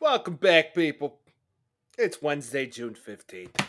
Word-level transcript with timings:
Welcome 0.00 0.36
back, 0.36 0.74
people. 0.74 1.18
It's 1.96 2.22
Wednesday, 2.22 2.66
June 2.66 2.94
15th. 2.94 3.52
The 3.54 3.64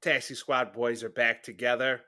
Taxi 0.00 0.34
Squad 0.34 0.72
boys 0.72 1.02
are 1.02 1.10
back 1.10 1.42
together. 1.42 2.00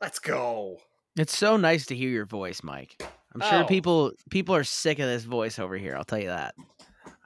Let's 0.00 0.18
go. 0.18 0.78
It's 1.16 1.36
so 1.36 1.56
nice 1.56 1.86
to 1.86 1.94
hear 1.96 2.08
your 2.08 2.24
voice, 2.26 2.62
Mike. 2.62 3.02
I'm 3.34 3.40
sure 3.40 3.64
Oh. 3.64 3.66
people 3.66 4.12
people 4.30 4.54
are 4.54 4.64
sick 4.64 4.98
of 4.98 5.06
this 5.06 5.24
voice 5.24 5.58
over 5.58 5.76
here. 5.76 5.94
I'll 5.96 6.04
tell 6.04 6.18
you 6.20 6.28
that. 6.28 6.54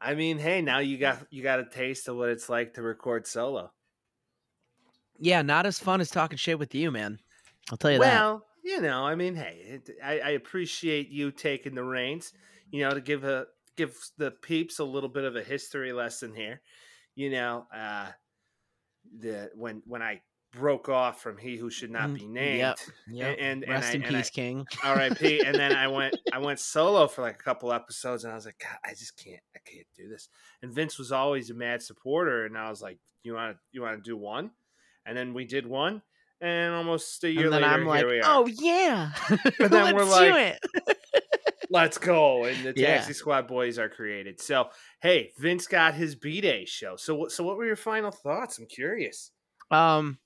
I 0.01 0.15
mean, 0.15 0.38
hey, 0.38 0.61
now 0.61 0.79
you 0.81 0.99
got 0.99 1.27
you 1.31 1.43
got 1.43 1.61
a 1.61 1.65
taste 1.65 2.09
of 2.09 2.17
what 2.17 2.29
it's 2.29 2.49
like 2.49 2.75
to 2.75 2.83
record 2.83 3.27
solo. 3.27 3.73
Yeah, 5.19 5.43
not 5.43 5.67
as 5.67 5.79
fun 5.79 6.01
as 6.01 6.11
talking 6.11 6.37
shit 6.37 6.59
with 6.59 6.75
you, 6.75 6.91
man. 6.91 7.19
I'll 7.71 7.79
tell 7.79 7.91
you 7.93 7.99
that. 7.99 8.13
Well, 8.21 8.47
you 8.63 8.81
know, 8.81 9.04
I 9.04 9.15
mean, 9.15 9.35
hey, 9.35 9.81
it, 9.87 9.91
I, 10.04 10.19
I 10.21 10.31
appreciate 10.31 11.09
you 11.09 11.31
taking 11.31 11.75
the 11.75 11.85
reins. 11.85 12.33
You 12.71 12.83
know, 12.83 12.91
to 12.91 13.01
give 13.01 13.25
a 13.25 13.47
give 13.77 13.95
the 14.19 14.31
peeps 14.31 14.79
a 14.79 14.85
little 14.85 15.08
bit 15.08 15.24
of 15.24 15.37
a 15.37 15.43
history 15.43 15.93
lesson 15.93 16.35
here. 16.35 16.61
You 17.15 17.30
know, 17.30 17.66
uh, 17.75 18.09
the 19.19 19.51
when 19.55 19.83
when 19.87 20.02
I 20.02 20.21
broke 20.52 20.89
off 20.89 21.21
from 21.21 21.37
he 21.37 21.57
who 21.57 21.69
should 21.71 21.91
not 21.91 22.09
Mm, 22.09 22.15
be 22.15 22.27
named, 22.27 22.59
Yep. 22.59 22.79
Yep. 23.09 23.37
and 23.39 23.41
and, 23.41 23.62
and 23.65 23.73
Rest 23.73 23.91
I, 23.91 23.95
in 23.97 24.05
I- 24.05 24.09
peace, 24.09 24.30
King. 24.30 24.66
R.I.P. 24.85 25.41
and 25.45 25.55
then 25.55 25.73
I 25.75 25.89
went 25.89 26.16
I 26.33 26.39
went 26.39 26.59
solo 26.61 27.07
for 27.09 27.23
like 27.23 27.35
a 27.35 27.43
couple 27.43 27.73
episodes, 27.73 28.25
and 28.25 28.33
I 28.33 28.37
was 28.37 28.47
like, 28.47 28.59
God, 28.59 28.79
I 28.85 28.91
just 28.91 29.16
can't 29.23 29.41
I 29.55 29.61
can't 29.65 29.87
do 29.97 30.09
this. 30.09 30.29
And 30.63 30.73
Vince 30.73 30.99
was 30.99 31.13
always 31.13 31.51
a 31.51 31.55
mad 31.55 31.83
supporter, 31.83 32.45
and 32.47 32.57
I 32.57 32.69
was 32.71 32.80
like, 32.83 32.99
You 33.23 33.35
want 33.35 33.57
to 33.57 33.59
you 33.73 33.83
want 33.83 33.97
to 34.02 34.09
do 34.11 34.16
one? 34.16 34.51
And 35.05 35.16
then 35.16 35.35
we 35.35 35.45
did 35.45 35.66
one, 35.66 36.02
and 36.41 36.74
almost 36.74 37.23
a 37.24 37.30
year 37.30 37.45
And 37.45 37.52
then 37.52 37.63
later, 37.63 37.74
I'm 37.74 37.87
like, 37.87 37.99
here 38.01 38.09
we 38.09 38.21
are. 38.21 38.24
oh 38.27 38.47
yeah. 38.47 39.13
And 39.29 39.41
then 39.71 39.95
we're 39.95 40.05
Let's 40.05 40.19
do 40.19 40.30
like- 40.30 40.59
it. 40.87 40.96
Let's 41.70 41.98
go! 41.98 42.45
And 42.45 42.65
the 42.65 42.73
Yeah. 42.77 42.97
Taxi 42.98 43.12
Squad 43.12 43.47
boys 43.48 43.79
are 43.79 43.88
created. 43.88 44.41
So 44.41 44.70
hey, 45.02 45.33
Vince 45.38 45.66
got 45.66 45.95
his 45.95 46.15
B 46.15 46.41
Day 46.41 46.65
show. 46.65 46.97
So 46.97 47.15
what- 47.15 47.33
so 47.33 47.45
what 47.45 47.57
were 47.57 47.66
your 47.66 47.77
final 47.77 48.11
thoughts? 48.11 48.59
I'm 48.59 48.66
curious. 48.66 49.32
Um 49.71 50.18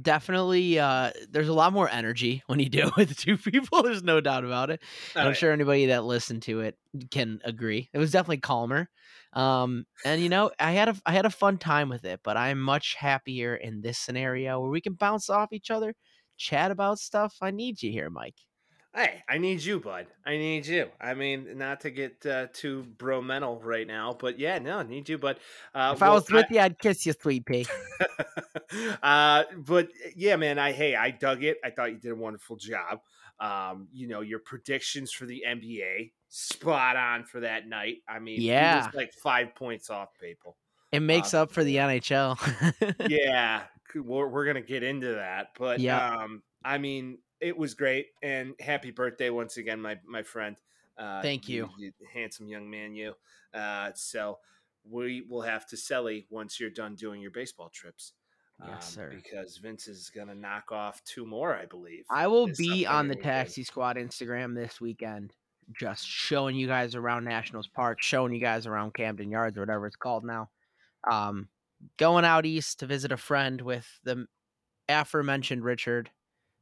definitely 0.00 0.78
uh 0.78 1.10
there's 1.28 1.48
a 1.48 1.52
lot 1.52 1.70
more 1.72 1.88
energy 1.90 2.42
when 2.46 2.58
you 2.58 2.68
do 2.70 2.86
it 2.88 2.96
with 2.96 3.16
two 3.16 3.36
people. 3.36 3.82
There's 3.82 4.02
no 4.02 4.20
doubt 4.20 4.44
about 4.44 4.70
it. 4.70 4.80
I'm 5.14 5.34
sure 5.34 5.52
anybody 5.52 5.86
that 5.86 6.04
listened 6.04 6.42
to 6.44 6.60
it 6.60 6.76
can 7.10 7.40
agree. 7.44 7.90
It 7.92 7.98
was 7.98 8.10
definitely 8.12 8.38
calmer. 8.38 8.88
Um, 9.34 9.84
and 10.04 10.22
you 10.22 10.28
know, 10.28 10.52
I 10.60 10.72
had 10.72 10.88
a 10.88 10.96
I 11.04 11.12
had 11.12 11.26
a 11.26 11.30
fun 11.30 11.58
time 11.58 11.88
with 11.88 12.04
it, 12.04 12.20
but 12.22 12.36
I'm 12.36 12.60
much 12.60 12.94
happier 12.94 13.56
in 13.56 13.80
this 13.82 13.98
scenario 13.98 14.60
where 14.60 14.70
we 14.70 14.80
can 14.80 14.94
bounce 14.94 15.28
off 15.28 15.52
each 15.52 15.70
other, 15.70 15.94
chat 16.36 16.70
about 16.70 16.98
stuff. 16.98 17.36
I 17.42 17.50
need 17.50 17.82
you 17.82 17.90
here, 17.90 18.10
Mike. 18.10 18.36
Hey, 18.94 19.24
I 19.28 19.38
need 19.38 19.60
you, 19.64 19.80
bud. 19.80 20.06
I 20.24 20.36
need 20.36 20.66
you. 20.66 20.88
I 21.00 21.14
mean, 21.14 21.58
not 21.58 21.80
to 21.80 21.90
get 21.90 22.24
uh, 22.24 22.46
too 22.52 22.86
bromental 22.96 23.58
right 23.64 23.86
now, 23.86 24.12
but 24.12 24.38
yeah, 24.38 24.60
no, 24.60 24.78
I 24.78 24.82
need 24.84 25.08
you, 25.08 25.18
bud. 25.18 25.40
Uh, 25.74 25.92
if 25.96 26.02
I 26.02 26.10
was 26.10 26.30
with 26.30 26.46
you, 26.48 26.60
I'd 26.60 26.78
kiss 26.78 27.04
you, 27.04 27.12
sweet 27.12 27.44
pea. 27.44 27.66
uh, 29.02 29.44
but 29.56 29.88
yeah, 30.14 30.36
man, 30.36 30.60
I 30.60 30.70
hey, 30.70 30.94
I 30.94 31.10
dug 31.10 31.42
it. 31.42 31.58
I 31.64 31.70
thought 31.70 31.90
you 31.90 31.98
did 31.98 32.12
a 32.12 32.16
wonderful 32.16 32.56
job. 32.56 33.00
Um, 33.40 33.88
you 33.92 34.06
know, 34.06 34.20
your 34.20 34.38
predictions 34.38 35.10
for 35.12 35.26
the 35.26 35.42
NBA 35.44 36.12
spot 36.28 36.96
on 36.96 37.24
for 37.24 37.40
that 37.40 37.66
night. 37.66 37.98
I 38.08 38.20
mean, 38.20 38.42
Yeah. 38.42 38.90
like 38.92 39.12
five 39.12 39.56
points 39.56 39.90
off, 39.90 40.10
people. 40.20 40.56
It 40.92 41.00
makes 41.00 41.34
Uh, 41.34 41.42
up 41.42 41.50
for 41.50 41.64
the 41.64 41.78
NHL. 41.78 42.36
yeah, 43.08 43.64
we're, 43.94 44.28
we're 44.28 44.46
gonna 44.46 44.60
get 44.62 44.82
into 44.82 45.14
that, 45.14 45.48
but 45.58 45.80
Yeah. 45.80 46.08
um, 46.22 46.42
I 46.64 46.78
mean, 46.78 47.18
it 47.44 47.56
was 47.56 47.74
great, 47.74 48.06
and 48.22 48.54
happy 48.58 48.90
birthday 48.90 49.28
once 49.28 49.58
again, 49.58 49.80
my 49.80 49.98
my 50.06 50.22
friend. 50.22 50.56
Uh, 50.96 51.20
Thank 51.20 51.48
you. 51.48 51.68
handsome 52.12 52.48
young 52.48 52.70
man, 52.70 52.94
you. 52.94 53.14
Uh, 53.52 53.90
so 53.94 54.38
we 54.88 55.22
will 55.28 55.42
have 55.42 55.66
to 55.68 55.76
sell 55.76 56.10
you 56.10 56.22
once 56.30 56.58
you're 56.58 56.70
done 56.70 56.94
doing 56.94 57.20
your 57.20 57.30
baseball 57.30 57.68
trips. 57.68 58.12
Yes, 58.64 58.70
um, 58.72 58.80
sir. 58.80 59.12
Because 59.14 59.58
Vince 59.58 59.88
is 59.88 60.10
gonna 60.14 60.34
knock 60.34 60.72
off 60.72 61.02
two 61.04 61.26
more, 61.26 61.54
I 61.54 61.66
believe. 61.66 62.04
I 62.10 62.26
will 62.28 62.46
be 62.46 62.86
on 62.86 63.08
the. 63.08 63.16
Taxi 63.16 63.62
Squad 63.62 63.96
Instagram 63.96 64.54
this 64.54 64.80
weekend, 64.80 65.34
just 65.78 66.06
showing 66.06 66.56
you 66.56 66.66
guys 66.66 66.94
around 66.94 67.24
Nationals 67.24 67.68
Park, 67.68 68.00
showing 68.00 68.32
you 68.32 68.40
guys 68.40 68.66
around 68.66 68.94
Camden 68.94 69.30
Yards 69.30 69.58
or 69.58 69.60
whatever 69.60 69.86
it's 69.86 69.96
called 69.96 70.24
now. 70.24 70.48
Um, 71.10 71.48
going 71.98 72.24
out 72.24 72.46
east 72.46 72.80
to 72.80 72.86
visit 72.86 73.12
a 73.12 73.18
friend 73.18 73.60
with 73.60 73.86
the 74.04 74.26
aforementioned 74.88 75.62
Richard 75.62 76.10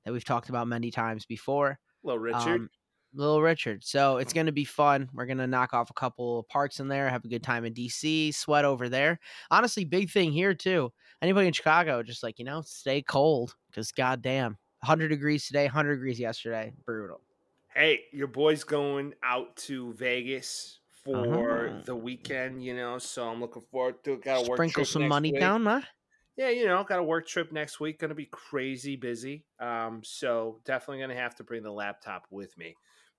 that 0.04 0.12
we've 0.12 0.24
talked 0.24 0.48
about 0.48 0.66
many 0.68 0.90
times 0.90 1.26
before. 1.26 1.78
Little 2.02 2.18
Richard. 2.18 2.38
Um, 2.60 2.70
Little 3.14 3.42
Richard. 3.42 3.84
So 3.84 4.16
it's 4.16 4.32
going 4.32 4.46
to 4.46 4.52
be 4.52 4.64
fun. 4.64 5.10
We're 5.12 5.26
going 5.26 5.36
to 5.38 5.46
knock 5.46 5.74
off 5.74 5.90
a 5.90 5.94
couple 5.94 6.38
of 6.38 6.48
parks 6.48 6.80
in 6.80 6.88
there, 6.88 7.10
have 7.10 7.24
a 7.24 7.28
good 7.28 7.42
time 7.42 7.66
in 7.66 7.74
DC, 7.74 8.34
sweat 8.34 8.64
over 8.64 8.88
there. 8.88 9.18
Honestly, 9.50 9.84
big 9.84 10.10
thing 10.10 10.32
here, 10.32 10.54
too. 10.54 10.90
Anybody 11.20 11.46
in 11.46 11.52
Chicago, 11.52 12.02
just 12.02 12.22
like, 12.22 12.38
you 12.38 12.46
know, 12.46 12.62
stay 12.62 13.02
cold 13.02 13.54
because 13.70 13.92
goddamn, 13.92 14.56
100 14.80 15.08
degrees 15.08 15.46
today, 15.46 15.64
100 15.66 15.96
degrees 15.96 16.18
yesterday. 16.18 16.72
Brutal. 16.86 17.20
hey, 17.74 18.00
your 18.12 18.28
boy's 18.28 18.64
going 18.64 19.12
out 19.22 19.54
to 19.56 19.92
Vegas 19.92 20.80
for 21.04 21.68
Uh-huh. 21.68 21.82
the 21.84 21.94
weekend. 21.94 22.64
You 22.64 22.74
know, 22.74 22.96
so 22.98 23.28
I'm 23.28 23.40
looking 23.40 23.62
forward 23.70 24.02
to 24.04 24.14
it. 24.14 24.22
Got 24.24 24.46
a 24.46 24.48
work 24.48 24.56
Sprinkle 24.56 24.84
some 24.86 25.06
money 25.06 25.32
week. 25.32 25.40
down, 25.40 25.66
huh? 25.66 25.82
Yeah, 26.36 26.48
you 26.48 26.66
know, 26.66 26.82
got 26.84 26.98
a 26.98 27.02
work 27.02 27.26
trip 27.26 27.52
next 27.52 27.78
week. 27.78 27.98
Going 27.98 28.08
to 28.08 28.14
be 28.14 28.26
crazy 28.26 28.96
busy. 28.96 29.44
Um, 29.60 30.00
so 30.02 30.60
definitely 30.64 30.98
going 30.98 31.10
to 31.10 31.22
have 31.22 31.34
to 31.36 31.44
bring 31.44 31.62
the 31.62 31.70
laptop 31.70 32.26
with 32.30 32.56
me 32.56 32.74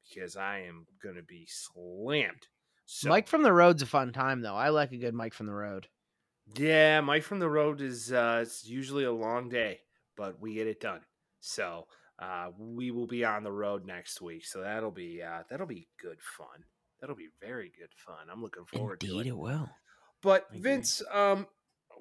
because 0.09 0.35
I 0.35 0.61
am 0.67 0.87
going 1.01 1.15
to 1.15 1.23
be 1.23 1.47
slammed. 1.47 2.47
So, 2.85 3.09
Mike 3.09 3.27
from 3.27 3.43
the 3.43 3.53
road's 3.53 3.81
a 3.81 3.85
fun 3.85 4.11
time, 4.13 4.41
though. 4.41 4.55
I 4.55 4.69
like 4.69 4.91
a 4.91 4.97
good 4.97 5.13
Mike 5.13 5.33
from 5.33 5.45
the 5.45 5.53
road. 5.53 5.87
yeah, 6.57 6.99
Mike 7.01 7.23
from 7.23 7.39
the 7.39 7.49
road 7.49 7.81
is 7.81 8.11
uh, 8.11 8.39
it's 8.41 8.67
usually 8.67 9.05
a 9.05 9.11
long 9.11 9.47
day, 9.47 9.79
but 10.17 10.41
we 10.41 10.55
get 10.55 10.67
it 10.67 10.81
done. 10.81 10.99
So 11.39 11.87
uh, 12.19 12.49
we 12.57 12.91
will 12.91 13.07
be 13.07 13.23
on 13.23 13.43
the 13.43 13.51
road 13.51 13.85
next 13.85 14.21
week. 14.21 14.45
So 14.45 14.61
that'll 14.61 14.91
be 14.91 15.21
uh, 15.21 15.43
that'll 15.49 15.67
be 15.67 15.87
good 16.01 16.17
fun. 16.21 16.65
That'll 16.99 17.15
be 17.15 17.29
very 17.39 17.71
good 17.77 17.91
fun. 17.95 18.27
I'm 18.31 18.41
looking 18.41 18.65
forward 18.65 18.99
to 19.01 19.05
Indeed, 19.07 19.27
it. 19.27 19.29
it 19.29 19.37
will. 19.37 19.69
But. 20.21 20.47
Vince, 20.53 21.01
um, 21.11 21.47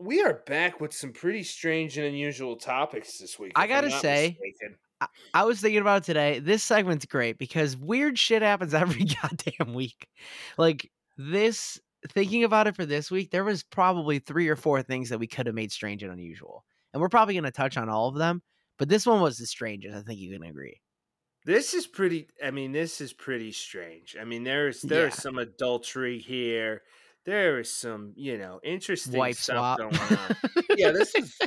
we 0.00 0.22
are 0.22 0.42
back 0.47 0.80
with 0.80 0.92
some 0.92 1.12
pretty 1.12 1.42
strange 1.42 1.97
and 1.98 2.06
unusual 2.06 2.56
topics 2.56 3.19
this 3.19 3.38
week. 3.38 3.53
I 3.56 3.66
gotta 3.66 3.91
say, 3.91 4.36
mistaken. 4.41 4.78
I 5.34 5.44
was 5.44 5.60
thinking 5.60 5.80
about 5.80 6.03
it 6.03 6.04
today. 6.04 6.38
This 6.38 6.62
segment's 6.62 7.06
great 7.06 7.36
because 7.38 7.76
weird 7.76 8.19
shit 8.19 8.42
happens 8.42 8.72
every 8.75 9.04
goddamn 9.04 9.75
week. 9.75 10.06
Like 10.58 10.91
this, 11.16 11.80
thinking 12.10 12.44
about 12.44 12.66
it 12.69 12.76
for 12.76 12.86
this 12.86 13.10
week, 13.10 13.30
there 13.30 13.44
was 13.44 13.62
probably 13.64 14.19
three 14.20 14.48
or 14.48 14.56
four 14.56 14.82
things 14.82 15.08
that 15.08 15.19
we 15.19 15.26
could 15.26 15.47
have 15.47 15.54
made 15.54 15.72
strange 15.72 16.03
and 16.03 16.12
unusual, 16.12 16.64
and 16.92 17.00
we're 17.00 17.09
probably 17.09 17.34
going 17.34 17.44
to 17.44 17.50
touch 17.50 17.76
on 17.76 17.88
all 17.88 18.09
of 18.09 18.14
them. 18.16 18.42
But 18.78 18.88
this 18.88 19.06
one 19.06 19.20
was 19.20 19.38
the 19.38 19.47
strangest. 19.47 19.97
I 19.97 20.03
think 20.03 20.19
you 20.20 20.32
can 20.32 20.42
agree. 20.44 20.80
this 21.44 21.74
is 21.74 21.86
pretty. 21.86 22.28
I 22.44 22.50
mean, 22.53 22.72
this 22.72 23.00
is 23.00 23.12
pretty 23.12 23.53
strange. 23.53 24.16
I 24.20 24.24
mean, 24.24 24.44
there's 24.44 24.82
there's 24.82 25.14
Yeah. 25.14 25.20
some 25.20 25.38
adultery 25.38 26.19
here. 26.19 26.82
There 27.25 27.60
is 27.60 27.75
some, 27.75 28.12
you 28.16 28.37
know, 28.38 28.60
interesting 28.65 29.19
Wife 29.19 29.38
stuff 29.38 29.78
swap. 29.78 29.78
going 29.78 30.19
on. 30.19 30.37
yeah, 30.77 30.91
this 30.91 31.15
is 31.15 31.38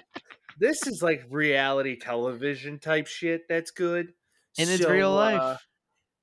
this 0.57 0.87
is 0.87 1.01
like 1.01 1.25
reality 1.29 1.97
television 1.97 2.79
type 2.79 3.07
shit. 3.07 3.41
That's 3.49 3.71
good. 3.71 4.13
and 4.57 4.69
it's 4.69 4.85
real 4.85 5.13
life. 5.13 5.41
uh, 5.41 5.57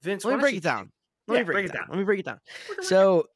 Vince, 0.03 0.25
Let 0.25 0.37
me 0.37 0.41
break 0.41 0.57
it 0.57 0.63
down. 0.63 0.91
Let 1.29 1.39
me 1.39 1.45
break, 1.45 1.67
it 1.67 1.73
down. 1.73 1.87
Let 1.89 1.99
me 1.99 2.05
break 2.05 2.21
it 2.21 2.27
down. 2.27 2.41
So, 2.81 3.27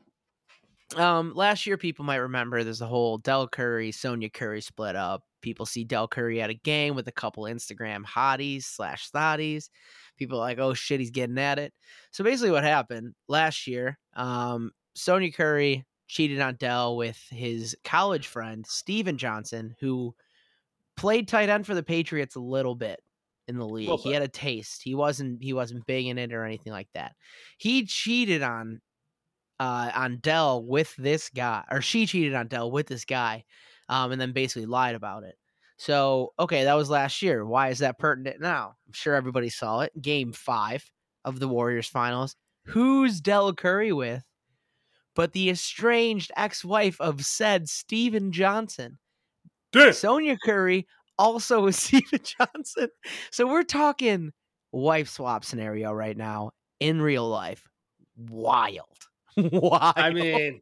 um, 0.97 1.33
last 1.35 1.67
year 1.67 1.77
people 1.77 2.05
might 2.05 2.17
remember 2.17 2.65
there's 2.65 2.81
a 2.81 2.87
whole 2.87 3.19
Dell 3.19 3.47
Curry, 3.47 3.93
Sonya 3.93 4.31
Curry 4.31 4.61
split 4.61 4.97
up. 4.97 5.23
People 5.41 5.67
see 5.67 5.85
Dell 5.85 6.09
Curry 6.09 6.41
at 6.41 6.51
a 6.51 6.55
game 6.55 6.97
with 6.97 7.07
a 7.07 7.13
couple 7.13 7.45
Instagram 7.45 8.05
hotties 8.05 8.65
slash 8.65 9.11
thotties. 9.11 9.69
People 10.17 10.39
are 10.39 10.41
like, 10.41 10.59
oh 10.59 10.75
shit, 10.75 10.99
he's 10.99 11.11
getting 11.11 11.39
at 11.39 11.59
it. 11.59 11.73
So 12.11 12.25
basically, 12.25 12.51
what 12.51 12.65
happened 12.65 13.15
last 13.29 13.67
year, 13.67 13.99
um, 14.15 14.73
Sonya 14.95 15.31
Curry 15.31 15.85
cheated 16.07 16.41
on 16.41 16.57
Dell 16.57 16.97
with 16.97 17.19
his 17.31 17.77
college 17.85 18.27
friend 18.27 18.67
Steven 18.67 19.19
Johnson, 19.19 19.75
who 19.81 20.15
played 20.97 21.29
tight 21.29 21.49
end 21.49 21.67
for 21.67 21.75
the 21.75 21.83
Patriots 21.83 22.37
a 22.37 22.41
little 22.41 22.75
bit 22.75 23.01
in 23.49 23.59
the 23.59 23.67
league. 23.69 23.99
He 23.99 24.11
had 24.13 24.23
a 24.23 24.29
taste. 24.29 24.83
He 24.83 24.95
wasn't 24.95 25.43
he 25.43 25.53
wasn't 25.53 25.87
big 25.87 26.07
in 26.07 26.19
it 26.19 26.33
or 26.33 26.45
anything 26.45 26.73
like 26.73 26.89
that. 26.95 27.15
He 27.59 27.85
cheated 27.87 28.43
on 28.43 28.81
uh 29.61 29.91
on 29.95 30.19
Dell 30.21 30.65
with 30.65 30.95
this 30.97 31.31
guy, 31.31 31.65
or 31.71 31.81
she 31.81 32.07
cheated 32.07 32.35
on 32.35 32.49
Dell 32.49 32.71
with 32.71 32.87
this 32.87 33.05
guy, 33.05 33.45
um, 33.89 34.13
and 34.13 34.21
then 34.21 34.33
basically 34.33 34.67
lied 34.67 34.95
about 34.95 35.25
it. 35.25 35.37
So 35.79 36.33
okay, 36.39 36.65
that 36.65 36.75
was 36.75 36.91
last 36.91 37.23
year. 37.23 37.45
Why 37.45 37.69
is 37.69 37.81
that 37.81 37.99
pertinent 37.99 38.41
now? 38.41 38.75
I'm 38.87 38.93
sure 38.93 39.15
everybody 39.15 39.49
saw 39.51 39.81
it. 39.81 39.93
Game 40.01 40.33
five 40.33 40.91
of 41.25 41.39
the 41.41 41.49
Warriors 41.49 41.89
finals. 41.89 42.37
Who's 42.67 43.21
Dell 43.21 43.55
Curry 43.55 43.93
with? 43.93 44.25
But 45.17 45.33
the 45.33 45.51
estranged 45.51 46.31
ex-wife 46.37 47.01
of 47.01 47.25
said 47.25 47.69
Steven 47.69 48.31
Johnson. 48.31 48.99
Sonya 49.93 50.37
Curry 50.45 50.87
also 51.19 51.65
with 51.65 51.75
Steven 51.75 52.21
Johnson. 52.23 52.89
So 53.33 53.47
we're 53.49 53.65
talking 53.65 54.33
wife 54.73 55.09
swap 55.09 55.45
scenario 55.45 55.91
right 55.93 56.17
now 56.17 56.51
in 56.79 57.03
real 57.03 57.29
life. 57.29 57.67
Wild. 58.17 58.85
Why? 59.35 59.93
I 59.97 60.11
mean, 60.13 60.61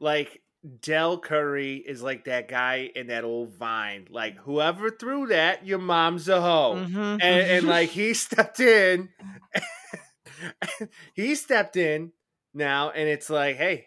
like 0.00 0.40
Dell 0.80 1.18
Curry 1.18 1.76
is 1.76 2.02
like 2.02 2.24
that 2.26 2.48
guy 2.48 2.90
in 2.94 3.08
that 3.08 3.24
old 3.24 3.50
Vine. 3.54 4.06
Like 4.10 4.36
whoever 4.38 4.90
threw 4.90 5.26
that, 5.26 5.66
your 5.66 5.78
mom's 5.78 6.28
a 6.28 6.40
hoe, 6.40 6.76
Mhm. 6.76 7.18
and, 7.20 7.22
and 7.22 7.66
like 7.66 7.88
he 7.90 8.14
stepped 8.14 8.60
in. 8.60 9.08
he 11.14 11.34
stepped 11.34 11.76
in 11.76 12.12
now, 12.54 12.90
and 12.90 13.08
it's 13.08 13.30
like, 13.30 13.56
hey, 13.56 13.86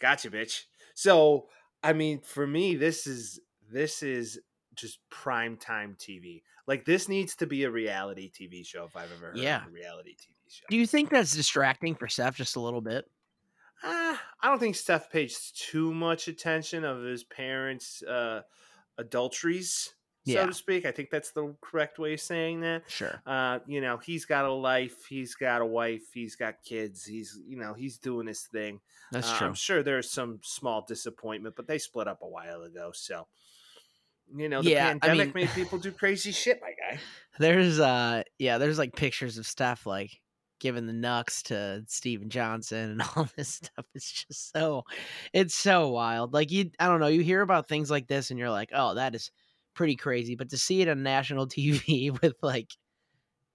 gotcha, 0.00 0.30
bitch. 0.30 0.64
So 0.94 1.48
I 1.82 1.92
mean, 1.92 2.20
for 2.20 2.46
me, 2.46 2.76
this 2.76 3.06
is 3.06 3.40
this 3.70 4.02
is 4.02 4.38
just 4.74 4.98
prime 5.10 5.56
time 5.56 5.96
TV. 5.98 6.42
Like 6.66 6.84
this 6.84 7.08
needs 7.08 7.36
to 7.36 7.46
be 7.46 7.64
a 7.64 7.70
reality 7.70 8.30
TV 8.30 8.64
show 8.66 8.84
if 8.84 8.96
I've 8.96 9.12
ever 9.12 9.26
heard 9.26 9.36
Yeah. 9.38 9.62
of 9.62 9.68
a 9.68 9.70
reality 9.70 10.12
TV 10.12 10.34
show. 10.48 10.64
do 10.70 10.76
you 10.76 10.86
think 10.86 11.10
that's 11.10 11.34
distracting 11.34 11.94
for 11.94 12.08
Steph 12.08 12.36
just 12.36 12.56
a 12.56 12.60
little 12.60 12.80
bit? 12.80 13.04
Uh, 13.82 14.16
I 14.40 14.48
don't 14.48 14.58
think 14.58 14.76
Steph 14.76 15.10
pays 15.10 15.52
too 15.54 15.92
much 15.92 16.26
attention 16.28 16.84
of 16.84 17.02
his 17.02 17.22
parents' 17.22 18.02
uh, 18.02 18.42
adulteries, 18.98 19.94
so 20.26 20.32
Yeah. 20.32 20.46
to 20.46 20.54
speak. 20.54 20.86
I 20.86 20.90
think 20.92 21.10
that's 21.10 21.30
the 21.32 21.54
correct 21.60 21.98
way 21.98 22.14
of 22.14 22.20
saying 22.20 22.60
that. 22.60 22.82
Sure. 22.88 23.20
Uh, 23.26 23.58
you 23.66 23.80
know, 23.80 23.98
he's 23.98 24.24
got 24.24 24.44
a 24.44 24.52
life, 24.52 25.04
he's 25.06 25.34
got 25.34 25.60
a 25.62 25.66
wife, 25.66 26.02
he's 26.12 26.34
got 26.36 26.62
kids. 26.64 27.04
He's, 27.04 27.38
you 27.46 27.56
know, 27.56 27.74
he's 27.74 27.98
doing 27.98 28.26
his 28.26 28.42
thing. 28.42 28.80
That's 29.12 29.30
Uh, 29.30 29.38
true. 29.38 29.46
I'm 29.48 29.54
sure 29.54 29.82
there's 29.82 30.10
some 30.10 30.40
small 30.42 30.82
disappointment, 30.86 31.56
but 31.56 31.66
they 31.66 31.78
split 31.78 32.08
up 32.08 32.22
a 32.22 32.28
while 32.28 32.62
ago, 32.62 32.90
so. 32.94 33.26
You 34.34 34.48
know, 34.48 34.62
the 34.62 34.70
Yeah, 34.70 34.86
I 34.88 34.90
pandemic 34.98 35.34
mean- 35.34 35.44
made 35.44 35.54
people 35.54 35.78
do 35.78 35.92
crazy 35.92 36.32
shit, 36.32 36.58
my 36.62 36.72
guy. 36.72 36.98
There's 37.38 37.78
uh 37.78 38.22
yeah, 38.38 38.56
there's 38.58 38.78
like 38.78 38.96
pictures 38.96 39.36
of 39.38 39.46
stuff 39.46 39.84
like 39.86 40.20
giving 40.60 40.86
the 40.86 40.92
knucks 40.94 41.42
to 41.42 41.84
Steven 41.88 42.30
Johnson 42.30 42.92
and 42.92 43.02
all 43.16 43.28
this 43.36 43.48
stuff. 43.48 43.84
It's 43.94 44.24
just 44.24 44.50
so 44.52 44.84
it's 45.34 45.54
so 45.54 45.90
wild. 45.90 46.32
Like 46.32 46.50
you 46.50 46.70
I 46.80 46.86
don't 46.86 47.00
know, 47.00 47.08
you 47.08 47.20
hear 47.22 47.42
about 47.42 47.68
things 47.68 47.90
like 47.90 48.06
this 48.06 48.30
and 48.30 48.38
you're 48.38 48.50
like, 48.50 48.70
"Oh, 48.72 48.94
that 48.94 49.14
is 49.14 49.30
pretty 49.74 49.96
crazy." 49.96 50.34
But 50.36 50.50
to 50.50 50.58
see 50.58 50.82
it 50.82 50.88
on 50.88 51.02
national 51.02 51.48
TV 51.48 52.20
with 52.20 52.34
like 52.42 52.70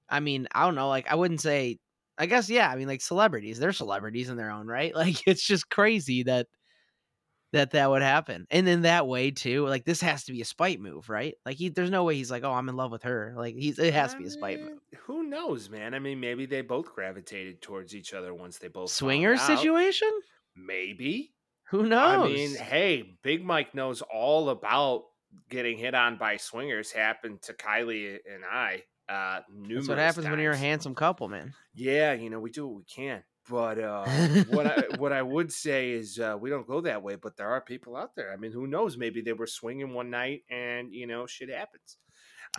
I 0.09 0.19
mean, 0.19 0.47
I 0.53 0.65
don't 0.65 0.75
know, 0.75 0.89
like 0.89 1.11
I 1.11 1.15
wouldn't 1.15 1.41
say 1.41 1.77
I 2.17 2.25
guess 2.25 2.49
yeah, 2.49 2.69
I 2.69 2.75
mean 2.75 2.87
like 2.87 3.01
celebrities, 3.01 3.59
they're 3.59 3.71
celebrities 3.71 4.29
in 4.29 4.37
their 4.37 4.51
own 4.51 4.67
right. 4.67 4.93
Like 4.99 5.25
it's 5.27 5.45
just 5.45 5.69
crazy 5.69 6.23
that 6.23 6.47
that 7.53 7.71
that 7.71 7.89
would 7.89 8.01
happen. 8.01 8.45
And 8.51 8.67
in 8.67 8.81
that 8.81 9.07
way 9.07 9.31
too, 9.31 9.65
like 9.67 9.85
this 9.85 10.01
has 10.01 10.25
to 10.25 10.33
be 10.33 10.41
a 10.41 10.45
spite 10.45 10.79
move, 10.79 11.09
right? 11.09 11.35
Like 11.45 11.57
he, 11.57 11.69
there's 11.69 11.89
no 11.89 12.03
way 12.03 12.15
he's 12.15 12.29
like, 12.29 12.43
"Oh, 12.43 12.51
I'm 12.51 12.69
in 12.69 12.75
love 12.75 12.91
with 12.91 13.03
her." 13.03 13.33
Like 13.35 13.55
he's 13.55 13.79
it 13.79 13.93
has 13.93 14.13
to 14.13 14.19
be 14.19 14.25
a 14.25 14.29
spite 14.29 14.59
I 14.59 14.63
move. 14.63 14.79
Who 15.05 15.23
knows, 15.23 15.69
man? 15.69 15.93
I 15.93 15.99
mean, 15.99 16.19
maybe 16.19 16.45
they 16.45 16.61
both 16.61 16.93
gravitated 16.93 17.61
towards 17.61 17.95
each 17.95 18.13
other 18.13 18.33
once 18.33 18.57
they 18.57 18.67
both 18.67 18.91
found 18.91 19.09
Swingers 19.09 19.41
situation? 19.41 20.11
Maybe. 20.55 21.33
Who 21.69 21.83
knows? 21.83 22.29
I 22.29 22.33
mean, 22.33 22.55
hey, 22.55 23.17
Big 23.23 23.45
Mike 23.45 23.73
knows 23.73 24.01
all 24.01 24.49
about 24.49 25.03
getting 25.49 25.77
hit 25.77 25.93
on 25.95 26.17
by 26.17 26.37
swingers. 26.37 26.91
Happened 26.91 27.41
to 27.43 27.53
Kylie 27.53 28.17
and 28.31 28.43
I. 28.45 28.83
Uh, 29.07 29.41
That's 29.67 29.87
what 29.87 29.97
happens 29.97 30.27
when 30.29 30.39
you're 30.39 30.51
a 30.51 30.57
handsome 30.57 30.93
couple, 30.93 31.27
man. 31.29 31.53
Yeah, 31.73 32.13
you 32.13 32.29
know, 32.29 32.39
we 32.39 32.51
do 32.51 32.67
what 32.67 32.77
we 32.77 32.83
can. 32.83 33.23
But 33.49 33.79
uh, 33.83 34.05
what 34.49 34.67
I 34.67 34.83
what 34.97 35.11
I 35.11 35.21
would 35.23 35.51
say 35.51 35.91
is 35.91 36.19
uh, 36.19 36.37
we 36.39 36.49
don't 36.51 36.67
go 36.67 36.81
that 36.81 37.01
way. 37.01 37.15
But 37.15 37.35
there 37.35 37.47
are 37.47 37.61
people 37.61 37.95
out 37.97 38.15
there. 38.15 38.31
I 38.31 38.35
mean, 38.35 38.51
who 38.51 38.67
knows? 38.67 38.97
Maybe 38.97 39.21
they 39.21 39.33
were 39.33 39.47
swinging 39.47 39.93
one 39.93 40.11
night, 40.11 40.43
and 40.51 40.93
you 40.93 41.07
know, 41.07 41.25
shit 41.25 41.49
happens. 41.49 41.97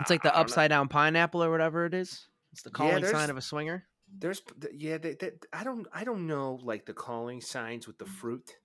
It's 0.00 0.10
like 0.10 0.22
the 0.22 0.30
know. 0.30 0.34
upside 0.36 0.70
down 0.70 0.88
pineapple 0.88 1.42
or 1.44 1.50
whatever 1.50 1.86
it 1.86 1.94
is. 1.94 2.26
It's 2.52 2.62
the 2.62 2.70
Yeah, 2.70 2.76
calling 2.76 3.02
there's- 3.02 3.12
sign 3.12 3.30
of 3.30 3.36
a 3.36 3.40
swinger. 3.42 3.86
There's 4.18 4.42
yeah, 4.72 4.98
they, 4.98 5.14
they, 5.14 5.30
I 5.52 5.62
don't 5.62 5.86
I 5.92 6.02
don't 6.02 6.26
know 6.26 6.58
like 6.64 6.84
the 6.84 6.92
calling 6.94 7.40
signs 7.40 7.86
with 7.86 7.96
the 7.98 8.06
fruit, 8.06 8.56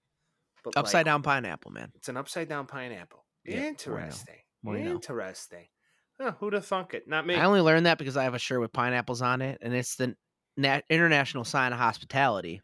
but 0.63 0.75
Upside 0.75 0.99
like, 0.99 1.05
down 1.05 1.21
pineapple, 1.21 1.69
man. 1.69 1.91
It's 1.93 2.09
an 2.09 2.17
upside 2.17 2.49
down 2.49 2.65
pineapple. 2.65 3.24
Yeah, 3.45 3.71
more 4.63 4.77
you 4.77 4.83
know. 4.85 4.91
Interesting. 4.91 4.95
Interesting. 4.95 5.65
Huh, 6.19 6.31
who'd 6.39 6.53
have 6.53 6.65
thunk 6.65 6.93
it? 6.93 7.07
Not 7.07 7.27
me. 7.27 7.35
I 7.35 7.45
only 7.45 7.61
learned 7.61 7.85
that 7.85 7.97
because 7.97 8.15
I 8.15 8.23
have 8.23 8.33
a 8.33 8.39
shirt 8.39 8.61
with 8.61 8.71
pineapples 8.71 9.21
on 9.21 9.41
it, 9.41 9.57
and 9.61 9.73
it's 9.73 9.95
the 9.95 10.15
nat- 10.55 10.85
international 10.89 11.43
sign 11.43 11.73
of 11.73 11.79
hospitality. 11.79 12.61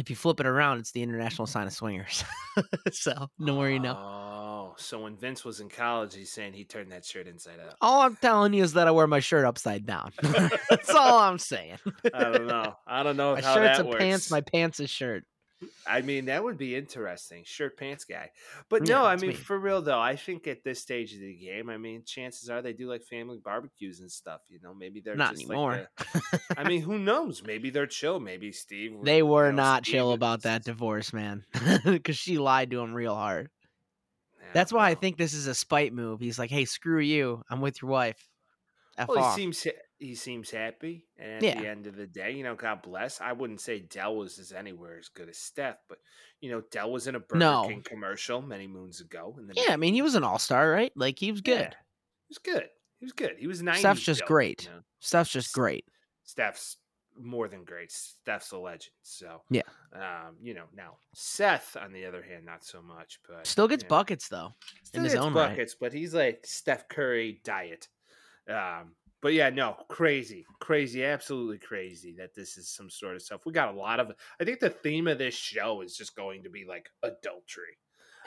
If 0.00 0.08
you 0.10 0.16
flip 0.16 0.40
it 0.40 0.46
around, 0.46 0.78
it's 0.78 0.90
the 0.92 1.02
international 1.02 1.46
sign 1.46 1.66
of 1.66 1.72
swingers. 1.74 2.24
so, 2.92 3.28
no 3.38 3.54
more 3.54 3.68
you 3.68 3.78
know. 3.78 3.94
Oh, 3.94 4.74
so 4.78 5.02
when 5.02 5.16
Vince 5.16 5.44
was 5.44 5.60
in 5.60 5.68
college, 5.68 6.14
he's 6.14 6.32
saying 6.32 6.54
he 6.54 6.64
turned 6.64 6.92
that 6.92 7.04
shirt 7.04 7.28
inside 7.28 7.60
out. 7.64 7.74
All 7.80 8.00
I'm 8.00 8.16
telling 8.16 8.54
you 8.54 8.64
is 8.64 8.72
that 8.72 8.88
I 8.88 8.90
wear 8.90 9.06
my 9.06 9.20
shirt 9.20 9.44
upside 9.44 9.84
down. 9.84 10.12
That's 10.22 10.90
all 10.90 11.18
I'm 11.18 11.38
saying. 11.38 11.76
I 12.12 12.24
don't 12.30 12.46
know. 12.46 12.74
I 12.86 13.02
don't 13.02 13.18
know 13.18 13.34
My 13.34 13.42
shirt's 13.42 13.80
a 13.80 13.84
works. 13.84 13.98
pants. 13.98 14.30
My 14.30 14.40
pants 14.40 14.80
is 14.80 14.88
shirt. 14.88 15.24
I 15.86 16.00
mean, 16.02 16.26
that 16.26 16.42
would 16.42 16.58
be 16.58 16.74
interesting. 16.76 17.42
Shirt 17.44 17.76
pants 17.78 18.04
guy. 18.04 18.30
But 18.68 18.86
Yeah, 18.86 18.94
no, 18.96 19.04
I 19.06 19.16
mean, 19.16 19.30
me. 19.30 19.34
for 19.36 19.58
real 19.58 19.82
though, 19.82 20.00
I 20.00 20.16
think 20.16 20.46
at 20.46 20.64
this 20.64 20.80
stage 20.80 21.12
of 21.14 21.20
the 21.20 21.34
game, 21.34 21.68
I 21.70 21.76
mean, 21.76 22.02
chances 22.04 22.48
are 22.50 22.62
they 22.62 22.72
do 22.72 22.88
like 22.88 23.02
family 23.04 23.38
barbecues 23.42 24.00
and 24.00 24.10
stuff. 24.10 24.40
You 24.48 24.60
know, 24.62 24.74
maybe 24.74 25.00
they're 25.00 25.16
Not 25.16 25.32
just 25.32 25.44
anymore. 25.44 25.88
Like 25.98 26.22
the- 26.30 26.40
I 26.58 26.68
mean, 26.68 26.82
who 26.82 26.98
knows? 26.98 27.42
Maybe 27.44 27.70
they're 27.70 27.86
chill. 27.86 28.20
Maybe 28.20 28.52
Steve. 28.52 28.92
They 29.02 29.18
you 29.18 29.26
were 29.26 29.50
know, 29.52 29.56
not 29.62 29.84
Steve 29.84 29.92
chill 29.94 30.12
about 30.12 30.42
that 30.42 30.64
divorce, 30.64 31.12
man, 31.12 31.44
because 31.84 32.16
she 32.16 32.38
lied 32.38 32.70
to 32.70 32.80
him 32.80 32.94
real 32.94 33.14
hard. 33.14 33.50
Yeah, 34.40 34.46
That's 34.54 34.72
why 34.72 34.86
I 34.86 34.90
well. 34.92 35.00
think 35.00 35.16
this 35.16 35.34
is 35.34 35.46
a 35.46 35.54
spite 35.54 35.92
move. 35.92 36.20
He's 36.20 36.38
like, 36.38 36.50
"Hey, 36.50 36.64
screw 36.64 37.00
you. 37.00 37.42
I'm 37.50 37.60
with 37.60 37.80
your 37.82 37.90
wife." 37.90 38.28
F 38.98 39.08
Well, 39.08 39.18
off. 39.18 39.36
he 39.36 39.42
seems 39.42 39.66
he 40.02 40.14
seems 40.14 40.50
happy, 40.50 41.06
and 41.16 41.36
at 41.36 41.42
Yeah. 41.42 41.60
the 41.60 41.66
end 41.68 41.86
of 41.86 41.96
the 41.96 42.06
day, 42.06 42.32
you 42.32 42.42
know, 42.42 42.54
God 42.56 42.82
bless. 42.82 43.20
I 43.20 43.32
wouldn't 43.32 43.60
say 43.60 43.80
Dell 43.80 44.16
was 44.16 44.38
as 44.38 44.52
anywhere 44.52 44.98
as 44.98 45.08
good 45.08 45.28
as 45.28 45.38
Steph, 45.38 45.78
but 45.88 45.98
you 46.40 46.50
know, 46.50 46.60
Dell 46.70 46.90
was 46.90 47.06
in 47.06 47.14
a 47.14 47.20
Burger 47.20 47.38
No. 47.38 47.68
King 47.68 47.82
commercial 47.82 48.42
many 48.42 48.66
moons 48.66 49.00
ago. 49.00 49.36
In 49.38 49.46
the 49.46 49.54
yeah, 49.56 49.72
I 49.72 49.76
mean, 49.76 49.94
he 49.94 50.02
was 50.02 50.14
an 50.16 50.24
all 50.24 50.38
star, 50.38 50.70
right? 50.70 50.92
Like 50.96 51.18
he 51.18 51.30
was 51.30 51.40
good. 51.40 51.60
Yeah, 51.60 51.68
he 51.70 52.30
was 52.30 52.38
good. 52.38 52.68
He 52.98 53.04
was 53.06 53.12
good. 53.12 53.36
He 53.38 53.46
was 53.46 53.62
nice. 53.62 53.78
Steph's 53.80 54.02
just 54.02 54.24
great. 54.26 54.68
Steph's 55.00 55.30
just 55.30 55.52
great. 55.54 55.86
Steph's 56.24 56.76
more 57.16 57.46
than 57.46 57.62
great. 57.64 57.92
Steph's 57.92 58.52
a 58.52 58.58
legend. 58.58 58.92
So 59.02 59.42
Yeah. 59.50 59.62
um, 59.92 60.36
you 60.40 60.54
know, 60.54 60.64
now 60.74 60.96
Seth, 61.14 61.76
on 61.76 61.92
the 61.92 62.06
other 62.06 62.22
hand, 62.22 62.44
not 62.46 62.64
so 62.64 62.80
much, 62.82 63.20
but 63.28 63.46
Still 63.46 63.68
gets 63.68 63.82
you 63.82 63.86
know, 63.86 63.96
buckets 63.96 64.28
though. 64.28 64.54
still 64.82 65.02
his 65.02 65.12
gets 65.12 65.24
own 65.24 65.34
right. 65.34 65.50
buckets, 65.50 65.74
but 65.74 65.92
he's 65.92 66.14
like 66.14 66.46
Steph 66.46 66.88
Curry 66.88 67.40
diet. 67.44 67.88
Um, 68.48 68.96
but 69.22 69.32
yeah, 69.32 69.48
no, 69.50 69.76
crazy, 69.88 70.44
crazy, 70.60 71.04
absolutely 71.04 71.58
crazy 71.58 72.12
that 72.18 72.34
this 72.34 72.58
is 72.58 72.68
some 72.68 72.90
sort 72.90 73.14
of 73.14 73.22
stuff. 73.22 73.46
We 73.46 73.52
got 73.52 73.72
a 73.72 73.78
lot 73.78 74.00
of. 74.00 74.10
I 74.40 74.44
think 74.44 74.58
the 74.58 74.68
theme 74.68 75.06
of 75.06 75.18
this 75.18 75.34
show 75.34 75.80
is 75.80 75.96
just 75.96 76.16
going 76.16 76.42
to 76.42 76.50
be 76.50 76.64
like 76.68 76.90
adultery. 77.02 77.78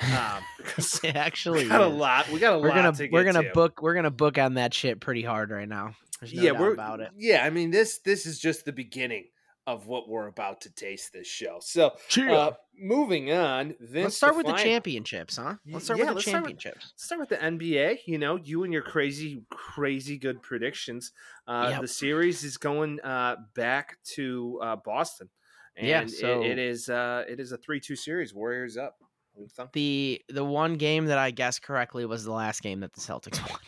Um, 0.01 0.41
because 0.57 0.99
It 1.03 1.15
actually, 1.15 1.63
we 1.63 1.69
got 1.69 1.81
a 1.81 1.87
is. 1.87 1.93
lot. 1.93 2.29
We 2.31 2.39
got 2.39 2.55
a 2.55 2.59
we're 2.59 2.69
lot 2.69 2.97
gonna 2.97 3.09
we're 3.11 3.25
gonna 3.25 3.43
to. 3.43 3.51
book 3.53 3.81
we're 3.81 3.93
gonna 3.93 4.09
book 4.09 4.37
on 4.37 4.55
that 4.55 4.73
shit 4.73 4.99
pretty 5.01 5.21
hard 5.21 5.51
right 5.51 5.67
now. 5.67 5.95
No 6.21 6.41
yeah, 6.41 6.51
we're 6.51 6.73
about 6.73 7.01
it. 7.01 7.11
Yeah, 7.17 7.45
I 7.45 7.49
mean 7.49 7.71
this 7.71 7.99
this 7.99 8.25
is 8.25 8.39
just 8.39 8.63
the 8.65 8.71
beginning 8.71 9.25
of 9.67 9.87
what 9.87 10.07
we're 10.07 10.27
about 10.27 10.61
to 10.61 10.69
taste 10.71 11.11
this 11.11 11.25
show. 11.27 11.57
So 11.59 11.91
uh, 12.17 12.51
moving 12.77 13.31
on, 13.31 13.75
Vince 13.79 14.03
let's 14.03 14.17
start 14.17 14.35
with 14.37 14.45
the 14.45 14.53
championships, 14.53 15.37
huh? 15.37 15.55
Let's 15.67 15.85
start 15.85 15.97
yeah, 15.99 16.05
with 16.05 16.09
the 16.09 16.13
let's 16.15 16.27
start 16.27 16.43
with- 16.43 16.59
championships. 16.59 16.93
Let's 16.93 17.03
start 17.05 17.19
with 17.21 17.29
the 17.29 17.37
NBA. 17.37 17.97
You 18.05 18.17
know, 18.19 18.35
you 18.35 18.63
and 18.63 18.71
your 18.71 18.83
crazy, 18.83 19.43
crazy 19.49 20.17
good 20.17 20.41
predictions. 20.41 21.11
Uh, 21.47 21.69
Yep. 21.71 21.81
The 21.81 21.87
series 21.87 22.43
is 22.43 22.57
going 22.57 22.99
uh, 23.01 23.37
back 23.55 23.97
to 24.15 24.59
uh, 24.61 24.75
Boston, 24.77 25.29
and 25.75 25.87
Yeah, 25.87 26.01
it- 26.01 26.11
so- 26.11 26.43
it 26.43 26.59
is 26.59 26.87
uh, 26.89 27.23
it 27.27 27.39
is 27.39 27.51
a 27.51 27.57
three 27.57 27.79
two 27.79 27.95
series. 27.95 28.33
Warriors 28.33 28.77
up. 28.77 28.97
What 29.33 29.41
do 29.41 29.43
you 29.43 29.49
think? 29.49 29.71
the 29.73 30.21
the 30.29 30.45
one 30.45 30.75
game 30.75 31.05
that 31.07 31.17
I 31.17 31.31
guessed 31.31 31.61
correctly 31.63 32.05
was 32.05 32.23
the 32.23 32.31
last 32.31 32.61
game 32.61 32.81
that 32.81 32.93
the 32.93 33.01
Celtics 33.01 33.41
won. 33.49 33.59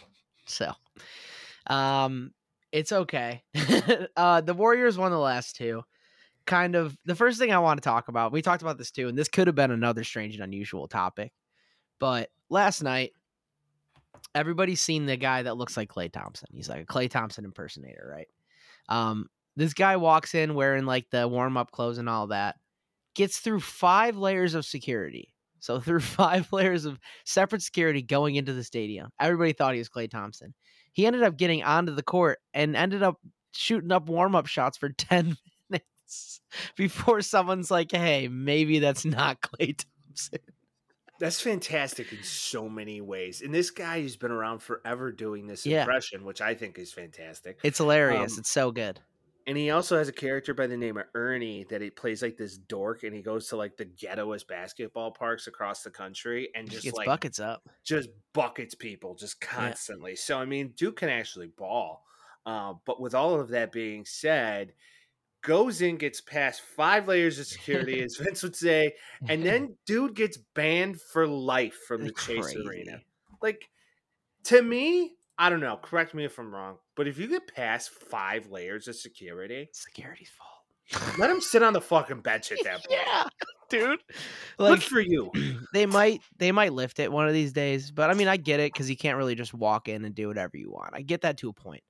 So, 0.45 0.71
um, 1.67 2.31
it's 2.71 2.91
okay. 2.91 3.43
uh, 4.17 4.41
the 4.41 4.53
Warriors 4.53 4.97
won 4.97 5.11
the 5.11 5.17
last 5.17 5.55
two. 5.55 5.83
Kind 6.45 6.75
of 6.75 6.97
the 7.05 7.15
first 7.15 7.39
thing 7.39 7.51
I 7.51 7.59
want 7.59 7.81
to 7.81 7.87
talk 7.87 8.07
about. 8.07 8.31
We 8.31 8.41
talked 8.41 8.61
about 8.61 8.77
this 8.77 8.91
too, 8.91 9.07
and 9.07 9.17
this 9.17 9.27
could 9.27 9.47
have 9.47 9.55
been 9.55 9.71
another 9.71 10.03
strange 10.03 10.35
and 10.35 10.43
unusual 10.43 10.87
topic. 10.87 11.33
But 11.99 12.29
last 12.49 12.83
night, 12.83 13.11
everybody's 14.33 14.81
seen 14.81 15.05
the 15.05 15.17
guy 15.17 15.43
that 15.43 15.57
looks 15.57 15.75
like 15.75 15.89
Klay 15.89 16.11
Thompson. 16.11 16.49
He's 16.53 16.69
like 16.69 16.83
a 16.83 16.85
Klay 16.85 17.09
Thompson 17.09 17.43
impersonator, 17.43 18.07
right? 18.09 18.27
Um, 18.87 19.27
this 19.55 19.73
guy 19.73 19.97
walks 19.97 20.35
in 20.35 20.53
wearing 20.53 20.85
like 20.85 21.09
the 21.09 21.27
warm 21.27 21.57
up 21.57 21.71
clothes 21.71 21.97
and 21.97 22.07
all 22.07 22.27
that, 22.27 22.55
gets 23.15 23.39
through 23.39 23.59
five 23.59 24.15
layers 24.15 24.53
of 24.53 24.65
security. 24.65 25.33
So 25.59 25.79
through 25.81 26.01
five 26.01 26.47
layers 26.53 26.85
of 26.85 26.99
separate 27.25 27.61
security 27.61 28.01
going 28.01 28.35
into 28.35 28.53
the 28.53 28.63
stadium. 28.63 29.09
Everybody 29.19 29.53
thought 29.53 29.73
he 29.73 29.79
was 29.79 29.89
Klay 29.89 30.09
Thompson. 30.09 30.53
He 30.97 31.05
ended 31.05 31.21
up 31.21 31.37
getting 31.37 31.63
onto 31.63 31.93
the 31.93 32.01
court 32.01 32.39
and 32.55 32.75
ended 32.75 33.03
up 33.03 33.19
shooting 33.53 33.91
up 33.91 34.09
warm 34.09 34.33
up 34.33 34.47
shots 34.47 34.79
for 34.79 34.89
10 34.97 35.37
minutes 35.69 36.41
before 36.75 37.21
someone's 37.21 37.69
like, 37.69 37.91
hey, 37.91 38.27
maybe 38.27 38.79
that's 38.79 39.05
not 39.05 39.39
Klay 39.41 39.77
Thompson. 39.77 40.39
That's 41.19 41.39
fantastic 41.39 42.11
in 42.11 42.23
so 42.23 42.67
many 42.67 42.99
ways. 42.99 43.43
And 43.43 43.53
this 43.53 43.69
guy 43.69 44.01
who's 44.01 44.15
been 44.17 44.31
around 44.31 44.63
forever 44.63 45.11
doing 45.11 45.45
this 45.45 45.67
Yeah. 45.67 45.81
impression, 45.81 46.25
which 46.25 46.41
I 46.41 46.55
think 46.55 46.79
is 46.79 46.91
fantastic. 46.91 47.59
It's 47.63 47.77
hilarious. 47.77 48.33
Um, 48.33 48.39
it's 48.39 48.49
so 48.49 48.71
good. 48.71 48.99
And 49.47 49.57
he 49.57 49.71
also 49.71 49.97
has 49.97 50.09
a 50.09 50.13
character 50.13 50.53
by 50.53 50.67
the 50.67 50.75
name 50.75 50.97
of 50.97 51.05
Ernie 51.15 51.65
that 51.69 51.81
he 51.81 51.89
plays 51.89 52.21
like 52.21 52.35
this 52.35 52.57
dork, 52.57 53.03
and 53.03 53.15
he 53.15 53.21
goes 53.21 53.47
to 53.47 53.55
like 53.55 53.77
the 53.77 53.85
ghettoest 53.85 54.45
basketball 54.45 55.11
parks 55.11 55.47
across 55.47 55.83
the 55.83 55.89
country 55.89 56.49
and 56.53 56.69
Just 56.69 56.93
like 56.97 57.05
buckets 57.05 57.39
up. 57.39 57.63
just 57.85 58.09
buckets 58.33 58.75
people 58.75 59.15
just 59.15 59.39
constantly. 59.39 60.17
So 60.17 60.37
I 60.37 60.43
mean, 60.43 60.73
Duke 60.75 60.97
can 60.97 61.07
actually 61.09 61.47
ball. 61.47 62.03
Uh, 62.45 62.73
but 62.85 62.99
with 62.99 63.15
all 63.15 63.39
of 63.39 63.49
that 63.49 63.71
being 63.71 64.05
said, 64.05 64.73
goes 65.43 65.81
in, 65.81 65.95
gets 65.95 66.19
past 66.19 66.61
five 66.61 67.07
layers 67.07 67.39
of 67.39 67.47
security, 67.47 68.01
as 68.01 68.17
Vince 68.21 68.43
would 68.43 68.55
say, 68.55 68.95
and 69.29 69.43
then 69.45 69.77
dude 69.85 70.13
gets 70.13 70.37
banned 70.55 70.99
for 70.99 71.25
life 71.25 71.77
from 71.87 72.03
the 72.03 72.11
Chase 72.11 72.53
Arena. 72.53 73.01
Like 73.41 73.69
to 74.45 74.61
me, 74.61 75.16
I 75.37 75.49
don't 75.49 75.59
know. 75.59 75.77
Correct 75.77 76.13
me 76.13 76.25
if 76.25 76.37
I'm 76.39 76.53
wrong, 76.53 76.77
but 76.95 77.07
if 77.07 77.17
you 77.19 77.27
get 77.27 77.53
past 77.53 77.89
five 77.89 78.49
layers 78.49 78.87
of 78.87 78.95
security, 78.95 79.69
Security's 79.71 80.29
fault. 80.29 81.17
let 81.19 81.29
him 81.29 81.41
sit 81.41 81.61
on 81.63 81.73
the 81.73 81.81
fucking 81.81 82.21
bench 82.21 82.51
at 82.51 82.59
that 82.63 82.83
point. 82.85 83.01
yeah, 83.05 83.23
dude. 83.69 83.99
Good 84.07 84.19
Like 84.57 84.81
for 84.81 84.99
you. 84.99 85.31
they 85.73 85.85
might 85.85 86.21
they 86.37 86.51
might 86.51 86.73
lift 86.73 86.99
it 86.99 87.11
one 87.11 87.27
of 87.27 87.33
these 87.33 87.53
days, 87.53 87.91
but 87.91 88.09
I 88.09 88.13
mean 88.13 88.27
I 88.27 88.37
get 88.37 88.59
it 88.59 88.73
because 88.73 88.89
you 88.89 88.97
can't 88.97 89.17
really 89.17 89.35
just 89.35 89.53
walk 89.53 89.87
in 89.87 90.05
and 90.05 90.15
do 90.15 90.27
whatever 90.27 90.57
you 90.57 90.71
want. 90.71 90.91
I 90.93 91.01
get 91.01 91.21
that 91.21 91.37
to 91.39 91.49
a 91.49 91.53
point, 91.53 91.83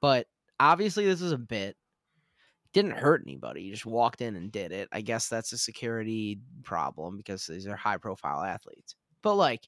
but 0.00 0.26
obviously 0.60 1.04
this 1.06 1.20
is 1.20 1.32
a 1.32 1.38
bit. 1.38 1.76
Didn't 2.72 2.92
hurt 2.92 3.22
anybody. 3.26 3.62
You 3.62 3.72
just 3.72 3.86
walked 3.86 4.20
in 4.20 4.36
and 4.36 4.52
did 4.52 4.70
it. 4.70 4.88
I 4.92 5.00
guess 5.00 5.28
that's 5.28 5.52
a 5.52 5.58
security 5.58 6.38
problem 6.62 7.16
because 7.16 7.46
these 7.46 7.66
are 7.66 7.76
high 7.76 7.96
profile 7.96 8.42
athletes. 8.42 8.96
But 9.22 9.36
like, 9.36 9.66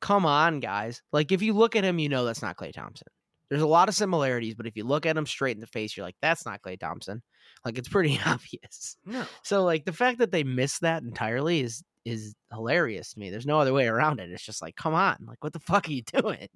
come 0.00 0.26
on, 0.26 0.60
guys. 0.60 1.02
Like 1.12 1.32
if 1.32 1.42
you 1.42 1.52
look 1.52 1.76
at 1.76 1.84
him, 1.84 1.98
you 1.98 2.08
know 2.08 2.24
that's 2.24 2.42
not 2.42 2.56
Klay 2.56 2.72
Thompson. 2.72 3.06
There's 3.48 3.62
a 3.62 3.66
lot 3.66 3.88
of 3.88 3.94
similarities, 3.94 4.54
but 4.54 4.66
if 4.66 4.76
you 4.76 4.84
look 4.84 5.06
at 5.06 5.16
him 5.16 5.24
straight 5.26 5.56
in 5.56 5.60
the 5.60 5.66
face, 5.68 5.96
you're 5.96 6.04
like, 6.06 6.16
that's 6.20 6.44
not 6.44 6.62
Klay 6.62 6.78
Thompson. 6.78 7.22
Like 7.64 7.78
it's 7.78 7.88
pretty 7.88 8.18
obvious. 8.26 8.96
No. 9.04 9.24
So 9.42 9.64
like 9.64 9.84
the 9.84 9.92
fact 9.92 10.18
that 10.18 10.32
they 10.32 10.44
missed 10.44 10.80
that 10.82 11.02
entirely 11.02 11.60
is 11.60 11.82
is 12.04 12.34
hilarious 12.52 13.12
to 13.14 13.18
me. 13.18 13.30
There's 13.30 13.46
no 13.46 13.58
other 13.58 13.72
way 13.72 13.86
around 13.88 14.20
it. 14.20 14.30
It's 14.30 14.44
just 14.44 14.62
like, 14.62 14.76
come 14.76 14.94
on, 14.94 15.16
like 15.26 15.42
what 15.42 15.52
the 15.52 15.58
fuck 15.60 15.88
are 15.88 15.92
you 15.92 16.02
doing? 16.22 16.48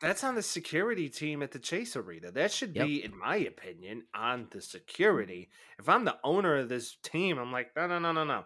That's 0.00 0.24
on 0.24 0.34
the 0.34 0.42
security 0.42 1.08
team 1.08 1.42
at 1.42 1.52
the 1.52 1.58
Chase 1.58 1.96
Arena. 1.96 2.30
That 2.30 2.50
should 2.52 2.74
Yep. 2.76 2.86
be, 2.86 3.04
in 3.04 3.18
my 3.18 3.36
opinion, 3.36 4.04
on 4.14 4.48
the 4.50 4.60
security. 4.62 5.50
If 5.78 5.88
I'm 5.88 6.04
the 6.04 6.16
owner 6.24 6.56
of 6.56 6.68
this 6.68 6.96
team, 7.02 7.38
I'm 7.38 7.52
like, 7.52 7.70
no, 7.76 7.86
no, 7.86 7.98
no, 7.98 8.12
no, 8.12 8.24
no. 8.24 8.44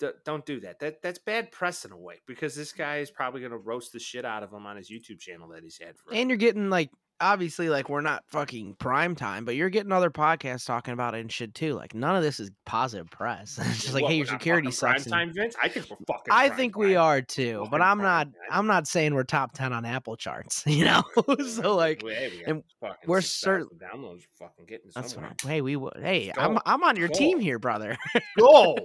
D- 0.00 0.08
don't 0.24 0.44
do 0.46 0.60
that. 0.60 0.80
That 0.80 1.02
that's 1.02 1.18
bad 1.18 1.52
press 1.52 1.84
in 1.84 1.92
a 1.92 1.96
way 1.96 2.16
because 2.26 2.54
this 2.54 2.72
mm. 2.72 2.78
guy 2.78 2.98
is 2.98 3.10
probably 3.10 3.40
going 3.40 3.52
to 3.52 3.58
roast 3.58 3.92
the 3.92 4.00
shit 4.00 4.24
out 4.24 4.42
of 4.42 4.52
him 4.52 4.66
on 4.66 4.76
his 4.76 4.90
YouTube 4.90 5.20
channel 5.20 5.48
that 5.48 5.62
he's 5.62 5.78
had 5.78 5.96
for. 5.96 6.12
And 6.12 6.30
you're 6.30 6.38
getting 6.38 6.70
like 6.70 6.90
obviously 7.20 7.68
like 7.68 7.88
we're 7.88 8.00
not 8.00 8.24
fucking 8.28 8.74
prime 8.78 9.14
time, 9.14 9.44
but 9.44 9.54
you're 9.54 9.68
getting 9.68 9.92
other 9.92 10.10
podcasts 10.10 10.64
talking 10.64 10.94
about 10.94 11.14
it 11.14 11.20
and 11.20 11.30
shit 11.30 11.54
too. 11.54 11.74
Like 11.74 11.94
none 11.94 12.16
of 12.16 12.22
this 12.22 12.40
is 12.40 12.50
positive 12.64 13.10
press. 13.10 13.58
it's 13.62 13.82
just 13.82 13.94
like, 13.94 14.04
hey, 14.06 14.16
your 14.16 14.26
security 14.26 14.70
sucks. 14.70 15.06
Prime 15.06 15.20
and- 15.20 15.34
time, 15.34 15.42
Vince. 15.42 15.54
I 15.62 15.68
think 15.68 15.90
we're 15.90 15.96
fucking. 16.06 16.32
I 16.32 16.48
think 16.48 16.76
we 16.76 16.94
time. 16.94 17.02
are 17.02 17.22
too, 17.22 17.66
but 17.70 17.82
I'm 17.82 17.98
not. 17.98 18.24
time. 18.24 18.34
I'm 18.50 18.66
not 18.66 18.88
saying 18.88 19.14
we're 19.14 19.24
top 19.24 19.52
ten 19.52 19.72
on 19.72 19.84
Apple 19.84 20.16
charts. 20.16 20.64
You 20.80 20.84
know, 20.84 21.02
so 21.46 21.76
like 21.76 22.00
hey, 22.02 22.30
we 22.38 22.44
and 22.44 22.62
we're 23.04 23.20
6,000 23.20 23.68
downloads. 23.78 24.22
Fucking 24.38 24.64
getting 24.66 24.90
that's 24.94 25.12
somewhere. 25.12 25.30
what. 25.30 25.44
I'm, 25.44 25.50
hey, 25.50 25.60
we. 25.60 25.76
would. 25.76 25.94
Hey, 26.00 26.28
Let's 26.28 26.38
I'm. 26.38 26.58
I'm 26.64 26.82
on 26.84 26.96
your 26.96 27.08
Let's 27.08 27.18
team 27.18 27.38
here, 27.38 27.58
brother. 27.58 27.98
Go. 28.38 28.78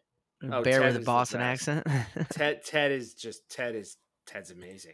Oh, 0.51 0.62
Bear 0.63 0.79
Ted 0.79 0.88
with 0.88 0.95
a 0.95 1.00
the 1.00 1.05
Boston 1.05 1.41
accent. 1.41 1.86
Ted 2.31 2.63
Ted 2.65 2.91
is 2.91 3.13
just 3.13 3.48
Ted 3.50 3.75
is 3.75 3.98
Ted's 4.25 4.51
amazing. 4.51 4.93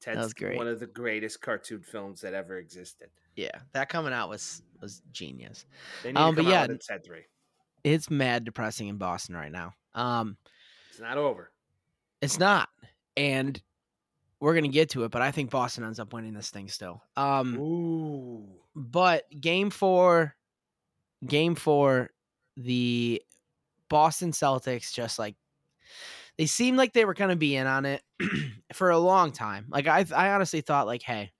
Ted's 0.00 0.32
great. 0.32 0.56
one 0.56 0.68
of 0.68 0.78
the 0.80 0.86
greatest 0.86 1.40
cartoon 1.40 1.80
films 1.82 2.20
that 2.20 2.32
ever 2.34 2.58
existed. 2.58 3.08
yeah, 3.36 3.50
that 3.72 3.88
coming 3.88 4.12
out 4.12 4.28
was 4.28 4.62
was 4.80 5.02
genius. 5.12 5.66
They 6.02 6.10
need 6.12 6.18
Um, 6.18 6.34
to 6.34 6.36
but 6.36 6.42
come 6.44 6.52
yeah, 6.52 6.62
out 6.62 6.68
with 6.68 6.76
a 6.80 6.82
Ted 6.84 7.04
three. 7.04 7.22
It's 7.84 8.10
mad 8.10 8.44
depressing 8.44 8.88
in 8.88 8.96
Boston 8.96 9.34
right 9.36 9.52
now. 9.52 9.74
Um, 9.94 10.36
It's 10.90 11.00
not 11.00 11.16
over. 11.18 11.50
it's 12.20 12.38
not, 12.38 12.68
and 13.16 13.60
we're 14.40 14.54
gonna 14.54 14.68
get 14.68 14.90
to 14.90 15.04
it, 15.04 15.10
but 15.10 15.22
I 15.22 15.30
think 15.32 15.50
Boston 15.50 15.84
ends 15.84 15.98
up 15.98 16.12
winning 16.12 16.32
this 16.34 16.50
thing 16.50 16.68
still. 16.68 17.02
Um, 17.16 17.56
Ooh. 17.58 18.46
but 18.76 19.24
game 19.40 19.70
four, 19.70 20.36
game 21.26 21.54
four, 21.56 22.10
the 22.56 23.20
Boston 23.88 24.32
Celtics 24.32 24.92
just 24.92 25.18
like 25.18 25.36
they 26.36 26.46
seemed 26.46 26.78
like 26.78 26.92
they 26.92 27.04
were 27.04 27.14
gonna 27.14 27.36
be 27.36 27.56
in 27.56 27.66
on 27.66 27.84
it 27.84 28.02
for 28.72 28.90
a 28.90 28.98
long 28.98 29.32
time. 29.32 29.66
Like 29.68 29.86
I, 29.86 30.04
I 30.14 30.30
honestly 30.30 30.60
thought 30.60 30.86
like, 30.86 31.02
hey, 31.02 31.32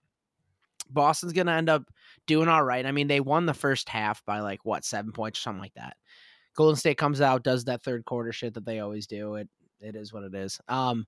Boston's 0.91 1.33
gonna 1.33 1.53
end 1.53 1.69
up 1.69 1.85
doing 2.27 2.49
all 2.49 2.63
right. 2.63 2.85
I 2.85 2.93
mean, 2.93 3.09
they 3.09 3.21
won 3.21 3.47
the 3.47 3.55
first 3.55 3.89
half 3.89 4.25
by 4.25 4.41
like 4.41 4.65
what 4.65 4.85
seven 4.85 5.13
points 5.13 5.39
or 5.39 5.43
something 5.43 5.63
like 5.63 5.75
that. 5.75 5.97
Golden 6.57 6.77
State 6.77 6.99
comes 6.99 7.21
out, 7.21 7.45
does 7.45 7.65
that 7.65 7.85
third 7.85 8.05
quarter 8.05 8.33
shit 8.33 8.55
that 8.55 8.67
they 8.67 8.81
always 8.81 9.07
do. 9.07 9.37
It 9.37 9.49
it 9.81 9.95
is 9.95 10.13
what 10.13 10.25
it 10.25 10.35
is. 10.35 10.61
Um, 10.69 11.07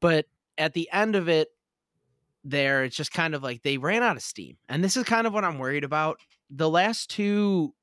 but 0.00 0.26
at 0.56 0.72
the 0.72 0.88
end 0.92 1.16
of 1.16 1.28
it, 1.28 1.48
there 2.44 2.84
it's 2.84 2.96
just 2.96 3.12
kind 3.12 3.34
of 3.34 3.42
like 3.42 3.62
they 3.62 3.78
ran 3.78 4.02
out 4.02 4.16
of 4.16 4.22
steam, 4.22 4.56
and 4.68 4.82
this 4.82 4.96
is 4.96 5.04
kind 5.04 5.26
of 5.26 5.32
what 5.32 5.44
I'm 5.44 5.58
worried 5.58 5.84
about. 5.84 6.20
The 6.50 6.70
last 6.70 7.10
two, 7.10 7.74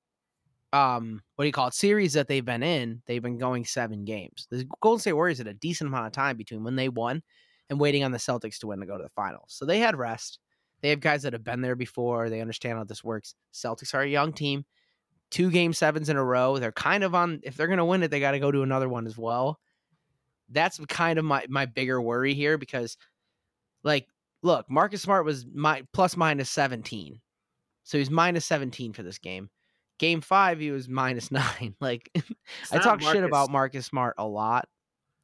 um, 0.76 1.22
what 1.36 1.46
do 1.46 1.48
you 1.48 1.54
call 1.54 1.68
it, 1.68 1.74
series 1.74 2.12
that 2.14 2.28
they've 2.28 2.44
been 2.44 2.62
in, 2.64 3.02
they've 3.06 3.22
been 3.22 3.38
going 3.38 3.64
seven 3.64 4.04
games. 4.04 4.46
The 4.52 4.68
Golden 4.82 5.00
State 5.00 5.14
Warriors 5.14 5.38
had 5.38 5.48
a 5.48 5.54
decent 5.54 5.88
amount 5.88 6.08
of 6.08 6.12
time 6.12 6.36
between 6.36 6.66
when 6.66 6.76
they 6.76 6.90
won 6.90 7.24
and 7.70 7.80
waiting 7.80 8.04
on 8.04 8.12
the 8.12 8.18
Celtics 8.18 8.60
to 8.60 8.68
win 8.68 8.82
to 8.82 8.86
go 8.86 8.98
to 8.98 9.04
the 9.04 9.10
finals. 9.10 9.48
So 9.48 9.66
they 9.66 9.80
had 9.80 9.96
rest. 9.96 10.40
They 10.82 10.90
have 10.90 11.00
guys 11.00 11.24
that 11.24 11.32
have 11.32 11.46
been 11.46 11.62
there 11.62 11.78
before. 11.78 12.30
They 12.30 12.42
understand 12.42 12.78
how 12.78 12.84
this 12.84 13.06
works. 13.06 13.36
Celtics 13.54 13.94
are 13.94 14.02
a 14.02 14.08
young 14.08 14.34
team. 14.34 14.66
Two 15.32 15.50
game 15.50 15.72
sevens 15.72 16.10
in 16.10 16.18
a 16.18 16.24
row. 16.24 16.58
They're 16.58 16.74
kind 16.74 17.06
of 17.06 17.16
on. 17.16 17.40
If 17.44 17.56
they're 17.56 17.68
going 17.68 17.78
to 17.78 17.86
win 17.86 18.04
it, 18.04 18.12
they 18.12 18.20
got 18.20 18.32
to 18.32 18.40
go 18.40 18.52
to 18.52 18.62
another 18.62 18.90
one 18.90 19.08
as 19.08 19.18
well. 19.18 19.60
That's 20.50 20.78
kind 20.90 21.18
of 21.18 21.26
my 21.26 21.46
my 21.50 21.66
bigger 21.66 22.02
worry 22.02 22.34
here 22.34 22.58
because, 22.58 22.98
like, 23.84 24.08
look, 24.44 24.70
Marcus 24.70 25.02
Smart 25.02 25.26
was 25.26 25.46
my 25.52 25.84
plus 25.94 26.16
minus 26.16 26.52
seventeen, 26.52 27.22
so 27.84 27.98
he's 27.98 28.12
minus 28.12 28.46
seventeen 28.46 28.94
for 28.94 29.02
this 29.02 29.18
game. 29.18 29.50
Game 29.98 30.22
five, 30.22 30.60
he 30.60 30.72
was 30.72 30.90
minus 30.90 31.32
nine. 31.32 31.76
Like, 31.80 32.12
I 32.72 32.80
talk 32.80 33.02
shit 33.02 33.24
about 33.24 33.50
Marcus 33.50 33.86
Smart 33.86 34.16
a 34.18 34.28
lot. 34.28 34.68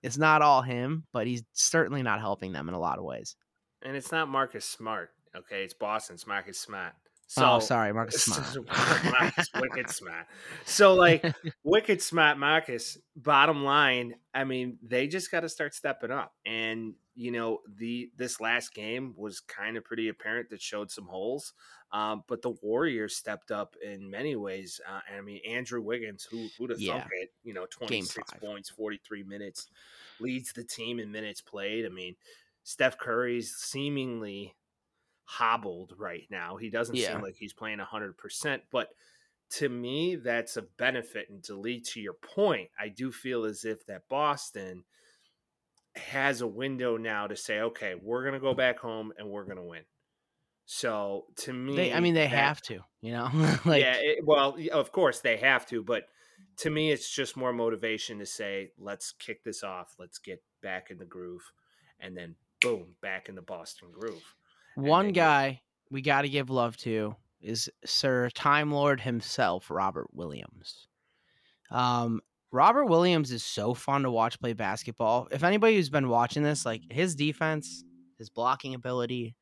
It's 0.04 0.18
not 0.18 0.42
all 0.42 0.62
him, 0.62 1.06
but 1.14 1.28
he's 1.28 1.44
certainly 1.54 2.02
not 2.02 2.20
helping 2.20 2.54
them 2.54 2.68
in 2.70 2.74
a 2.74 2.80
lot 2.80 2.98
of 2.98 3.06
ways. 3.06 3.36
and 3.84 3.96
it's 3.96 4.12
not 4.12 4.28
Marcus 4.30 4.66
Smart. 4.66 5.10
Okay, 5.36 5.64
it's 5.64 5.74
Boston. 5.74 6.16
It's 6.16 6.28
Marcus 6.28 6.60
Smart. 6.60 6.94
Oh, 7.38 7.42
so 7.42 7.52
oh, 7.52 7.60
sorry, 7.60 7.94
Marcus 7.94 8.24
Smart. 8.26 8.68
Marcus 9.06 9.48
wicked 9.56 9.90
smart. 9.90 10.26
So 10.66 10.96
like 10.96 11.24
wicked 11.64 12.02
smart 12.02 12.38
Marcus. 12.38 12.98
Bottom 13.16 13.64
line, 13.64 14.16
I 14.34 14.44
mean, 14.44 14.78
they 14.86 15.08
just 15.08 15.32
got 15.32 15.42
to 15.42 15.50
start 15.50 15.74
stepping 15.74 16.12
up. 16.12 16.34
And 16.46 16.96
you 17.16 17.32
know, 17.32 17.60
the 17.78 18.12
this 18.18 18.42
last 18.42 18.74
game 18.74 19.14
was 19.16 19.40
kind 19.40 19.78
of 19.78 19.86
pretty 19.86 20.10
apparent 20.10 20.50
that 20.50 20.62
showed 20.62 20.92
some 20.92 21.06
holes. 21.08 21.54
Um, 21.94 22.24
but 22.28 22.42
the 22.42 22.52
Warriors 22.52 23.16
stepped 23.18 23.52
up 23.52 23.76
in 23.84 24.10
many 24.10 24.36
ways. 24.36 24.80
Uh, 24.88 25.02
I 25.12 25.22
mean, 25.22 25.42
Andrew 25.46 25.82
Wiggins, 25.82 26.24
who 26.24 26.54
who'd 26.58 26.70
have 26.70 26.80
Yeah. 26.80 26.84
thunk 26.84 27.08
it? 27.12 27.32
You 27.44 27.54
know, 27.54 27.66
twenty 27.70 28.00
Game 28.00 28.02
six 28.02 28.32
five. 28.32 28.42
points, 28.42 28.70
forty 28.70 29.00
three 29.06 29.24
minutes, 29.24 29.68
leads 30.20 30.54
the 30.54 30.64
team 30.64 31.00
in 31.00 31.12
minutes 31.12 31.42
played. 31.42 31.86
I 31.86 31.90
mean, 31.90 32.16
Steph 32.64 32.98
Curry's 32.98 33.56
seemingly 33.56 34.56
hobbled 35.24 35.94
right 35.98 36.28
now. 36.30 36.58
He 36.58 36.70
doesn't 36.70 36.98
Yeah. 36.98 37.00
seem 37.00 37.22
like 37.22 37.36
he's 37.38 37.54
playing 37.54 37.80
100%, 37.80 38.64
but 38.72 38.94
to 39.52 39.70
me, 39.70 40.16
that's 40.16 40.58
a 40.58 40.64
benefit. 40.64 41.30
And 41.30 41.44
to 41.46 41.56
lead 41.56 41.86
to 41.88 42.02
your 42.02 42.14
point, 42.16 42.72
I 42.80 42.90
do 42.90 43.12
feel 43.12 43.46
as 43.46 43.66
if 43.66 43.86
that 43.88 44.08
Boston 44.10 44.86
has 45.96 46.42
a 46.42 46.48
window 46.48 46.98
now 46.98 47.28
to 47.28 47.36
say, 47.36 47.60
okay, 47.62 47.96
we're 47.96 48.22
going 48.24 48.34
to 48.34 48.40
go 48.40 48.54
back 48.54 48.80
home 48.80 49.12
and 49.18 49.30
we're 49.30 49.46
going 49.46 49.58
to 49.58 49.64
win. 49.64 49.84
So 50.74 51.26
to 51.40 51.52
me, 51.52 51.76
they, 51.76 51.94
I 51.94 52.00
mean, 52.00 52.14
they 52.14 52.22
that- 52.22 52.30
have 52.30 52.62
to, 52.62 52.80
you 53.02 53.12
know, 53.12 53.28
like 53.66 53.82
yeah, 53.82 53.96
it, 53.98 54.20
well, 54.24 54.56
of 54.72 54.94
course 54.94 55.20
they 55.20 55.36
have 55.36 55.66
to, 55.66 55.84
but 55.84 56.06
to 56.60 56.70
me, 56.70 56.92
it's 56.92 57.14
just 57.14 57.36
more 57.36 57.52
motivation 57.52 58.20
to 58.20 58.26
say, 58.26 58.72
let's 58.80 59.12
kick 59.12 59.44
this 59.44 59.64
off, 59.66 59.94
let's 60.00 60.18
get 60.18 60.42
back 60.64 60.90
in 60.90 60.98
the 60.98 61.04
groove, 61.04 61.52
and 62.00 62.16
then 62.16 62.36
boom, 62.62 62.96
back 63.02 63.28
in 63.28 63.36
the 63.36 63.42
Boston 63.42 63.90
groove. 63.92 64.24
one 64.76 65.10
guy 65.12 65.60
we 65.90 66.02
got 66.02 66.22
to 66.22 66.30
give 66.30 66.50
love 66.50 66.78
to 66.78 67.18
is 67.42 67.70
Sir 67.84 68.30
Time 68.30 68.72
Lord 68.72 69.02
himself, 69.02 69.70
Robert 69.70 70.08
Williams. 70.14 70.88
Um, 71.70 72.22
Robert 72.54 72.86
Williams 72.86 73.34
is 73.34 73.44
so 73.44 73.74
fun 73.74 74.04
to 74.04 74.12
watch 74.12 74.40
play 74.40 74.54
basketball. 74.54 75.28
If 75.32 75.44
anybody 75.44 75.76
who's 75.76 75.90
been 75.90 76.08
watching 76.08 76.44
this, 76.44 76.66
like 76.66 76.84
his 76.90 77.14
defense, 77.16 77.84
his 78.18 78.30
blocking 78.30 78.74
ability, 78.74 79.36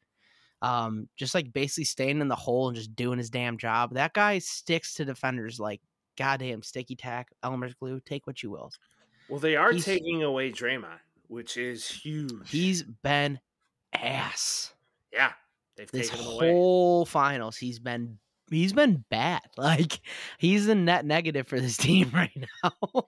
um, 0.62 1.08
just 1.16 1.34
like 1.36 1.52
basically 1.54 1.86
staying 1.86 2.22
in 2.22 2.28
the 2.28 2.36
hole 2.36 2.68
and 2.68 2.76
just 2.78 2.96
doing 2.96 3.18
his 3.18 3.30
damn 3.30 3.58
job. 3.58 3.94
That 3.94 4.14
guy 4.14 4.40
sticks 4.40 4.94
to 4.96 5.06
defenders 5.06 5.60
like 5.60 5.82
goddamn 6.18 6.64
sticky 6.64 6.96
tack, 6.96 7.30
Elmer's 7.44 7.74
glue. 7.76 8.00
Take 8.06 8.28
what 8.28 8.44
you 8.44 8.52
will. 8.52 8.72
Well, 9.30 9.40
they 9.40 9.56
are 9.56 9.72
He's- 9.72 9.86
taking 9.86 10.24
away 10.24 10.52
Draymond, 10.52 11.00
which 11.28 11.56
is 11.58 11.88
huge. 11.88 12.50
He's 12.50 12.84
been 12.84 13.40
ass. 13.94 14.74
yeah, 15.14 15.34
they've 15.78 15.90
this 15.92 16.10
taken 16.10 16.26
him 16.26 16.32
away. 16.34 16.52
whole 16.52 17.06
finals 17.06 17.58
he's 17.58 17.80
been 17.80 18.20
he's 18.52 18.74
been 18.74 19.04
bad 19.10 19.42
like 19.58 20.00
he's 20.38 20.66
the 20.66 20.76
net 20.76 21.06
negative 21.06 21.48
for 21.48 21.60
this 21.60 21.78
team 21.78 22.10
right 22.14 22.32
now 22.64 23.04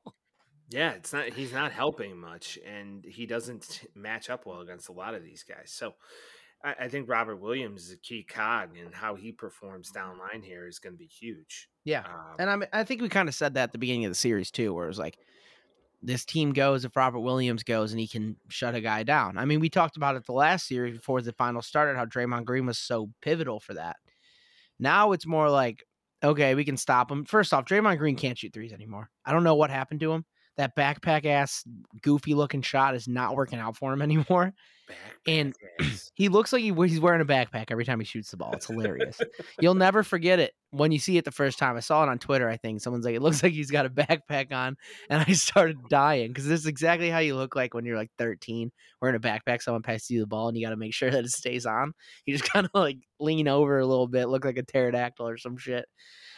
Yeah, 0.70 0.91
it's 0.91 1.12
not. 1.12 1.25
He's 1.34 1.51
not 1.51 1.72
helping 1.74 2.17
much, 2.17 2.58
and 2.65 3.03
he 3.03 3.25
doesn't 3.25 3.81
match 3.93 4.29
up 4.29 4.46
well 4.46 4.62
against 4.62 4.88
a 4.88 4.93
lot 4.93 5.15
of 5.15 5.22
these 5.24 5.43
guys. 5.43 5.70
So, 5.70 5.96
I, 6.63 6.75
I 6.81 6.87
think 6.87 7.09
Robert 7.09 7.37
Williams 7.37 7.85
is 7.85 7.91
a 7.93 7.97
key 7.97 8.23
cog, 8.23 8.77
and 8.77 8.93
how 8.93 9.15
he 9.15 9.31
performs 9.31 9.89
down 9.91 10.17
line 10.17 10.41
here 10.41 10.67
is 10.67 10.79
going 10.79 10.93
to 10.93 10.99
be 10.99 11.05
huge. 11.05 11.69
yeah 11.83 11.99
Um, 11.99 12.35
and 12.39 12.49
i 12.49 12.55
mean, 12.55 12.69
i 12.73 12.83
think 12.83 13.01
we 13.01 13.09
kind 13.09 13.27
of 13.29 13.35
said 13.35 13.53
that 13.55 13.63
at 13.63 13.71
the 13.71 13.77
beginning 13.77 14.05
of 14.05 14.11
the 14.11 14.15
series 14.15 14.51
too 14.51 14.73
where 14.73 14.85
it 14.85 14.89
was 14.89 14.99
like 14.99 15.17
this 16.03 16.25
team 16.25 16.53
goes 16.53 16.85
if 16.85 16.95
robert 16.95 17.19
williams 17.19 17.63
goes 17.63 17.91
and 17.91 17.99
he 17.99 18.07
can 18.07 18.35
shut 18.49 18.75
a 18.75 18.81
guy 18.81 19.03
down. 19.03 19.37
I 19.37 19.45
mean 19.45 19.59
we 19.59 19.69
talked 19.69 19.97
about 19.97 20.15
it 20.15 20.25
the 20.25 20.33
last 20.33 20.67
series 20.67 20.97
before 20.97 21.21
the 21.21 21.33
final 21.33 21.61
started 21.61 21.97
how 21.97 22.05
Draymond 22.05 22.45
green 22.45 22.65
was 22.65 22.79
so 22.79 23.09
pivotal 23.21 23.59
for 23.59 23.75
that. 23.75 23.97
Now 24.79 25.11
it's 25.11 25.27
more 25.27 25.49
like 25.49 25.83
okay 26.23 26.55
we 26.55 26.65
can 26.65 26.77
stop 26.77 27.11
him. 27.11 27.25
First 27.25 27.53
off 27.53 27.65
Draymond 27.65 27.97
green 27.97 28.15
can't 28.15 28.37
shoot 28.37 28.53
threes 28.53 28.73
anymore. 28.73 29.09
I 29.25 29.31
don't 29.31 29.43
know 29.43 29.55
what 29.55 29.69
happened 29.69 29.99
to 30.01 30.11
him 30.11 30.25
that 30.58 30.75
backpack 30.75 31.25
ass 31.25 31.63
goofy 32.01 32.34
looking 32.34 32.62
shot 32.62 32.96
is 32.96 33.08
not 33.08 33.36
working 33.36 33.60
out 33.60 33.77
for 33.77 33.91
him 33.93 34.01
anymore 34.01 34.53
and- 35.27 35.55
ass. 35.79 36.12
He 36.13 36.27
looks 36.29 36.51
like 36.53 36.62
he, 36.62 36.72
he's 36.74 37.00
wearing 37.00 37.22
a 37.22 37.25
backpack 37.25 37.65
every 37.70 37.86
time 37.86 38.00
he 38.00 38.05
shoots 38.05 38.29
the 38.31 38.38
ball. 38.38 38.51
It's 38.53 38.67
hilarious. 38.67 39.20
You'll 39.60 39.74
never 39.88 40.03
forget 40.03 40.39
it 40.39 40.53
when 40.72 40.91
you 40.91 41.00
see 41.00 41.17
it 41.17 41.25
the 41.25 41.31
first 41.31 41.58
time. 41.58 41.77
I 41.77 41.79
saw 41.79 42.03
it 42.03 42.10
on 42.10 42.20
Twitter. 42.20 42.50
I 42.50 42.58
think 42.58 42.81
someone's 42.81 43.05
like, 43.05 43.15
"It 43.15 43.22
looks 43.22 43.41
like 43.41 43.53
he's 43.53 43.72
got 43.72 43.86
a 43.86 43.89
backpack 43.89 44.51
on," 44.51 44.75
and 45.10 45.24
I 45.25 45.31
started 45.34 45.77
dying 45.89 46.27
because 46.27 46.46
this 46.46 46.60
is 46.60 46.65
exactly 46.67 47.10
how 47.10 47.20
you 47.20 47.36
look 47.36 47.55
like 47.55 47.74
when 47.74 47.86
you're 47.86 47.98
like 47.98 48.12
13, 48.20 48.72
wearing 49.01 49.15
a 49.15 49.20
backpack. 49.20 49.62
Someone 49.62 49.81
passes 49.81 50.10
you 50.12 50.20
the 50.20 50.27
ball, 50.27 50.50
and 50.50 50.58
you 50.58 50.65
got 50.65 50.72
to 50.72 50.75
make 50.77 50.93
sure 50.93 51.10
that 51.10 51.24
it 51.24 51.31
stays 51.31 51.65
on. 51.65 51.93
You 52.25 52.38
just 52.38 52.50
kind 52.51 52.65
of 52.65 52.72
like 52.74 52.98
lean 53.20 53.48
over 53.48 53.79
a 53.79 53.88
little 53.88 54.08
bit, 54.08 54.27
look 54.27 54.43
like 54.46 54.58
a 54.58 54.63
pterodactyl 54.63 55.27
or 55.27 55.38
some 55.38 55.58
shit. 55.58 55.86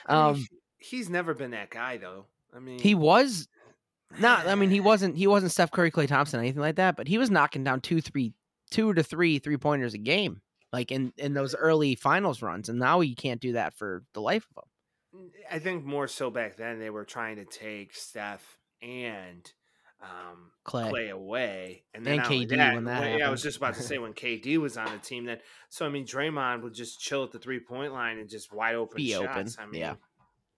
I 0.05 0.13
mean, 0.13 0.36
Um, 0.36 0.48
he's 0.77 1.10
never 1.10 1.34
been 1.34 1.51
that 1.51 1.72
guy, 1.72 1.98
though. 1.98 2.27
I 2.55 2.60
mean, 2.60 2.77
he 2.79 2.93
was 2.93 3.48
not. 4.20 4.48
I 4.48 4.55
mean, 4.55 4.70
he 4.70 4.79
wasn't. 4.79 5.15
He 5.17 5.27
wasn't 5.27 5.51
Steph 5.51 5.72
Curry, 5.72 5.91
Klay 5.91 6.08
Thompson, 6.08 6.39
anything 6.39 6.62
like 6.62 6.75
that. 6.75 6.96
But 6.96 7.08
he 7.08 7.17
was 7.17 7.29
knocking 7.29 7.63
down 7.63 7.82
two, 7.82 8.01
three, 8.01 8.34
two 8.72 8.93
to 8.93 9.03
three 9.03 9.39
three 9.39 9.58
pointers 9.58 9.93
a 9.93 9.98
game, 9.98 10.41
like 10.72 10.91
in 10.91 11.13
in 11.17 11.34
those 11.34 11.55
early 11.55 11.96
finals 11.96 12.41
runs. 12.41 12.70
And 12.70 12.79
now 12.79 13.00
he 13.00 13.15
can't 13.15 13.41
do 13.41 13.54
that 13.54 13.73
for 13.73 14.04
the 14.13 14.21
life 14.21 14.47
of 14.56 14.63
him. 14.63 15.30
I 15.52 15.60
think 15.60 15.86
more 15.86 16.08
so 16.08 16.32
back 16.32 16.58
then 16.58 16.80
they 16.80 16.89
were 16.89 17.06
trying 17.06 17.36
to 17.36 17.45
take 17.45 17.95
Steph 17.95 18.58
and 18.82 19.52
um, 20.02 20.52
Klay. 20.65 20.91
Klay 20.91 21.12
away, 21.12 21.84
and 21.93 22.06
then 22.06 22.19
And 22.19 22.28
KD 22.28 22.49
when 22.76 22.84
that 22.86 23.02
when- 23.02 23.19
Yeah, 23.19 23.28
I 23.28 23.32
was 23.32 23.41
just 23.43 23.58
about 23.58 23.76
to 23.76 23.84
say 23.84 23.97
when 23.99 24.13
KD 24.13 24.58
was 24.58 24.78
on 24.78 24.91
the 24.91 24.97
team. 24.97 25.26
Then, 25.26 25.39
so 25.69 25.86
I 25.86 25.89
mean, 25.89 26.06
Draymond 26.06 26.63
would 26.63 26.73
just 26.73 26.99
chill 26.99 27.23
at 27.23 27.32
the 27.32 27.39
three 27.39 27.60
point 27.60 27.93
line 27.93 28.17
and 28.17 28.30
just 28.30 28.52
wide 28.52 28.76
open 28.76 28.97
Be 28.97 29.15
open. 29.15 29.47
I 29.60 29.65
mean, 29.65 29.82
yeah. 29.82 29.95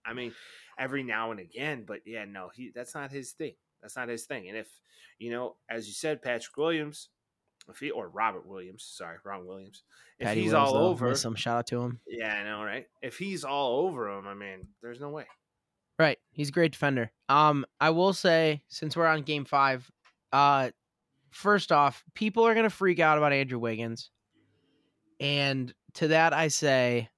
I 0.04 0.12
mean, 0.14 0.32
every 0.78 1.02
now 1.02 1.30
and 1.30 1.40
again, 1.40 1.84
but 1.86 2.00
yeah, 2.06 2.24
no, 2.24 2.50
he 2.54 2.70
that's 2.74 2.94
not 2.94 3.10
his 3.10 3.32
thing. 3.32 3.54
That's 3.82 3.96
not 3.96 4.08
his 4.08 4.24
thing. 4.24 4.48
And 4.48 4.56
if 4.56 4.68
you 5.18 5.30
know, 5.30 5.56
as 5.68 5.86
you 5.86 5.92
said, 5.92 6.22
Patrick 6.22 6.56
Williams, 6.56 7.08
if 7.68 7.78
he 7.78 7.90
or 7.90 8.08
Robert 8.08 8.46
Williams, 8.46 8.84
sorry, 8.84 9.16
wrong 9.24 9.46
Williams, 9.46 9.84
if 10.18 10.26
Patty 10.26 10.42
he's 10.42 10.52
Wills, 10.52 10.72
all 10.72 10.76
over, 10.76 11.10
him. 11.10 11.34
Shout 11.34 11.58
out 11.58 11.66
to 11.68 11.80
him. 11.82 12.00
yeah, 12.06 12.34
I 12.34 12.44
know, 12.44 12.62
right? 12.62 12.86
If 13.02 13.18
he's 13.18 13.44
all 13.44 13.86
over 13.86 14.08
him, 14.10 14.26
I 14.26 14.34
mean, 14.34 14.68
there's 14.82 15.00
no 15.00 15.10
way. 15.10 15.26
Right, 15.98 16.18
he's 16.30 16.50
a 16.50 16.52
great 16.52 16.72
defender. 16.72 17.10
Um, 17.28 17.64
I 17.80 17.90
will 17.90 18.12
say 18.12 18.62
since 18.68 18.96
we're 18.96 19.06
on 19.06 19.22
Game 19.22 19.44
Five, 19.44 19.90
uh, 20.32 20.70
first 21.30 21.72
off, 21.72 22.04
people 22.14 22.46
are 22.46 22.54
gonna 22.54 22.70
freak 22.70 23.00
out 23.00 23.18
about 23.18 23.32
Andrew 23.32 23.58
Wiggins, 23.58 24.10
and 25.20 25.72
to 25.94 26.08
that 26.08 26.34
I 26.34 26.48
say, 26.48 27.08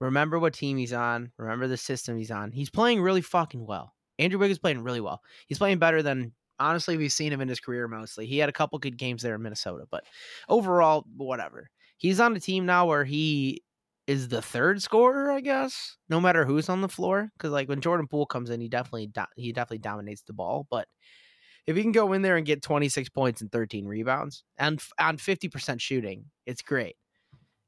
remember 0.00 0.38
what 0.38 0.54
team 0.54 0.76
he's 0.76 0.92
on. 0.92 1.32
Remember 1.38 1.68
the 1.68 1.76
system 1.76 2.16
he's 2.16 2.30
on. 2.30 2.52
He's 2.52 2.70
playing 2.70 3.00
really 3.00 3.22
fucking 3.22 3.64
well. 3.64 3.94
Andrew 4.18 4.38
Wiggins 4.38 4.56
is 4.56 4.60
playing 4.60 4.82
really 4.82 5.00
well. 5.00 5.20
He's 5.46 5.58
playing 5.58 5.78
better 5.78 6.02
than 6.02 6.32
honestly 6.58 6.96
we've 6.96 7.12
seen 7.12 7.32
him 7.32 7.40
in 7.40 7.48
his 7.48 7.60
career 7.60 7.86
mostly. 7.88 8.26
He 8.26 8.38
had 8.38 8.48
a 8.48 8.52
couple 8.52 8.78
good 8.78 8.96
games 8.96 9.22
there 9.22 9.34
in 9.34 9.42
Minnesota, 9.42 9.84
but 9.90 10.04
overall, 10.48 11.04
whatever. 11.16 11.70
He's 11.98 12.20
on 12.20 12.36
a 12.36 12.40
team 12.40 12.66
now 12.66 12.86
where 12.86 13.04
he 13.04 13.62
is 14.06 14.28
the 14.28 14.42
third 14.42 14.80
scorer, 14.80 15.30
I 15.30 15.40
guess, 15.40 15.96
no 16.08 16.20
matter 16.20 16.44
who's 16.44 16.68
on 16.68 16.80
the 16.80 16.88
floor. 16.88 17.30
Because 17.36 17.50
like 17.50 17.68
when 17.68 17.80
Jordan 17.80 18.06
Poole 18.06 18.26
comes 18.26 18.50
in, 18.50 18.60
he 18.60 18.68
definitely 18.68 19.08
do- 19.08 19.22
he 19.36 19.52
definitely 19.52 19.78
dominates 19.78 20.22
the 20.22 20.32
ball. 20.32 20.66
But 20.70 20.88
if 21.66 21.76
he 21.76 21.82
can 21.82 21.92
go 21.92 22.12
in 22.12 22.22
there 22.22 22.36
and 22.36 22.46
get 22.46 22.62
26 22.62 23.08
points 23.08 23.40
and 23.40 23.50
13 23.50 23.86
rebounds 23.86 24.44
and 24.56 24.78
f- 24.78 24.92
on 25.00 25.16
50% 25.16 25.80
shooting, 25.80 26.26
it's 26.46 26.62
great. 26.62 26.96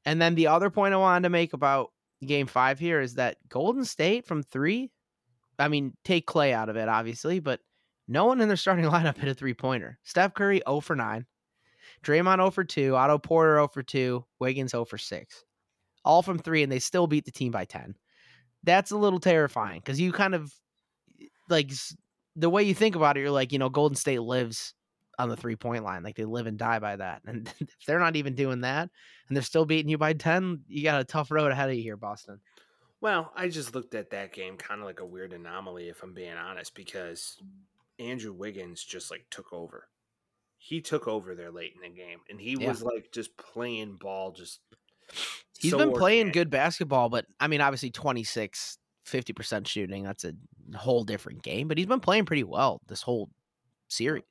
And 0.05 0.21
then 0.21 0.35
the 0.35 0.47
other 0.47 0.69
point 0.69 0.93
I 0.93 0.97
wanted 0.97 1.23
to 1.23 1.29
make 1.29 1.53
about 1.53 1.89
Game 2.25 2.47
Five 2.47 2.79
here 2.79 3.01
is 3.01 3.15
that 3.15 3.37
Golden 3.47 3.85
State 3.85 4.25
from 4.25 4.43
three. 4.43 4.91
I 5.57 5.67
mean, 5.67 5.93
take 6.03 6.27
Klay 6.27 6.53
out 6.53 6.69
of 6.69 6.75
it, 6.75 6.87
obviously, 6.87 7.39
but 7.39 7.59
no 8.07 8.25
one 8.25 8.41
in 8.41 8.47
their 8.47 8.57
starting 8.57 8.85
lineup 8.91 9.17
hit 9.17 9.29
a 9.29 9.33
three 9.33 9.53
pointer. 9.53 9.99
Steph 10.03 10.33
Curry 10.33 10.61
0 10.67 10.81
for 10.81 10.95
9. 10.95 11.25
Draymond 12.03 12.37
0 12.37 12.51
for 12.51 12.63
2. 12.63 12.95
Otto 12.95 13.17
Porter 13.17 13.55
0 13.55 13.67
for 13.69 13.83
2. 13.83 14.25
Wiggins 14.39 14.71
0 14.71 14.85
for 14.85 14.97
6. 14.97 15.43
All 16.05 16.21
from 16.21 16.39
three, 16.39 16.63
and 16.63 16.71
they 16.71 16.79
still 16.79 17.07
beat 17.07 17.25
the 17.25 17.31
team 17.31 17.51
by 17.51 17.65
10. 17.65 17.95
That's 18.63 18.91
a 18.91 18.97
little 18.97 19.19
terrifying 19.19 19.79
because 19.79 19.99
you 19.99 20.11
kind 20.11 20.33
of 20.33 20.51
like 21.49 21.71
the 22.35 22.49
way 22.49 22.63
you 22.63 22.73
think 22.73 22.95
about 22.95 23.17
it, 23.17 23.21
you're 23.21 23.31
like, 23.31 23.51
you 23.51 23.59
know, 23.59 23.69
Golden 23.69 23.95
State 23.95 24.21
lives 24.21 24.73
on 25.19 25.29
the 25.29 25.37
three 25.37 25.55
point 25.55 25.83
line. 25.83 26.03
Like 26.03 26.15
they 26.15 26.25
live 26.25 26.47
and 26.47 26.57
die 26.57 26.79
by 26.79 26.95
that. 26.95 27.21
And 27.25 27.47
if 27.59 27.85
they're 27.85 27.99
not 27.99 28.15
even 28.15 28.35
doing 28.35 28.61
that 28.61 28.89
and 29.27 29.35
they're 29.35 29.43
still 29.43 29.65
beating 29.65 29.89
you 29.89 29.97
by 29.97 30.13
10, 30.13 30.63
you 30.67 30.83
got 30.83 31.01
a 31.01 31.05
tough 31.05 31.29
road 31.29 31.51
ahead 31.51 31.69
of 31.69 31.75
you 31.75 31.83
here, 31.83 31.97
Boston. 31.97 32.41
Well, 33.01 33.31
I 33.35 33.47
just 33.47 33.75
looked 33.75 33.95
at 33.95 34.09
that 34.09 34.33
game 34.33 34.57
kind 34.57 34.81
of 34.81 34.85
like 34.85 34.99
a 34.99 35.05
weird 35.05 35.33
anomaly, 35.33 35.87
if 35.89 36.03
I'm 36.03 36.13
being 36.13 36.33
honest, 36.33 36.75
because 36.75 37.41
Andrew 37.97 38.33
Wiggins 38.33 38.83
just 38.83 39.09
like 39.09 39.25
took 39.29 39.53
over. 39.53 39.87
He 40.57 40.81
took 40.81 41.07
over 41.07 41.35
there 41.35 41.51
late 41.51 41.73
in 41.75 41.81
the 41.81 41.95
game, 41.95 42.19
and 42.29 42.39
he 42.41 42.57
Yeah. 42.57 42.67
was 42.69 42.83
like 42.83 43.11
just 43.13 43.37
playing 43.37 43.95
ball. 43.95 44.31
Just 44.31 44.61
He's 45.57 45.71
so 45.71 45.77
been 45.77 45.93
playing 45.93 46.31
good 46.31 46.49
basketball, 46.49 47.09
but 47.09 47.25
I 47.39 47.47
mean, 47.47 47.61
obviously 47.61 47.91
26, 47.91 48.77
50% 49.05 49.67
shooting. 49.67 50.03
That's 50.03 50.25
a 50.25 50.33
whole 50.75 51.03
different 51.03 51.43
game, 51.43 51.67
but 51.67 51.77
he's 51.77 51.87
been 51.87 51.99
playing 52.01 52.25
pretty 52.25 52.43
well 52.43 52.81
this 52.87 53.01
whole 53.01 53.29
series. 53.89 54.23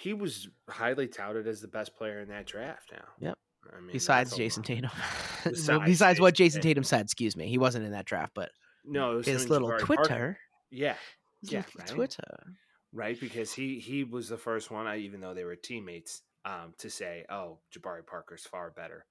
He 0.00 0.14
was 0.14 0.48
highly 0.68 1.06
touted 1.08 1.46
as 1.46 1.60
the 1.60 1.68
best 1.68 1.94
player 1.94 2.20
in 2.20 2.28
that 2.28 2.46
draft. 2.46 2.90
Now, 2.92 3.04
Yep. 3.20 3.38
I 3.76 3.80
mean, 3.80 3.90
Besides 3.92 4.34
Jayson. 4.36 4.62
Tatum. 4.64 4.90
Besides 5.44 5.84
Besides 5.84 6.20
what 6.20 6.34
Jayson 6.34 6.62
Tatum 6.62 6.82
said, 6.84 7.02
excuse 7.02 7.36
me. 7.36 7.48
He 7.48 7.58
wasn't 7.58 7.84
in 7.84 7.92
that 7.92 8.06
draft, 8.06 8.32
but 8.34 8.50
No, 8.84 9.20
his 9.20 9.48
little 9.50 9.68
Jabari 9.68 9.78
Twitter. 9.80 10.02
Parker. 10.08 10.38
Yeah, 10.70 10.94
Yeah, 11.42 11.62
right? 11.78 11.86
Twitter. 11.86 12.54
right. 12.92 13.20
Because 13.20 13.52
he 13.52 13.78
he 13.78 14.04
was 14.04 14.28
the 14.28 14.38
first 14.38 14.70
one, 14.70 14.86
I 14.86 14.98
even 14.98 15.20
though 15.20 15.34
they 15.34 15.44
were 15.44 15.56
teammates, 15.56 16.22
um, 16.44 16.72
to 16.78 16.88
say, 16.88 17.26
"Oh, 17.28 17.58
Jabari 17.74 18.06
Parker's 18.06 18.44
far 18.46 18.70
better 18.70 19.04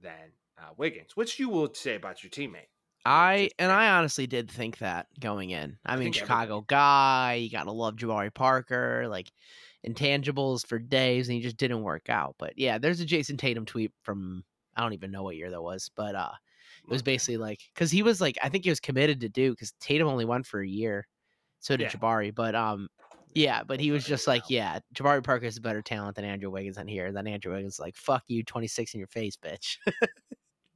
than 0.00 0.32
uh, 0.58 0.70
Wiggins," 0.76 1.14
which 1.16 1.38
you 1.38 1.48
will 1.48 1.72
say 1.72 1.94
about 1.94 2.24
your 2.24 2.30
teammate. 2.30 2.68
I 3.04 3.50
and. 3.58 3.70
I 3.70 3.90
honestly 3.98 4.26
did 4.26 4.50
think 4.50 4.78
that 4.78 5.06
going 5.20 5.50
in. 5.50 5.78
I, 5.86 5.94
I 5.94 5.96
mean, 5.96 6.12
Chicago 6.12 6.62
guy, 6.66 7.34
you 7.34 7.50
gotta 7.50 7.72
love 7.72 7.96
Jabari 7.96 8.32
Parker, 8.34 9.06
like 9.08 9.30
intangibles 9.86 10.66
for 10.66 10.78
days, 10.78 11.28
and 11.28 11.36
he 11.36 11.42
just 11.42 11.56
didn't 11.56 11.82
work 11.82 12.08
out. 12.08 12.34
But 12.38 12.54
yeah, 12.58 12.78
there's 12.78 13.00
a 13.00 13.06
Jayson 13.06 13.36
Tatum 13.38 13.64
tweet 13.66 13.92
from 14.02 14.44
I 14.76 14.82
don't 14.82 14.92
even 14.94 15.10
know 15.10 15.22
what 15.22 15.36
year 15.36 15.50
that 15.50 15.62
was, 15.62 15.90
but 15.94 16.14
uh, 16.14 16.32
It 16.88 16.90
was 16.90 17.02
basically 17.02 17.36
like 17.38 17.60
because 17.74 17.90
he 17.90 18.02
was 18.02 18.20
like 18.20 18.38
I 18.42 18.48
think 18.48 18.64
he 18.64 18.70
was 18.70 18.80
committed 18.80 19.20
to 19.20 19.28
do 19.28 19.50
because 19.52 19.72
Tatum 19.80 20.08
only 20.08 20.24
won 20.24 20.42
for 20.42 20.60
a 20.60 20.68
year, 20.68 21.06
so 21.60 21.76
did 21.76 21.92
Yeah. 21.92 21.98
Jabari. 21.98 22.34
But 22.34 22.54
um, 22.54 22.88
yeah, 23.34 23.62
but 23.64 23.80
he 23.80 23.90
was 23.92 24.04
just 24.04 24.26
like, 24.26 24.44
yeah, 24.50 24.80
Jabari 24.94 25.24
Parker 25.24 25.46
is 25.46 25.56
a 25.56 25.60
better 25.62 25.82
talent 25.82 26.16
than 26.16 26.24
Andrew 26.24 26.50
Wiggins 26.50 26.78
on 26.78 26.86
here. 26.88 27.06
And 27.06 27.16
then 27.16 27.26
Andrew 27.26 27.52
Wiggins 27.54 27.74
is 27.74 27.80
like, 27.80 27.96
fuck 27.96 28.24
you, 28.28 28.42
twenty 28.44 28.66
six 28.68 28.94
in 28.94 28.98
your 29.00 29.08
face, 29.08 29.36
bitch. 29.36 29.78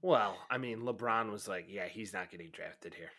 Well, 0.02 0.46
I 0.50 0.58
mean, 0.58 0.80
LeBron 0.80 1.30
was 1.30 1.48
like, 1.48 1.66
yeah, 1.68 1.86
he's 1.88 2.12
not 2.12 2.30
getting 2.30 2.50
drafted 2.50 2.94
here, 2.94 3.10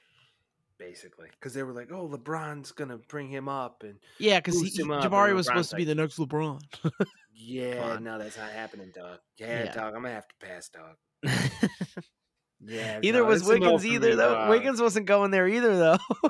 basically, 0.79 1.27
because 1.31 1.53
they 1.53 1.63
were 1.63 1.73
like, 1.73 1.91
oh, 1.91 2.07
LeBron's 2.07 2.71
gonna 2.71 2.97
bring 3.09 3.29
him 3.29 3.47
up, 3.49 3.83
and 3.83 3.95
yeah, 4.19 4.39
because 4.39 4.61
Boost 4.61 4.79
him 4.79 4.91
up, 4.91 5.03
Jabari 5.03 5.33
was 5.33 5.47
LeBron's 5.47 5.47
supposed 5.47 5.69
to 5.71 5.75
be 5.77 5.85
like- 5.85 5.95
the 5.95 6.01
next 6.01 6.17
LeBron. 6.17 6.61
yeah, 7.33 7.91
on. 7.95 8.03
no, 8.03 8.17
that's 8.17 8.37
not 8.37 8.51
happening, 8.51 8.91
dog. 8.95 9.19
Yeah, 9.37 9.65
Yeah. 9.65 9.71
dog, 9.73 9.95
I'm 9.95 10.01
gonna 10.01 10.13
have 10.13 10.27
to 10.27 10.35
pass, 10.45 10.69
dog. 10.69 10.95
Yeah, 12.65 12.99
either 13.03 13.19
no, 13.19 13.25
was 13.25 13.43
no 13.43 13.49
Wiggins 13.49 13.85
either 13.85 14.09
me, 14.09 14.15
though. 14.15 14.33
dog. 14.33 14.49
Wiggins 14.49 14.81
wasn't 14.81 15.05
going 15.05 15.31
there 15.31 15.47
either 15.47 15.77
though. 15.77 15.97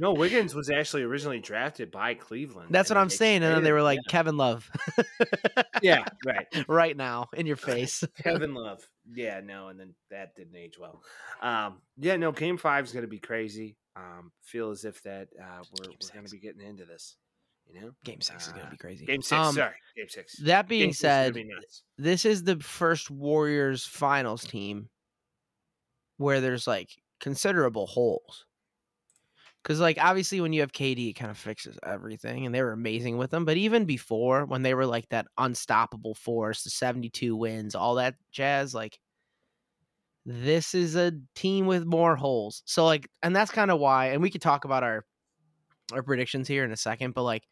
No, 0.00 0.12
Wiggins 0.12 0.56
was 0.56 0.70
actually 0.70 1.02
originally 1.04 1.38
drafted 1.38 1.92
by 1.92 2.14
Cleveland. 2.14 2.68
That's 2.72 2.90
what 2.90 2.96
I'm 2.96 3.08
saying. 3.08 3.44
And 3.44 3.54
then 3.54 3.62
they 3.62 3.70
were 3.70 3.80
like, 3.82 4.00
Kevin 4.08 4.36
Love, 4.36 4.68
yeah, 5.82 6.04
right. 6.26 6.46
right 6.66 6.96
now 6.96 7.28
in 7.32 7.46
your 7.46 7.56
face. 7.56 8.02
Kevin 8.20 8.54
Love. 8.54 8.86
Yeah, 9.14 9.40
no, 9.40 9.68
and 9.68 9.78
then 9.78 9.94
that 10.10 10.34
didn't 10.34 10.56
age 10.56 10.78
well. 10.80 11.00
Um, 11.40 11.80
yeah, 11.96 12.16
no, 12.16 12.32
game 12.32 12.56
five 12.56 12.84
is 12.84 12.92
going 12.92 13.04
to 13.04 13.08
be 13.08 13.20
crazy. 13.20 13.76
Um, 13.94 14.32
feel 14.42 14.70
as 14.72 14.84
if 14.84 15.00
that 15.04 15.28
uh, 15.40 15.62
we're, 15.78 15.84
Game 15.90 15.96
we're 16.02 16.08
going 16.12 16.26
to 16.26 16.32
be 16.32 16.40
getting 16.40 16.66
into 16.66 16.84
this. 16.84 17.16
You 17.72 17.80
know, 17.80 17.90
Game 18.04 18.20
six 18.20 18.48
is 18.48 18.52
gonna 18.52 18.64
Uh, 18.64 18.70
be 18.70 18.76
crazy. 18.76 19.06
game 19.06 19.22
six. 19.22 19.32
Um, 19.32 19.54
sorry, 19.54 19.74
game 19.96 20.08
six. 20.08 20.36
That 20.40 20.62
Game 20.62 20.68
being 20.68 20.90
is 20.90 20.98
said, 20.98 21.34
be 21.34 21.48
this 21.96 22.24
is 22.24 22.42
the 22.42 22.56
first 22.56 23.10
Warriors 23.12 23.86
finals 23.86 24.44
team 24.44 24.88
where 26.24 26.40
there's 26.40 26.66
like 26.66 26.96
considerable 27.20 27.86
holes. 27.86 28.46
Because, 29.62 29.80
like, 29.80 29.96
obviously, 29.98 30.42
when 30.42 30.52
you 30.52 30.60
have 30.60 30.72
KD, 30.72 31.10
it 31.10 31.12
kind 31.14 31.30
of 31.30 31.38
fixes 31.38 31.78
everything, 31.82 32.44
and 32.44 32.54
they 32.54 32.62
were 32.62 32.72
amazing 32.72 33.16
with 33.16 33.30
them. 33.30 33.46
But 33.46 33.56
even 33.56 33.86
before, 33.86 34.44
when 34.44 34.60
they 34.60 34.74
were 34.74 34.84
like 34.84 35.08
that 35.08 35.26
unstoppable 35.38 36.14
force, 36.14 36.64
the 36.64 36.70
72 36.70 37.34
wins, 37.34 37.74
all 37.74 37.94
that 37.94 38.16
jazz, 38.30 38.74
like, 38.74 38.98
this 40.26 40.74
is 40.74 40.96
a 40.96 41.12
team 41.34 41.66
with 41.66 41.86
more 41.86 42.14
holes. 42.14 42.62
So, 42.66 42.84
like, 42.84 43.08
and 43.22 43.34
that's 43.34 43.50
kind 43.50 43.70
of 43.70 43.80
why, 43.80 44.08
and 44.08 44.20
we 44.20 44.30
could 44.30 44.42
talk 44.42 44.66
about 44.66 44.82
our 44.82 45.04
our 45.92 46.02
predictions 46.02 46.48
here 46.48 46.64
in 46.64 46.72
a 46.72 46.76
second, 46.76 47.14
but 47.14 47.24
like, 47.24 47.46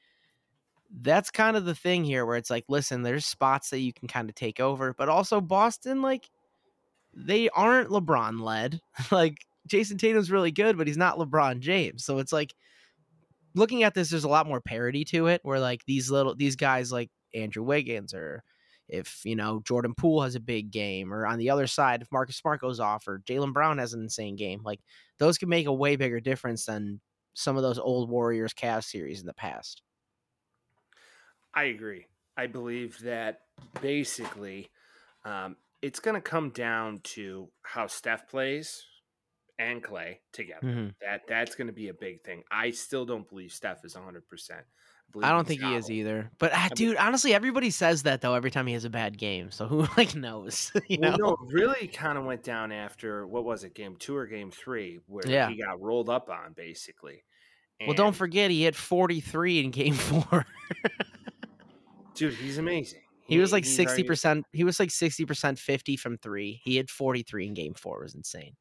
that's 1.01 1.31
kind 1.31 1.57
of 1.57 1.65
the 1.65 1.75
thing 1.75 2.05
here 2.05 2.27
where 2.27 2.37
it's 2.37 2.51
like, 2.51 2.65
listen, 2.69 3.03
there's 3.03 3.25
spots 3.27 3.71
that 3.71 3.81
you 3.81 3.93
can 3.93 4.09
kind 4.09 4.29
of 4.29 4.35
take 4.35 4.61
over, 4.61 4.95
but 4.95 5.09
also 5.09 5.41
Boston, 5.41 6.03
like, 6.03 6.29
they 7.15 7.49
aren't 7.51 7.91
LeBron 7.91 8.41
led. 8.41 8.81
like, 9.11 9.37
Jayson 9.69 9.99
Tatum's 9.99 10.31
really 10.31 10.51
good, 10.51 10.77
but 10.77 10.87
he's 10.87 10.97
not 10.97 11.19
LeBron 11.19 11.61
James. 11.61 12.05
So 12.05 12.19
it's 12.19 12.33
like, 12.33 12.55
looking 13.55 13.83
at 13.83 13.95
this, 13.95 14.11
there's 14.11 14.25
a 14.25 14.29
lot 14.29 14.47
more 14.47 14.61
parity 14.61 15.05
to 15.07 15.27
it 15.29 15.41
where, 15.45 15.61
like, 15.61 15.85
these 15.87 16.11
little, 16.11 16.35
these 16.35 16.57
guys 16.57 16.91
like 16.91 17.11
Andrew 17.35 17.63
Wiggins 17.63 18.15
or 18.15 18.43
if, 18.89 19.21
you 19.25 19.37
know, 19.37 19.63
Jordan 19.65 19.95
Poole 19.95 20.23
has 20.23 20.35
a 20.35 20.41
big 20.41 20.71
game 20.71 21.15
or 21.15 21.27
on 21.27 21.39
the 21.39 21.51
other 21.51 21.67
side, 21.67 22.03
if 22.03 22.13
Marcus 22.13 22.37
Smart 22.37 22.61
goes 22.61 22.81
off 22.81 23.07
or 23.09 23.21
Jaylen 23.21 23.53
Brown 23.53 23.79
has 23.79 23.95
an 23.95 24.03
insane 24.03 24.37
game, 24.37 24.61
like, 24.65 24.81
those 25.19 25.39
can 25.39 25.49
make 25.49 25.67
a 25.67 25.73
way 25.73 25.97
bigger 25.97 26.21
difference 26.21 26.67
than 26.67 27.01
some 27.35 27.57
of 27.57 27.63
those 27.63 27.79
old 27.79 28.11
Warriors 28.11 28.53
Cavs 28.53 28.85
series 28.85 29.21
in 29.21 29.27
the 29.27 29.35
past. 29.35 29.83
I 31.55 31.65
agree. 31.65 32.07
I 32.37 32.47
believe 32.47 32.99
that 33.01 33.43
basically 33.81 34.71
um, 35.25 35.57
it's 35.83 36.01
going 36.01 36.15
to 36.15 36.21
come 36.21 36.51
down 36.51 37.01
to 37.03 37.49
how 37.63 37.87
Steph 37.89 38.29
plays 38.29 38.85
and 39.59 39.83
Klay 39.83 40.19
together. 40.33 40.67
Mhm. 40.67 40.95
That 41.01 41.23
that's 41.29 41.55
going 41.55 41.67
to 41.67 41.73
be 41.73 41.89
a 41.89 41.95
big 41.95 42.23
thing. 42.23 42.43
I 42.51 42.71
still 42.71 43.05
don't 43.05 43.29
believe 43.29 43.53
Steph 43.53 43.85
is 43.85 43.95
100. 43.95 44.27
percent 44.29 44.65
I 45.23 45.29
don't 45.31 45.47
think 45.47 45.61
he 45.61 45.75
is 45.75 45.91
either. 45.91 46.31
But 46.39 46.53
mean- 46.55 46.71
dude, 46.75 46.97
honestly, 46.97 47.35
everybody 47.35 47.69
says 47.69 48.05
that 48.05 48.23
though 48.23 48.33
every 48.33 48.51
time 48.51 48.67
he 48.67 48.73
has 48.73 48.87
a 48.87 48.91
bad 48.91 49.19
game. 49.19 49.51
So 49.51 49.67
who 49.67 49.87
like 49.99 50.15
knows? 50.15 50.73
you 50.89 50.99
well, 51.03 51.11
know? 51.19 51.37
no, 51.41 51.47
really 51.49 51.87
kind 51.89 52.17
of 52.17 52.25
went 52.25 52.43
down 52.43 52.73
after 52.73 53.27
what 53.27 53.45
was 53.45 53.63
it, 53.63 53.75
game 53.75 53.97
two 53.99 54.17
or 54.17 54.27
game 54.27 54.51
three, 54.51 55.01
where 55.07 55.27
Yeah. 55.27 55.49
he 55.51 55.57
got 55.63 55.81
rolled 55.83 56.09
up 56.09 56.31
on 56.31 56.55
basically. 56.55 57.25
Well, 57.85 57.95
don't 57.97 58.15
forget 58.15 58.51
he 58.53 58.63
hit 58.63 58.77
43 58.77 59.65
in 59.65 59.71
game 59.73 59.95
4. 59.95 60.47
dude, 62.15 62.35
he's 62.35 62.59
amazing. 62.59 63.01
He 63.33 63.39
was 63.41 63.53
like 63.53 63.65
60%. 63.65 64.43
He 64.53 64.65
was 64.65 64.79
like 64.81 64.91
60% 64.91 65.59
50 65.59 65.97
from 65.97 66.19
3. 66.19 66.61
He 66.65 66.77
had 66.77 66.91
43 66.91 67.47
in 67.47 67.55
game 67.55 67.75
4. 67.75 68.01
It 68.01 68.03
was 68.05 68.15
insane. 68.15 68.55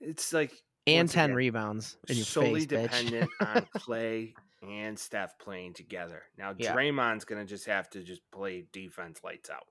It's 0.00 0.32
like 0.32 0.52
And 0.86 1.08
10 1.08 1.24
again, 1.26 1.36
rebounds 1.36 1.96
solely 2.08 2.60
face, 2.60 2.66
dependent 2.66 3.30
on 3.40 3.66
Klay 3.76 4.32
and 4.62 4.98
Steph 4.98 5.38
playing 5.38 5.74
together. 5.74 6.22
Now 6.36 6.54
Yeah. 6.56 6.74
Draymond's 6.74 7.24
gonna 7.24 7.44
just 7.44 7.66
have 7.66 7.88
to 7.90 8.02
just 8.02 8.22
play 8.32 8.64
defense 8.72 9.20
lights 9.22 9.50
out 9.50 9.64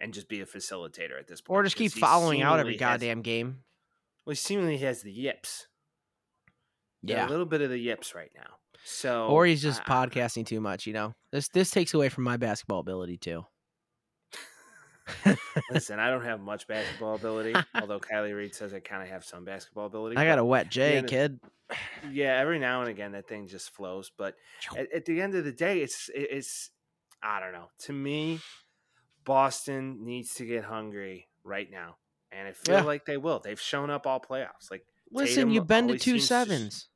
and 0.00 0.12
just 0.12 0.28
be 0.28 0.40
a 0.40 0.46
facilitator 0.46 1.18
at 1.18 1.26
this 1.28 1.40
point. 1.40 1.56
or 1.58 1.62
just 1.62 1.76
keep 1.76 1.92
following 1.92 2.42
out 2.42 2.58
every 2.60 2.72
seemingly 2.74 2.84
has- 2.92 3.00
goddamn 3.00 3.22
game. 3.22 3.58
well, 4.26 4.32
he 4.32 4.36
seemingly 4.36 4.78
has 4.78 5.02
the 5.02 5.12
yips. 5.12 5.66
Yeah. 7.02 7.26
a 7.26 7.28
little 7.28 7.46
bit 7.46 7.60
of 7.60 7.68
the 7.70 7.78
yips 7.78 8.14
right 8.14 8.32
now. 8.34 8.56
So 8.86 9.28
Or 9.28 9.46
he's 9.46 9.62
just 9.62 9.82
I- 9.88 10.06
podcasting 10.06 10.46
too 10.46 10.60
much, 10.60 10.86
you 10.86 10.92
know. 10.94 11.14
This 11.32 11.48
this 11.48 11.70
takes 11.70 11.94
away 11.94 12.08
from 12.08 12.24
my 12.24 12.36
basketball 12.36 12.80
ability 12.80 13.18
too. 13.18 13.44
Listen, 15.70 15.98
I 15.98 16.08
don't 16.10 16.24
have 16.24 16.40
much 16.40 16.66
basketball 16.66 17.14
ability, 17.14 17.54
although 17.80 18.00
Kylie 18.00 18.34
Reed 18.34 18.54
says 18.54 18.72
I 18.74 18.80
kind 18.80 19.02
of 19.02 19.08
have 19.08 19.24
some 19.24 19.44
basketball 19.44 19.86
ability. 19.86 20.16
I 20.16 20.24
got 20.24 20.38
a 20.38 20.44
wet 20.44 20.70
J, 20.70 21.02
kid. 21.06 21.38
yeah, 22.10 22.36
every 22.38 22.58
now 22.58 22.80
and 22.80 22.90
again 22.90 23.12
that 23.12 23.28
thing 23.28 23.46
just 23.46 23.70
flows. 23.70 24.10
But 24.16 24.34
at, 24.76 24.92
at 24.92 25.04
the 25.04 25.20
end 25.20 25.34
of 25.34 25.44
the 25.44 25.52
day, 25.52 25.80
it's 25.80 26.10
it's 26.14 26.70
I 27.22 27.40
don't 27.40 27.52
know. 27.52 27.68
To 27.80 27.92
me, 27.92 28.40
Boston 29.24 30.04
needs 30.04 30.34
to 30.34 30.44
get 30.46 30.64
hungry 30.64 31.28
right 31.42 31.70
now, 31.70 31.96
and 32.32 32.48
I 32.48 32.52
feel 32.52 32.76
Yeah. 32.76 32.82
like 32.82 33.06
they 33.06 33.16
will. 33.16 33.40
They've 33.40 33.60
shown 33.60 33.90
up 33.90 34.06
all 34.06 34.20
playoffs. 34.20 34.70
Like 34.70 34.84
Listen, 35.10 35.34
Tatum 35.36 35.50
you've 35.50 35.66
been 35.66 35.88
to 35.88 35.98
two 35.98 36.18
sevens, 36.18 36.84
to 36.84 36.88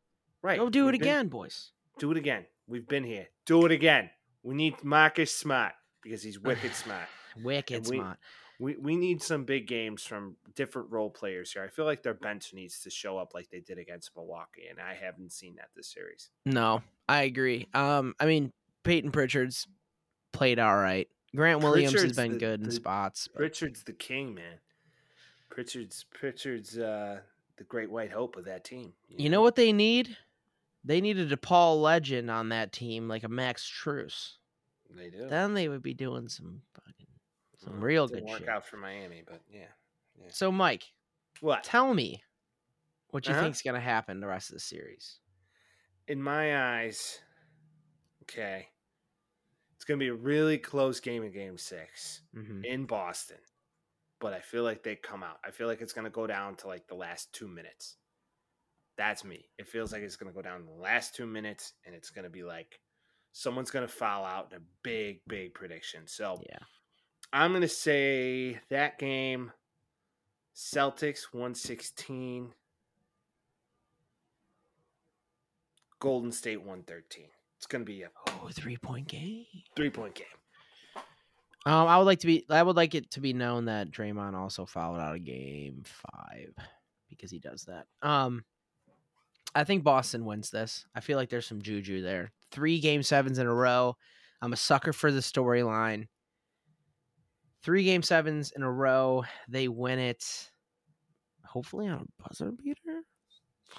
right, 0.42 0.58
Go 0.58 0.68
do 0.70 0.86
we've 0.86 0.94
it 0.94 1.00
been- 1.00 1.08
again, 1.08 1.28
boys. 1.28 1.72
do 1.98 2.10
it 2.10 2.16
again. 2.16 2.46
We've 2.66 2.86
been 2.86 3.04
here. 3.04 3.28
Do 3.46 3.64
it 3.64 3.72
again. 3.72 4.10
We 4.42 4.54
need 4.54 4.82
Marcus 4.84 5.34
Smart 5.34 5.72
because 6.02 6.22
he's 6.22 6.38
wicked 6.40 6.74
smart. 6.74 7.08
Wicked 7.42 7.88
we- 7.88 7.96
smart. 7.98 8.18
We 8.60 8.74
we 8.76 8.96
need 8.96 9.22
some 9.22 9.44
big 9.44 9.68
games 9.68 10.02
from 10.02 10.34
different 10.56 10.90
role 10.90 11.10
players 11.10 11.52
here. 11.52 11.62
I 11.62 11.68
feel 11.68 11.84
like 11.84 12.02
their 12.02 12.12
bench 12.14 12.52
needs 12.52 12.80
to 12.80 12.90
show 12.90 13.16
up 13.16 13.32
like 13.32 13.48
they 13.50 13.60
did 13.60 13.78
against 13.78 14.10
Milwaukee, 14.16 14.66
and 14.68 14.80
I 14.80 14.94
haven't 14.94 15.30
seen 15.30 15.54
that 15.56 15.68
this 15.76 15.86
series. 15.92 16.30
No, 16.44 16.82
I 17.08 17.22
agree. 17.22 17.68
Um, 17.72 18.14
I 18.18 18.26
mean, 18.26 18.52
Payton 18.82 19.12
Pritchard's 19.12 19.68
played 20.32 20.58
all 20.58 20.74
right. 20.76 21.08
Grant 21.36 21.62
Williams 21.62 21.92
has 21.92 22.00
Pritchard's 22.00 22.16
been 22.16 22.32
the- 22.32 22.38
good 22.38 22.60
in 22.62 22.66
the- 22.66 22.72
spots. 22.72 23.28
but- 23.28 23.36
Pritchard's 23.36 23.84
the 23.84 23.92
king, 23.92 24.34
man. 24.34 24.58
Pritchard's 25.50 26.04
Pritchard's 26.12 26.76
uh, 26.76 27.20
the 27.58 27.64
great 27.64 27.90
white 27.90 28.10
hope 28.10 28.36
of 28.36 28.44
that 28.46 28.64
team. 28.64 28.92
You 29.08 29.30
know 29.30 29.40
what 29.42 29.54
they 29.54 29.72
need? 29.72 30.16
They 30.84 31.00
needed 31.00 31.32
a 31.32 31.36
Paul 31.36 31.80
Legend 31.80 32.28
on 32.28 32.48
that 32.48 32.72
team, 32.72 33.06
like 33.08 33.22
a 33.22 33.28
Max 33.28 33.62
Strus. 33.68 34.32
they 34.90 35.10
do? 35.10 35.28
Then 35.28 35.54
they 35.54 35.68
would 35.68 35.82
be 35.82 35.94
doing 35.94 36.28
some 36.28 36.62
fucking 36.74 36.97
some 37.72 37.80
real 37.80 38.06
didn't 38.08 38.24
good 38.24 38.30
work 38.30 38.38
shit. 38.40 38.48
out 38.48 38.66
for 38.66 38.76
Miami, 38.76 39.22
but 39.26 39.40
yeah. 39.50 39.66
yeah. 40.18 40.26
So, 40.30 40.50
Mike, 40.52 40.84
What? 41.40 41.64
tell 41.64 41.92
me 41.94 42.22
what 43.10 43.26
you 43.26 43.32
Uh-huh. 43.32 43.44
think's 43.44 43.62
gonna 43.62 43.80
happen 43.80 44.20
the 44.20 44.26
rest 44.26 44.50
of 44.50 44.54
the 44.54 44.60
series. 44.60 45.20
In 46.06 46.22
my 46.22 46.78
eyes, 46.80 47.20
okay, 48.22 48.68
it's 49.76 49.84
gonna 49.84 49.98
be 49.98 50.08
a 50.08 50.14
really 50.14 50.58
close 50.58 51.00
game 51.00 51.22
in 51.22 51.32
Game 51.32 51.58
6 51.58 52.22
Mm-hmm. 52.34 52.64
in 52.64 52.86
Boston, 52.86 53.38
but 54.20 54.32
I 54.32 54.40
feel 54.40 54.62
like 54.64 54.82
they 54.82 54.96
come 54.96 55.22
out. 55.22 55.38
I 55.44 55.50
feel 55.50 55.66
like 55.66 55.80
it's 55.80 55.92
gonna 55.92 56.10
go 56.10 56.26
down 56.26 56.56
to 56.56 56.66
like 56.66 56.86
the 56.88 56.94
last 56.94 57.32
two 57.32 57.48
minutes. 57.48 57.96
That's 58.96 59.22
me. 59.24 59.48
It 59.58 59.68
feels 59.68 59.92
like 59.92 60.02
it's 60.02 60.16
gonna 60.16 60.32
go 60.32 60.42
down 60.42 60.66
the 60.66 60.72
last 60.82 61.14
two 61.14 61.26
minutes, 61.26 61.74
and 61.86 61.94
it's 61.94 62.10
gonna 62.10 62.30
be 62.30 62.42
like 62.42 62.80
someone's 63.32 63.70
gonna 63.70 63.86
foul 63.88 64.24
out 64.24 64.50
in 64.50 64.58
a 64.58 64.62
big, 64.82 65.20
big 65.28 65.54
prediction. 65.54 66.06
So 66.06 66.42
Yeah. 66.48 66.58
I'm 67.32 67.52
gonna 67.52 67.68
say 67.68 68.58
that 68.70 68.98
game, 68.98 69.52
Celtics 70.56 71.24
116, 71.32 72.52
Golden 76.00 76.32
State 76.32 76.58
113. 76.58 77.26
It's 77.56 77.66
gonna 77.66 77.84
be 77.84 78.02
a 78.02 78.10
Oh, 78.28 78.48
three 78.52 78.76
point 78.76 79.08
game. 79.08 79.44
three 79.76 79.90
point 79.90 80.14
game. 80.14 80.26
Um, 81.66 81.86
I 81.88 81.98
would 81.98 82.04
like 82.04 82.20
to 82.20 82.26
be. 82.26 82.46
I 82.48 82.62
would 82.62 82.76
like 82.76 82.94
it 82.94 83.10
to 83.12 83.20
be 83.20 83.32
known 83.32 83.66
that 83.66 83.90
Draymond 83.90 84.34
also 84.34 84.64
fouled 84.64 85.00
out 85.00 85.16
of 85.16 85.24
Game 85.24 85.82
Five 85.84 86.54
because 87.10 87.30
he 87.30 87.40
does 87.40 87.64
that. 87.64 87.86
Um, 88.00 88.44
I 89.54 89.64
think 89.64 89.82
Boston 89.82 90.24
wins 90.24 90.50
this. 90.50 90.86
I 90.94 91.00
feel 91.00 91.18
like 91.18 91.28
there's 91.30 91.46
some 91.46 91.60
juju 91.60 92.00
there. 92.00 92.32
Three 92.52 92.78
Game 92.80 93.02
Sevens 93.02 93.38
in 93.38 93.46
a 93.46 93.52
row. 93.52 93.96
I'm 94.40 94.52
a 94.52 94.56
sucker 94.56 94.92
for 94.92 95.10
the 95.10 95.20
storyline. 95.20 96.06
Three 97.62 97.84
Game 97.84 98.02
Sevens 98.02 98.52
in 98.54 98.62
a 98.62 98.70
row. 98.70 99.24
They 99.48 99.68
win 99.68 99.98
it. 99.98 100.50
hopefully 101.44 101.88
on 101.88 102.06
a 102.06 102.22
buzzer 102.28 102.50
beater. 102.52 103.02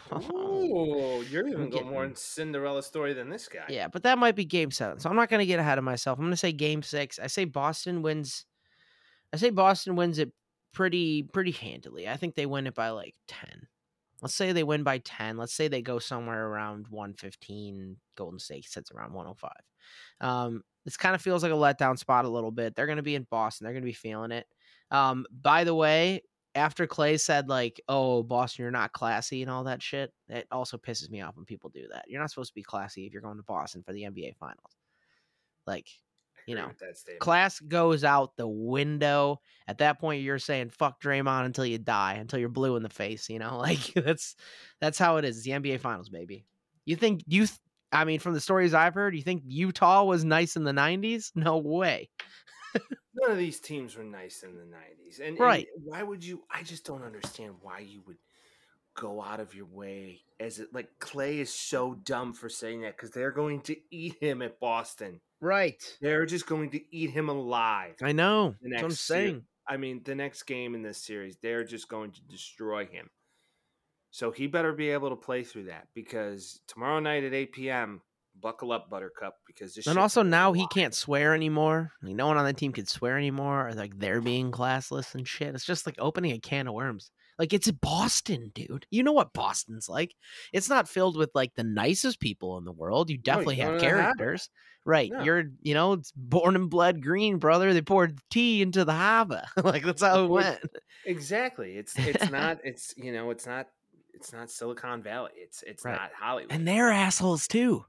Oh, 0.12 1.22
you're 1.22 1.48
even 1.48 1.70
getting- 1.70 1.84
going 1.86 1.88
more 1.94 2.06
in 2.06 2.16
Cinderella 2.16 2.84
story 2.84 3.14
than 3.14 3.30
this 3.30 3.48
guy. 3.48 3.66
Yeah, 3.70 3.88
but 3.88 4.04
that 4.04 4.18
might 4.20 4.36
be 4.36 4.46
game 4.46 4.70
seven. 4.72 5.00
So 5.00 5.10
I'm 5.10 5.16
not 5.16 5.30
going 5.30 5.40
to 5.40 5.46
get 5.48 5.60
ahead 5.60 5.78
of 5.80 5.84
myself. 5.84 6.18
I'm 6.20 6.26
going 6.26 6.32
to 6.32 6.38
say 6.38 6.52
game 6.52 6.84
six. 6.84 7.18
I 7.20 7.28
say 7.28 7.46
Boston 7.46 8.02
wins. 8.04 8.46
I 9.34 9.38
say 9.38 9.50
Boston 9.50 9.96
wins 9.96 10.20
it 10.20 10.32
pretty 10.74 11.24
pretty 11.24 11.52
handily. 11.52 12.08
I 12.08 12.18
think 12.18 12.36
they 12.36 12.46
win 12.46 12.68
it 12.68 12.76
by 12.76 12.90
like 12.90 13.16
ten. 13.28 13.68
Let's 14.22 14.36
say 14.36 14.52
they 14.52 14.64
win 14.64 14.84
by 14.84 15.00
ten. 15.00 15.38
Let's 15.38 15.54
say 15.54 15.68
they 15.68 15.82
go 15.82 15.98
somewhere 16.00 16.48
around 16.48 16.86
115. 16.90 17.98
Golden 18.16 18.40
State 18.40 18.66
sits 18.66 18.92
around 18.92 19.14
105. 19.14 19.52
Um, 20.22 20.64
this 20.86 20.98
kind 20.98 21.16
of 21.16 21.22
feels 21.22 21.44
like 21.44 21.52
a 21.52 21.56
letdown 21.56 21.98
spot 21.98 22.26
a 22.26 22.30
little 22.30 22.52
bit. 22.52 22.76
They're 22.76 22.86
going 22.86 22.98
to 22.98 23.04
be 23.04 23.16
in 23.16 23.28
Boston. 23.30 23.66
They're 23.66 23.74
going 23.74 23.84
to 23.84 23.88
be 23.88 23.94
feeling 23.94 24.32
it. 24.32 24.48
Um, 24.92 25.26
by 25.32 25.64
the 25.64 25.76
way, 25.76 26.24
after 26.56 26.88
Klay 26.88 27.20
said 27.20 27.48
like, 27.48 27.80
"Oh, 27.88 28.24
Boston, 28.24 28.64
you're 28.64 28.72
not 28.72 28.94
classy" 28.94 29.42
and 29.42 29.52
all 29.52 29.64
that 29.66 29.82
shit, 29.82 30.12
it 30.30 30.48
also 30.52 30.78
pisses 30.78 31.10
me 31.10 31.22
off 31.22 31.36
when 31.36 31.46
people 31.46 31.70
do 31.70 31.88
that. 31.92 32.06
You're 32.08 32.22
not 32.22 32.30
supposed 32.32 32.52
to 32.52 32.56
be 32.56 32.64
classy 32.64 33.06
if 33.06 33.14
you're 33.14 33.22
going 33.22 33.38
to 33.38 33.44
Boston 33.44 33.84
for 33.84 33.94
the 33.94 34.04
NBA 34.04 34.36
Finals. 34.38 34.78
Like, 35.68 35.88
you 36.48 36.56
know, 36.56 36.68
with 36.68 36.80
that 36.80 36.98
statement. 36.98 37.22
class 37.22 37.60
goes 37.60 38.04
out 38.04 38.36
the 38.36 38.48
window. 38.48 39.40
At 39.68 39.78
that 39.80 40.00
point, 40.00 40.24
you're 40.24 40.40
saying 40.40 40.70
"fuck 40.70 41.02
Draymond" 41.02 41.46
until 41.46 41.66
you 41.66 41.78
die, 41.78 42.14
until 42.14 42.40
you're 42.40 42.50
blue 42.50 42.76
in 42.76 42.84
the 42.84 42.90
face. 42.90 43.30
You 43.30 43.40
know, 43.40 43.58
like 43.60 43.94
that's 43.94 44.36
that's 44.82 44.98
how 44.98 45.18
it 45.18 45.26
is. 45.26 45.38
It's 45.38 45.46
the 45.46 45.52
NBA 45.52 45.80
Finals, 45.80 46.10
baby. 46.10 46.46
You 46.86 46.96
think 46.96 47.24
you? 47.28 47.46
I 47.92 48.06
mean, 48.06 48.20
from 48.20 48.34
the 48.34 48.42
stories 48.42 48.74
I've 48.74 48.94
heard, 48.94 49.16
you 49.16 49.24
think 49.24 49.44
Utah 49.46 50.04
was 50.04 50.24
nice 50.24 50.56
in 50.56 50.64
the 50.64 50.72
'90s? 50.72 51.32
No 51.36 51.58
way. 51.58 52.10
None 53.16 53.32
of 53.32 53.38
these 53.38 53.60
teams 53.60 53.96
were 53.98 54.04
nice 54.04 54.44
in 54.44 54.56
the 54.56 54.64
'90s, 54.64 55.20
and, 55.20 55.30
and 55.30 55.40
Right. 55.40 55.68
why 55.84 56.04
would 56.04 56.24
you? 56.24 56.44
I 56.52 56.64
just 56.64 56.86
don't 56.86 57.04
understand 57.04 57.56
why 57.62 57.80
you 57.80 58.02
would 58.06 58.18
go 58.96 59.22
out 59.22 59.40
of 59.40 59.56
your 59.56 59.66
way 59.66 60.22
as 60.40 60.60
it 60.60 60.74
like 60.74 60.90
Klay 61.00 61.36
is 61.40 61.54
so 61.54 61.94
dumb 61.94 62.34
for 62.34 62.50
saying 62.50 62.82
that 62.82 62.98
because 62.98 63.12
they're 63.12 63.32
going 63.32 63.62
to 63.62 63.76
eat 63.92 64.16
him 64.20 64.42
at 64.42 64.60
Boston. 64.60 65.22
Right. 65.42 65.82
They're 66.02 66.26
just 66.26 66.48
going 66.48 66.72
to 66.72 66.82
eat 66.96 67.12
him 67.12 67.30
alive. 67.30 67.96
I 68.02 68.12
know. 68.12 68.56
The 68.62 68.70
That's 68.70 68.84
what 68.84 68.92
I'm 68.92 68.96
saying. 68.96 69.46
I 69.68 69.78
mean, 69.78 70.02
the 70.04 70.16
next 70.16 70.44
game 70.44 70.76
in 70.76 70.82
this 70.82 70.98
series, 70.98 71.38
they're 71.38 71.64
just 71.64 71.88
going 71.88 72.12
to 72.12 72.22
destroy 72.24 72.86
him. 72.88 73.10
So 74.12 74.32
he 74.32 74.48
better 74.48 74.74
be 74.74 74.90
able 74.90 75.10
to 75.10 75.16
play 75.16 75.44
through 75.44 75.66
that 75.66 75.88
because 75.94 76.62
tomorrow 76.68 77.00
night 77.00 77.24
at 77.24 77.34
8 77.34 77.52
p.m., 77.52 78.02
buckle 78.42 78.72
up, 78.72 78.90
Buttercup, 78.90 79.36
because 79.46 79.74
this 79.74 79.88
And 79.88 80.00
also 80.00 80.24
now 80.24 80.54
he 80.54 80.66
can't 80.68 80.94
swear 80.94 81.36
anymore. 81.36 81.92
Like 82.02 82.16
no 82.16 82.28
one 82.28 82.38
on 82.38 82.46
the 82.46 82.54
team 82.54 82.72
could 82.72 82.90
swear 82.90 83.18
anymore. 83.18 83.68
Or 83.68 83.74
like 83.74 83.98
they're 83.98 84.22
being 84.22 84.52
classless 84.52 85.14
and 85.16 85.28
shit. 85.28 85.54
It's 85.54 85.66
just 85.66 85.86
like 85.86 85.96
opening 86.00 86.32
a 86.32 86.40
can 86.40 86.68
of 86.68 86.74
worms. 86.74 87.12
Like 87.38 87.54
it's 87.54 87.72
Boston, 87.72 88.52
dude. 88.54 88.86
You 88.90 89.04
know 89.04 89.14
what 89.14 89.34
Boston's 89.34 89.88
like. 89.88 90.14
It's 90.52 90.70
not 90.70 90.90
filled 90.90 91.18
with 91.18 91.30
like 91.34 91.54
the 91.56 91.64
nicest 91.64 92.20
people 92.20 92.58
in 92.58 92.66
the 92.66 92.72
world. 92.72 93.10
You 93.10 93.18
definitely 93.18 93.58
don't 93.58 93.74
have 93.74 93.82
know 93.82 93.88
how 93.88 93.96
to 93.96 94.02
have 94.02 94.10
it. 94.10 94.18
characters. 94.18 94.50
Right. 94.86 95.12
No. 95.12 95.24
You're 95.24 95.44
you 95.62 95.74
know, 95.74 95.94
it's 95.94 96.12
born 96.16 96.56
and 96.56 96.70
bled 96.70 97.02
green, 97.02 97.38
brother. 97.38 97.74
They 97.74 97.82
poured 97.82 98.20
tea 98.30 98.62
into 98.62 98.84
the 98.86 98.94
harbor. 98.94 99.44
like 99.64 99.84
that's 99.84 100.02
how 100.02 100.26
it 100.26 100.28
went. 100.28 100.60
Exactly. 101.06 101.78
It's 101.78 101.98
it's 101.98 102.30
not 102.32 102.60
it's 102.64 102.94
you 102.98 103.14
know 103.14 103.30
it's 103.30 103.46
not 103.46 103.68
it's 104.20 104.34
not 104.34 104.52
Silicon 104.52 105.02
Valley. 105.02 105.32
It's 105.36 105.64
it's 105.64 105.84
Right. 105.86 105.94
not 106.00 106.12
Hollywood. 106.14 106.52
And 106.52 106.68
they're 106.68 106.92
assholes 106.92 107.48
too. 107.48 107.86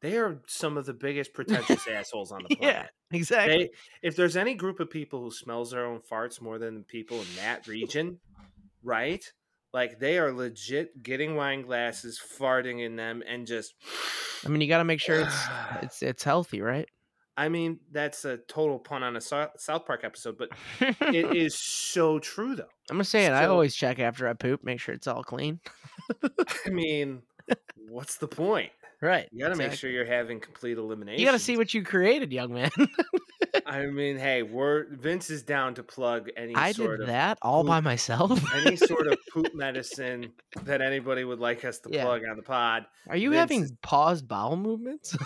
they 0.00 0.16
are 0.18 0.40
some 0.48 0.76
of 0.76 0.84
the 0.86 0.92
biggest 0.94 1.32
pretentious 1.34 1.86
assholes 1.88 2.32
on 2.32 2.42
the 2.48 2.56
planet. 2.56 2.88
Yeah, 3.12 3.16
exactly. 3.16 3.56
They, 3.64 3.70
if 4.08 4.16
there's 4.16 4.36
any 4.36 4.54
group 4.54 4.80
of 4.80 4.90
people 4.90 5.20
who 5.22 5.30
smells 5.30 5.70
their 5.70 5.86
own 5.86 6.00
farts 6.00 6.40
more 6.40 6.58
than 6.58 6.74
the 6.78 6.84
people 6.84 7.18
in 7.20 7.26
that 7.36 7.66
region, 7.68 8.18
right? 8.82 9.24
Like 9.72 9.98
they 10.00 10.18
are 10.18 10.32
legit 10.32 11.02
getting 11.02 11.34
wine 11.36 11.62
glasses, 11.62 12.20
farting 12.38 12.84
in 12.84 12.96
them, 12.96 13.22
and 13.26 13.46
just. 13.46 13.74
I 14.44 14.48
mean, 14.48 14.60
you 14.60 14.68
got 14.68 14.78
to 14.78 14.84
make 14.84 15.00
sure 15.00 15.20
it's 15.20 15.42
it's 15.82 16.02
it's 16.02 16.24
healthy, 16.24 16.60
right? 16.60 16.88
I 17.36 17.48
mean, 17.48 17.80
that's 17.90 18.24
a 18.24 18.36
total 18.36 18.78
pun 18.78 19.02
on 19.02 19.16
a 19.16 19.20
South 19.20 19.86
Park 19.86 20.00
episode, 20.04 20.36
but 20.38 20.50
it 20.80 21.34
is 21.36 21.58
so 21.58 22.18
true, 22.18 22.54
though. 22.56 22.68
I'm 22.90 22.98
just 22.98 23.10
saying, 23.10 23.32
I 23.32 23.40
So- 23.40 23.44
I 23.44 23.48
always 23.48 23.74
check 23.74 23.98
after 23.98 24.28
I 24.28 24.34
poop, 24.34 24.62
make 24.64 24.80
sure 24.80 24.94
it's 24.94 25.06
all 25.06 25.22
clean. 25.24 25.60
I 26.22 26.70
mean, 26.70 27.22
what's 27.88 28.16
the 28.16 28.28
point? 28.28 28.70
Right. 29.00 29.28
You 29.32 29.40
got 29.44 29.48
to 29.48 29.56
make 29.56 29.72
sure 29.72 29.90
you're 29.90 30.04
having 30.04 30.38
complete 30.38 30.78
elimination. 30.78 31.18
You 31.18 31.26
got 31.26 31.32
to 31.32 31.38
see 31.40 31.56
what 31.56 31.74
you 31.74 31.82
created, 31.82 32.32
young 32.32 32.52
man. 32.54 32.70
I 33.66 33.86
mean, 33.86 34.16
hey, 34.16 34.42
we're 34.44 34.86
Vince 34.94 35.28
is 35.28 35.42
down 35.42 35.74
to 35.74 35.82
plug 35.82 36.28
any 36.36 36.54
I 36.54 36.70
sort 36.70 36.98
did 36.98 37.00
of 37.02 37.06
that 37.08 37.38
all 37.42 37.64
by 37.64 37.80
myself. 37.80 38.40
any 38.54 38.76
sort 38.76 39.08
of 39.08 39.18
poop 39.32 39.48
medicine 39.54 40.32
that 40.64 40.80
anybody 40.80 41.24
would 41.24 41.40
like 41.40 41.64
us 41.64 41.80
to 41.80 41.90
Yeah. 41.90 42.04
plug 42.04 42.22
on 42.30 42.36
the 42.36 42.42
pod. 42.44 42.84
Are 43.08 43.16
you 43.16 43.30
Vince 43.30 43.40
having 43.40 43.62
is- 43.64 43.72
paused 43.82 44.28
bowel 44.28 44.56
movements? 44.56 45.16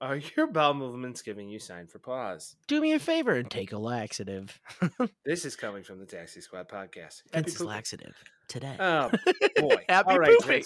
Are 0.00 0.16
your 0.36 0.46
bowel 0.46 0.74
movements 0.74 1.22
giving 1.22 1.48
you 1.48 1.58
sign 1.58 1.86
for 1.86 1.98
pause? 1.98 2.56
Do 2.66 2.80
me 2.80 2.92
a 2.92 2.98
favor 2.98 3.32
and 3.32 3.50
take 3.50 3.72
a 3.72 3.78
laxative. 3.78 4.58
This 5.26 5.46
is 5.46 5.56
coming 5.56 5.82
from 5.82 5.98
the 6.00 6.04
Taxi 6.04 6.42
Squad 6.42 6.68
podcast. 6.68 7.22
Vince's 7.32 7.60
laxative 7.62 8.14
today. 8.46 8.76
Oh 8.78 9.10
boy! 9.56 9.82
Happy 9.88 10.10
All 10.12 10.18
right, 10.18 10.38
pooping. 10.38 10.62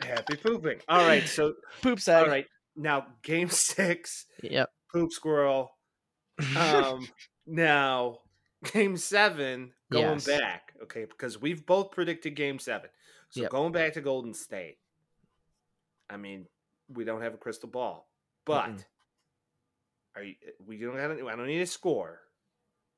Happy 0.00 0.34
pooping. 0.34 0.80
All 0.88 1.06
right, 1.06 1.28
so 1.28 1.54
Poop 1.80 2.00
sag. 2.00 2.24
all 2.24 2.28
right 2.28 2.46
now 2.74 3.06
game 3.22 3.48
six, 3.50 4.26
Yep. 4.42 4.68
poop 4.92 5.12
squirrel. 5.12 5.70
Um, 6.56 7.06
now 7.46 8.18
game 8.72 8.96
seven, 8.96 9.72
going 9.92 10.02
Yes. 10.16 10.26
back, 10.26 10.72
okay, 10.82 11.04
because 11.04 11.40
we've 11.40 11.64
both 11.64 11.92
predicted 11.92 12.34
game 12.34 12.58
seven. 12.58 12.90
So 13.30 13.42
Yep. 13.42 13.50
going 13.52 13.72
back 13.72 13.92
to 13.92 14.00
Golden 14.00 14.34
State. 14.34 14.78
I 16.08 16.16
mean, 16.16 16.46
we 16.88 17.04
don't 17.04 17.22
have 17.22 17.34
a 17.34 17.38
crystal 17.38 17.68
ball, 17.68 18.09
but 18.46 18.66
Mm-mm. 18.70 18.84
are 20.16 20.22
you, 20.22 20.34
eh, 20.46 20.50
we 20.66 20.76
don't 20.78 20.96
have, 20.98 21.10
I 21.10 21.36
don't 21.36 21.46
need 21.46 21.60
a 21.60 21.66
score, 21.66 22.20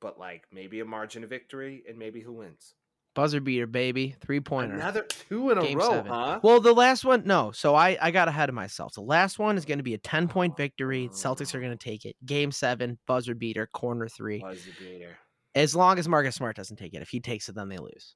but 0.01 0.19
like 0.19 0.43
maybe 0.51 0.79
a 0.79 0.85
margin 0.85 1.23
of 1.23 1.29
victory 1.29 1.83
and 1.87 1.97
maybe 1.97 2.21
who 2.21 2.33
wins. 2.33 2.75
Buzzer 3.15 3.39
beater, 3.41 3.67
baby. 3.67 4.15
Three 4.21 4.39
pointer. 4.39 4.73
Another 4.73 5.03
two 5.03 5.51
in 5.51 5.59
a 5.59 5.61
Game 5.61 5.77
row, 5.77 5.89
seven. 5.91 6.11
huh? 6.11 6.39
Well, 6.41 6.59
the 6.59 6.73
last 6.73 7.05
one, 7.05 7.21
no. 7.25 7.51
So 7.51 7.75
I, 7.75 7.95
I 8.01 8.09
got 8.09 8.27
ahead 8.27 8.49
of 8.49 8.55
myself. 8.55 8.93
The 8.95 9.01
last 9.01 9.37
one 9.37 9.55
is 9.55 9.65
going 9.65 9.77
to 9.77 9.83
be 9.83 9.93
a 9.93 9.99
10 9.99 10.27
point 10.27 10.57
victory. 10.57 11.09
Celtics 11.13 11.53
are 11.53 11.59
going 11.59 11.77
to 11.77 11.77
take 11.77 12.05
it. 12.05 12.15
Game 12.25 12.51
seven, 12.51 12.97
buzzer 13.05 13.35
beater, 13.35 13.67
corner 13.71 14.07
three. 14.07 14.39
Buzzer 14.39 14.71
beater. 14.79 15.15
As 15.53 15.75
long 15.75 15.99
as 15.99 16.09
Marcus 16.09 16.33
Smart 16.33 16.55
doesn't 16.55 16.77
take 16.77 16.95
it. 16.95 17.03
If 17.03 17.09
he 17.09 17.19
takes 17.19 17.47
it, 17.49 17.53
then 17.53 17.69
they 17.69 17.77
lose. 17.77 18.15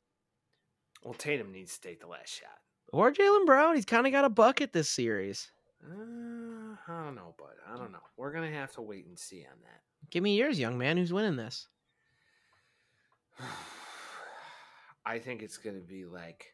Well, 1.04 1.14
Tatum 1.14 1.52
needs 1.52 1.78
to 1.78 1.88
take 1.90 2.02
the 2.02 2.08
last 2.08 2.30
shot. 2.34 2.50
Or 2.92 3.12
Jaylen 3.14 3.46
Brown. 3.46 3.76
He's 3.76 3.86
kind 3.86 4.08
of 4.08 4.12
got 4.12 4.26
a 4.26 4.30
bucket 4.30 4.74
this 4.74 4.90
series. 4.90 5.52
Uh, 5.90 6.76
I 6.88 7.04
don't 7.04 7.16
know, 7.16 7.34
bud. 7.38 7.56
I 7.72 7.78
don't 7.78 7.92
know. 7.92 8.00
We're 8.18 8.34
gonna 8.34 8.52
have 8.52 8.74
to 8.74 8.82
wait 8.82 9.06
and 9.06 9.18
see 9.18 9.46
on 9.50 9.58
that. 9.64 9.82
Give 10.10 10.24
me 10.24 10.38
yours, 10.38 10.60
young 10.60 10.78
man. 10.78 10.98
Who's 10.98 11.14
winning 11.14 11.36
this? 11.38 11.68
I 15.06 15.20
think 15.20 15.42
it's 15.42 15.58
gonna 15.58 15.80
be 15.80 16.06
like, 16.06 16.46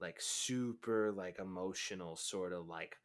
like 0.00 0.16
super 0.20 1.12
like 1.12 1.38
emotional, 1.38 2.16
sort 2.16 2.52
of 2.52 2.66
like, 2.66 2.96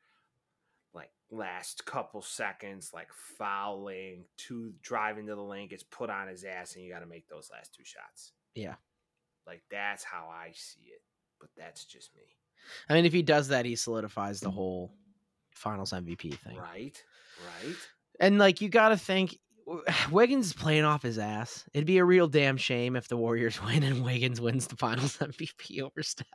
like 0.94 1.10
last 1.32 1.86
couple 1.86 2.22
seconds, 2.22 2.92
like 2.94 3.10
fouling, 3.38 4.26
to 4.38 4.74
driving 4.82 5.26
to 5.28 5.36
the 5.36 5.42
lane 5.42 5.68
gets 5.68 5.84
put 5.84 6.10
on 6.10 6.28
his 6.28 6.44
ass, 6.46 6.76
and 6.76 6.86
you 6.86 6.92
got 6.94 7.00
to 7.00 7.06
make 7.06 7.28
those 7.28 7.50
last 7.52 7.74
two 7.74 7.84
shots. 7.84 8.32
Yeah. 8.56 8.76
like 9.48 9.64
that's 9.72 10.04
how 10.04 10.30
I 10.32 10.52
see 10.54 10.82
it. 10.94 11.02
But 11.40 11.50
that's 11.58 11.84
just 11.86 12.16
me, 12.16 12.22
I 12.88 12.94
mean, 12.94 13.06
if 13.06 13.12
he 13.14 13.22
does 13.22 13.50
that, 13.50 13.66
he 13.66 13.76
solidifies 13.76 14.40
the 14.40 14.52
whole 14.52 14.94
finals 15.56 15.92
MVP 15.92 16.36
thing. 16.40 16.58
right? 16.58 17.04
Right? 17.64 17.76
And 18.20 18.38
like, 18.38 18.62
you 18.62 18.70
got 18.70 18.90
to 18.90 18.98
think 18.98 19.38
Wiggins 20.12 20.48
is 20.48 20.54
playing 20.54 20.84
off 20.84 21.02
his 21.04 21.18
ass. 21.18 21.66
It'd 21.74 21.88
be 21.88 21.98
a 21.98 22.06
real 22.06 22.28
damn 22.28 22.58
shame 22.58 22.96
if 22.96 23.08
the 23.08 23.18
Warriors 23.18 23.62
win 23.66 23.84
and 23.84 24.04
Wiggins 24.04 24.42
wins 24.42 24.68
the 24.68 24.76
finals 24.76 25.18
MVP 25.22 25.82
over 25.82 26.04
Steph. 26.04 26.28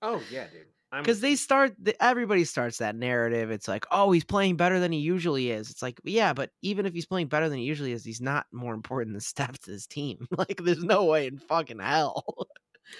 Oh 0.00 0.20
yeah, 0.30 0.46
dude. 0.52 0.66
Because 0.94 1.20
they 1.20 1.36
start 1.36 1.74
the, 1.78 2.00
everybody 2.04 2.44
starts 2.44 2.76
that 2.78 2.94
narrative 2.94 3.50
it's 3.50 3.66
like 3.66 3.86
oh 3.90 4.12
he's 4.12 4.24
playing 4.24 4.56
better 4.56 4.78
than 4.78 4.92
he 4.92 4.98
usually 4.98 5.50
is 5.50 5.70
it's 5.70 5.80
like 5.80 5.98
yeah 6.04 6.34
but 6.34 6.50
even 6.60 6.84
if 6.84 6.92
he's 6.92 7.06
playing 7.06 7.28
better 7.28 7.48
than 7.48 7.56
he 7.56 7.64
usually 7.64 7.92
is 7.92 8.04
he's 8.04 8.20
not 8.20 8.44
more 8.52 8.74
important 8.74 9.14
than 9.14 9.20
steph 9.22 9.58
to 9.60 9.70
his 9.70 9.86
team 9.86 10.28
like 10.36 10.60
there's 10.62 10.84
no 10.84 11.04
way 11.04 11.28
in 11.28 11.38
fucking 11.38 11.78
hell 11.78 12.22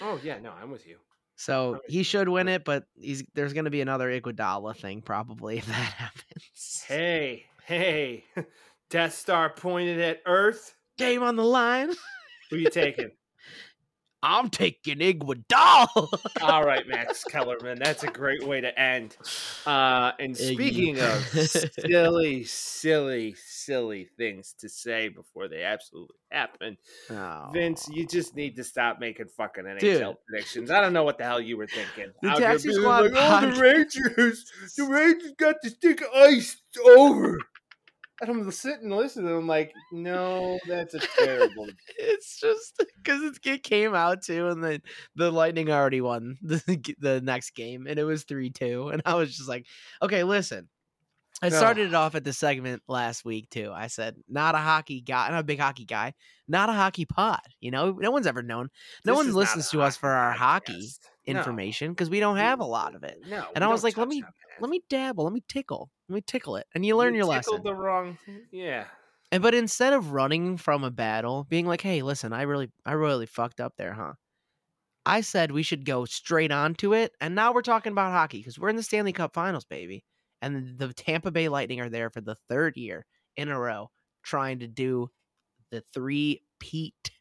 Oh 0.01 0.19
yeah, 0.23 0.39
no, 0.39 0.51
I'm 0.51 0.71
with 0.71 0.87
you. 0.87 0.97
So 1.35 1.79
he 1.87 2.03
should 2.03 2.29
win 2.29 2.47
it 2.47 2.63
but 2.63 2.85
he's 2.95 3.23
there's 3.33 3.53
gonna 3.53 3.69
be 3.69 3.81
another 3.81 4.09
iguodala 4.09 4.75
thing 4.77 5.01
probably 5.01 5.57
if 5.59 5.65
that 5.65 5.73
happens 5.73 6.83
Hey, 6.87 7.45
hey, 7.65 8.25
Death 8.89 9.13
Star 9.15 9.49
pointed 9.49 9.99
at 9.99 10.21
Earth. 10.25 10.75
game 10.97 11.23
on 11.23 11.35
the 11.35 11.43
line 11.45 11.91
Who 12.49 12.57
you 12.57 12.69
taking? 12.69 13.09
I'm 14.23 14.49
taking 14.49 14.99
Iguodala. 14.99 16.07
All 16.41 16.63
right, 16.63 16.87
Max 16.87 17.23
Kellerman. 17.29 17.77
That's 17.77 18.03
a 18.03 18.07
great 18.07 18.41
way 18.47 18.61
to 18.61 18.79
end. 18.79 19.17
Uh, 19.65 20.13
and 20.17 20.35
speaking 20.35 20.97
of 20.99 21.21
silly, 21.27 22.45
silly, 22.45 23.35
silly 23.35 24.07
things 24.17 24.55
to 24.59 24.69
say 24.69 25.09
before 25.09 25.49
they 25.49 25.63
absolutely 25.63 26.15
happen, 26.31 26.77
Vince, 27.51 27.89
you 27.91 28.07
just 28.07 28.33
need 28.33 28.55
to 28.55 28.63
stop 28.63 28.97
making 28.99 29.27
fucking 29.27 29.65
NHL 29.65 29.79
Dude. 29.79 30.15
predictions. 30.25 30.71
I 30.71 30.79
don't 30.79 30.93
know 30.93 31.03
what 31.03 31.17
the 31.17 31.25
hell 31.25 31.41
you 31.41 31.57
were 31.57 31.67
thinking. 31.67 32.13
The 32.21 32.29
Out 32.29 32.39
Taxi 32.39 32.71
Squad 32.71 33.11
like, 33.11 33.13
oh, 33.15 33.51
the 33.51 33.59
Rangers, 33.59 34.45
the 34.77 34.85
Rangers 34.85 35.33
got 35.37 35.57
this 35.61 35.73
thing 35.73 35.97
ice 36.15 36.55
over. 36.97 37.37
And 38.21 38.29
I'm 38.29 38.51
sitting 38.51 38.83
and 38.85 38.95
listening. 38.95 39.35
I'm 39.35 39.47
like, 39.47 39.73
no, 39.91 40.59
that's 40.67 40.93
a 40.93 40.99
terrible. 40.99 41.67
it's 41.97 42.39
just 42.39 42.81
because 43.03 43.39
it 43.43 43.63
came 43.63 43.95
out 43.95 44.21
too, 44.23 44.47
and 44.47 44.63
then 44.63 44.81
the 45.15 45.31
Lightning 45.31 45.69
already 45.71 45.99
won 46.01 46.37
the 46.41 46.95
the 46.99 47.21
next 47.21 47.51
game, 47.55 47.87
and 47.87 47.97
it 47.99 48.03
was 48.03 48.23
three 48.23 48.49
two, 48.51 48.89
and 48.89 49.01
I 49.05 49.15
was 49.15 49.35
just 49.35 49.49
like, 49.49 49.65
okay, 50.01 50.23
listen. 50.23 50.69
I 51.41 51.49
No. 51.49 51.57
started 51.57 51.87
it 51.87 51.93
off 51.95 52.15
at 52.15 52.23
the 52.23 52.31
segment 52.31 52.83
last 52.87 53.25
week 53.25 53.49
too. 53.49 53.71
I 53.73 53.87
said, 53.87 54.15
not 54.29 54.55
a 54.55 54.59
hockey 54.59 55.01
guy, 55.01 55.25
I'm 55.25 55.33
not 55.33 55.39
a 55.41 55.43
big 55.43 55.59
hockey 55.59 55.83
guy, 55.83 56.13
not 56.47 56.69
a 56.69 56.73
hockey 56.73 57.03
pod. 57.05 57.41
You 57.59 57.71
know, 57.71 57.91
no 57.91 58.11
one's 58.11 58.27
ever 58.27 58.43
known. 58.43 58.69
No 59.03 59.13
This 59.17 59.25
one 59.25 59.33
listens 59.35 59.69
to 59.71 59.81
us 59.81 59.97
for 59.97 60.09
our 60.11 60.31
hockey. 60.31 60.87
Information 61.25 61.91
because 61.91 62.09
we 62.09 62.19
don't 62.19 62.37
have 62.37 62.59
a 62.59 62.65
lot 62.65 62.95
of 62.95 63.03
it. 63.03 63.17
No, 63.27 63.45
And 63.55 63.63
I 63.63 63.67
was 63.67 63.83
like, 63.83 63.97
let 63.97 64.07
me- 64.07 64.23
Let 64.59 64.69
me 64.69 64.83
dabble, 64.89 65.23
let 65.23 65.33
me 65.33 65.43
tickle, 65.47 65.89
let 66.09 66.15
me 66.15 66.21
tickle 66.25 66.55
it, 66.57 66.67
and 66.75 66.85
you 66.85 66.95
learn 66.97 67.15
your 67.15 67.25
lesson. 67.25 67.53
tickled 67.53 67.63
the 67.63 67.75
wrong. 67.75 68.17
Yeah. 68.51 68.87
And 69.31 69.41
but 69.41 69.55
instead 69.55 69.93
of 69.93 70.11
running 70.11 70.57
from 70.57 70.83
a 70.83 70.91
battle, 70.91 71.45
being 71.49 71.65
like, 71.65 71.81
"Hey, 71.81 72.01
listen, 72.03 72.33
I 72.33 72.43
really, 72.43 72.71
I 72.85 72.93
really 72.93 73.25
fucked 73.25 73.59
up 73.59 73.73
there, 73.77 73.93
huh?" 73.93 74.13
I 75.05 75.21
said 75.21 75.51
we 75.51 75.63
should 75.63 75.85
go 75.85 76.05
straight 76.05 76.51
on 76.51 76.75
to 76.75 76.93
it, 76.93 77.13
and 77.21 77.35
now 77.35 77.53
we're 77.53 77.61
talking 77.61 77.91
about 77.91 78.11
hockey 78.11 78.39
because 78.39 78.59
we're 78.59 78.69
in 78.69 78.75
the 78.77 78.83
Stanley 78.83 79.13
Cup 79.13 79.33
Finals, 79.33 79.65
baby, 79.65 80.03
and 80.41 80.77
the 80.77 80.93
Tampa 80.93 81.31
Bay 81.31 81.49
Lightning 81.49 81.81
are 81.81 81.89
there 81.89 82.09
for 82.09 82.21
the 82.21 82.35
third 82.49 82.77
year 82.77 83.05
in 83.37 83.49
a 83.49 83.59
row, 83.59 83.89
trying 84.23 84.59
to 84.59 84.67
do 84.67 85.09
the 85.71 85.83
three 85.93 86.43
peat 86.59 87.11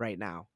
right 0.00 0.18
now. 0.18 0.48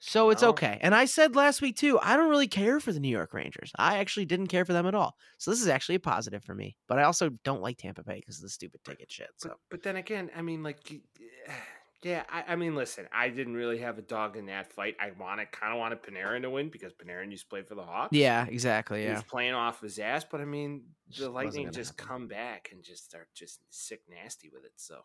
So 0.00 0.30
it's 0.30 0.42
Well- 0.42 0.52
okay. 0.52 0.78
And 0.80 0.94
I 0.94 1.06
said 1.06 1.34
last 1.34 1.60
week 1.60 1.76
too, 1.76 1.98
I 2.00 2.16
don't 2.16 2.30
really 2.30 2.46
care 2.48 2.78
for 2.80 2.92
the 2.92 3.00
New 3.00 3.08
York 3.08 3.34
Rangers. 3.34 3.72
I 3.78 3.98
actually 3.98 4.26
didn't 4.26 4.46
care 4.46 4.64
for 4.64 4.72
them 4.72 4.86
at 4.86 4.94
all. 4.94 5.16
So 5.38 5.50
this 5.50 5.60
is 5.60 5.68
actually 5.68 5.96
a 5.96 6.00
positive 6.00 6.44
for 6.44 6.54
me. 6.54 6.76
But 6.86 6.98
I 6.98 7.02
also 7.02 7.30
don't 7.44 7.62
like 7.62 7.78
Tampa 7.78 8.04
Bay 8.04 8.16
because 8.20 8.36
of 8.36 8.42
the 8.42 8.48
stupid 8.48 8.82
ticket 8.84 9.10
shit. 9.10 9.28
So 9.36 9.48
But, 9.48 9.58
but 9.70 9.82
then 9.82 9.96
again, 9.96 10.30
I 10.36 10.42
mean, 10.42 10.62
like, 10.62 10.78
yeah, 12.04 12.22
I, 12.28 12.44
I 12.52 12.56
mean, 12.56 12.76
listen, 12.76 13.08
I 13.12 13.28
didn't 13.28 13.54
really 13.54 13.78
have 13.78 13.98
a 13.98 14.02
dog 14.02 14.36
in 14.36 14.46
that 14.46 14.72
fight. 14.72 14.94
I 15.00 15.10
wanted, 15.18 15.50
kind 15.50 15.72
of 15.72 15.80
wanted 15.80 16.00
Panarin 16.00 16.42
to 16.42 16.50
win 16.50 16.68
because 16.68 16.92
Panarin 16.92 17.32
used 17.32 17.46
to 17.46 17.48
play 17.48 17.62
for 17.62 17.74
the 17.74 17.82
Hawks. 17.82 18.12
Yeah, 18.16 18.46
exactly. 18.46 19.00
He 19.00 19.06
Yeah. 19.06 19.14
was 19.14 19.24
playing 19.24 19.54
off 19.54 19.80
his 19.80 19.98
ass, 19.98 20.24
but 20.24 20.40
I 20.40 20.44
mean, 20.44 20.84
the 21.08 21.22
wasn't 21.30 21.34
Lightning 21.34 21.72
just 21.72 21.98
happen. 21.98 22.06
come 22.06 22.28
back 22.28 22.68
and 22.70 22.84
just 22.84 23.04
start 23.04 23.26
just 23.34 23.58
sick 23.70 24.02
nasty 24.08 24.48
with 24.48 24.64
it. 24.64 24.72
So 24.76 25.00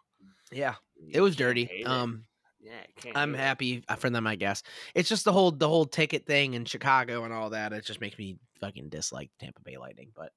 Yeah. 0.51 0.75
It 1.12 1.21
was 1.21 1.36
dirty. 1.36 1.65
hate 1.65 1.82
it. 1.82 1.88
Um, 1.88 2.25
Yeah, 2.63 2.71
can't 2.95 3.17
I'm 3.17 3.34
happy 3.34 3.84
uh, 3.89 3.95
for 3.95 4.10
them, 4.10 4.26
I 4.26 4.36
guess. 4.36 4.63
It's 4.95 5.10
just 5.10 5.26
the 5.26 5.34
whole 5.34 5.52
the 5.52 5.67
whole 5.67 5.86
ticket 5.86 6.26
thing 6.26 6.54
in 6.54 6.63
Chicago 6.65 7.26
and 7.26 7.34
all 7.34 7.49
that. 7.49 7.73
It 7.73 7.86
just 7.86 7.99
makes 7.99 8.17
me 8.17 8.38
fucking 8.62 8.88
dislike 8.89 9.30
Tampa 9.39 9.62
Bay 9.62 9.78
Lightning, 9.78 10.12
but 10.15 10.32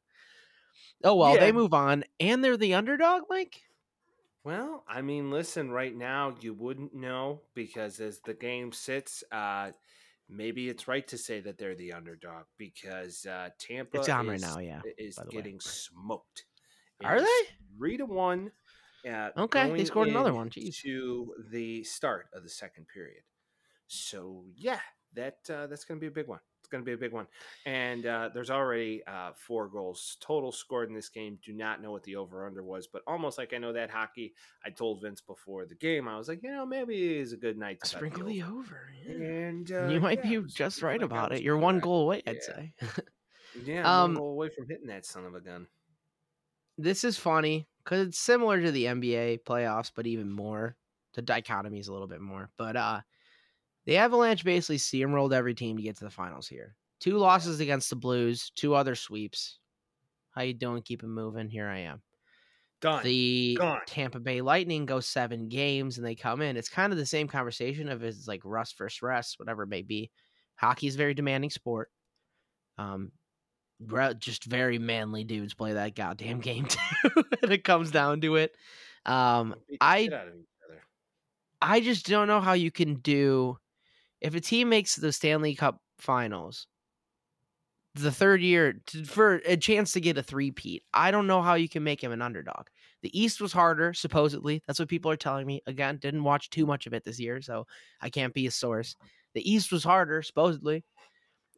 Oh 1.05 1.15
well, 1.15 1.35
Yeah. 1.35 1.41
they 1.41 1.53
move 1.53 1.73
on 1.75 2.05
and 2.19 2.43
they're 2.43 2.57
the 2.57 2.75
underdog, 2.75 3.23
Mike? 3.31 3.61
Well, 4.45 4.85
I 4.89 5.03
mean, 5.03 5.31
listen, 5.31 5.71
right 5.71 5.95
now 5.95 6.35
you 6.41 6.55
wouldn't 6.55 6.95
know 6.95 7.43
because 7.55 8.01
as 8.01 8.21
the 8.21 8.35
game 8.35 8.73
sits, 8.73 9.23
uh, 9.33 9.73
maybe 10.29 10.69
it's 10.69 10.89
right 10.89 11.07
to 11.09 11.19
say 11.19 11.41
that 11.41 11.59
they're 11.59 11.75
the 11.75 11.93
underdog 11.93 12.45
because 12.57 13.27
uh, 13.27 13.51
Tampa 13.59 13.99
It's 13.99 14.09
on 14.09 14.27
right 14.29 14.37
is- 14.37 14.43
now, 14.43 14.59
yeah, 14.59 14.81
is 14.99 15.17
the 15.17 15.23
way. 15.25 15.29
getting 15.33 15.61
smoked. 15.61 16.45
It 17.01 17.07
Are 17.07 17.21
they? 17.21 17.27
three 17.77 17.97
to 17.99 18.07
one? 18.07 18.51
Uh, 19.07 19.31
Okay, 19.37 19.63
they 19.63 19.69
going 19.69 19.87
scored 19.87 20.09
another 20.09 20.35
one, 20.35 20.51
jeez. 20.51 20.81
to 20.83 21.33
the 21.51 21.85
start 21.85 22.27
of 22.33 22.43
the 22.43 22.49
second 22.51 22.87
period. 22.89 23.23
So 23.87 24.45
yeah, 24.57 24.81
that 25.15 25.39
uh, 25.49 25.67
that's 25.69 25.85
going 25.85 25.99
to 25.99 26.01
be 26.01 26.09
a 26.09 26.11
big 26.11 26.27
one. 26.27 26.41
It's 26.61 26.69
going 26.69 26.83
to 26.83 26.85
be 26.87 26.95
a 26.95 26.99
big 26.99 27.13
one. 27.13 27.29
And 27.65 28.05
uh, 28.07 28.31
there's 28.35 28.51
already 28.51 29.01
uh, 29.07 29.31
four 29.37 29.69
goals 29.69 30.17
total 30.21 30.51
scored 30.51 30.89
in 30.89 30.97
this 30.97 31.09
game. 31.09 31.39
Do 31.45 31.53
not 31.53 31.81
know 31.81 31.93
what 31.93 32.03
the 32.03 32.17
over 32.17 32.45
under 32.45 32.65
was, 32.65 32.89
but 32.89 33.03
almost 33.07 33.39
like 33.39 33.55
I 33.55 33.59
know 33.59 33.73
that 33.75 33.89
hockey. 33.89 34.35
I 34.65 34.71
told 34.71 35.01
Vince 35.03 35.21
before 35.21 35.65
the 35.67 35.77
game, 35.77 36.09
I 36.09 36.19
was 36.19 36.27
like, 36.27 36.43
you 36.43 36.51
know, 36.51 36.67
maybe 36.67 37.19
it's 37.19 37.31
a 37.31 37.37
good 37.37 37.57
night 37.57 37.79
to 37.83 37.87
Sprinkle 37.89 38.25
the 38.27 38.43
over. 38.43 38.91
yeah. 39.07 39.13
And 39.15 39.71
uh, 39.71 39.87
you 39.87 40.01
might 40.01 40.25
yeah, 40.25 40.41
be 40.41 40.47
just 40.49 40.83
right 40.83 41.01
about 41.01 41.31
it. 41.31 41.43
You're 41.43 41.57
one 41.57 41.79
goal 41.79 42.03
away, 42.03 42.23
I'd 42.27 42.35
Yeah. 42.37 42.41
say. 42.43 42.75
Yeah, 43.65 43.83
Um, 44.03 44.15
one 44.15 44.23
goal 44.23 44.33
away 44.33 44.49
from 44.51 44.67
hitting 44.69 44.89
that 44.89 45.07
son 45.07 45.25
of 45.25 45.35
a 45.37 45.41
gun. 45.41 45.69
this 46.77 47.05
is 47.05 47.17
funny 47.17 47.69
because 47.87 48.09
it's 48.09 48.19
similar 48.19 48.61
to 48.61 48.73
the 48.73 48.87
NBA 48.87 49.45
playoffs, 49.45 49.93
but 49.95 50.07
even 50.07 50.31
more. 50.31 50.77
The 51.15 51.23
dichotomy 51.23 51.79
is 51.79 51.89
a 51.89 51.93
little 51.93 52.09
bit 52.09 52.21
more. 52.21 52.51
But 52.59 52.77
uh 52.77 53.01
the 53.87 53.99
Avalanche 53.99 54.45
basically 54.45 54.79
steamrolled 54.79 55.33
every 55.33 55.55
team 55.55 55.77
to 55.77 55.83
get 55.83 55.97
to 55.99 56.05
the 56.05 56.11
finals 56.11 56.49
here. 56.49 56.75
Two 56.99 57.19
losses 57.19 57.61
against 57.61 57.89
the 57.89 57.97
Blues, 57.97 58.51
two 58.57 58.75
other 58.75 58.97
sweeps. 58.97 59.61
How 60.33 60.43
you 60.43 60.55
doing? 60.55 60.83
Keep 60.83 61.05
it 61.05 61.09
moving. 61.09 61.49
Here 61.49 61.69
I 61.69 61.79
am. 61.79 62.03
Done. 62.81 63.05
The 63.05 63.57
Gone. 63.59 63.81
Tampa 63.87 64.19
Bay 64.19 64.41
Lightning 64.41 64.87
go 64.87 64.99
seven 65.01 65.49
games 65.49 65.97
and 65.97 66.07
they 66.07 66.17
come 66.17 66.43
in. 66.43 66.57
It's 66.57 66.69
kind 66.69 66.93
of 66.93 66.99
the 66.99 67.07
same 67.07 67.29
conversation 67.29 67.89
of 67.89 68.03
it's 68.03 68.27
like 68.27 68.43
rust 68.45 68.77
versus 68.77 69.01
rest, 69.01 69.39
whatever 69.39 69.63
it 69.63 69.69
may 69.69 69.83
be. 69.83 70.11
Hockey 70.57 70.89
is 70.89 70.97
a 70.97 70.99
very 70.99 71.15
demanding 71.15 71.51
sport. 71.51 71.91
Um, 72.77 73.13
re- 73.81 74.15
just 74.19 74.45
very 74.45 74.79
manly 74.79 75.25
dudes 75.25 75.55
play 75.55 75.75
that 75.75 75.95
goddamn 75.95 76.41
game 76.41 76.65
too. 76.69 77.25
and 77.43 77.53
it 77.53 77.65
comes 77.65 77.91
down 77.91 78.21
to 78.23 78.37
it. 78.37 78.55
Um, 79.05 79.55
I 79.81 80.05
shit 80.05 80.13
out 80.13 80.29
of 80.29 80.35
each 80.35 80.47
other. 80.69 80.83
I 81.61 81.81
just 81.81 82.07
don't 82.07 82.29
know 82.29 82.41
how 82.41 82.55
you 82.55 82.71
can 82.71 82.97
do 82.97 83.59
if 84.21 84.35
a 84.35 84.41
team 84.41 84.69
makes 84.69 84.97
the 84.97 85.13
Stanley 85.13 85.55
Cup 85.55 85.81
Finals 85.99 86.67
the 87.95 88.13
third 88.13 88.43
year 88.43 88.75
to, 88.87 89.05
for 89.05 89.41
a 89.47 89.57
chance 89.57 89.93
to 89.93 90.01
get 90.01 90.19
a 90.19 90.23
three-peat. 90.23 90.83
I 90.93 91.11
don't 91.11 91.27
know 91.27 91.41
how 91.41 91.55
you 91.55 91.69
can 91.69 91.83
make 91.83 92.03
him 92.03 92.13
an 92.13 92.21
underdog. 92.23 92.67
The 93.03 93.19
East 93.19 93.41
was 93.41 93.53
harder, 93.53 93.95
supposedly. 93.95 94.63
That's 94.67 94.79
what 94.79 94.89
people 94.89 95.11
are 95.11 95.17
telling 95.17 95.47
me. 95.47 95.63
Again, 95.67 95.99
didn't 95.99 96.25
watch 96.25 96.51
too 96.51 96.67
much 96.67 96.87
of 96.87 96.93
it 96.93 97.05
this 97.05 97.21
year, 97.21 97.41
so 97.41 97.67
I 98.01 98.11
can't 98.11 98.35
be 98.35 98.47
a 98.47 98.51
source. 98.51 98.97
The 99.35 99.51
East 99.51 99.71
was 99.71 99.85
harder, 99.85 100.23
supposedly. 100.23 100.85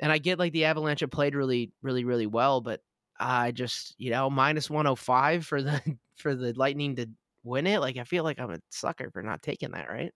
And 0.01 0.13
I 0.13 0.19
get 0.19 0.39
like 0.39 0.53
the 0.53 0.65
Avalanche 0.67 1.01
have 1.01 1.11
played 1.11 1.35
really, 1.35 1.73
really, 1.83 2.05
really 2.05 2.27
well, 2.27 2.61
but 2.61 2.83
I 3.19 3.53
just, 3.53 3.95
you 3.99 4.11
know, 4.11 4.31
minus 4.31 4.71
105 4.71 5.47
for 5.47 5.63
the 5.63 5.99
for 6.17 6.35
the 6.35 6.53
Lightning 6.55 6.97
to 6.97 7.09
win 7.45 7.67
it. 7.67 7.81
Like 7.81 7.97
I 7.97 8.05
feel 8.05 8.25
like 8.25 8.39
I'm 8.39 8.51
a 8.53 8.61
sucker 8.71 9.11
for 9.11 9.23
not 9.23 9.43
taking 9.43 9.73
that, 9.73 9.89
right? 9.89 10.13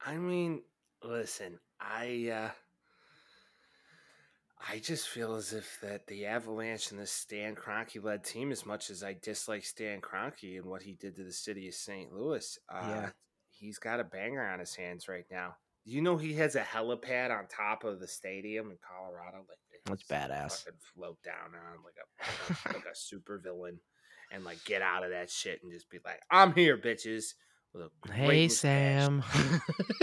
I 0.00 0.16
mean, 0.16 0.64
listen, 1.02 1.60
I 1.80 2.28
uh 2.30 2.52
I 4.60 4.78
just 4.78 5.08
feel 5.08 5.34
as 5.36 5.52
if 5.52 5.80
that 5.80 6.06
the 6.06 6.26
Avalanche 6.26 6.90
and 6.90 7.00
this 7.00 7.10
Stan 7.12 7.54
Kroenke 7.56 8.02
led 8.02 8.24
team, 8.24 8.52
as 8.52 8.66
much 8.66 8.90
as 8.90 9.02
I 9.02 9.14
dislike 9.14 9.64
Stan 9.64 10.00
Kroenke 10.00 10.56
and 10.58 10.66
what 10.66 10.82
he 10.82 10.92
did 10.92 11.16
to 11.16 11.24
the 11.24 11.32
city 11.32 11.66
of 11.68 11.74
St. 11.74 12.12
Louis, 12.12 12.58
uh, 12.68 13.08
Yeah. 13.08 13.12
he's 13.50 13.78
got 13.78 14.00
a 14.00 14.04
banger 14.04 14.46
on 14.46 14.58
his 14.60 14.74
hands 14.76 15.08
right 15.08 15.26
now. 15.30 15.56
You 15.88 16.02
know 16.02 16.18
he 16.18 16.34
has 16.34 16.54
a 16.54 16.60
helipad 16.60 17.30
on 17.30 17.46
top 17.46 17.82
of 17.82 17.98
the 17.98 18.06
stadium 18.06 18.70
in 18.70 18.76
Colorado, 18.86 19.38
like 19.48 19.58
That's 19.86 20.02
badass. 20.02 20.66
Float 20.94 21.16
down 21.24 21.54
on 21.54 21.78
like 21.82 21.94
a 21.96 22.74
like 22.74 22.84
a, 22.84 22.94
super 22.94 23.40
villain, 23.42 23.80
and 24.30 24.44
like 24.44 24.62
get 24.66 24.82
out 24.82 25.02
of 25.02 25.12
that 25.12 25.30
shit 25.30 25.60
and 25.62 25.72
just 25.72 25.88
be 25.88 25.98
like, 26.04 26.20
"I'm 26.30 26.52
here, 26.52 26.76
bitches." 26.76 27.32
With 27.72 27.84
a 27.84 27.90
great 28.02 28.16
Hey. 28.16 28.48
Sam. 28.48 29.24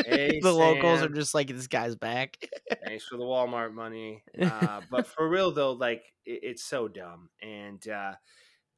Hey, 0.05 0.39
the 0.39 0.51
locals 0.51 1.01
are 1.01 1.09
just 1.09 1.33
like 1.33 1.47
this 1.47 1.67
guy's 1.67 1.95
back. 1.95 2.37
Thanks 2.85 3.05
for 3.05 3.17
the 3.17 3.23
Walmart 3.23 3.73
money. 3.73 4.23
Uh, 4.39 4.81
but 4.89 5.07
for 5.07 5.27
real 5.27 5.51
though, 5.51 5.73
like 5.73 6.03
it, 6.25 6.39
it's 6.43 6.63
so 6.63 6.87
dumb, 6.87 7.29
and 7.43 7.87
uh, 7.87 8.13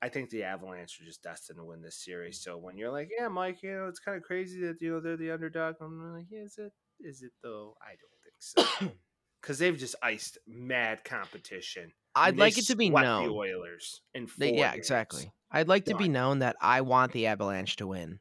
I 0.02 0.10
think 0.10 0.30
the 0.30 0.44
Avalanche 0.44 1.00
are 1.02 1.06
just 1.06 1.24
destined 1.24 1.60
to 1.60 1.64
win 1.64 1.82
this 1.82 2.04
series. 2.04 2.42
So 2.42 2.58
when 2.58 2.78
you're 2.78 2.92
like, 2.92 3.10
"Yeah, 3.18 3.30
Mike, 3.30 3.64
you 3.64 3.74
know, 3.74 3.88
it's 3.88 4.00
kind 4.00 4.18
of 4.18 4.24
crazy 4.24 4.60
that 4.62 4.82
you 4.82 4.92
know 4.92 5.00
they're 5.00 5.16
the 5.16 5.32
underdog," 5.32 5.76
I'm 5.80 6.14
like, 6.14 6.28
yeah, 6.30 6.44
"Is 6.44 6.58
it? 6.58 6.74
Is 7.00 7.22
it 7.22 7.32
though? 7.44 7.76
I 7.82 7.90
don't 7.92 8.22
think 8.24 8.90
so." 8.90 8.92
Because 9.40 9.60
they've 9.60 9.78
just 9.78 9.96
iced 10.02 10.40
mad 10.48 11.04
competition. 11.06 11.94
I'd 12.16 12.38
like 12.38 12.58
it 12.58 12.66
to 12.66 12.76
be 12.76 12.90
known. 12.90 13.26
the 13.28 13.32
Oilers 13.32 14.02
in 14.16 14.26
four. 14.28 14.36
They- 14.40 14.58
yeah, 14.58 14.72
games. 14.72 14.80
exactly. 14.80 15.32
I'd 15.52 15.68
like 15.70 15.86
to 15.86 15.96
be 15.96 16.10
known 16.10 16.40
that 16.40 16.58
I 16.60 16.82
want 16.82 17.12
the 17.14 17.28
Avalanche 17.28 17.76
to 17.78 17.88
win. 17.88 18.20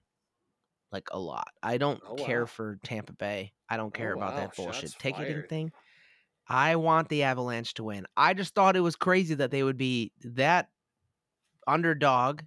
Like 0.92 1.08
a 1.10 1.18
lot. 1.18 1.48
I 1.62 1.78
don't 1.78 2.00
Oh, 2.06 2.14
care 2.16 2.42
wow. 2.42 2.46
for 2.46 2.78
Tampa 2.84 3.14
Bay. 3.14 3.54
I 3.68 3.76
don't 3.78 3.86
oh, 3.88 3.90
care 3.90 4.12
Oh, 4.14 4.18
about 4.18 4.34
wow. 4.34 4.40
that 4.40 4.56
bullshit 4.56 4.90
Shots 4.90 4.96
ticketing 5.00 5.32
fired. 5.32 5.48
thing. 5.48 5.72
I 6.48 6.76
want 6.76 7.08
the 7.08 7.24
Avalanche 7.24 7.74
to 7.74 7.84
win. 7.84 8.06
I 8.16 8.34
just 8.34 8.54
thought 8.54 8.76
it 8.76 8.80
was 8.80 8.94
crazy 8.94 9.34
that 9.36 9.50
they 9.50 9.62
would 9.64 9.78
be 9.78 10.12
that 10.22 10.68
underdog 11.66 12.42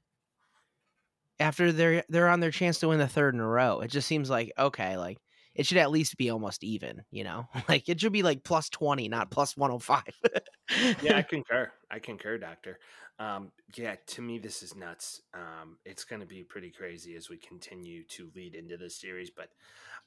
after 1.39 1.71
they're 1.71 2.03
they're 2.07 2.29
on 2.29 2.39
their 2.39 2.51
chance 2.51 2.79
to 2.79 2.87
win 2.89 2.99
the 2.99 3.07
third 3.07 3.33
in 3.33 3.41
a 3.41 3.47
row. 3.47 3.79
It 3.81 3.89
just 3.91 4.07
seems 4.07 4.29
like 4.29 4.51
okay, 4.57 4.95
like 4.95 5.17
it 5.55 5.65
should 5.65 5.77
at 5.77 5.91
least 5.91 6.17
be 6.17 6.29
almost 6.29 6.63
even. 6.63 7.03
You 7.11 7.23
know, 7.23 7.47
like 7.69 7.89
it 7.89 7.99
should 7.99 8.13
be 8.13 8.23
like 8.23 8.43
plus 8.43 8.69
twenty, 8.69 9.07
not 9.09 9.31
plus 9.31 9.55
one 9.57 9.71
hundred 9.71 9.83
five. 9.83 10.13
yeah, 11.01 11.17
I 11.17 11.21
concur. 11.29 11.71
I 11.89 11.99
concur, 11.99 12.37
Doctor. 12.37 12.79
Um, 13.19 13.51
yeah, 13.75 13.95
to 14.07 14.21
me, 14.21 14.39
this 14.39 14.63
is 14.63 14.75
nuts. 14.75 15.21
Um, 15.33 15.77
it's 15.85 16.05
going 16.05 16.21
to 16.21 16.25
be 16.25 16.43
pretty 16.43 16.71
crazy 16.71 17.15
as 17.15 17.29
we 17.29 17.37
continue 17.37 18.03
to 18.05 18.31
lead 18.33 18.55
into 18.55 18.77
this 18.77 18.95
series. 18.95 19.29
But 19.29 19.49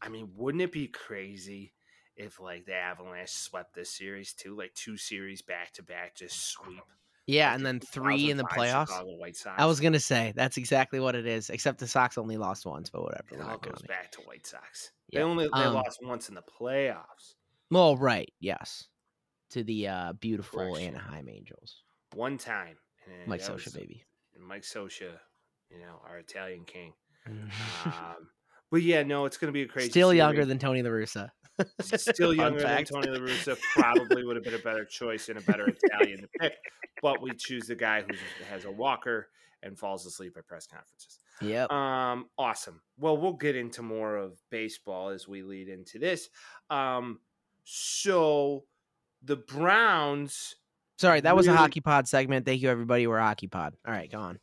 I 0.00 0.08
mean, 0.08 0.30
wouldn't 0.34 0.62
it 0.62 0.72
be 0.72 0.88
crazy 0.88 1.74
if 2.16 2.40
like 2.40 2.64
the 2.64 2.74
Avalanche 2.74 3.30
swept 3.30 3.74
this 3.74 3.90
series 3.90 4.32
too, 4.32 4.56
like 4.56 4.74
two 4.74 4.96
series 4.96 5.42
back 5.42 5.72
to 5.74 5.82
back, 5.82 6.16
just 6.16 6.40
sweep? 6.48 6.80
Yeah, 7.26 7.54
and 7.54 7.64
then 7.64 7.78
three 7.80 8.30
in 8.30 8.36
the 8.36 8.44
playoffs. 8.44 8.88
Chicago 8.88 9.16
White 9.16 9.36
Sox. 9.36 9.54
I 9.60 9.66
was 9.66 9.78
gonna 9.80 10.00
say 10.00 10.32
that's 10.34 10.56
exactly 10.56 10.98
what 10.98 11.14
it 11.14 11.26
is. 11.26 11.50
Except 11.50 11.78
the 11.78 11.86
Sox 11.86 12.18
only 12.18 12.36
lost 12.36 12.66
once, 12.66 12.90
but 12.90 13.02
whatever. 13.02 13.24
It 13.30 13.40
all 13.40 13.58
goes 13.58 13.82
back 13.86 14.10
to 14.12 14.20
White 14.22 14.46
Sox. 14.46 14.90
Yeah, 15.08 15.20
They 15.20 15.24
only 15.24 15.44
they 15.44 15.62
um, 15.62 15.74
lost 15.74 16.00
once 16.02 16.28
in 16.28 16.34
the 16.34 16.42
playoffs. 16.42 17.34
Well, 17.70 17.96
right, 17.96 18.30
yes, 18.40 18.88
to 19.50 19.62
the 19.62 19.88
uh, 19.88 20.12
beautiful 20.14 20.58
Correction. 20.58 20.94
Anaheim 20.94 21.28
Angels. 21.28 21.82
One 22.14 22.38
time. 22.38 22.76
and 23.06 23.28
Mike 23.28 23.40
Scioscia, 23.40 23.64
was- 23.66 23.74
baby. 23.74 24.04
Mike 24.38 24.62
Scioscia, 24.62 25.12
you 25.70 25.78
know, 25.78 26.00
our 26.08 26.18
Italian 26.18 26.64
king. 26.64 26.92
Um, 27.84 28.28
but 28.70 28.82
yeah, 28.82 29.02
no, 29.02 29.26
it's 29.26 29.36
going 29.36 29.48
to 29.48 29.52
be 29.52 29.62
a 29.62 29.68
crazy. 29.68 29.90
Still 29.90 30.14
younger 30.14 30.44
than 30.46 30.58
Tony 30.58 30.82
La 30.82 30.88
Russa. 30.90 31.28
Still 31.80 32.34
younger 32.34 32.60
than. 32.60 32.84
Tony 32.84 33.08
La 33.10 33.18
Russa. 33.18 33.58
Probably 33.74 34.24
would 34.24 34.36
have 34.36 34.44
been 34.44 34.54
a 34.54 34.58
better 34.58 34.84
choice 34.84 35.28
and 35.28 35.38
a 35.38 35.42
better 35.42 35.66
Italian 35.68 36.22
to 36.22 36.28
pick. 36.40 36.54
But 37.02 37.20
we 37.22 37.32
choose 37.32 37.66
the 37.66 37.74
guy 37.74 38.02
who 38.02 38.14
has 38.50 38.64
a 38.64 38.70
walker 38.70 39.28
and 39.62 39.78
falls 39.78 40.06
asleep 40.06 40.36
at 40.36 40.46
press 40.46 40.66
conferences. 40.66 41.18
Yep. 41.40 41.70
Um, 41.70 42.26
awesome. 42.38 42.80
Well, 42.98 43.16
we'll 43.16 43.32
get 43.34 43.56
into 43.56 43.82
more 43.82 44.16
of 44.16 44.40
baseball 44.50 45.08
as 45.10 45.26
we 45.28 45.42
lead 45.42 45.68
into 45.68 45.98
this. 45.98 46.28
Um, 46.70 47.20
so 47.64 48.64
the 49.22 49.36
Browns 49.36 50.56
Sorry, 50.98 51.20
that 51.20 51.34
was 51.36 51.46
a 51.46 51.50
really- 51.50 51.58
hockey 51.58 51.80
pod 51.80 52.06
segment. 52.08 52.44
Thank 52.46 52.62
you, 52.62 52.70
everybody. 52.70 53.06
We're 53.06 53.18
a 53.18 53.22
hockey 53.24 53.48
pod. 53.48 53.74
All 53.86 53.92
right, 53.92 54.10
go 54.10 54.18
on. 54.18 54.38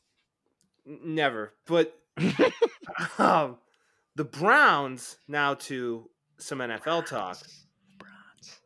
never, 0.86 1.54
but 1.66 1.98
um, 3.18 3.58
the 4.16 4.26
Browns 4.26 5.18
now 5.28 5.54
to 5.54 6.10
some 6.40 6.60
NFL 6.60 7.06
talk. 7.06 7.38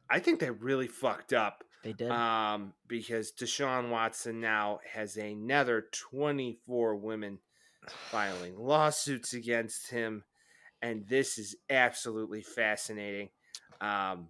I 0.09 0.19
think 0.19 0.39
they 0.39 0.49
really 0.51 0.87
fucked 0.87 1.33
up 1.33 1.63
They 1.83 1.93
did. 1.93 2.11
um, 2.11 2.73
because 2.87 3.31
Deshaun 3.31 3.89
Watson 3.89 4.39
now 4.39 4.79
has 4.91 5.17
another 5.17 5.87
24 5.91 6.95
women 6.97 7.39
filing 8.11 8.55
lawsuits 8.57 9.33
against 9.33 9.89
him, 9.89 10.23
and 10.81 11.07
this 11.07 11.37
is 11.37 11.55
absolutely 11.69 12.41
fascinating. 12.43 13.29
Um, 13.81 14.27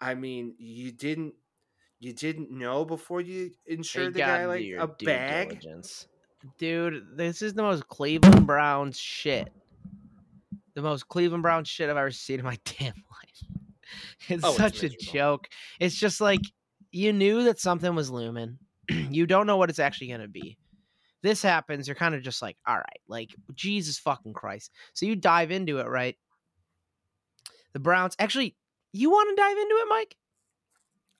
I 0.00 0.14
mean, 0.14 0.54
you 0.58 0.90
didn't 0.92 1.34
you 2.00 2.12
didn't 2.12 2.50
know 2.50 2.84
before 2.84 3.20
you 3.20 3.50
They 3.66 3.74
insured 3.74 4.14
the 4.14 4.18
guy 4.20 4.46
like 4.46 4.64
a 4.76 4.88
bag. 5.04 5.50
diligence. 5.50 6.08
Dude, 6.58 7.16
this 7.16 7.42
is 7.42 7.54
the 7.54 7.62
most 7.62 7.86
Cleveland 7.86 8.44
Browns 8.44 8.98
shit. 8.98 9.52
The 10.74 10.82
most 10.82 11.08
Cleveland 11.08 11.42
Browns 11.42 11.68
shit 11.68 11.90
I've 11.90 11.96
ever 11.96 12.10
seen 12.10 12.38
in 12.38 12.44
my 12.44 12.58
damn 12.78 12.94
life. 12.94 13.60
It's 14.28 14.44
Oh, 14.44 14.48
it's 14.48 14.56
such 14.56 14.82
a 14.82 14.88
joke. 14.88 15.48
It's 15.80 15.94
just 15.94 16.20
like 16.20 16.40
you 16.90 17.12
knew 17.12 17.44
that 17.44 17.58
something 17.58 17.94
was 17.94 18.10
looming. 18.10 18.58
you 18.88 19.26
don't 19.26 19.46
know 19.46 19.56
what 19.56 19.70
it's 19.70 19.78
actually 19.78 20.08
going 20.08 20.20
to 20.20 20.28
be. 20.28 20.58
This 21.22 21.42
happens, 21.42 21.86
you're 21.86 21.94
kind 21.94 22.14
of 22.14 22.22
just 22.22 22.42
like, 22.42 22.56
all 22.66 22.74
right, 22.74 23.00
like 23.06 23.30
Jesus 23.54 23.98
fucking 23.98 24.32
Christ. 24.32 24.72
So 24.92 25.06
you 25.06 25.14
dive 25.14 25.52
into 25.52 25.78
it, 25.78 25.86
right? 25.86 26.16
The 27.74 27.78
Browns 27.78 28.16
actually, 28.18 28.56
you 28.92 29.10
want 29.10 29.30
to 29.30 29.40
dive 29.40 29.56
into 29.56 29.74
it, 29.74 29.86
Mike? 29.88 30.16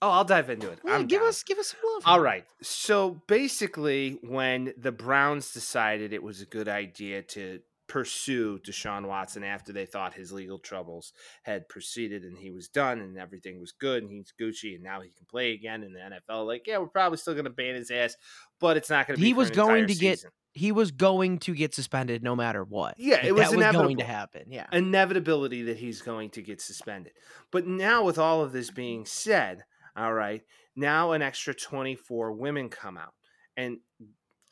Oh, 0.03 0.11
I'll 0.11 0.25
dive 0.25 0.51
into 0.51 0.69
it. 0.69 0.81
Yeah, 0.85 1.03
give 1.05 1.21
down. 1.21 1.29
us 1.29 1.45
give 1.45 1.59
us 1.59 1.69
some 1.69 1.81
love. 1.95 2.03
All 2.05 2.21
right. 2.21 2.45
So 2.61 3.23
basically, 3.29 4.19
when 4.23 4.75
the 4.77 4.91
Browns 4.91 5.53
decided 5.53 6.13
it 6.13 6.25
was 6.25 6.41
a 6.41 6.47
good 6.47 6.69
idea 6.69 7.23
to 7.23 7.61
pursue 7.93 8.59
Deshaun 8.67 9.07
Watson 9.07 9.45
after 9.45 9.71
they 9.71 9.85
thought 9.85 10.15
his 10.15 10.33
legal 10.33 10.59
troubles 10.59 11.13
had 11.43 11.69
proceeded 11.69 12.23
and 12.25 12.39
he 12.39 12.51
was 12.51 12.69
done 12.69 13.01
and 13.01 13.19
everything 13.19 13.61
was 13.61 13.73
good 13.73 14.03
and 14.03 14.11
he's 14.11 14.33
Gucci 14.41 14.77
and 14.77 14.83
now 14.83 15.03
he 15.03 15.11
can 15.11 15.27
play 15.31 15.53
again 15.53 15.83
in 15.83 15.93
the 15.93 15.99
NFL, 15.99 16.47
like, 16.47 16.67
yeah, 16.67 16.79
we're 16.79 16.87
probably 16.87 17.19
still 17.19 17.35
going 17.35 17.45
to 17.45 17.51
ban 17.51 17.75
his 17.75 17.91
ass, 17.91 18.17
but 18.61 18.79
it's 18.79 18.89
not 18.89 19.07
going 19.07 19.17
to 19.17 19.21
be. 19.21 19.27
He 19.27 19.35
was 19.35 19.51
going 19.51 19.87
to 19.89 19.95
get- 19.95 20.25
he 20.55 20.73
was 20.73 20.91
going 20.91 21.39
to 21.41 21.55
get 21.55 21.75
suspended 21.75 22.23
no 22.23 22.35
matter 22.35 22.65
what. 22.65 22.95
Yeah, 22.99 23.17
Like, 23.17 23.25
it 23.25 23.33
was 23.33 23.55
was 23.57 23.73
going 23.73 23.99
to 23.99 24.05
happen. 24.05 24.45
Yeah. 24.49 24.67
inevitability 24.73 25.65
that 25.65 25.77
he's 25.77 26.01
going 26.01 26.31
to 26.31 26.43
get 26.43 26.63
suspended. 26.63 27.13
But 27.51 27.67
now, 27.67 28.05
with 28.05 28.19
all 28.19 28.43
of 28.43 28.53
this 28.53 28.71
being 28.71 29.05
said, 29.05 29.65
all 29.95 30.15
right, 30.15 30.43
now 30.77 31.13
an 31.13 31.21
extra 31.21 31.53
24 31.55 32.33
women 32.33 32.71
come 32.71 32.97
out 32.97 33.13
and 33.57 33.79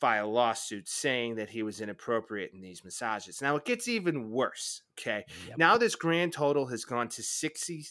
file 0.01 0.32
lawsuits 0.32 0.92
saying 0.92 1.36
that 1.36 1.51
he 1.51 1.62
was 1.62 1.80
inappropriate 1.80 2.53
in 2.53 2.61
these 2.61 2.84
massages. 2.84 3.42
Now, 3.42 3.57
it 3.57 3.64
gets 3.64 3.86
even 3.86 4.30
worse, 4.30 4.82
okay? 4.98 5.24
Yep. 5.48 5.59
Now, 5.59 5.76
this 5.76 5.94
grand 5.94 6.32
total 6.32 6.66
has 6.66 6.84
gone 6.84 7.09
to 7.09 7.22
60, 7.22 7.86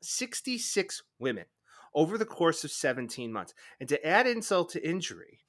66 0.00 1.02
women 1.18 1.46
over 1.94 2.18
the 2.18 2.24
course 2.24 2.64
of 2.64 2.70
17 2.70 3.32
months. 3.32 3.54
And 3.80 3.88
to 3.88 4.06
add 4.06 4.26
insult 4.26 4.70
to 4.70 4.88
injury, 4.88 5.40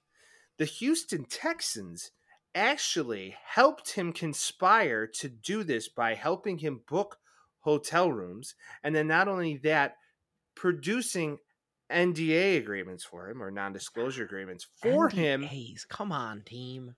the 0.58 0.66
Houston 0.66 1.26
Texans 1.26 2.12
actually 2.56 3.36
helped 3.46 3.92
him 3.92 4.14
conspire 4.14 5.06
to 5.06 5.30
do 5.30 5.64
this 5.64 5.88
by 5.88 6.16
helping 6.16 6.58
him 6.60 6.82
book 6.88 7.18
hotel 7.60 8.12
rooms. 8.12 8.56
And 8.84 8.96
then 8.96 9.08
not 9.08 9.28
only 9.28 9.58
that, 9.58 9.98
producing 10.56 11.38
NDA 11.92 12.58
agreements 12.58 13.04
for 13.04 13.30
him 13.30 13.42
or 13.42 13.52
non 13.52 13.74
disclosure 13.74 14.24
agreements 14.24 14.68
for 14.82 15.10
him 15.10 15.44
NDAs. 15.44 15.88
Come 15.88 16.12
on, 16.12 16.42
team. 16.42 16.96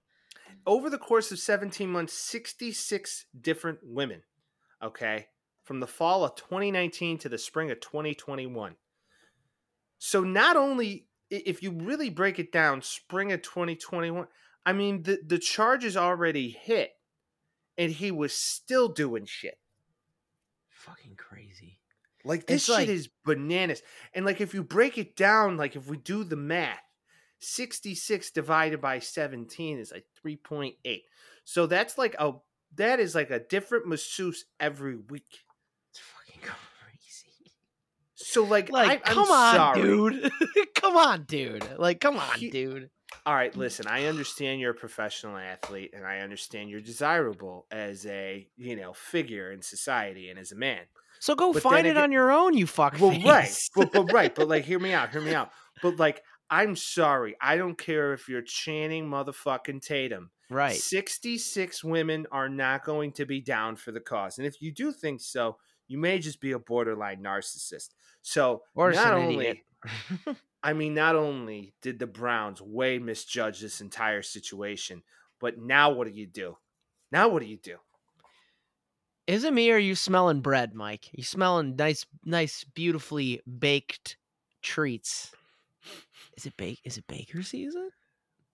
over 0.66 0.89
the 0.89 0.98
course 0.98 1.32
of 1.32 1.39
17 1.39 1.89
months, 1.89 2.14
66 2.14 3.26
different 3.39 3.80
women, 3.84 4.24
okay, 4.84 5.28
from 5.64 5.80
the 5.80 5.88
fall 5.88 6.24
of 6.24 6.36
2019 6.36 7.18
to 7.20 7.30
the 7.30 7.38
spring 7.38 7.72
of 7.72 7.80
2021. 7.80 8.76
So 9.98 10.22
not 10.22 10.58
only, 10.58 11.08
if 11.30 11.62
you 11.62 11.72
really 11.72 12.10
break 12.10 12.39
it 12.39 12.52
down, 12.52 12.82
spring 12.82 13.32
of 13.32 13.42
2021, 13.42 14.28
I 14.66 14.74
mean, 14.74 15.04
the, 15.04 15.20
the 15.26 15.39
charges 15.39 15.96
already 15.96 16.50
hit 16.50 16.92
and 17.78 17.92
he 17.92 18.12
was 18.12 18.34
still 18.34 18.89
doing 18.89 19.26
shit. 19.26 19.58
Fucking 20.70 21.16
crazy. 21.16 21.81
Like 22.24 22.46
this 22.48 22.58
It's 22.58 22.66
shit 22.66 22.76
like- 22.76 22.88
is 22.90 23.10
bananas. 23.26 23.82
And 24.14 24.26
like 24.26 24.42
if 24.42 24.54
you 24.54 24.64
break 24.64 24.98
it 24.98 25.16
down, 25.16 25.58
like 25.58 25.76
if 25.76 25.88
we 25.88 25.98
do 25.98 26.24
the 26.24 26.36
math, 26.36 26.80
66 27.40 28.32
divided 28.32 28.82
by 28.82 29.00
17 29.00 29.80
is 29.80 29.92
like 29.92 30.06
3.8. 30.26 30.76
So 31.44 31.66
that's 31.66 31.98
like 31.98 32.16
a 32.20 32.34
that 32.76 33.00
is 33.00 33.16
like 33.16 33.32
a 33.32 33.40
different 33.40 33.88
masseuse 33.88 34.46
every 34.60 34.96
week. 34.96 35.40
It's 35.90 36.00
fucking 36.00 36.42
crazy. 36.42 37.52
So 38.16 38.44
like, 38.44 38.70
Like, 38.72 39.02
I, 39.06 39.10
I'm 39.10 39.16
come 39.16 39.32
on, 39.32 39.56
sorry. 39.56 39.82
dude. 39.82 40.32
come 40.76 40.96
on, 40.96 41.24
dude. 41.24 41.68
Like, 41.78 42.00
come 42.00 42.18
on, 42.18 42.38
He- 42.38 42.50
dude. 42.50 42.90
All 43.26 43.36
right, 43.36 43.54
listen, 43.58 43.88
I 43.88 44.06
understand 44.06 44.62
you're 44.62 44.72
a 44.72 44.74
professional 44.74 45.36
athlete 45.38 45.92
and 45.94 46.06
I 46.08 46.20
understand 46.20 46.70
you're 46.70 46.80
desirable 46.80 47.68
as 47.70 48.06
a, 48.06 48.48
you 48.56 48.76
know, 48.78 48.94
figure 48.94 49.52
in 49.52 49.62
society 49.62 50.30
and 50.30 50.40
as 50.40 50.54
a 50.54 50.56
man. 50.56 50.80
So 51.22 51.36
go 51.36 51.54
But 51.54 51.62
find 51.64 51.86
it 51.88 51.92
again- 51.92 52.04
on 52.04 52.12
your 52.12 52.32
own, 52.32 52.58
you 52.58 52.66
fuck 52.68 53.00
Well, 53.00 53.18
right, 53.22 53.56
but, 53.76 53.92
but 53.94 54.12
right, 54.12 54.34
but 54.34 54.48
like, 54.48 54.66
hear 54.66 54.80
me 54.88 54.92
out, 54.92 55.12
hear 55.12 55.22
me 55.22 55.34
out. 55.34 55.52
But 55.82 55.98
like, 55.98 56.22
I'm 56.50 56.76
sorry, 56.76 57.36
I 57.40 57.56
don't 57.58 57.78
care 57.78 58.14
if 58.14 58.28
you're 58.28 58.42
Channing 58.42 59.08
motherfucking 59.08 59.82
Tatum. 59.82 60.32
right. 60.50 60.76
66 60.76 61.84
women 61.84 62.26
are 62.32 62.50
not 62.50 62.84
going 62.84 63.12
to 63.14 63.26
be 63.26 63.40
down 63.40 63.76
for 63.76 63.92
the 63.92 64.00
cause, 64.02 64.38
and 64.40 64.48
if 64.48 64.62
you 64.62 64.72
do 64.74 64.92
think 64.92 65.22
so, 65.22 65.58
you 65.88 65.98
may 66.00 66.18
just 66.20 66.42
be 66.42 66.54
a 66.54 66.60
borderline 66.60 67.22
narcissist. 67.24 67.90
So 68.24 68.64
Or 68.76 68.92
not 68.92 69.14
only. 69.14 69.64
I 70.64 70.74
mean, 70.74 70.94
not 70.94 71.16
only 71.16 71.74
did 71.82 72.00
the 72.00 72.06
Browns 72.08 72.62
way 72.62 72.98
misjudge 73.00 73.60
this 73.62 73.82
entire 73.82 74.22
situation, 74.22 75.02
but 75.40 75.58
now 75.60 75.92
what 75.92 76.08
do 76.08 76.14
you 76.14 76.28
do? 76.28 76.58
Now 77.12 77.30
what 77.30 77.42
do 77.42 77.48
you 77.48 77.58
do? 77.58 77.78
Is 79.32 79.46
it 79.46 79.54
me 79.54 79.72
or 79.72 79.76
are 79.76 79.80
you 79.80 79.96
smelling 79.96 80.42
bread, 80.42 80.74
Mike? 80.74 81.10
You 81.14 81.24
smelling 81.24 81.78
nice, 81.78 82.06
nice, 82.26 82.66
beautifully 82.66 83.42
baked 83.60 84.18
treats. 84.62 85.32
Is 86.36 86.46
it 86.46 86.58
bake? 86.58 86.82
Is 86.84 86.98
it 86.98 87.08
baker 87.08 87.42
season? 87.42 87.92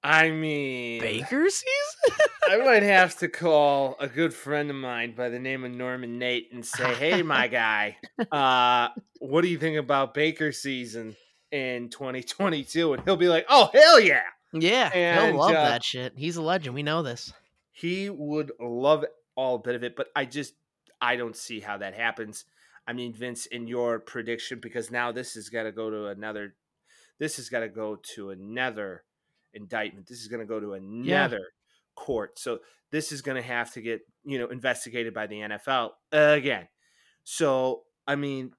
I 0.03 0.29
mean, 0.29 1.01
Baker 1.01 1.49
season? 1.49 2.27
I 2.47 2.57
might 2.57 2.83
have 2.83 3.17
to 3.17 3.27
call 3.27 3.97
a 3.99 4.07
good 4.07 4.35
friend 4.35 4.69
of 4.69 4.75
mine 4.75 5.15
by 5.15 5.29
the 5.29 5.39
name 5.39 5.63
of 5.63 5.71
Norman 5.71 6.19
Nate 6.19 6.49
and 6.53 6.63
say, 6.63 6.93
"Hey, 6.93 7.23
my 7.23 7.47
guy, 7.47 7.97
uh, 8.31 8.89
what 9.17 9.41
do 9.41 9.47
you 9.47 9.57
think 9.57 9.77
about 9.77 10.13
Baker 10.13 10.51
season 10.51 11.15
in 11.51 11.89
2022?" 11.89 12.93
And 12.93 13.03
he'll 13.03 13.17
be 13.17 13.29
like, 13.29 13.47
"Oh, 13.49 13.71
hell 13.73 13.99
yeah!" 13.99 14.21
yeah, 14.53 14.91
And, 14.93 15.25
he'll 15.25 15.39
love 15.39 15.55
uh, 15.55 15.69
that 15.69 15.83
shit. 15.83 16.13
He's 16.15 16.35
a 16.35 16.43
legend. 16.43 16.75
We 16.75 16.83
know 16.83 17.01
this. 17.01 17.33
He 17.71 18.11
would 18.11 18.51
love 18.59 19.05
all 19.35 19.57
bit 19.57 19.75
of 19.75 19.83
it, 19.83 19.95
but 19.95 20.07
I 20.15 20.25
just, 20.25 20.53
I 21.01 21.15
don't 21.15 21.35
see 21.35 21.59
how 21.59 21.77
that 21.77 21.93
happens. 21.93 22.45
I 22.87 22.93
mean, 22.93 23.13
Vince, 23.13 23.45
in 23.47 23.67
your 23.67 23.99
prediction, 23.99 24.59
because 24.61 24.89
now 24.89 25.11
this 25.11 25.33
has 25.33 25.49
got 25.49 25.63
to 25.63 25.71
go 25.71 25.89
to 25.89 26.07
another. 26.07 26.55
This 27.19 27.37
has 27.37 27.49
got 27.49 27.59
to 27.59 27.69
go 27.69 27.97
to 28.15 28.29
another 28.29 29.03
indictment. 29.53 30.07
This 30.07 30.21
is 30.21 30.27
going 30.27 30.39
to 30.39 30.45
go 30.45 30.59
to 30.59 30.73
another 30.73 31.37
yeah. 31.37 31.95
court. 32.03 32.39
So 32.39 32.59
this 32.91 33.11
is 33.11 33.21
going 33.21 33.35
to 33.35 33.47
have 33.47 33.73
to 33.73 33.81
get 33.81 34.01
you 34.23 34.39
know 34.39 34.47
investigated 34.47 35.13
by 35.13 35.27
the 35.27 35.35
NFL 35.35 35.91
again. 36.11 36.67
So 37.23 37.83
I 38.07 38.15
mean, 38.15 38.51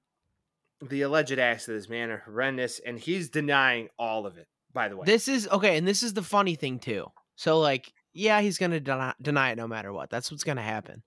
the 0.86 1.03
alleged 1.03 1.39
acts 1.39 1.68
of 1.68 1.74
this 1.74 1.89
man 1.89 2.11
are 2.11 2.18
horrendous, 2.18 2.80
and 2.84 2.99
he's 2.99 3.30
denying 3.30 3.89
all 3.99 4.26
of 4.26 4.36
it. 4.36 4.47
By 4.72 4.89
the 4.89 4.97
way, 4.97 5.07
this 5.07 5.28
is 5.28 5.49
okay, 5.49 5.78
and 5.78 5.89
this 5.89 6.03
is 6.03 6.12
the 6.12 6.22
funny 6.22 6.55
thing 6.55 6.78
too. 6.78 7.07
So 7.36 7.59
like, 7.59 7.93
yeah, 8.12 8.41
he's 8.41 8.59
going 8.59 8.72
to 8.72 8.80
deny, 8.80 9.14
deny 9.22 9.53
it 9.53 9.57
no 9.57 9.66
matter 9.66 9.93
what. 9.93 10.11
That's 10.11 10.30
what's 10.30 10.45
going 10.45 10.57
to 10.57 10.62
happen. 10.62 11.03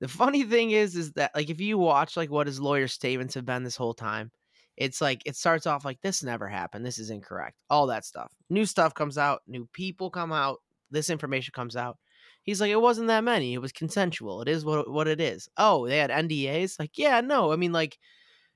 The 0.00 0.08
funny 0.08 0.44
thing 0.44 0.70
is, 0.70 0.96
is 0.96 1.12
that 1.14 1.32
like 1.34 1.50
if 1.50 1.60
you 1.60 1.78
watch 1.78 2.16
like 2.16 2.30
what 2.30 2.46
his 2.46 2.60
lawyer 2.60 2.88
statements 2.88 3.34
have 3.34 3.44
been 3.44 3.64
this 3.64 3.76
whole 3.76 3.94
time, 3.94 4.30
it's 4.76 5.00
like 5.00 5.22
it 5.26 5.36
starts 5.36 5.66
off 5.66 5.84
like 5.84 6.00
this 6.02 6.22
never 6.22 6.46
happened, 6.46 6.86
this 6.86 6.98
is 6.98 7.10
incorrect, 7.10 7.56
all 7.68 7.88
that 7.88 8.04
stuff. 8.04 8.32
New 8.48 8.64
stuff 8.64 8.94
comes 8.94 9.18
out, 9.18 9.40
new 9.48 9.68
people 9.72 10.10
come 10.10 10.32
out, 10.32 10.58
this 10.90 11.10
information 11.10 11.52
comes 11.52 11.76
out. 11.76 11.98
He's 12.44 12.60
like, 12.60 12.70
it 12.70 12.80
wasn't 12.80 13.08
that 13.08 13.24
many. 13.24 13.54
It 13.54 13.60
was 13.60 13.72
consensual. 13.72 14.40
It 14.40 14.48
is 14.48 14.64
what 14.64 14.90
what 14.90 15.08
it 15.08 15.20
is. 15.20 15.48
Oh, 15.56 15.86
they 15.86 15.98
had 15.98 16.10
NDAs. 16.10 16.78
Like, 16.78 16.96
yeah, 16.96 17.20
no. 17.20 17.52
I 17.52 17.56
mean, 17.56 17.72
like, 17.72 17.98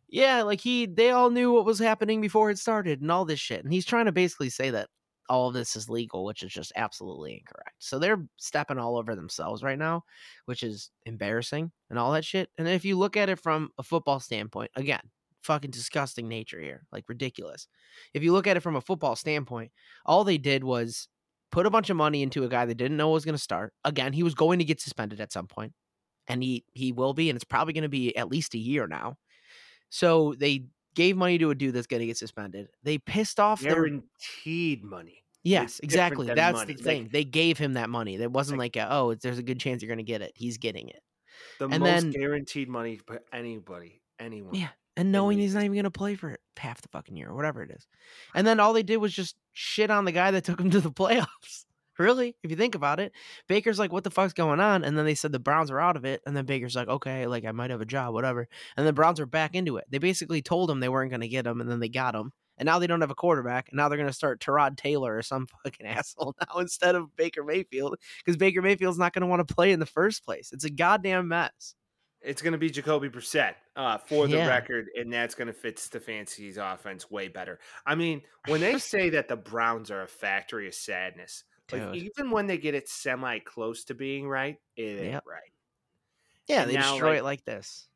yeah, 0.08 0.42
like 0.42 0.60
he, 0.60 0.86
they 0.86 1.10
all 1.10 1.30
knew 1.30 1.52
what 1.52 1.66
was 1.66 1.78
happening 1.78 2.20
before 2.20 2.50
it 2.50 2.58
started 2.58 3.00
and 3.00 3.10
all 3.10 3.24
this 3.24 3.40
shit. 3.40 3.64
And 3.64 3.72
he's 3.72 3.84
trying 3.84 4.06
to 4.06 4.12
basically 4.12 4.50
say 4.50 4.70
that 4.70 4.88
all 5.32 5.48
of 5.48 5.54
this 5.54 5.76
is 5.76 5.88
legal, 5.88 6.26
which 6.26 6.42
is 6.42 6.52
just 6.52 6.74
absolutely 6.76 7.32
incorrect. 7.32 7.76
So 7.78 7.98
they're 7.98 8.22
stepping 8.36 8.76
all 8.76 8.98
over 8.98 9.16
themselves 9.16 9.62
right 9.62 9.78
now, 9.78 10.04
which 10.44 10.62
is 10.62 10.90
embarrassing 11.06 11.72
and 11.88 11.98
all 11.98 12.12
that 12.12 12.26
shit. 12.26 12.50
And 12.58 12.68
if 12.68 12.84
you 12.84 12.98
look 12.98 13.16
at 13.16 13.30
it 13.30 13.38
from 13.38 13.70
a 13.78 13.82
football 13.82 14.20
standpoint, 14.20 14.70
again, 14.76 15.00
fucking 15.42 15.70
disgusting 15.70 16.28
nature 16.28 16.60
here, 16.60 16.84
like 16.92 17.08
ridiculous. 17.08 17.66
If 18.12 18.22
you 18.22 18.32
look 18.32 18.46
at 18.46 18.58
it 18.58 18.62
from 18.62 18.76
a 18.76 18.82
football 18.82 19.16
standpoint, 19.16 19.72
all 20.04 20.22
they 20.22 20.36
did 20.36 20.64
was 20.64 21.08
put 21.50 21.64
a 21.64 21.70
bunch 21.70 21.88
of 21.88 21.96
money 21.96 22.22
into 22.22 22.44
a 22.44 22.48
guy 22.50 22.66
that 22.66 22.74
didn't 22.74 22.98
know 22.98 23.08
was 23.08 23.24
going 23.24 23.34
to 23.34 23.42
start. 23.42 23.72
Again, 23.86 24.12
he 24.12 24.22
was 24.22 24.34
going 24.34 24.58
to 24.58 24.66
get 24.66 24.82
suspended 24.82 25.18
at 25.18 25.32
some 25.32 25.46
point, 25.46 25.72
and 26.28 26.42
he 26.42 26.66
he 26.74 26.92
will 26.92 27.14
be, 27.14 27.30
and 27.30 27.36
it's 27.36 27.44
probably 27.44 27.72
going 27.72 27.82
to 27.82 27.88
be 27.88 28.14
at 28.18 28.28
least 28.28 28.52
a 28.52 28.58
year 28.58 28.86
now. 28.86 29.16
So 29.88 30.34
they 30.38 30.66
gave 30.94 31.16
money 31.16 31.38
to 31.38 31.48
a 31.48 31.54
dude 31.54 31.74
that's 31.74 31.86
going 31.86 32.00
to 32.00 32.06
get 32.06 32.18
suspended. 32.18 32.68
They 32.82 32.98
pissed 32.98 33.40
off 33.40 33.62
guaranteed 33.62 34.82
their... 34.82 34.90
money. 34.90 35.21
Yes, 35.44 35.80
exactly. 35.82 36.28
That's 36.28 36.58
money. 36.58 36.74
the 36.74 36.82
thing. 36.82 37.02
Like, 37.02 37.12
they 37.12 37.24
gave 37.24 37.58
him 37.58 37.74
that 37.74 37.90
money. 37.90 38.18
That 38.18 38.30
wasn't 38.30 38.58
like, 38.58 38.76
like 38.76 38.84
a, 38.84 38.92
oh, 38.92 39.14
there's 39.14 39.38
a 39.38 39.42
good 39.42 39.58
chance 39.58 39.82
you're 39.82 39.88
going 39.88 39.98
to 39.98 40.04
get 40.04 40.22
it. 40.22 40.32
He's 40.36 40.58
getting 40.58 40.88
it. 40.88 41.02
The 41.58 41.68
and 41.68 41.80
most 41.80 41.90
then, 41.90 42.10
guaranteed 42.10 42.68
money 42.68 43.00
for 43.06 43.20
anybody, 43.32 44.02
anyone. 44.20 44.54
Yeah, 44.54 44.68
and 44.96 45.10
knowing 45.10 45.38
he's 45.38 45.54
not 45.54 45.64
even 45.64 45.74
going 45.74 45.84
to 45.84 45.90
play 45.90 46.14
for 46.14 46.38
half 46.56 46.80
the 46.82 46.88
fucking 46.88 47.16
year 47.16 47.30
or 47.30 47.34
whatever 47.34 47.62
it 47.62 47.70
is. 47.70 47.86
And 48.34 48.46
then 48.46 48.60
all 48.60 48.72
they 48.72 48.82
did 48.82 48.98
was 48.98 49.12
just 49.12 49.36
shit 49.52 49.90
on 49.90 50.04
the 50.04 50.12
guy 50.12 50.30
that 50.30 50.44
took 50.44 50.60
him 50.60 50.70
to 50.70 50.80
the 50.80 50.90
playoffs. 50.90 51.64
Really, 51.98 52.34
if 52.42 52.50
you 52.50 52.56
think 52.56 52.74
about 52.74 53.00
it, 53.00 53.12
Baker's 53.48 53.78
like, 53.78 53.92
"What 53.92 54.02
the 54.02 54.10
fuck's 54.10 54.32
going 54.32 54.60
on?" 54.60 54.82
And 54.82 54.96
then 54.96 55.04
they 55.04 55.14
said 55.14 55.30
the 55.30 55.38
Browns 55.38 55.70
are 55.70 55.78
out 55.78 55.94
of 55.94 56.06
it, 56.06 56.22
and 56.24 56.34
then 56.34 56.46
Baker's 56.46 56.74
like, 56.74 56.88
"Okay, 56.88 57.26
like 57.26 57.44
I 57.44 57.52
might 57.52 57.68
have 57.68 57.82
a 57.82 57.86
job, 57.86 58.14
whatever." 58.14 58.48
And 58.78 58.86
the 58.86 58.94
Browns 58.94 59.20
are 59.20 59.26
back 59.26 59.54
into 59.54 59.76
it. 59.76 59.84
They 59.90 59.98
basically 59.98 60.40
told 60.40 60.70
him 60.70 60.80
they 60.80 60.88
weren't 60.88 61.10
going 61.10 61.20
to 61.20 61.28
get 61.28 61.46
him, 61.46 61.60
and 61.60 61.70
then 61.70 61.80
they 61.80 61.90
got 61.90 62.14
him. 62.14 62.32
And 62.62 62.68
now 62.68 62.78
they 62.78 62.86
don't 62.86 63.00
have 63.00 63.10
a 63.10 63.16
quarterback, 63.16 63.70
and 63.70 63.76
now 63.76 63.88
they're 63.88 63.98
going 63.98 64.08
to 64.08 64.14
start 64.14 64.38
Tyrod 64.38 64.76
Taylor 64.76 65.16
or 65.16 65.22
some 65.22 65.48
fucking 65.64 65.84
asshole 65.84 66.36
now 66.40 66.60
instead 66.60 66.94
of 66.94 67.16
Baker 67.16 67.42
Mayfield 67.42 67.96
because 68.18 68.36
Baker 68.36 68.62
Mayfield's 68.62 69.00
not 69.00 69.12
going 69.12 69.22
to 69.22 69.26
want 69.26 69.44
to 69.44 69.52
play 69.52 69.72
in 69.72 69.80
the 69.80 69.84
first 69.84 70.24
place. 70.24 70.52
It's 70.52 70.62
a 70.62 70.70
goddamn 70.70 71.26
mess. 71.26 71.74
It's 72.20 72.40
going 72.40 72.52
to 72.52 72.58
be 72.58 72.70
Jacoby 72.70 73.08
Brissett 73.08 73.54
uh, 73.74 73.98
for 73.98 74.28
the 74.28 74.36
yeah. 74.36 74.46
record, 74.46 74.86
and 74.94 75.12
that's 75.12 75.34
going 75.34 75.48
to 75.48 75.52
fit 75.52 75.76
Stefanski's 75.76 76.56
offense 76.56 77.10
way 77.10 77.26
better. 77.26 77.58
I 77.84 77.96
mean, 77.96 78.22
when 78.46 78.60
they 78.60 78.78
say 78.78 79.10
that 79.10 79.26
the 79.26 79.34
Browns 79.34 79.90
are 79.90 80.02
a 80.02 80.06
factory 80.06 80.68
of 80.68 80.74
sadness, 80.74 81.42
like 81.72 81.96
even 81.96 82.30
when 82.30 82.46
they 82.46 82.58
get 82.58 82.76
it 82.76 82.88
semi 82.88 83.40
close 83.40 83.82
to 83.86 83.94
being 83.94 84.28
right, 84.28 84.56
it 84.76 84.82
ain't 84.82 85.12
yep. 85.14 85.24
right. 85.26 85.50
Yeah, 86.46 86.62
and 86.62 86.70
they 86.70 86.74
now, 86.74 86.92
destroy 86.92 87.08
like, 87.08 87.18
it 87.18 87.24
like 87.24 87.44
this. 87.44 87.88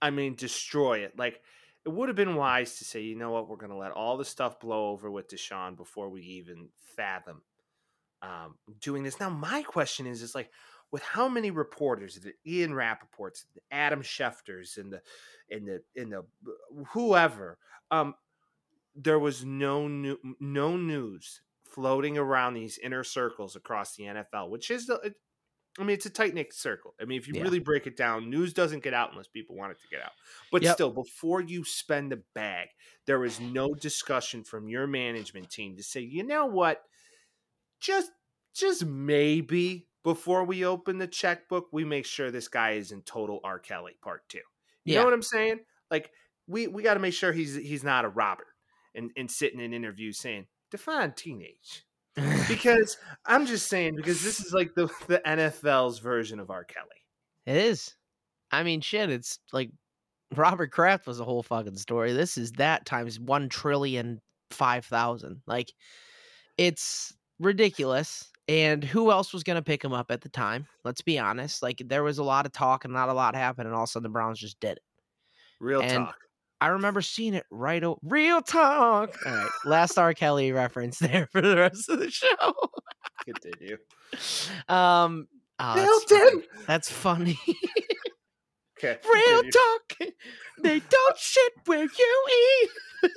I 0.00 0.08
mean, 0.08 0.34
destroy 0.34 1.00
it. 1.00 1.12
Like 1.18 1.42
it 1.84 1.90
would 1.90 2.08
have 2.08 2.16
been 2.16 2.36
wise 2.36 2.78
to 2.78 2.84
say, 2.84 3.02
you 3.02 3.14
know 3.14 3.30
what, 3.30 3.48
we're 3.48 3.56
going 3.56 3.70
to 3.70 3.76
let 3.76 3.92
all 3.92 4.16
the 4.16 4.24
stuff 4.24 4.58
blow 4.58 4.90
over 4.90 5.10
with 5.10 5.28
Deshaun 5.28 5.76
before 5.76 6.08
we 6.08 6.22
even 6.22 6.68
fathom 6.96 7.42
um, 8.22 8.54
doing 8.80 9.02
this. 9.02 9.20
Now, 9.20 9.28
my 9.28 9.62
question 9.62 10.06
is, 10.06 10.22
is 10.22 10.34
like, 10.34 10.50
with 10.90 11.02
how 11.02 11.28
many 11.28 11.50
reporters, 11.50 12.20
the 12.20 12.32
Ian 12.46 12.70
Rapoports, 12.72 13.44
the 13.54 13.60
Adam 13.70 14.02
Schefters, 14.02 14.78
and 14.78 14.92
the, 14.92 15.02
and 15.50 15.66
the, 15.66 15.82
and 15.96 16.12
the 16.12 16.24
whoever, 16.92 17.58
um, 17.90 18.14
there 18.94 19.18
was 19.18 19.44
no 19.44 19.88
new, 19.88 20.16
no 20.40 20.76
news 20.76 21.42
floating 21.64 22.16
around 22.16 22.54
these 22.54 22.78
inner 22.78 23.02
circles 23.02 23.56
across 23.56 23.96
the 23.96 24.04
NFL, 24.04 24.48
which 24.50 24.70
is 24.70 24.86
the, 24.86 25.14
I 25.78 25.82
mean, 25.82 25.94
it's 25.94 26.06
a 26.06 26.10
tight 26.10 26.34
knit 26.34 26.52
circle. 26.52 26.94
I 27.00 27.04
mean, 27.04 27.18
if 27.18 27.26
you 27.26 27.34
yeah. 27.34 27.42
really 27.42 27.58
break 27.58 27.86
it 27.86 27.96
down, 27.96 28.30
news 28.30 28.52
doesn't 28.52 28.84
get 28.84 28.94
out 28.94 29.10
unless 29.10 29.26
people 29.26 29.56
want 29.56 29.72
it 29.72 29.78
to 29.80 29.88
get 29.90 30.04
out. 30.04 30.12
But 30.52 30.62
yep. 30.62 30.74
still, 30.74 30.90
before 30.90 31.40
you 31.40 31.64
spend 31.64 32.12
the 32.12 32.22
bag, 32.34 32.68
there 33.06 33.24
is 33.24 33.40
no 33.40 33.74
discussion 33.74 34.44
from 34.44 34.68
your 34.68 34.86
management 34.86 35.50
team 35.50 35.76
to 35.76 35.82
say, 35.82 36.00
you 36.00 36.22
know 36.22 36.46
what, 36.46 36.82
just 37.80 38.10
just 38.54 38.84
maybe 38.84 39.88
before 40.04 40.44
we 40.44 40.64
open 40.64 40.98
the 40.98 41.08
checkbook, 41.08 41.68
we 41.72 41.84
make 41.84 42.06
sure 42.06 42.30
this 42.30 42.46
guy 42.46 42.72
is 42.72 42.92
in 42.92 43.02
total 43.02 43.40
R. 43.42 43.58
Kelly 43.58 43.96
part 44.00 44.28
two. 44.28 44.38
You 44.84 44.94
yeah. 44.94 45.00
know 45.00 45.06
what 45.06 45.14
I'm 45.14 45.22
saying? 45.22 45.60
Like 45.90 46.10
we 46.46 46.68
we 46.68 46.82
got 46.82 46.94
to 46.94 47.00
make 47.00 47.14
sure 47.14 47.32
he's 47.32 47.56
he's 47.56 47.82
not 47.82 48.04
a 48.04 48.08
Robert 48.08 48.46
and 48.94 49.10
and 49.16 49.30
sitting 49.30 49.60
in 49.60 49.72
interviews 49.72 50.18
saying 50.18 50.46
define 50.70 51.12
teenage. 51.12 51.84
Because 52.48 52.96
I'm 53.26 53.46
just 53.46 53.68
saying 53.68 53.96
because 53.96 54.22
this 54.22 54.40
is 54.40 54.52
like 54.52 54.74
the 54.74 54.86
the 55.06 55.20
NFL's 55.26 55.98
version 55.98 56.40
of 56.40 56.50
R. 56.50 56.64
Kelly. 56.64 56.88
It 57.46 57.56
is. 57.56 57.94
I 58.50 58.62
mean, 58.62 58.80
shit. 58.80 59.10
It's 59.10 59.38
like 59.52 59.70
Robert 60.34 60.70
Kraft 60.70 61.06
was 61.06 61.20
a 61.20 61.24
whole 61.24 61.42
fucking 61.42 61.76
story. 61.76 62.12
This 62.12 62.38
is 62.38 62.52
that 62.52 62.86
times 62.86 63.18
one 63.18 63.48
trillion 63.48 64.20
five 64.50 64.84
thousand. 64.84 65.42
Like, 65.46 65.72
it's 66.56 67.14
ridiculous. 67.38 68.30
And 68.46 68.84
who 68.84 69.10
else 69.10 69.32
was 69.32 69.42
going 69.42 69.56
to 69.56 69.62
pick 69.62 69.82
him 69.82 69.94
up 69.94 70.10
at 70.10 70.20
the 70.20 70.28
time? 70.28 70.66
Let's 70.84 71.00
be 71.00 71.18
honest. 71.18 71.62
Like 71.62 71.82
there 71.86 72.02
was 72.02 72.18
a 72.18 72.24
lot 72.24 72.44
of 72.44 72.52
talk 72.52 72.84
and 72.84 72.92
not 72.92 73.08
a 73.08 73.14
lot 73.14 73.34
happened, 73.34 73.68
and 73.68 73.74
all 73.74 73.84
of 73.84 73.88
a 73.88 73.90
sudden 73.90 74.04
the 74.04 74.10
Browns 74.10 74.38
just 74.38 74.60
did 74.60 74.72
it. 74.76 74.82
Real 75.60 75.80
and 75.80 76.06
talk. 76.06 76.16
I 76.64 76.68
remember 76.68 77.02
seeing 77.02 77.34
it 77.34 77.44
right. 77.50 77.84
O- 77.84 77.98
Real 78.02 78.40
talk. 78.40 79.14
All 79.26 79.32
right, 79.34 79.50
last 79.66 79.98
R. 79.98 80.14
Kelly 80.14 80.50
reference 80.50 80.98
there 81.00 81.28
for 81.30 81.42
the 81.42 81.56
rest 81.56 81.90
of 81.90 81.98
the 81.98 82.10
show. 82.10 82.54
Continue. 83.26 83.76
Um, 84.68 85.26
oh, 85.58 85.74
that's 85.74 86.04
funny. 86.12 86.42
that's 86.68 86.90
funny. 86.90 87.38
okay. 88.78 88.96
Real 89.12 89.42
talk. 89.42 90.12
They 90.62 90.78
don't 90.88 91.18
shit 91.18 91.52
where 91.66 91.82
you 91.82 92.26
eat. 93.02 93.10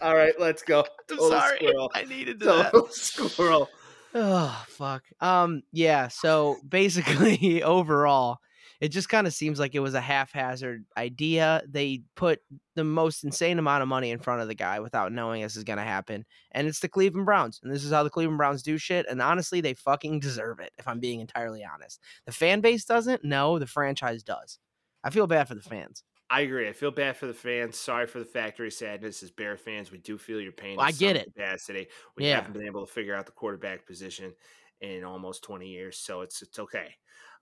All 0.00 0.16
right, 0.16 0.32
let's 0.40 0.62
go. 0.62 0.84
I'm 1.10 1.18
sorry. 1.18 1.58
Squirrel. 1.58 1.90
I 1.94 2.04
needed 2.04 2.40
that. 2.40 2.72
Squirrel. 2.92 3.68
Oh 4.14 4.64
fuck. 4.68 5.02
Um 5.20 5.62
yeah, 5.72 6.08
so 6.08 6.56
basically 6.66 7.62
overall 7.62 8.38
it 8.80 8.88
just 8.88 9.08
kind 9.08 9.26
of 9.26 9.32
seems 9.32 9.58
like 9.58 9.74
it 9.74 9.80
was 9.80 9.94
a 9.94 10.00
haphazard 10.00 10.84
idea. 10.96 11.62
They 11.68 12.02
put 12.14 12.40
the 12.76 12.84
most 12.84 13.24
insane 13.24 13.58
amount 13.58 13.82
of 13.82 13.88
money 13.88 14.10
in 14.10 14.20
front 14.20 14.40
of 14.40 14.48
the 14.48 14.54
guy 14.54 14.78
without 14.78 15.12
knowing 15.12 15.42
this 15.42 15.56
is 15.56 15.64
going 15.64 15.78
to 15.78 15.84
happen. 15.84 16.24
And 16.52 16.68
it's 16.68 16.80
the 16.80 16.88
Cleveland 16.88 17.26
Browns. 17.26 17.58
And 17.62 17.72
this 17.72 17.84
is 17.84 17.90
how 17.90 18.04
the 18.04 18.10
Cleveland 18.10 18.38
Browns 18.38 18.62
do 18.62 18.78
shit. 18.78 19.06
And 19.08 19.20
honestly, 19.20 19.60
they 19.60 19.74
fucking 19.74 20.20
deserve 20.20 20.60
it, 20.60 20.72
if 20.78 20.86
I'm 20.86 21.00
being 21.00 21.20
entirely 21.20 21.64
honest. 21.64 22.00
The 22.26 22.32
fan 22.32 22.60
base 22.60 22.84
doesn't. 22.84 23.24
No, 23.24 23.58
the 23.58 23.66
franchise 23.66 24.22
does. 24.22 24.58
I 25.02 25.10
feel 25.10 25.26
bad 25.26 25.48
for 25.48 25.54
the 25.54 25.62
fans. 25.62 26.04
I 26.30 26.42
agree. 26.42 26.68
I 26.68 26.72
feel 26.72 26.90
bad 26.90 27.16
for 27.16 27.26
the 27.26 27.34
fans. 27.34 27.78
Sorry 27.78 28.06
for 28.06 28.18
the 28.18 28.24
factory 28.24 28.70
sadness 28.70 29.22
as 29.22 29.30
Bear 29.30 29.56
fans. 29.56 29.90
We 29.90 29.98
do 29.98 30.18
feel 30.18 30.40
your 30.40 30.52
pain. 30.52 30.76
Well, 30.76 30.86
I 30.86 30.92
get 30.92 31.16
it. 31.16 31.32
Capacity. 31.34 31.88
We 32.16 32.26
yeah. 32.26 32.36
haven't 32.36 32.52
been 32.52 32.66
able 32.66 32.86
to 32.86 32.92
figure 32.92 33.14
out 33.14 33.26
the 33.26 33.32
quarterback 33.32 33.86
position 33.86 34.34
in 34.80 35.04
almost 35.04 35.42
20 35.42 35.66
years, 35.66 35.96
so 35.96 36.20
it's 36.20 36.42
it's 36.42 36.58
okay. 36.58 36.94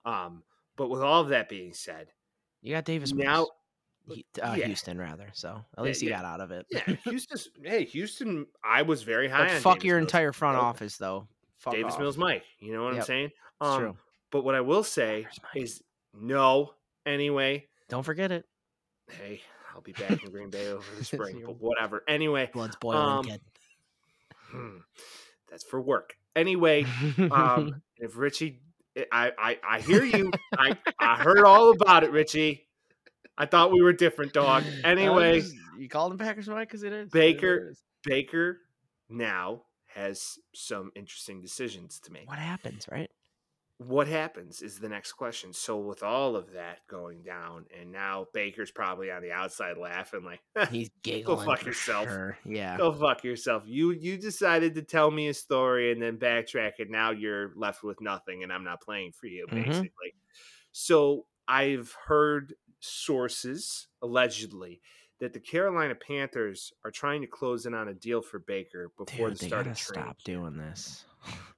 Um, 0.04 0.44
but 0.76 0.88
with 0.88 1.02
all 1.02 1.22
of 1.22 1.28
that 1.28 1.48
being 1.48 1.72
said, 1.72 2.08
you 2.62 2.74
got 2.74 2.84
Davis 2.84 3.12
now. 3.12 3.48
Uh, 4.08 4.54
yeah. 4.56 4.66
Houston, 4.66 4.98
rather. 4.98 5.28
So 5.32 5.64
at 5.76 5.82
least 5.82 6.00
yeah, 6.02 6.08
he 6.08 6.14
got 6.14 6.24
out 6.24 6.40
of 6.40 6.50
it. 6.52 6.66
yeah, 6.70 6.94
Houston. 7.04 7.38
Hey, 7.64 7.84
Houston. 7.84 8.46
I 8.64 8.82
was 8.82 9.02
very 9.02 9.28
high. 9.28 9.48
But 9.48 9.62
fuck 9.62 9.74
Davis 9.74 9.84
your 9.84 9.96
Mills. 9.98 10.08
entire 10.08 10.32
front 10.32 10.56
office, 10.56 10.96
though. 10.96 11.26
Fuck 11.58 11.74
Davis 11.74 11.94
off. 11.94 12.00
Mills, 12.00 12.16
Mike. 12.16 12.44
You 12.60 12.72
know 12.72 12.84
what 12.84 12.94
yep. 12.94 13.02
I'm 13.02 13.06
saying? 13.06 13.30
Um, 13.60 13.80
true. 13.80 13.96
But 14.30 14.44
what 14.44 14.54
I 14.54 14.60
will 14.60 14.84
say 14.84 15.26
is 15.54 15.82
no. 16.14 16.70
Anyway, 17.04 17.66
don't 17.88 18.02
forget 18.02 18.32
it. 18.32 18.44
Hey, 19.08 19.40
I'll 19.74 19.80
be 19.80 19.92
back 19.92 20.22
in 20.24 20.30
Green 20.30 20.50
Bay 20.50 20.68
over 20.68 20.84
the 20.98 21.04
spring. 21.04 21.42
but 21.44 21.60
whatever. 21.60 22.02
Anyway, 22.08 22.50
blood's 22.52 22.76
boiling, 22.76 23.30
um. 23.30 23.38
Hmm, 24.50 24.76
that's 25.50 25.64
for 25.64 25.80
work. 25.80 26.16
Anyway, 26.34 26.86
um, 27.30 27.82
if 27.96 28.16
Richie 28.16 28.60
I 29.12 29.32
I, 29.38 29.58
I 29.68 29.80
hear 29.80 30.04
you. 30.04 30.30
I 30.58 30.76
I 30.98 31.16
heard 31.16 31.44
all 31.44 31.70
about 31.72 32.04
it, 32.04 32.10
Richie. 32.10 32.66
I 33.38 33.46
thought 33.46 33.70
we 33.70 33.82
were 33.82 33.92
different, 33.92 34.32
dog. 34.32 34.64
Anyway, 34.84 35.40
just- 35.40 35.54
you 35.78 35.88
called 35.88 36.12
him 36.12 36.18
Packers 36.18 36.48
Mike 36.48 36.68
because 36.68 36.82
it 36.82 36.92
is 36.92 37.10
Baker- 37.10 37.68
It 37.68 37.70
is. 37.72 37.82
Baker 38.04 38.58
now 39.10 39.62
has 39.94 40.38
some 40.54 40.90
interesting 40.96 41.40
decisions 41.42 42.00
to 42.00 42.12
make. 42.12 42.26
What 42.28 42.38
happens, 42.38 42.86
right? 42.90 43.10
What 43.78 44.08
happens 44.08 44.62
is 44.62 44.78
the 44.78 44.88
next 44.88 45.12
question. 45.12 45.52
So 45.52 45.76
with 45.78 46.02
all 46.02 46.34
of 46.36 46.52
that 46.52 46.86
going 46.88 47.22
down, 47.22 47.66
and 47.78 47.92
now 47.92 48.26
Baker's 48.32 48.70
probably 48.70 49.10
on 49.10 49.20
the 49.22 49.32
outside 49.32 49.76
laughing 49.76 50.24
like, 50.24 50.40
He's 50.70 50.90
giggling. 51.02 51.38
Go 51.38 51.44
fuck 51.44 51.64
yourself. 51.64 52.08
sure. 52.08 52.38
Yeah. 52.46 52.78
"Go 52.78 52.92
fuck 52.92 53.22
yourself." 53.22 53.64
You 53.66 53.90
you 53.92 54.16
decided 54.16 54.74
to 54.76 54.82
tell 54.82 55.10
me 55.10 55.28
a 55.28 55.34
story 55.34 55.92
and 55.92 56.00
then 56.02 56.16
backtrack, 56.18 56.72
and 56.78 56.90
now 56.90 57.10
you're 57.10 57.52
left 57.54 57.82
with 57.82 58.00
nothing, 58.00 58.42
and 58.42 58.52
I'm 58.52 58.64
not 58.64 58.80
playing 58.80 59.12
for 59.12 59.26
you, 59.26 59.46
Mhm. 59.46 59.66
basically. 59.66 60.14
So 60.72 61.26
I've 61.48 61.92
heard 62.06 62.54
sources 62.80 63.88
allegedly 64.02 64.80
that 65.20 65.32
the 65.32 65.40
Carolina 65.40 65.94
Panthers 65.94 66.72
are 66.84 66.90
trying 66.90 67.20
to 67.22 67.26
close 67.26 67.64
in 67.66 67.72
on 67.74 67.88
a 67.88 67.94
deal 67.94 68.20
for 68.22 68.38
Baker 68.38 68.90
before 68.98 69.28
Dude, 69.30 69.38
the 69.38 69.46
start 69.46 69.66
of 69.66 69.76
training. 69.78 70.04
stop 70.04 70.18
doing 70.24 70.56
this. 70.56 71.04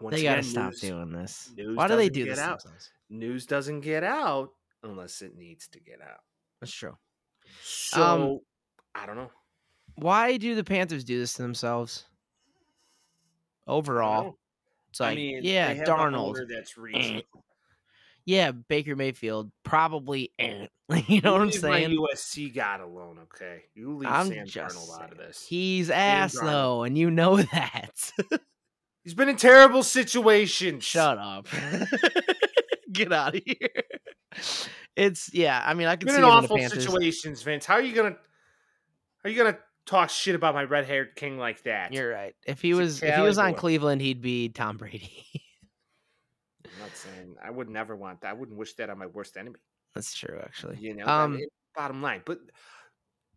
Once 0.00 0.16
they 0.16 0.22
gotta 0.24 0.42
stop 0.42 0.70
news- 0.72 0.80
doing 0.80 1.12
this. 1.12 1.50
news 1.56 1.76
Why 1.76 1.88
do 1.88 1.96
they 1.96 2.08
do 2.08 2.24
this? 2.24 2.38
out. 2.38 2.64
news 3.10 3.46
doesn't 3.46 3.80
get 3.80 4.02
out 4.04 4.50
unless 4.82 5.22
it 5.22 5.36
needs 5.36 5.68
to 5.68 5.80
get 5.80 6.00
out. 6.02 6.20
That's 6.60 6.72
true. 6.72 6.96
So 7.62 8.02
Um, 8.02 8.38
I 8.94 9.06
don't 9.06 9.16
know. 9.16 9.30
Why 9.96 10.36
do 10.36 10.54
the 10.54 10.64
Panthers 10.64 11.04
do 11.04 11.18
this 11.18 11.34
to 11.34 11.42
themselves? 11.42 12.06
Overall, 13.66 14.38
it's 14.90 15.00
like, 15.00 15.12
I 15.12 15.14
mean, 15.14 15.40
yeah, 15.42 15.68
they 15.68 15.74
have 15.78 15.88
a 15.88 15.90
Darnold, 15.90 16.36
that's 16.48 16.76
reaching. 16.76 17.22
yeah, 18.26 18.50
Baker 18.52 18.94
Mayfield, 18.94 19.50
probably. 19.62 20.32
eh. 20.38 20.66
you 21.08 21.22
know 21.22 21.32
what 21.32 21.40
I'm 21.40 21.50
saying? 21.50 21.96
USC 21.98 22.54
guy 22.54 22.78
alone, 22.78 23.20
okay? 23.22 23.62
You 23.74 23.96
leave 23.96 24.08
I'm 24.10 24.26
Sam 24.28 24.46
Darnold 24.46 25.00
out 25.02 25.12
of 25.12 25.18
this. 25.18 25.46
He's 25.48 25.88
ass 25.88 26.34
Darnold. 26.36 26.42
though, 26.42 26.82
and 26.82 26.98
you 26.98 27.10
know 27.10 27.36
that. 27.52 28.12
He's 29.04 29.14
been 29.14 29.28
in 29.28 29.36
terrible 29.36 29.82
situations. 29.82 30.82
Shut 30.84 31.18
up. 31.18 31.46
Get 32.92 33.12
out 33.12 33.36
of 33.36 33.42
here. 33.44 33.68
It's 34.96 35.32
yeah. 35.34 35.62
I 35.64 35.74
mean, 35.74 35.86
I 35.86 35.96
can 35.96 36.06
Been 36.06 36.14
see 36.16 36.22
in 36.22 36.24
him 36.24 36.30
in 36.38 36.44
awful 36.44 36.58
situations, 36.68 37.42
Vince. 37.42 37.66
How 37.66 37.74
are 37.74 37.82
you 37.82 37.94
gonna? 37.94 38.16
Are 39.24 39.30
you 39.30 39.36
gonna 39.36 39.58
talk 39.86 40.08
shit 40.10 40.34
about 40.34 40.54
my 40.54 40.64
red 40.64 40.86
haired 40.86 41.14
king 41.16 41.38
like 41.38 41.62
that? 41.64 41.92
You're 41.92 42.10
right. 42.10 42.34
If 42.46 42.62
he 42.62 42.68
He's 42.68 42.76
was 42.78 43.02
if 43.02 43.14
he 43.14 43.20
was 43.20 43.38
on 43.38 43.52
boy. 43.52 43.58
Cleveland, 43.58 44.00
he'd 44.00 44.22
be 44.22 44.48
Tom 44.48 44.76
Brady. 44.76 45.26
I'm 46.64 46.70
not 46.80 46.96
saying 46.96 47.36
I 47.42 47.50
would 47.50 47.68
never 47.68 47.94
want 47.94 48.22
that. 48.22 48.28
I 48.30 48.32
wouldn't 48.32 48.56
wish 48.58 48.74
that 48.74 48.88
on 48.90 48.98
my 48.98 49.06
worst 49.06 49.36
enemy. 49.36 49.56
That's 49.94 50.14
true, 50.14 50.38
actually. 50.42 50.78
You 50.80 50.94
know, 50.94 51.06
Um, 51.06 51.40
bottom 51.76 52.00
line. 52.02 52.22
But 52.24 52.38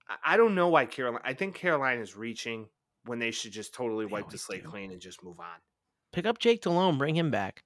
I- 0.08 0.34
I 0.34 0.38
don't 0.38 0.56
know 0.56 0.70
why 0.70 0.86
Carolina. 0.86 1.22
I 1.26 1.34
think 1.34 1.56
Carolina 1.56 2.02
is 2.02 2.16
reaching 2.16 2.68
when 3.08 3.20
they 3.20 3.32
should 3.32 3.52
just 3.52 3.74
totally 3.74 4.06
They 4.06 4.12
wipe 4.12 4.30
the 4.30 4.38
slate 4.38 4.64
do. 4.64 4.70
clean 4.70 4.92
and 4.92 5.02
just 5.02 5.24
move 5.24 5.40
on. 5.40 5.58
pick 6.14 6.26
up 6.26 6.38
Jake 6.40 6.62
Delhomme, 6.62 6.98
bring 6.98 7.16
him 7.16 7.32
back. 7.32 7.64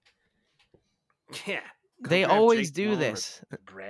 Yeah, 1.45 1.61
They 2.01 2.23
always 2.25 2.69
Jake 2.69 2.75
do 2.75 2.85
Delhomme 2.95 2.99
this. 2.99 3.41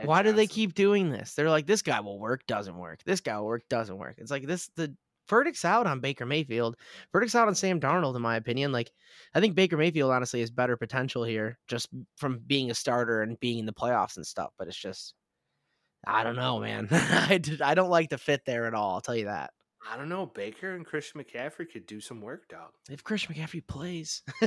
Why 0.03 0.21
do 0.23 0.31
they 0.31 0.47
keep 0.47 0.73
doing 0.73 1.09
this? 1.09 1.33
They're 1.33 1.49
like, 1.49 1.65
this 1.65 1.81
guy 1.81 1.99
will 2.01 2.19
work, 2.19 2.45
doesn't 2.47 2.77
work. 2.77 3.03
This 3.03 3.21
guy 3.21 3.37
will 3.39 3.47
work, 3.47 3.63
doesn't 3.69 3.97
work. 3.97 4.15
It's 4.19 4.31
like 4.31 4.45
this. 4.45 4.69
The 4.75 4.95
verdict's 5.27 5.65
out 5.65 5.87
on 5.87 6.01
Baker 6.01 6.25
Mayfield. 6.25 6.75
Verdict's 7.11 7.35
out 7.35 7.47
on 7.47 7.55
Sam 7.55 7.79
Darnold, 7.79 8.15
in 8.15 8.21
my 8.21 8.35
opinion. 8.35 8.71
Like, 8.71 8.91
I 9.33 9.39
think 9.39 9.55
Baker 9.55 9.77
Mayfield 9.77 10.11
honestly 10.11 10.41
has 10.41 10.51
better 10.51 10.77
potential 10.77 11.23
here, 11.23 11.57
just 11.67 11.89
from 12.17 12.39
being 12.45 12.69
a 12.69 12.75
starter 12.75 13.21
and 13.23 13.39
being 13.39 13.57
in 13.59 13.65
the 13.65 13.73
playoffs 13.73 14.17
and 14.17 14.27
stuff. 14.27 14.51
But 14.59 14.67
it's 14.67 14.77
just, 14.77 15.15
I 16.05 16.23
don't 16.23 16.35
know, 16.35 16.59
man. 16.59 16.89
I 16.91 17.39
d- 17.39 17.61
I 17.63 17.73
don't 17.73 17.89
like 17.89 18.09
the 18.09 18.17
fit 18.19 18.41
there 18.45 18.65
at 18.67 18.73
all. 18.75 18.93
I'll 18.95 19.01
tell 19.01 19.15
you 19.15 19.25
that. 19.25 19.51
I 19.89 19.97
don't 19.97 20.09
know. 20.09 20.25
Baker 20.27 20.75
and 20.75 20.85
Christian 20.85 21.21
McCaffrey 21.21 21.71
could 21.71 21.85
do 21.87 21.99
some 21.99 22.21
work, 22.21 22.47
dog. 22.49 22.71
If 22.89 23.03
Christian 23.03 23.33
McCaffrey 23.33 23.65
plays, 23.65 24.21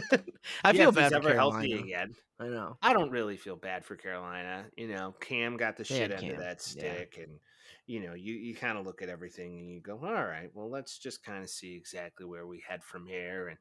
I 0.65 0.73
Yeah, 0.73 0.73
feel 0.73 0.93
bad 0.93 1.13
for 1.13 1.21
Carolina. 1.21 1.35
healthy 1.35 1.73
again. 1.73 2.15
I 2.39 2.47
know. 2.49 2.77
I 2.83 2.93
don't 2.93 3.11
really 3.11 3.37
feel 3.37 3.57
bad 3.57 3.85
for 3.85 3.97
Carolina. 3.97 4.67
You 4.77 4.89
know, 4.89 5.15
Cam 5.21 5.57
got 5.57 5.77
the 5.77 5.85
They 5.85 5.97
shit 5.97 6.11
end 6.13 6.31
of 6.31 6.39
that 6.39 6.59
yeah. 6.59 6.59
stick, 6.59 7.19
and 7.21 7.39
you 7.87 8.01
know, 8.01 8.15
you 8.15 8.35
you 8.35 8.55
kind 8.55 8.79
of 8.79 8.87
look 8.87 9.03
at 9.03 9.09
everything 9.09 9.59
and 9.59 9.71
you 9.71 9.81
go, 9.81 9.99
all 10.03 10.25
right, 10.25 10.51
well, 10.55 10.71
let's 10.71 10.99
just 10.99 11.25
kind 11.25 11.43
of 11.43 11.51
see 11.51 11.75
exactly 11.75 12.27
where 12.27 12.47
we 12.47 12.63
head 12.67 12.83
from 12.83 13.07
here, 13.07 13.49
and 13.49 13.59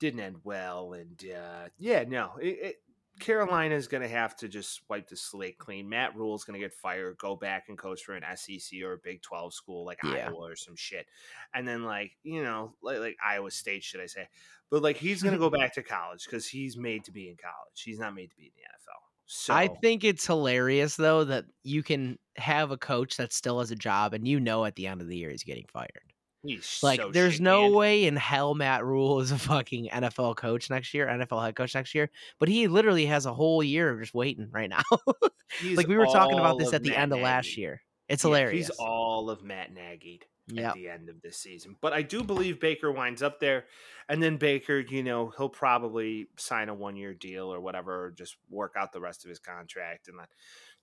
didn't 0.00 0.20
end 0.20 0.36
well, 0.44 0.92
and 0.94 1.22
uh, 1.34 1.68
yeah, 1.78 2.04
no, 2.06 2.32
it, 2.40 2.46
it, 2.60 2.76
Carolina's 3.20 3.86
going 3.86 4.02
to 4.02 4.08
have 4.08 4.36
to 4.36 4.48
just 4.48 4.82
wipe 4.88 5.08
the 5.08 5.16
slate 5.16 5.58
clean. 5.58 5.88
Matt 5.88 6.16
Rhule 6.16 6.34
is 6.34 6.44
going 6.44 6.58
to 6.60 6.64
get 6.64 6.74
fired, 6.74 7.16
go 7.18 7.36
back 7.36 7.68
and 7.68 7.78
coach 7.78 8.02
for 8.02 8.14
an 8.14 8.24
SEC 8.36 8.82
or 8.82 8.94
a 8.94 8.98
Big 8.98 9.22
Twelve 9.22 9.54
school 9.54 9.84
like 9.84 9.98
Yeah. 10.02 10.28
Iowa 10.28 10.50
or 10.50 10.56
some 10.56 10.76
shit, 10.76 11.06
and 11.54 11.66
then 11.66 11.84
like 11.84 12.12
you 12.22 12.42
know, 12.42 12.74
like, 12.82 12.98
like 12.98 13.16
Iowa 13.24 13.50
State, 13.50 13.84
should 13.84 14.00
I 14.00 14.06
say? 14.06 14.28
But 14.70 14.82
like 14.82 14.96
he's 14.96 15.22
going 15.22 15.34
to 15.34 15.38
go 15.38 15.50
back 15.58 15.74
to 15.74 15.82
college 15.82 16.24
because 16.24 16.46
he's 16.46 16.76
made 16.76 17.04
to 17.04 17.12
be 17.12 17.28
in 17.28 17.36
college. 17.36 17.82
He's 17.82 17.98
not 17.98 18.14
made 18.14 18.30
to 18.30 18.36
be 18.36 18.46
in 18.46 18.52
the 18.56 18.62
NFL. 18.62 19.00
So 19.26 19.54
I 19.54 19.68
think 19.68 20.04
it's 20.04 20.26
hilarious 20.26 20.96
though 20.96 21.24
that 21.24 21.44
you 21.62 21.82
can 21.82 22.18
have 22.36 22.70
a 22.70 22.76
coach 22.76 23.16
that 23.16 23.32
still 23.32 23.60
has 23.60 23.70
a 23.70 23.76
job 23.76 24.12
and 24.12 24.26
you 24.26 24.40
know 24.40 24.64
at 24.64 24.76
the 24.76 24.86
end 24.86 25.00
of 25.00 25.08
the 25.08 25.16
year 25.16 25.30
he's 25.30 25.44
getting 25.44 25.66
fired. 25.72 26.12
He's 26.44 26.80
Like 26.82 27.00
so 27.00 27.10
there's 27.10 27.40
no 27.40 27.70
way 27.70 28.04
in 28.04 28.16
hell 28.16 28.54
Matt 28.54 28.84
Rhule 28.84 29.20
is 29.20 29.30
a 29.32 29.38
fucking 29.38 29.88
NFL 29.88 30.36
coach 30.36 30.68
next 30.70 30.92
year, 30.92 31.06
NFL 31.06 31.42
head 31.42 31.56
coach 31.56 31.74
next 31.74 31.94
year, 31.94 32.10
but 32.38 32.48
he 32.48 32.68
literally 32.68 33.06
has 33.06 33.26
a 33.26 33.32
whole 33.32 33.62
year 33.62 33.90
of 33.90 34.00
just 34.00 34.14
waiting 34.14 34.48
right 34.52 34.70
now. 34.70 34.82
Like 35.76 35.86
we 35.86 35.96
were 35.96 36.06
talking 36.06 36.38
about 36.38 36.58
this 36.58 36.72
at 36.72 36.82
the 36.82 36.90
Matt 36.90 36.98
end 36.98 37.12
of 37.12 37.20
last 37.20 37.56
year. 37.56 37.80
It's 38.08 38.24
Yeah, 38.24 38.28
hilarious. 38.28 38.66
He's 38.66 38.76
all 38.76 39.30
of 39.30 39.44
Matt 39.44 39.72
Nagy 39.72 40.20
yeah. 40.48 40.68
at 40.68 40.74
the 40.74 40.88
end 40.88 41.08
of 41.08 41.20
this 41.22 41.36
season. 41.36 41.76
But 41.80 41.92
I 41.92 42.02
do 42.02 42.22
believe 42.22 42.60
Baker 42.60 42.92
winds 42.92 43.22
up 43.22 43.40
there, 43.40 43.64
and 44.08 44.22
then 44.22 44.36
Baker, 44.36 44.80
you 44.80 45.02
know, 45.02 45.32
he'll 45.36 45.48
probably 45.48 46.28
sign 46.36 46.68
a 46.68 46.74
one 46.74 46.96
year 46.96 47.14
deal 47.14 47.52
or 47.52 47.60
whatever, 47.60 48.06
or 48.06 48.10
just 48.10 48.36
work 48.50 48.74
out 48.76 48.92
the 48.92 49.00
rest 49.00 49.24
of 49.24 49.28
his 49.28 49.38
contract 49.38 50.08
and 50.08 50.18
then, 50.18 50.26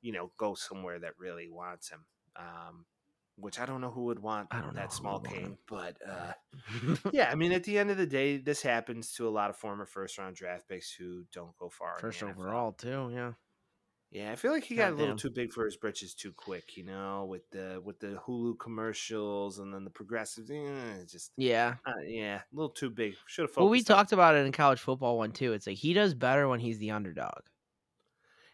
you 0.02 0.12
know, 0.12 0.32
go 0.38 0.54
somewhere 0.56 1.00
that 1.00 1.14
really 1.20 1.50
wants 1.50 1.90
him. 1.90 2.06
Um, 2.36 2.86
which 3.42 3.60
I 3.60 3.66
don't 3.66 3.82
know 3.82 3.92
who 3.92 4.06
would 4.06 4.20
want 4.20 4.50
that 4.74 4.94
small 4.94 5.20
cane, 5.20 5.58
but 5.68 5.98
uh, 6.08 6.34
yeah, 7.12 7.30
I 7.32 7.36
mean, 7.36 7.52
at 7.52 7.64
the 7.64 7.78
end 7.78 7.92
of 7.92 7.98
the 7.98 8.06
day, 8.06 8.38
this 8.38 8.62
happens 8.62 9.14
to 9.14 9.28
a 9.28 9.30
lot 9.32 9.50
of 9.50 9.58
former 9.58 9.86
first 9.86 10.18
round 10.18 10.36
draft 10.36 10.68
picks 10.70 10.92
who 10.92 11.24
don't 11.34 11.56
go 11.58 11.70
far. 11.70 11.98
First 12.00 12.24
overall 12.24 12.72
too, 12.74 13.12
yeah. 13.14 13.34
Yeah, 14.14 14.30
I 14.30 14.36
feel 14.36 14.52
like 14.52 14.66
he 14.66 14.76
got 14.76 14.92
a 14.92 14.96
little 14.96 15.16
too 15.16 15.30
big 15.30 15.54
for 15.54 15.64
his 15.64 15.78
britches 15.78 16.14
too 16.14 16.34
quick, 16.34 16.76
you 16.76 16.84
know, 16.84 17.26
with 17.30 17.50
the 17.52 17.82
with 17.82 17.98
the 18.02 18.20
Hulu 18.28 18.60
commercials 18.60 19.60
and 19.60 19.74
then 19.74 19.86
the 19.86 19.90
progressive. 19.90 20.50
Eh, 20.52 21.06
just 21.10 21.32
Yeah. 21.38 21.76
uh, 21.86 21.94
yeah, 22.06 22.42
a 22.42 22.44
little 22.56 22.72
too 22.72 22.90
big. 22.90 23.14
Should 23.28 23.44
have. 23.48 23.56
Well, 23.56 23.70
we 23.70 23.80
on- 23.80 23.86
talked 23.86 24.12
about 24.12 24.36
it 24.36 24.46
in 24.46 24.52
college 24.52 24.82
football 24.82 25.18
one 25.18 25.32
too. 25.32 25.54
It's 25.54 25.66
like 25.66 25.78
he 25.78 25.94
does 25.94 26.14
better 26.14 26.50
when 26.50 26.60
he's 26.60 26.78
the 26.78 26.92
underdog. 26.92 27.40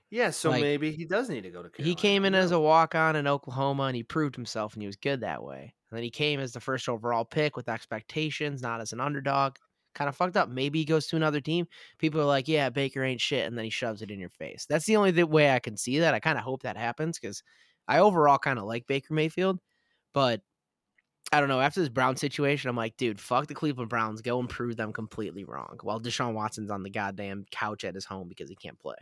Yeah, 0.09 0.29
so 0.29 0.51
like, 0.51 0.61
maybe 0.61 0.91
he 0.91 1.05
does 1.05 1.29
need 1.29 1.41
to 1.41 1.49
go 1.49 1.61
to. 1.61 1.69
Carolina. 1.69 1.89
He 1.89 1.95
came 1.95 2.23
in 2.23 2.33
as 2.33 2.51
a 2.51 2.59
walk 2.59 2.95
on 2.95 3.15
in 3.15 3.27
Oklahoma 3.27 3.83
and 3.83 3.95
he 3.95 4.03
proved 4.03 4.35
himself 4.35 4.73
and 4.73 4.81
he 4.81 4.87
was 4.87 4.95
good 4.95 5.21
that 5.21 5.43
way. 5.43 5.73
And 5.89 5.97
then 5.97 6.03
he 6.03 6.09
came 6.09 6.39
as 6.39 6.53
the 6.53 6.61
first 6.61 6.87
overall 6.87 7.25
pick 7.25 7.57
with 7.57 7.67
expectations, 7.67 8.61
not 8.61 8.79
as 8.79 8.93
an 8.93 9.01
underdog. 9.01 9.55
Kind 9.95 10.09
of 10.09 10.15
fucked 10.15 10.37
up. 10.37 10.47
Maybe 10.47 10.79
he 10.79 10.85
goes 10.85 11.07
to 11.07 11.15
another 11.15 11.41
team. 11.41 11.65
People 11.97 12.21
are 12.21 12.25
like, 12.25 12.47
yeah, 12.47 12.69
Baker 12.69 13.03
ain't 13.03 13.19
shit. 13.19 13.47
And 13.47 13.57
then 13.57 13.65
he 13.65 13.71
shoves 13.71 14.01
it 14.01 14.11
in 14.11 14.19
your 14.19 14.29
face. 14.29 14.65
That's 14.69 14.85
the 14.85 14.95
only 14.95 15.23
way 15.23 15.51
I 15.51 15.59
can 15.59 15.75
see 15.75 15.99
that. 15.99 16.13
I 16.13 16.19
kind 16.19 16.37
of 16.37 16.43
hope 16.43 16.63
that 16.63 16.77
happens 16.77 17.19
because 17.19 17.43
I 17.87 17.99
overall 17.99 18.37
kind 18.37 18.59
of 18.59 18.65
like 18.65 18.87
Baker 18.87 19.13
Mayfield. 19.13 19.59
But 20.13 20.41
I 21.31 21.39
don't 21.41 21.49
know. 21.49 21.59
After 21.59 21.81
this 21.81 21.89
Brown 21.89 22.15
situation, 22.15 22.69
I'm 22.69 22.77
like, 22.77 22.95
dude, 22.95 23.19
fuck 23.19 23.47
the 23.47 23.55
Cleveland 23.55 23.89
Browns. 23.89 24.21
Go 24.21 24.39
and 24.39 24.47
prove 24.47 24.77
them 24.77 24.93
completely 24.93 25.43
wrong 25.43 25.79
while 25.81 25.99
Deshaun 25.99 26.33
Watson's 26.33 26.71
on 26.71 26.83
the 26.83 26.89
goddamn 26.89 27.45
couch 27.51 27.83
at 27.83 27.95
his 27.95 28.05
home 28.05 28.29
because 28.29 28.49
he 28.49 28.55
can't 28.55 28.79
play. 28.79 28.95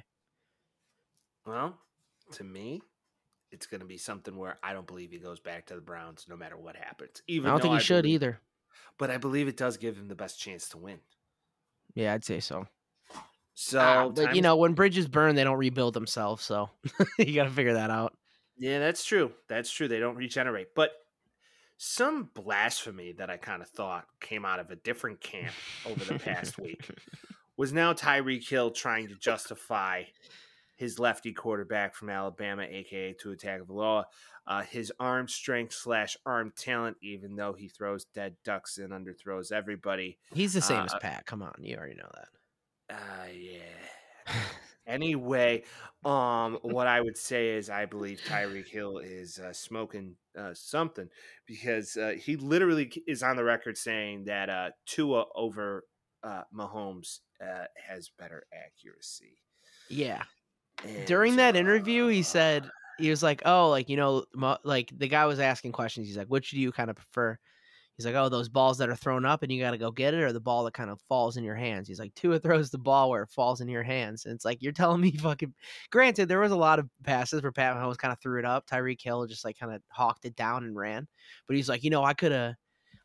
Well, 1.45 1.77
to 2.33 2.43
me, 2.43 2.81
it's 3.51 3.67
going 3.67 3.81
to 3.81 3.85
be 3.87 3.97
something 3.97 4.35
where 4.35 4.57
I 4.63 4.73
don't 4.73 4.87
believe 4.87 5.11
he 5.11 5.17
goes 5.19 5.39
back 5.39 5.67
to 5.67 5.75
the 5.75 5.81
Browns 5.81 6.25
no 6.29 6.35
matter 6.35 6.57
what 6.57 6.75
happens. 6.75 7.21
Even 7.27 7.49
I 7.49 7.53
don't 7.53 7.61
think 7.61 7.73
he 7.75 7.79
should 7.79 8.03
believe- 8.03 8.15
either. 8.15 8.39
but 8.97 9.11
I 9.11 9.17
believe 9.17 9.47
it 9.47 9.57
does 9.57 9.77
give 9.77 9.95
him 9.97 10.07
the 10.07 10.15
best 10.15 10.39
chance 10.39 10.69
to 10.69 10.77
win. 10.77 10.99
Yeah, 11.93 12.13
I'd 12.13 12.25
say 12.25 12.39
so. 12.39 12.67
So, 13.53 13.79
Ah, 13.79 14.09
but 14.09 14.35
you 14.35 14.41
know, 14.41 14.57
when 14.57 14.73
bridges 14.73 15.07
burn, 15.07 15.35
they 15.35 15.43
don't 15.45 15.57
rebuild 15.57 15.93
themselves. 15.93 16.43
So 16.43 16.69
you 17.17 17.33
got 17.33 17.45
to 17.45 17.49
figure 17.49 17.73
that 17.75 17.89
out. 17.89 18.17
Yeah, 18.57 18.79
that's 18.79 19.05
true. 19.05 19.31
That's 19.47 19.71
true. 19.71 19.87
They 19.87 19.99
don't 19.99 20.15
regenerate. 20.17 20.75
But 20.75 20.91
some 21.77 22.29
blasphemy 22.33 23.13
that 23.13 23.29
I 23.29 23.37
kind 23.37 23.61
of 23.61 23.69
thought 23.69 24.07
came 24.19 24.43
out 24.45 24.59
of 24.59 24.71
a 24.71 24.75
different 24.75 25.21
camp 25.21 25.53
over 25.85 26.03
the 26.03 26.19
past 26.19 26.57
week 26.57 26.89
was 27.57 27.71
now 27.71 27.93
Tyreek 27.93 28.47
Hill 28.47 28.71
trying 28.71 29.07
to 29.09 29.15
justify 29.15 30.03
his 30.75 30.99
lefty 30.99 31.33
quarterback 31.33 31.95
from 31.95 32.09
Alabama, 32.09 32.63
aka 32.63 33.13
Tua 33.13 33.35
Tagovailoa, 33.35 34.05
uh, 34.47 34.61
his 34.63 34.91
arm 34.99 35.27
strength 35.27 35.73
slash 35.73 36.17
arm 36.25 36.51
talent, 36.55 36.97
even 37.01 37.35
though 37.35 37.53
he 37.53 37.67
throws 37.67 38.05
dead 38.05 38.35
ducks 38.43 38.77
and 38.77 38.91
underthrows 38.91 39.51
everybody. 39.51 40.17
He's 40.33 40.53
the 40.53 40.61
same 40.61 40.83
as 40.85 40.93
Uh, 40.93 40.99
Pat. 40.99 41.25
Come 41.25 41.41
on, 41.41 41.55
you 41.61 41.77
already 41.77 41.95
know 41.95 42.11
that. 42.13 42.95
Uh, 42.95 43.31
yeah. 43.33 44.33
Anyway, 44.87 45.63
um, 46.03 46.59
what 46.61 46.85
I 46.85 47.01
would 47.01 47.17
say 47.17 47.49
is 47.49 47.71
I 47.71 47.85
believe 47.85 48.21
Tyreek 48.27 48.67
Hill 48.67 48.99
is 48.99 49.39
uh, 49.39 49.51
smoking 49.51 50.15
uh, 50.37 50.51
something 50.53 51.09
because 51.47 51.97
uh, 51.97 52.13
he 52.21 52.35
literally 52.35 52.91
is 53.07 53.23
on 53.23 53.35
the 53.35 53.43
record 53.43 53.77
saying 53.77 54.25
that 54.25 54.49
uh, 54.49 54.69
Tua 54.85 55.25
over 55.33 55.85
uh, 56.23 56.43
Mahomes 56.55 57.21
uh, 57.41 57.65
has 57.87 58.11
better 58.19 58.45
accuracy. 58.53 59.39
Yeah. 59.89 60.21
And, 60.83 61.05
During 61.05 61.35
that 61.37 61.55
interview, 61.55 62.07
he 62.07 62.23
said 62.23 62.71
he 62.97 63.09
was 63.09 63.23
like, 63.23 63.41
"Oh, 63.45 63.69
like 63.69 63.89
you 63.89 63.97
know, 63.97 64.25
mo- 64.33 64.57
like 64.63 64.91
the 64.97 65.07
guy 65.07 65.25
was 65.25 65.39
asking 65.39 65.71
questions. 65.73 66.07
He's 66.07 66.17
like, 66.17 66.27
which 66.27 66.51
do 66.51 66.59
you 66.59 66.71
kind 66.71 66.89
of 66.89 66.95
prefer?" 66.95 67.37
He's 67.97 68.05
like, 68.05 68.15
"Oh, 68.15 68.29
those 68.29 68.49
balls 68.49 68.77
that 68.79 68.89
are 68.89 68.95
thrown 68.95 69.25
up 69.25 69.43
and 69.43 69.51
you 69.51 69.61
got 69.61 69.71
to 69.71 69.77
go 69.77 69.91
get 69.91 70.13
it, 70.13 70.21
or 70.23 70.33
the 70.33 70.41
ball 70.41 70.63
that 70.65 70.73
kind 70.73 70.89
of 70.91 71.01
falls 71.01 71.37
in 71.37 71.43
your 71.43 71.55
hands." 71.55 71.87
He's 71.87 71.99
like, 71.99 72.13
"Tua 72.15 72.39
throws 72.39 72.71
the 72.71 72.77
ball 72.79 73.09
where 73.11 73.23
it 73.23 73.29
falls 73.31 73.61
in 73.61 73.69
your 73.69 73.83
hands." 73.83 74.25
And 74.25 74.35
it's 74.35 74.45
like 74.45 74.61
you're 74.63 74.71
telling 74.73 75.01
me, 75.01 75.11
fucking. 75.17 75.53
Granted, 75.91 76.27
there 76.29 76.39
was 76.41 76.51
a 76.51 76.57
lot 76.57 76.79
of 76.79 76.89
passes 77.03 77.41
where 77.43 77.51
Pat 77.51 77.75
Mahomes 77.75 77.97
kind 77.97 78.11
of 78.13 78.19
threw 78.21 78.39
it 78.39 78.45
up. 78.45 78.67
Tyreek 78.67 79.01
Hill 79.01 79.25
just 79.27 79.45
like 79.45 79.57
kind 79.59 79.73
of 79.73 79.81
hawked 79.91 80.25
it 80.25 80.35
down 80.35 80.63
and 80.65 80.75
ran. 80.75 81.07
But 81.47 81.57
he's 81.57 81.69
like, 81.69 81.83
you 81.83 81.89
know, 81.91 82.03
I 82.03 82.13
could 82.13 82.31
have. 82.33 82.55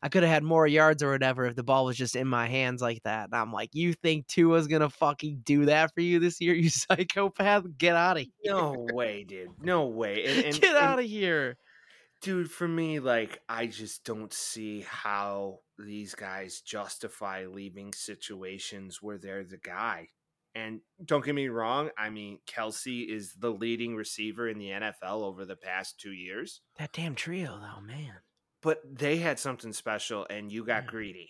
I 0.03 0.09
could 0.09 0.23
have 0.23 0.31
had 0.31 0.43
more 0.43 0.65
yards 0.65 1.03
or 1.03 1.11
whatever 1.11 1.45
if 1.45 1.55
the 1.55 1.63
ball 1.63 1.85
was 1.85 1.95
just 1.97 2.15
in 2.15 2.27
my 2.27 2.47
hands 2.47 2.81
like 2.81 3.03
that. 3.03 3.25
And 3.25 3.35
I'm 3.35 3.51
like, 3.53 3.69
you 3.73 3.93
think 3.93 4.27
Tua's 4.27 4.67
gonna 4.67 4.89
fucking 4.89 5.41
do 5.43 5.65
that 5.65 5.93
for 5.93 6.01
you 6.01 6.19
this 6.19 6.41
year, 6.41 6.55
you 6.55 6.69
psychopath? 6.71 7.65
Get 7.77 7.95
out 7.95 8.17
of 8.17 8.23
here. 8.23 8.53
no 8.53 8.87
way, 8.93 9.23
dude. 9.23 9.49
No 9.61 9.85
way. 9.85 10.25
And, 10.25 10.45
and, 10.45 10.61
Get 10.61 10.75
out 10.75 10.99
of 10.99 11.05
here. 11.05 11.57
dude 12.21 12.51
for 12.51 12.67
me 12.67 12.99
like 12.99 13.39
i 13.49 13.65
just 13.65 14.03
don't 14.03 14.31
see 14.31 14.81
how 14.87 15.57
these 15.79 16.13
guys 16.13 16.61
justify 16.61 17.45
leaving 17.47 17.91
situations 17.93 18.99
where 19.01 19.17
they're 19.17 19.43
the 19.43 19.57
guy 19.57 20.07
and 20.53 20.81
don't 21.03 21.25
get 21.25 21.33
me 21.33 21.47
wrong 21.47 21.89
i 21.97 22.09
mean 22.11 22.37
Kelce 22.47 23.07
is 23.09 23.33
the 23.39 23.49
leading 23.49 23.95
receiver 23.95 24.47
in 24.47 24.59
the 24.59 24.69
nfl 24.69 25.23
over 25.23 25.45
the 25.45 25.55
past 25.55 25.99
two 25.99 26.11
years 26.11 26.61
That 26.77 26.91
damn 26.93 27.15
trio, 27.15 27.59
though, 27.59 27.81
man. 27.81 28.13
But 28.61 28.81
they 28.85 29.17
had 29.17 29.39
something 29.39 29.73
special 29.73 30.27
and 30.29 30.51
you 30.51 30.63
got 30.65 30.83
Yeah. 30.83 30.89
greedy 30.89 31.29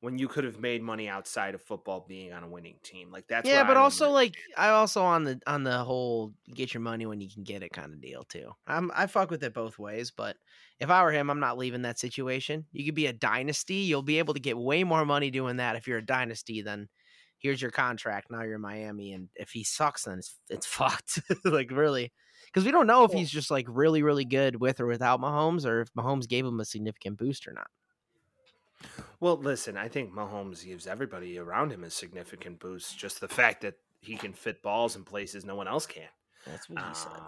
when 0.00 0.18
you 0.18 0.26
could 0.26 0.42
have 0.44 0.58
made 0.58 0.82
money 0.82 1.08
outside 1.08 1.54
of 1.54 1.62
football 1.62 2.04
being 2.08 2.32
on 2.32 2.42
a 2.42 2.48
winning 2.48 2.78
team 2.82 3.10
like 3.12 3.26
that's 3.28 3.48
yeah, 3.48 3.62
but 3.64 3.76
also 3.76 4.10
like. 4.10 4.34
I 4.56 4.70
also 4.70 5.02
on 5.02 5.24
the 5.24 5.40
on 5.46 5.62
the 5.62 5.84
whole 5.84 6.34
get 6.54 6.74
your 6.74 6.80
money 6.80 7.06
when 7.06 7.20
you 7.20 7.30
can 7.32 7.44
get 7.44 7.62
it 7.62 7.70
kind 7.72 7.92
of 7.92 8.00
deal 8.00 8.24
too. 8.24 8.50
I'm 8.66 8.90
I 8.94 9.06
fuck 9.06 9.30
with 9.30 9.44
it 9.44 9.54
both 9.54 9.78
ways, 9.78 10.10
but 10.10 10.36
if 10.80 10.90
I 10.90 11.02
were 11.04 11.12
him, 11.12 11.30
I'm 11.30 11.40
not 11.40 11.58
leaving 11.58 11.82
that 11.82 11.98
situation. 12.00 12.66
You 12.72 12.84
could 12.84 12.96
be 12.96 13.06
a 13.06 13.12
dynasty, 13.12 13.76
you'll 13.76 14.02
be 14.02 14.18
able 14.18 14.34
to 14.34 14.40
get 14.40 14.58
way 14.58 14.82
more 14.84 15.04
money 15.04 15.30
doing 15.30 15.56
that 15.58 15.76
if 15.76 15.86
you're 15.86 15.98
a 15.98 16.04
dynasty 16.04 16.62
than 16.62 16.88
here's 17.38 17.62
your 17.62 17.70
contract. 17.70 18.28
Now 18.30 18.42
you're 18.42 18.56
in 18.56 18.60
Miami, 18.60 19.12
and 19.12 19.28
if 19.36 19.50
he 19.50 19.62
sucks, 19.64 20.04
then 20.04 20.18
it's 20.18 20.36
it's 20.50 20.66
fucked. 20.78 21.20
like 21.44 21.70
really, 21.70 22.12
because 22.52 22.64
we 22.64 22.70
don't 22.72 22.86
know 22.86 23.04
if 23.04 23.12
he's 23.12 23.30
just 23.30 23.50
like 23.50 23.66
really 23.68 24.02
really 24.02 24.24
good 24.24 24.56
with 24.56 24.80
or 24.80 24.86
without 24.86 25.20
Mahomes, 25.20 25.66
or 25.66 25.80
if 25.82 25.92
Mahomes 25.94 26.28
gave 26.28 26.44
him 26.46 26.60
a 26.60 26.64
significant 26.64 27.18
boost 27.18 27.46
or 27.48 27.52
not. 27.52 27.68
Well, 29.20 29.36
listen, 29.36 29.76
I 29.76 29.88
think 29.88 30.12
Mahomes 30.12 30.64
gives 30.64 30.86
everybody 30.86 31.38
around 31.38 31.72
him 31.72 31.84
a 31.84 31.90
significant 31.90 32.58
boost. 32.58 32.98
Just 32.98 33.20
the 33.20 33.28
fact 33.28 33.60
that 33.62 33.76
he 34.00 34.16
can 34.16 34.32
fit 34.32 34.62
balls 34.62 34.96
in 34.96 35.04
places 35.04 35.44
no 35.44 35.54
one 35.54 35.68
else 35.68 35.86
can. 35.86 36.08
That's 36.44 36.68
what 36.68 36.80
he 36.80 36.92
Um, 36.92 36.94
said. 36.94 37.22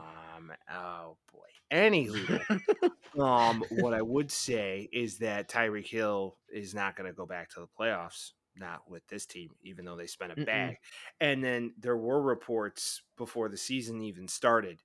oh 0.70 1.16
boy. 1.32 1.48
Anywho, 1.70 2.40
um, 3.20 3.64
what 3.70 3.94
I 3.94 4.02
would 4.02 4.30
say 4.30 4.88
is 4.92 5.18
that 5.18 5.48
Tyreek 5.48 5.86
Hill 5.86 6.38
is 6.48 6.74
not 6.74 6.96
going 6.96 7.08
to 7.08 7.14
go 7.14 7.26
back 7.26 7.50
to 7.50 7.60
the 7.60 7.68
playoffs. 7.68 8.32
Not 8.56 8.88
with 8.88 9.04
this 9.08 9.26
team, 9.26 9.56
even 9.62 9.84
though 9.84 9.96
they 9.96 10.06
spent 10.06 10.30
a 10.32 10.36
Mm-mm. 10.36 10.44
bag. 10.44 10.78
And 11.20 11.42
then 11.42 11.74
there 11.76 11.96
were 11.96 12.22
reports 12.22 13.02
before 13.16 13.48
the 13.48 13.56
season 13.56 14.00
even 14.00 14.28
started 14.28 14.80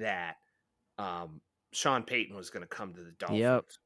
that 0.00 0.36
um, 0.98 1.40
Sean 1.72 2.02
Payton 2.02 2.34
was 2.36 2.50
going 2.50 2.62
to 2.62 2.68
come 2.68 2.92
to 2.94 3.00
the 3.02 3.12
Dolphins. 3.18 3.78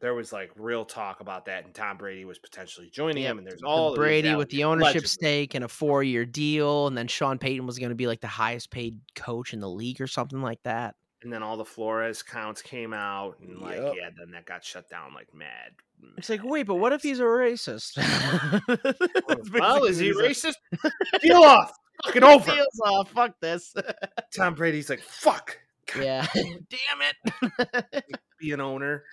There 0.00 0.14
was 0.14 0.32
like 0.32 0.52
real 0.56 0.84
talk 0.84 1.20
about 1.20 1.46
that, 1.46 1.64
and 1.64 1.74
Tom 1.74 1.96
Brady 1.96 2.24
was 2.24 2.38
potentially 2.38 2.88
joining 2.88 3.24
Yep, 3.24 3.30
him. 3.32 3.38
And 3.38 3.46
there's 3.46 3.62
all 3.64 3.96
Brady 3.96 4.34
with 4.36 4.48
the 4.48 4.62
ownership 4.62 4.92
allegedly. 4.94 5.08
stake 5.08 5.54
and 5.56 5.64
a 5.64 5.68
four 5.68 6.04
year 6.04 6.24
deal, 6.24 6.86
and 6.86 6.96
then 6.96 7.08
Sean 7.08 7.36
Payton 7.38 7.66
was 7.66 7.78
going 7.80 7.88
to 7.88 7.96
be 7.96 8.06
like 8.06 8.20
the 8.20 8.28
highest 8.28 8.70
paid 8.70 9.00
coach 9.16 9.52
in 9.52 9.58
the 9.60 9.68
league 9.68 10.00
or 10.00 10.06
something 10.06 10.40
like 10.40 10.62
that. 10.62 10.94
and 11.22 11.32
then 11.32 11.42
all 11.42 11.56
the 11.56 11.64
Flores 11.64 12.22
counts 12.22 12.62
came 12.62 12.92
out, 12.94 13.40
and 13.40 13.58
like, 13.58 13.78
Yep. 13.78 13.94
yeah, 13.96 14.10
then 14.16 14.30
that 14.30 14.46
got 14.46 14.62
shut 14.62 14.88
down 14.88 15.14
like 15.14 15.34
mad. 15.34 15.72
It's 16.16 16.28
like, 16.30 16.44
wait, 16.44 16.62
but 16.68 16.76
what 16.76 16.92
if 16.92 17.02
he's 17.02 17.18
a 17.18 17.24
racist? 17.24 17.96
Well, 19.52 19.84
is 19.84 19.98
he 19.98 20.12
racist? 20.12 20.54
Deal 21.22 21.38
off, 21.42 21.72
fucking 22.04 22.22
what 22.22 22.34
over. 22.34 22.44
he 22.44 22.50
said. 22.50 22.56
Deals 22.56 22.80
off. 22.84 23.10
Fuck 23.10 23.40
this. 23.40 23.74
Tom 24.36 24.54
Brady's 24.54 24.90
like, 24.90 25.00
fuck, 25.00 25.58
yeah. 25.98 26.26
Damn 26.34 27.02
it. 27.02 28.04
be 28.40 28.52
an 28.52 28.60
owner. 28.60 29.04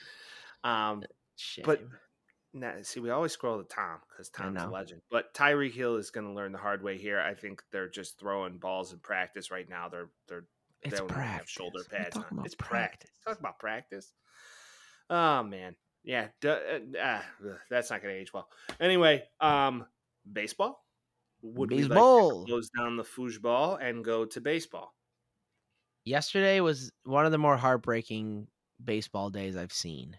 Um, 0.63 1.03
Shame. 1.35 1.63
but 1.65 1.81
nah, 2.53 2.71
see, 2.83 2.99
we 2.99 3.09
always 3.09 3.31
scroll 3.31 3.57
to 3.57 3.63
Tom 3.63 3.99
because 4.09 4.29
Tom's 4.29 4.61
a 4.61 4.67
legend. 4.67 5.01
But 5.11 5.33
Tyreek 5.33 5.73
Hill 5.73 5.97
is 5.97 6.09
going 6.09 6.27
to 6.27 6.33
learn 6.33 6.51
the 6.51 6.57
hard 6.57 6.83
way 6.83 6.97
here. 6.97 7.19
I 7.19 7.33
think 7.33 7.61
they're 7.71 7.89
just 7.89 8.19
throwing 8.19 8.57
balls 8.57 8.93
in 8.93 8.99
practice 8.99 9.51
right 9.51 9.69
now. 9.69 9.89
They're 9.89 10.09
they're 10.27 10.45
it's 10.81 10.91
they 10.91 10.97
don't 10.97 11.05
even 11.05 11.15
practice. 11.15 11.39
have 11.39 11.49
shoulder 11.49 11.79
pads 11.89 12.15
on. 12.17 12.43
It's 12.45 12.55
practice. 12.55 13.09
Talk 13.25 13.39
about 13.39 13.59
practice. 13.59 14.11
Oh 15.09 15.43
man, 15.43 15.75
yeah, 16.03 16.27
duh, 16.41 16.57
uh, 17.01 17.21
ugh, 17.43 17.57
that's 17.69 17.89
not 17.89 18.01
going 18.01 18.13
to 18.15 18.21
age 18.21 18.33
well. 18.33 18.47
Anyway, 18.79 19.23
um, 19.39 19.85
baseball. 20.31 20.84
Would 21.53 21.71
we 21.71 21.83
like 21.83 21.89
Baseball. 21.89 22.45
close 22.45 22.69
down 22.69 22.97
the 22.97 23.03
foosball 23.03 23.77
and 23.79 24.03
go 24.03 24.25
to 24.25 24.41
baseball? 24.41 24.95
Yesterday 26.03 26.59
was 26.59 26.91
one 27.03 27.25
of 27.25 27.31
the 27.31 27.37
more 27.37 27.55
heartbreaking 27.55 28.47
baseball 28.83 29.29
days 29.29 29.55
I've 29.55 29.73
seen. 29.73 30.17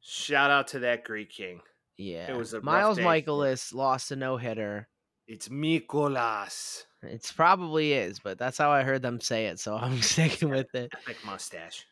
Shout 0.00 0.50
out 0.50 0.68
to 0.68 0.80
that 0.80 1.04
Greek 1.04 1.30
king. 1.30 1.60
Yeah. 1.96 2.30
It 2.30 2.36
was 2.36 2.52
a 2.52 2.60
Miles 2.60 2.98
Michaelis 2.98 3.72
lost 3.72 4.10
a 4.10 4.16
no 4.16 4.36
hitter. 4.36 4.88
It's 5.26 5.48
Mikolas. 5.48 6.84
It's 7.02 7.32
probably 7.32 7.94
is, 7.94 8.18
but 8.18 8.38
that's 8.38 8.58
how 8.58 8.70
I 8.70 8.82
heard 8.82 9.02
them 9.02 9.20
say 9.20 9.46
it, 9.46 9.58
so 9.60 9.76
I'm 9.80 10.02
sticking 10.02 10.50
with 10.50 10.74
it. 10.74 10.92
Epic 10.92 11.16
mustache. 11.24 11.86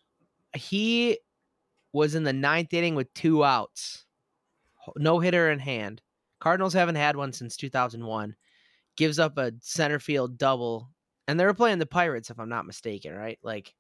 He 0.55 1.19
was 1.93 2.15
in 2.15 2.25
the 2.25 2.33
ninth 2.33 2.73
inning 2.75 2.95
with 2.95 3.13
two 3.15 3.45
outs, 3.45 4.05
no 4.97 5.21
hitter 5.21 5.51
in 5.51 5.59
hand. 5.59 6.03
Cardinals 6.41 6.75
haven't 6.75 6.97
had 6.97 7.17
one 7.17 7.33
since 7.33 7.57
2001. 7.57 8.37
Gives 8.99 9.19
up 9.19 9.39
a 9.39 9.53
center 9.63 9.99
field 9.99 10.37
double, 10.37 10.91
and 11.27 11.41
they 11.41 11.47
were 11.47 11.55
playing 11.55 11.79
the 11.79 11.87
Pirates, 11.87 12.31
if 12.31 12.39
I'm 12.39 12.51
not 12.51 12.67
mistaken, 12.67 13.15
right? 13.15 13.39
Like, 13.43 13.75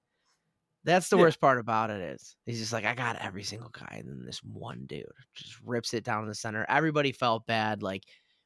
that's 0.85 1.11
the 1.11 1.16
Yeah. 1.16 1.23
worst 1.25 1.41
part 1.41 1.59
about 1.59 1.91
it 1.91 2.01
is 2.01 2.37
he's 2.47 2.61
just 2.61 2.73
like, 2.73 2.85
I 2.87 2.95
got 2.95 3.16
every 3.16 3.43
single 3.43 3.71
guy, 3.71 3.97
and 4.01 4.09
then 4.09 4.25
this 4.25 4.43
one 4.43 4.87
dude 4.87 5.05
just 5.35 5.61
rips 5.62 5.93
it 5.93 6.05
down 6.05 6.23
in 6.23 6.29
the 6.29 6.35
center. 6.35 6.64
Everybody 6.69 7.12
felt 7.12 7.47
bad. 7.47 7.83
Like 7.83 8.05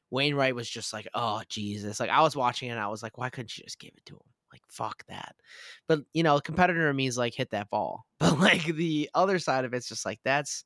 Wainwright 0.09 0.55
was 0.55 0.69
just 0.69 0.93
like, 0.93 1.07
oh 1.13 1.43
Jesus. 1.49 1.99
Like 1.99 2.09
I 2.09 2.21
was 2.21 2.35
watching 2.35 2.69
it 2.69 2.73
and 2.73 2.81
I 2.81 2.87
was 2.87 3.03
like, 3.03 3.17
why 3.17 3.29
couldn't 3.29 3.57
you 3.57 3.63
just 3.63 3.79
give 3.79 3.93
it 3.95 4.05
to 4.07 4.15
him? 4.15 4.29
Like 4.51 4.61
fuck 4.69 5.05
that. 5.07 5.35
But 5.87 6.01
you 6.13 6.23
know, 6.23 6.39
competitor 6.39 6.89
in 6.89 6.95
me 6.95 7.07
is 7.07 7.17
like 7.17 7.33
hit 7.35 7.51
that 7.51 7.69
ball. 7.69 8.05
But 8.19 8.39
like 8.39 8.65
the 8.65 9.09
other 9.13 9.39
side 9.39 9.65
of 9.65 9.73
it's 9.73 9.87
just 9.87 10.05
like 10.05 10.19
that's 10.23 10.65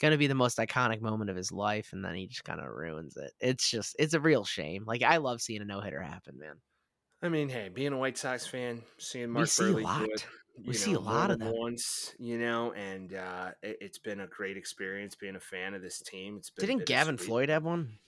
gonna 0.00 0.18
be 0.18 0.26
the 0.26 0.34
most 0.34 0.58
iconic 0.58 1.00
moment 1.00 1.30
of 1.30 1.36
his 1.36 1.52
life, 1.52 1.90
and 1.92 2.04
then 2.04 2.14
he 2.14 2.26
just 2.26 2.44
kind 2.44 2.60
of 2.60 2.66
ruins 2.68 3.16
it. 3.16 3.32
It's 3.40 3.70
just 3.70 3.94
it's 3.98 4.14
a 4.14 4.20
real 4.20 4.44
shame. 4.44 4.84
Like 4.86 5.02
I 5.02 5.18
love 5.18 5.40
seeing 5.40 5.62
a 5.62 5.64
no 5.64 5.80
hitter 5.80 6.00
happen, 6.02 6.38
man. 6.38 6.54
I 7.22 7.28
mean, 7.28 7.48
hey, 7.50 7.68
being 7.68 7.92
a 7.92 7.98
White 7.98 8.16
Sox 8.16 8.46
fan, 8.46 8.82
seeing 8.98 9.30
Mark 9.30 9.46
see 9.48 9.64
a 9.64 9.72
lot. 9.76 9.98
do 10.00 10.10
it, 10.12 10.26
We 10.58 10.66
you 10.68 10.72
see 10.72 10.94
a 10.94 11.00
lot 11.00 11.30
of 11.30 11.38
them. 11.38 11.52
once, 11.54 12.14
you 12.18 12.38
know, 12.38 12.72
and 12.72 13.12
uh, 13.12 13.50
it, 13.62 13.76
it's 13.82 13.98
been 13.98 14.20
a 14.20 14.26
great 14.26 14.56
experience 14.56 15.14
being 15.16 15.36
a 15.36 15.40
fan 15.40 15.74
of 15.74 15.82
this 15.82 16.00
team. 16.00 16.36
It's 16.38 16.48
been 16.50 16.66
Didn't 16.66 16.86
Gavin. 16.86 17.18
Floyd 17.18 17.50
have 17.50 17.62
one? 17.64 17.98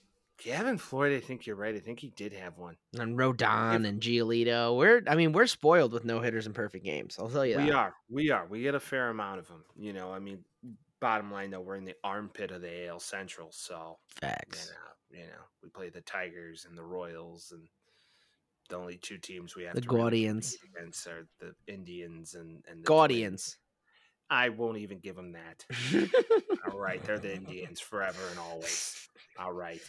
Gavin 0.43 0.79
Floyd, 0.79 1.13
I 1.13 1.19
think 1.19 1.45
you're 1.45 1.55
right. 1.55 1.75
I 1.75 1.79
think 1.79 1.99
he 1.99 2.09
did 2.09 2.33
have 2.33 2.57
one. 2.57 2.75
And 2.97 3.15
Rodon 3.17 3.87
and 3.87 4.01
Giolito. 4.01 4.75
We're 4.75 5.03
I 5.07 5.15
mean, 5.15 5.31
we're 5.31 5.45
spoiled 5.45 5.93
with 5.93 6.05
no 6.05 6.19
hitters 6.19 6.47
and 6.47 6.55
perfect 6.55 6.83
games. 6.83 7.17
I'll 7.19 7.29
tell 7.29 7.45
you 7.45 7.55
That. 7.57 7.65
We 7.65 7.71
are, 7.71 7.93
we 8.09 8.31
are, 8.31 8.47
we 8.47 8.61
get 8.63 8.73
a 8.73 8.79
fair 8.79 9.09
amount 9.09 9.39
of 9.39 9.47
them. 9.47 9.63
You 9.77 9.93
know, 9.93 10.11
I 10.11 10.17
mean, 10.17 10.43
bottom 11.03 11.31
line 11.31 11.51
though, 11.51 11.61
we're 11.61 11.75
in 11.75 11.85
the 11.85 11.95
armpit 12.03 12.49
of 12.51 12.61
the 12.61 12.87
AL 12.87 12.99
Central, 12.99 13.49
so 13.51 13.97
you 14.21 14.27
Facts. 14.27 14.71
know, 15.11 15.19
you 15.19 15.25
know, 15.25 15.43
we 15.61 15.69
play 15.69 15.89
the 15.89 16.01
Tigers 16.01 16.65
and 16.67 16.75
the 16.77 16.83
Royals, 16.83 17.51
and 17.51 17.67
the 18.69 18.77
only 18.77 18.97
two 18.97 19.17
teams 19.19 19.55
we 19.55 19.63
have 19.65 19.75
The 19.75 19.81
to 19.81 19.87
Guardians. 19.87 20.57
compete 20.57 20.75
against 20.81 21.07
are 21.07 21.27
the 21.39 21.53
Indians 21.71 22.33
and 22.33 22.63
and 22.67 22.81
the 22.81 22.85
Twins. 22.85 22.87
Guardians. 22.87 23.57
I 24.29 24.49
won't 24.49 24.77
even 24.79 24.99
give 24.99 25.15
them 25.15 25.33
that. 25.33 25.65
All 26.71 26.79
right, 26.79 27.03
they're 27.03 27.19
the 27.19 27.35
Indians 27.35 27.79
forever 27.79 28.21
and 28.31 28.39
always. 28.39 29.07
All 29.37 29.51
right. 29.53 29.79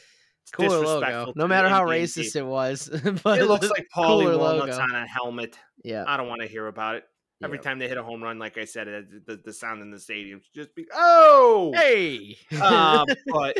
It's 0.42 0.50
Cooler 0.52 0.84
logo. 0.84 1.32
No 1.36 1.46
matter 1.46 1.70
how 1.70 1.82
Indian 1.90 2.04
racist 2.04 2.32
people. 2.34 2.48
it 2.48 2.50
was. 2.50 2.90
but 3.22 3.38
It 3.40 3.46
looks 3.46 3.70
like 3.70 3.86
Paulie 3.94 4.38
Walnuts 4.38 4.76
logo. 4.76 4.82
on 4.82 4.94
a 4.94 5.06
helmet. 5.06 5.56
Yeah. 5.82 6.04
I 6.06 6.18
don't 6.18 6.28
want 6.28 6.42
to 6.42 6.46
hear 6.48 6.66
about 6.66 6.96
it. 6.96 7.04
Every 7.42 7.58
yeah. 7.58 7.62
time 7.62 7.78
they 7.78 7.88
hit 7.88 7.98
a 7.98 8.02
home 8.02 8.22
run, 8.22 8.38
like 8.38 8.58
I 8.58 8.64
said, 8.64 8.86
the, 9.26 9.40
the 9.44 9.52
sound 9.52 9.82
in 9.82 9.90
the 9.90 9.98
stadium 9.98 10.40
should 10.40 10.54
just 10.54 10.74
be 10.74 10.86
oh. 10.94 11.72
Hey. 11.74 12.36
Uh, 12.52 13.04
but 13.26 13.56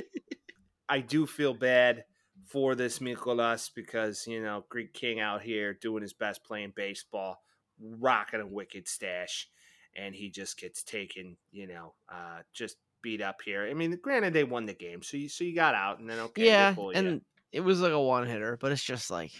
I 0.88 1.00
do 1.00 1.26
feel 1.26 1.54
bad 1.54 2.04
for 2.46 2.74
this 2.74 2.98
Mikolas 2.98 3.70
because 3.74 4.26
you 4.26 4.42
know 4.42 4.64
Greek 4.68 4.92
King 4.92 5.20
out 5.20 5.42
here 5.42 5.74
doing 5.74 6.02
his 6.02 6.12
best 6.12 6.44
playing 6.44 6.72
baseball, 6.76 7.40
rocking 7.80 8.40
a 8.40 8.46
wicked 8.46 8.88
stash, 8.88 9.48
and 9.96 10.14
he 10.14 10.30
just 10.30 10.58
gets 10.58 10.82
taken, 10.82 11.36
you 11.50 11.66
know, 11.66 11.94
uh, 12.12 12.40
just 12.52 12.76
beat 13.02 13.20
up 13.20 13.40
here. 13.44 13.66
I 13.68 13.74
mean, 13.74 13.98
granted 14.02 14.32
they 14.32 14.44
won 14.44 14.66
the 14.66 14.74
game, 14.74 15.02
so 15.02 15.16
you 15.16 15.28
so 15.28 15.44
you 15.44 15.54
got 15.54 15.74
out, 15.74 15.98
and 15.98 16.08
then 16.08 16.18
okay, 16.20 16.46
yeah, 16.46 16.74
for 16.74 16.92
you. 16.92 16.98
and 16.98 17.20
it 17.52 17.60
was 17.60 17.80
like 17.80 17.92
a 17.92 18.00
one 18.00 18.26
hitter, 18.26 18.58
but 18.60 18.72
it's 18.72 18.82
just 18.82 19.10
like, 19.10 19.32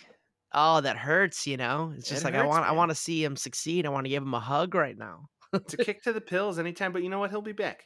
oh, 0.55 0.81
that 0.81 0.97
hurts, 0.97 1.47
you 1.47 1.57
know. 1.57 1.93
It's 1.97 2.09
just 2.09 2.23
It 2.23 2.25
like 2.27 2.35
I 2.35 2.39
hurts, 2.39 2.49
want 2.49 2.65
I 2.67 2.73
want 2.73 2.91
to 2.91 2.95
see 2.95 3.23
him 3.23 3.37
succeed. 3.37 3.87
I 3.87 3.91
want 3.91 4.05
to 4.07 4.11
give 4.11 4.23
him 4.23 4.35
a 4.35 4.41
hug 4.41 4.75
right 4.75 4.97
now. 4.97 5.29
it's 5.53 5.75
a 5.75 5.77
kick 5.79 6.03
to 6.05 6.13
the 6.13 6.21
pills 6.21 6.59
anytime, 6.59 6.93
but 6.93 7.03
you 7.03 7.09
know 7.11 7.19
what? 7.19 7.31
He'll 7.31 7.43
be 7.43 7.53
back. 7.53 7.85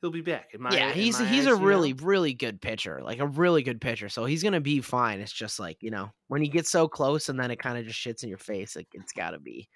He'll 0.00 0.10
be 0.10 0.20
back. 0.22 0.50
My, 0.58 0.70
yeah, 0.74 0.92
he's 0.92 1.18
he's 1.18 1.46
eyes, 1.46 1.46
a 1.46 1.50
you 1.50 1.58
know? 1.58 1.66
really 1.66 1.92
really 1.92 2.32
good 2.34 2.60
pitcher, 2.60 3.00
like 3.04 3.18
a 3.18 3.26
really 3.26 3.62
good 3.62 3.80
pitcher. 3.80 4.08
So 4.08 4.24
he's 4.24 4.42
gonna 4.42 4.60
be 4.60 4.80
fine. 4.80 5.20
It's 5.20 5.32
just 5.32 5.58
like 5.60 5.76
you 5.80 5.90
know 5.90 6.10
when 6.28 6.42
you 6.44 6.50
get 6.50 6.66
so 6.66 6.88
close 6.88 7.28
and 7.28 7.38
then 7.38 7.50
it 7.50 7.56
kind 7.58 7.76
of 7.78 7.84
just 7.86 7.98
shits 7.98 8.22
in 8.22 8.28
your 8.28 8.38
face. 8.38 8.74
Like 8.76 8.88
it's 8.94 9.12
got 9.12 9.30
to 9.32 9.38
be 9.38 9.68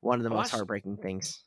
one 0.00 0.18
of 0.20 0.24
the 0.24 0.30
I 0.30 0.34
most 0.34 0.38
watched- 0.44 0.54
heartbreaking 0.54 0.98
things. 0.98 1.42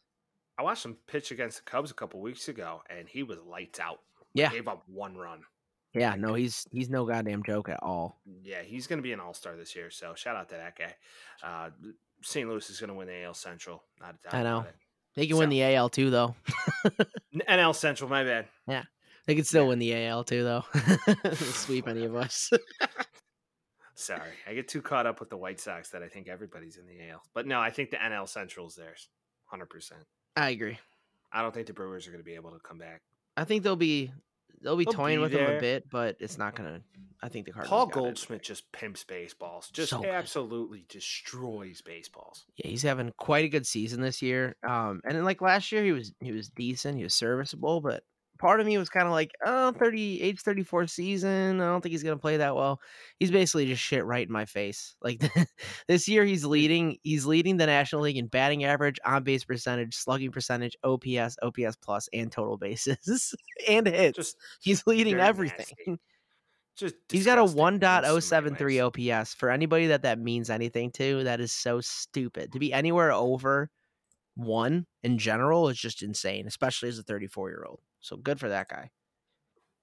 I 0.58 0.64
watched 0.64 0.84
him 0.84 0.98
pitch 1.08 1.32
against 1.32 1.64
the 1.64 1.64
Cubs 1.72 1.92
a 1.92 1.94
couple 1.94 2.20
weeks 2.20 2.50
ago, 2.50 2.82
and 2.90 3.08
he 3.08 3.24
was 3.24 3.40
lights 3.42 3.80
out. 3.80 4.00
Yeah. 4.34 4.52
gave 4.52 4.68
up 4.68 4.84
one 4.88 5.16
run. 5.16 5.40
Yeah, 5.94 6.16
no, 6.16 6.36
he's 6.36 6.68
he's 6.72 6.90
no 6.90 7.06
goddamn 7.06 7.44
joke 7.44 7.70
at 7.70 7.80
all. 7.82 8.22
Yeah, 8.44 8.62
he's 8.62 8.86
going 8.88 9.00
to 9.00 9.04
be 9.04 9.12
an 9.14 9.20
all 9.20 9.34
star 9.34 9.56
this 9.56 9.76
year. 9.76 9.90
So 9.90 10.14
shout 10.16 10.36
out 10.36 10.50
to 10.50 10.56
that 10.56 10.78
guy. 10.78 10.96
Uh, 11.44 11.70
St. 12.22 12.48
Louis 12.48 12.70
is 12.70 12.80
going 12.80 12.90
to 12.90 12.94
win 12.94 13.08
the 13.08 13.24
AL 13.24 13.34
Central. 13.34 13.84
Not 14.00 14.16
a 14.16 14.30
doubt. 14.30 14.34
I 14.40 14.44
know. 14.44 14.66
They 15.16 15.26
can 15.26 15.38
win 15.38 15.50
the 15.50 15.64
AL 15.64 15.90
too, 15.90 16.10
though. 16.12 16.36
NL 17.50 17.74
Central, 17.76 18.10
my 18.10 18.24
bad. 18.24 18.46
Yeah, 18.68 18.84
they 19.26 19.34
can 19.36 19.44
still 19.46 19.64
Yeah. 19.64 19.70
win 19.70 19.80
the 19.80 20.06
AL 20.06 20.24
too, 20.26 20.44
though. 20.44 20.64
Sweep 21.34 21.88
any 21.88 22.06
of 22.06 22.16
us. 22.16 22.52
Sorry, 23.96 24.32
I 24.48 24.54
get 24.54 24.68
too 24.70 24.82
caught 24.82 25.06
up 25.06 25.20
with 25.20 25.30
the 25.30 25.36
White 25.38 25.60
Sox 25.60 25.90
that 25.90 26.04
I 26.04 26.08
think 26.08 26.30
everybody's 26.30 26.78
in 26.78 26.86
the 26.86 27.10
AL. 27.10 27.22
But 27.34 27.48
no, 27.48 27.60
I 27.60 27.70
think 27.70 27.90
the 27.90 27.98
NL 27.98 28.30
Central's 28.30 28.76
theirs, 28.76 29.10
hundred 29.46 29.70
percent. 29.70 30.04
I 30.38 30.52
agree. 30.52 30.78
I 31.34 31.42
don't 31.42 31.54
think 31.54 31.68
the 31.68 31.74
Brewers 31.74 32.08
are 32.08 32.12
going 32.12 32.22
to 32.24 32.26
be 32.26 32.36
able 32.36 32.52
to 32.52 32.60
come 32.60 32.78
back. 32.78 33.02
I 33.36 33.44
think 33.44 33.64
they'll 33.64 33.76
be 33.76 34.12
they'll 34.62 34.76
be 34.78 34.86
They'll 34.86 34.94
toying 34.94 35.18
be 35.20 35.22
with 35.24 35.32
him 35.32 35.46
there. 35.46 35.58
a 35.58 35.62
bit, 35.62 35.90
but 35.90 36.18
it's 36.20 36.38
not 36.38 36.56
gonna. 36.56 36.82
I 37.22 37.28
think 37.28 37.46
the 37.46 37.52
Cardinals. 37.52 37.70
Paul 37.70 37.86
got 37.88 38.00
it. 38.00 38.04
Goldschmidt 38.04 38.42
just 38.44 38.72
pimps 38.72 39.04
baseballs, 39.04 39.70
just 39.72 39.90
So 39.90 40.00
good. 40.00 40.10
absolutely 40.10 40.86
destroys 40.88 41.82
baseballs. 41.82 42.46
Yeah, 42.56 42.70
he's 42.70 42.84
having 42.84 43.12
quite 43.18 43.44
a 43.44 43.50
good 43.50 43.68
season 43.68 44.02
this 44.02 44.22
year. 44.22 44.56
Um, 44.68 45.02
and 45.04 45.18
then 45.18 45.26
like 45.26 45.42
last 45.42 45.72
year, 45.72 45.84
he 45.84 45.92
was 45.92 46.14
he 46.22 46.32
was 46.32 46.50
decent, 46.50 46.98
he 46.98 47.04
was 47.04 47.14
serviceable, 47.14 47.82
but 47.82 48.04
part 48.40 48.60
of 48.60 48.66
me 48.66 48.78
was 48.78 48.90
kind 48.90 49.06
of 49.06 49.12
like, 49.12 49.32
oh, 49.46 49.72
30, 49.74 50.22
age 50.22 50.42
34 50.42 50.88
season. 50.88 51.62
I 51.62 51.66
don't 51.66 51.82
think 51.82 51.92
he's 51.92 52.04
gonna 52.04 52.18
play 52.18 52.38
that 52.38 52.56
well. 52.56 52.82
He's 53.20 53.30
basically 53.30 53.68
just 53.68 53.84
shit 53.84 54.06
right 54.06 54.26
in 54.26 54.34
my 54.34 54.46
face. 54.46 54.96
Like 55.02 55.22
this 55.88 56.08
year, 56.08 56.26
he's 56.26 56.46
leading. 56.46 56.98
He's 57.04 57.26
leading 57.26 57.58
the 57.58 57.68
National 57.68 58.02
League 58.02 58.18
in 58.18 58.28
batting 58.28 58.64
average, 58.64 59.00
on 59.06 59.24
base 59.24 59.44
percentage, 59.44 59.96
slugging 59.96 60.32
percentage, 60.32 60.76
OPS, 60.84 61.38
OPS 61.44 61.76
plus, 61.82 62.10
and 62.14 62.32
total 62.32 62.58
bases 62.58 63.36
and 63.68 63.86
hits. 63.86 64.16
Just 64.16 64.38
he's 64.62 64.88
leading 64.88 65.20
everything. 65.20 65.66
nasty. 65.88 66.02
just 66.78 66.96
He's 67.10 67.26
got 67.26 67.38
a 67.38 67.44
disgusting 67.44 68.06
in 68.06 68.06
oh 68.06 68.20
so 68.20 68.42
1.073 68.42 68.62
ways. 68.62 68.80
OPS. 68.80 69.34
For 69.36 69.52
anybody 69.52 69.88
that 69.88 70.04
that 70.04 70.20
means 70.20 70.50
anything 70.50 70.92
to, 70.94 71.24
that 71.26 71.42
is 71.42 71.52
so 71.52 71.82
stupid. 71.82 72.54
To 72.54 72.60
be 72.60 72.74
anywhere 72.74 73.12
over 73.12 73.70
one 74.36 74.86
in 75.04 75.18
general 75.18 75.68
is 75.70 75.78
just 75.78 76.02
insane, 76.02 76.48
especially 76.48 76.90
as 76.90 76.98
a 76.98 77.04
34 77.04 77.50
year 77.50 77.66
old. 77.68 77.82
So 78.02 78.16
good 78.18 78.40
for 78.40 78.50
that 78.50 78.68
guy. 78.70 78.92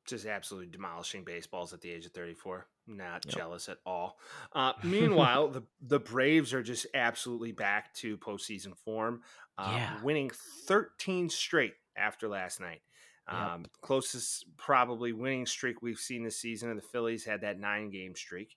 just 0.06 0.24
absolutely 0.24 0.70
demolishing 0.70 1.24
baseballs 1.24 1.72
at 1.72 1.80
the 1.80 1.90
age 1.90 2.06
of 2.06 2.12
34. 2.12 2.68
Not 2.86 3.24
Yep. 3.26 3.34
jealous 3.34 3.68
at 3.68 3.78
all. 3.84 4.20
Uh, 4.52 4.72
meanwhile, 4.84 5.48
the 5.48 5.64
the 5.80 5.98
Braves 5.98 6.54
are 6.54 6.62
just 6.62 6.86
absolutely 6.94 7.50
back 7.50 7.92
to 7.94 8.16
postseason 8.18 8.76
form, 8.78 9.22
uh, 9.58 9.72
Yeah. 9.76 10.02
winning 10.04 10.30
13 10.30 11.28
straight 11.28 11.74
after 11.96 12.28
last 12.28 12.60
night. 12.60 12.82
Yep. 13.26 13.36
Um, 13.36 13.64
closest 13.80 14.46
probably 14.56 15.12
winning 15.12 15.44
streak 15.44 15.82
we've 15.82 15.98
seen 15.98 16.22
this 16.22 16.36
season, 16.38 16.70
and 16.70 16.78
the 16.78 16.86
Phillies 16.86 17.24
had 17.24 17.40
that 17.40 17.58
nine 17.58 17.90
game 17.90 18.14
streak. 18.14 18.56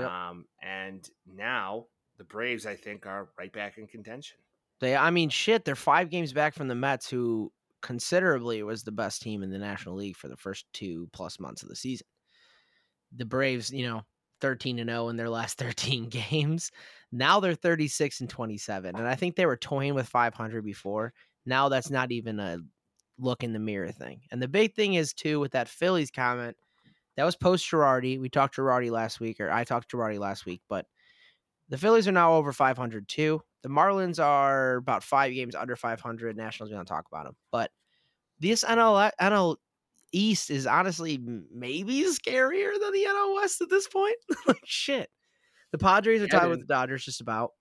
Um, 0.00 0.46
and 0.62 1.08
now 1.26 1.86
the 2.18 2.24
Braves, 2.24 2.66
I 2.66 2.76
think, 2.76 3.04
are 3.06 3.30
right 3.36 3.52
back 3.52 3.78
in 3.78 3.88
contention. 3.88 4.38
They, 4.80 4.94
I 4.96 5.10
mean, 5.10 5.28
shit, 5.28 5.64
they're 5.64 5.74
five 5.74 6.08
games 6.10 6.32
back 6.32 6.54
from 6.54 6.68
the 6.68 6.74
Mets, 6.76 7.10
who 7.10 7.52
considerably 7.84 8.62
was 8.62 8.82
the 8.82 8.90
best 8.90 9.20
team 9.20 9.42
in 9.42 9.50
the 9.50 9.58
National 9.58 9.94
League 9.94 10.16
for 10.16 10.28
the 10.28 10.36
first 10.36 10.64
two 10.72 11.06
plus 11.12 11.38
months 11.38 11.62
of 11.62 11.68
the 11.68 11.76
season. 11.76 12.06
The 13.14 13.26
Braves, 13.26 13.70
you 13.70 13.86
know, 13.86 14.02
13 14.40 14.78
and 14.78 14.88
0 14.88 15.10
in 15.10 15.16
their 15.16 15.28
last 15.28 15.58
13 15.58 16.08
games. 16.08 16.72
Now 17.12 17.40
they're 17.40 17.54
36 17.54 18.22
and 18.22 18.30
27. 18.30 18.96
And 18.96 19.06
I 19.06 19.14
think 19.14 19.36
they 19.36 19.46
were 19.46 19.56
toying 19.56 19.94
with 19.94 20.08
500 20.08 20.64
before. 20.64 21.12
Now 21.44 21.68
that's 21.68 21.90
not 21.90 22.10
even 22.10 22.40
a 22.40 22.58
look 23.18 23.44
in 23.44 23.52
the 23.52 23.58
mirror 23.58 23.92
thing. 23.92 24.22
And 24.32 24.40
the 24.40 24.48
big 24.48 24.74
thing 24.74 24.94
is, 24.94 25.12
too, 25.12 25.38
with 25.38 25.52
that 25.52 25.68
Phillies 25.68 26.10
comment, 26.10 26.56
that 27.16 27.24
was 27.24 27.36
post 27.36 27.70
Girardi. 27.70 28.18
We 28.18 28.30
talked 28.30 28.56
Girardi 28.56 28.90
last 28.90 29.20
week, 29.20 29.40
or 29.40 29.50
I 29.50 29.64
talked 29.64 29.92
Girardi 29.92 30.18
last 30.18 30.46
week, 30.46 30.62
but 30.68 30.86
the 31.68 31.78
Phillies 31.78 32.08
are 32.08 32.12
now 32.12 32.32
over 32.32 32.52
500 32.52 33.06
too. 33.06 33.42
The 33.64 33.70
Marlins 33.70 34.22
are 34.22 34.76
about 34.76 35.02
five 35.02 35.32
games 35.32 35.54
under 35.54 35.74
500. 35.74 36.36
Nationals, 36.36 36.70
we 36.70 36.76
don't 36.76 36.84
talk 36.84 37.06
about 37.10 37.24
them. 37.24 37.34
But 37.50 37.70
this 38.38 38.62
NL, 38.62 39.10
NL 39.18 39.56
East 40.12 40.50
is 40.50 40.66
honestly 40.66 41.18
maybe 41.18 42.02
scarier 42.02 42.78
than 42.78 42.92
the 42.92 43.06
NL 43.08 43.34
West 43.36 43.62
at 43.62 43.70
this 43.70 43.88
point. 43.88 44.16
like, 44.46 44.60
shit. 44.66 45.08
The 45.72 45.78
Padres 45.78 46.20
are 46.20 46.26
Yeah, 46.26 46.40
tied 46.40 46.48
with 46.50 46.60
the 46.60 46.66
Dodgers 46.66 47.06
just 47.06 47.22
about. 47.22 47.52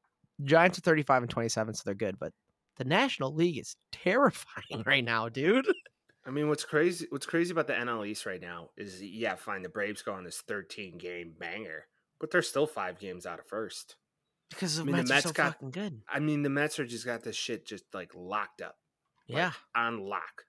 Giants 0.44 0.78
are 0.78 0.82
35 0.82 1.24
and 1.24 1.32
27, 1.32 1.74
so 1.74 1.84
they're 1.86 1.96
good. 1.96 2.20
But 2.20 2.34
the 2.76 2.84
National 2.84 3.34
League 3.34 3.58
is 3.58 3.78
terrifying 3.94 4.84
right 4.86 5.06
now, 5.06 5.30
dude. 5.30 5.68
I 6.26 6.32
mean, 6.32 6.50
what's 6.50 6.66
crazy? 6.66 7.08
What's 7.12 7.26
crazy 7.26 7.54
about 7.54 7.68
the 7.68 7.74
NL 7.74 8.06
East 8.06 8.26
right 8.26 8.42
now 8.42 8.72
is, 8.76 9.02
yeah, 9.02 9.36
fine. 9.36 9.62
The 9.62 9.70
Braves 9.70 10.02
go 10.02 10.14
on 10.14 10.26
this 10.26 10.42
13 10.42 10.98
game 10.98 11.34
banger, 11.40 11.88
but 12.20 12.30
they're 12.30 12.42
still 12.42 12.68
five 12.68 13.00
games 13.00 13.26
out 13.26 13.40
of 13.40 13.48
first. 13.48 13.96
Because 14.54 14.76
the 14.78 14.84
I 14.84 14.86
mean, 14.86 14.96
the 14.96 15.04
Mets, 15.04 15.26
are 15.26 15.30
so 15.30 15.34
got- 15.34 15.54
fucking 15.54 15.72
good. 15.72 16.02
I 16.08 16.20
mean, 16.20 16.44
the 16.44 16.50
Mets 16.50 16.80
are 16.80 16.86
just 16.86 17.06
got 17.06 17.24
this 17.24 17.36
shit 17.36 17.66
just 17.66 17.86
like 17.94 18.12
locked 18.16 18.62
up, 18.62 18.78
like, 19.28 19.38
Yeah. 19.38 19.52
on 19.76 20.00
lock. 20.08 20.46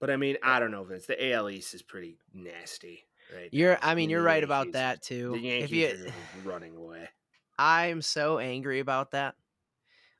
But 0.00 0.10
I 0.10 0.16
mean, 0.16 0.36
eh 0.36 0.38
I 0.42 0.58
don't 0.58 0.70
know, 0.72 0.82
Vince. 0.84 1.06
The 1.06 1.32
AL 1.32 1.48
East 1.50 1.74
is 1.74 1.82
pretty 1.82 2.18
nasty, 2.34 3.04
right? 3.34 3.48
You're, 3.52 3.74
now. 3.74 3.78
I 3.82 3.94
mean, 3.94 4.08
the 4.08 4.12
you're 4.12 4.22
right 4.22 4.42
about 4.42 4.72
that 4.72 5.00
too. 5.02 5.30
The 5.32 5.36
If 5.36 5.70
Yankees 5.70 6.00
you, 6.00 6.06
are 6.08 6.48
running 6.50 6.74
away. 6.76 7.08
I'm 7.58 8.02
so 8.02 8.38
angry 8.38 8.80
about 8.80 9.12
that. 9.12 9.36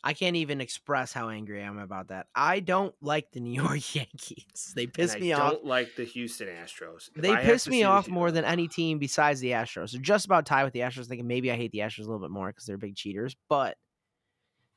I 0.05 0.15
can't 0.15 0.37
even 0.37 0.61
express 0.61 1.13
how 1.13 1.29
angry 1.29 1.63
I 1.63 1.67
am 1.67 1.79
about 1.79 2.09
that. 2.09 2.27
I 2.35 2.61
don't 2.61 2.95
like 3.01 3.31
the 3.31 3.41
New 3.41 3.53
York 3.63 3.95
Yankees. 3.95 4.73
They 4.75 4.87
piss 4.87 5.17
me 5.19 5.33
I 5.33 5.41
off. 5.41 5.53
don't 5.53 5.65
like 5.65 5.95
the 5.97 6.05
Houston 6.05 6.49
Astros. 6.49 7.09
If 7.15 7.23
They 7.23 7.33
I 7.33 7.43
piss 7.45 7.69
me 7.69 7.85
off 7.85 8.09
more 8.09 8.31
than 8.33 8.45
any 8.45 8.67
team 8.69 8.99
besides 8.99 9.41
the 9.41 9.51
Astros. 9.53 9.93
They're 9.93 10.01
just 10.01 10.27
about 10.27 10.47
tied 10.47 10.65
with 10.65 10.73
the 10.73 10.81
Astros. 10.81 11.07
Thinking 11.07 11.27
maybe 11.29 11.53
I 11.53 11.57
hate 11.57 11.71
the 11.73 11.79
Astros 11.81 12.01
a 12.01 12.11
little 12.11 12.19
bit 12.19 12.31
more 12.31 12.49
because 12.49 12.65
they're 12.67 12.79
big 12.79 12.97
cheaters. 12.97 13.37
But 13.49 13.77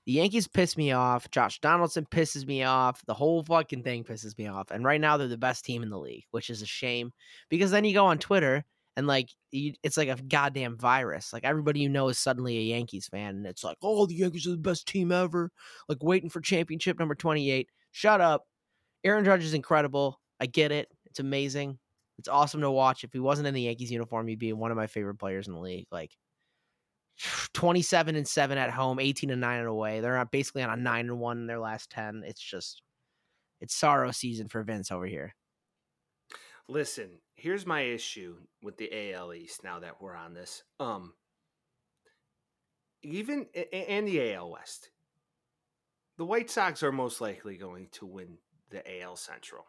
the 0.05 0.11
Yankees 0.13 0.47
piss 0.47 0.77
me 0.77 0.91
off. 0.91 1.31
Josh 1.31 1.59
Donaldson 1.59 2.05
pisses 2.05 2.45
me 2.45 2.61
off. 2.63 3.03
The 3.07 3.15
whole 3.15 3.41
fucking 3.43 3.81
thing 3.81 4.03
pisses 4.03 4.37
me 4.37 4.47
off. 4.47 4.69
And 4.69 4.85
right 4.85 5.01
now 5.01 5.17
they're 5.17 5.27
the 5.27 5.37
best 5.37 5.65
team 5.65 5.81
in 5.81 5.89
the 5.89 5.97
league, 5.97 6.25
which 6.29 6.51
is 6.51 6.61
a 6.61 6.67
shame 6.67 7.11
because 7.49 7.71
then 7.71 7.83
you 7.85 7.93
go 7.95 8.05
on 8.05 8.19
Twitter 8.19 8.63
and 8.95 9.07
like 9.07 9.29
it's 9.51 9.97
like 9.97 10.09
a 10.09 10.21
goddamn 10.21 10.77
virus. 10.77 11.33
Like 11.33 11.43
everybody 11.43 11.81
you 11.81 11.89
know 11.89 12.09
is 12.09 12.19
suddenly 12.19 12.57
a 12.57 12.61
Yankees 12.61 13.07
fan, 13.07 13.35
and 13.35 13.45
it's 13.45 13.63
like, 13.63 13.77
oh, 13.81 14.05
the 14.05 14.15
Yankees 14.15 14.47
are 14.47 14.51
the 14.51 14.57
best 14.57 14.87
team 14.87 15.11
ever. 15.11 15.51
Like 15.89 15.99
waiting 16.01 16.29
for 16.29 16.41
championship 16.41 16.99
number 16.99 17.15
twenty 17.15 17.51
eight. 17.51 17.69
Shut 17.91 18.21
up. 18.21 18.45
Aaron 19.03 19.25
Judge 19.25 19.43
is 19.43 19.53
incredible. 19.53 20.19
I 20.39 20.47
get 20.47 20.71
it. 20.71 20.87
It's 21.05 21.19
amazing. 21.19 21.77
It's 22.17 22.29
awesome 22.29 22.61
to 22.61 22.71
watch. 22.71 23.03
If 23.03 23.13
he 23.13 23.19
wasn't 23.19 23.47
in 23.47 23.53
the 23.53 23.61
Yankees 23.61 23.91
uniform, 23.91 24.27
he'd 24.27 24.39
be 24.39 24.53
one 24.53 24.71
of 24.71 24.77
my 24.77 24.87
favorite 24.87 25.19
players 25.19 25.47
in 25.47 25.53
the 25.53 25.59
league. 25.59 25.87
Like 25.91 26.11
27 27.53 28.15
and 28.15 28.27
7 28.27 28.57
at 28.57 28.71
home, 28.71 28.99
18 28.99 29.29
and 29.29 29.41
9 29.41 29.65
away. 29.65 29.99
They're 29.99 30.23
basically 30.25 30.63
on 30.63 30.71
a 30.71 30.81
9 30.81 31.05
and 31.05 31.19
1 31.19 31.37
in 31.37 31.47
their 31.47 31.59
last 31.59 31.89
10. 31.91 32.23
It's 32.25 32.41
just 32.41 32.81
it's 33.61 33.75
sorrow 33.75 34.11
season 34.11 34.47
for 34.47 34.63
Vince 34.63 34.91
over 34.91 35.05
here. 35.05 35.35
Listen, 36.67 37.19
here's 37.45 37.67
my 37.67 37.81
issue 37.81 38.35
with 38.63 38.75
the 38.77 39.13
AL 39.13 39.31
East. 39.31 39.63
Now 39.63 39.79
that 39.79 40.01
we're 40.01 40.15
on 40.15 40.33
this, 40.33 40.63
um, 40.79 41.13
even 43.03 43.45
and 43.71 44.07
the 44.07 44.33
AL 44.33 44.49
West, 44.49 44.89
the 46.17 46.25
White 46.25 46.49
Sox 46.49 46.81
are 46.81 46.91
most 46.91 47.21
likely 47.21 47.55
going 47.55 47.89
to 47.91 48.07
win 48.07 48.39
the 48.71 48.81
AL 49.01 49.15
Central 49.17 49.63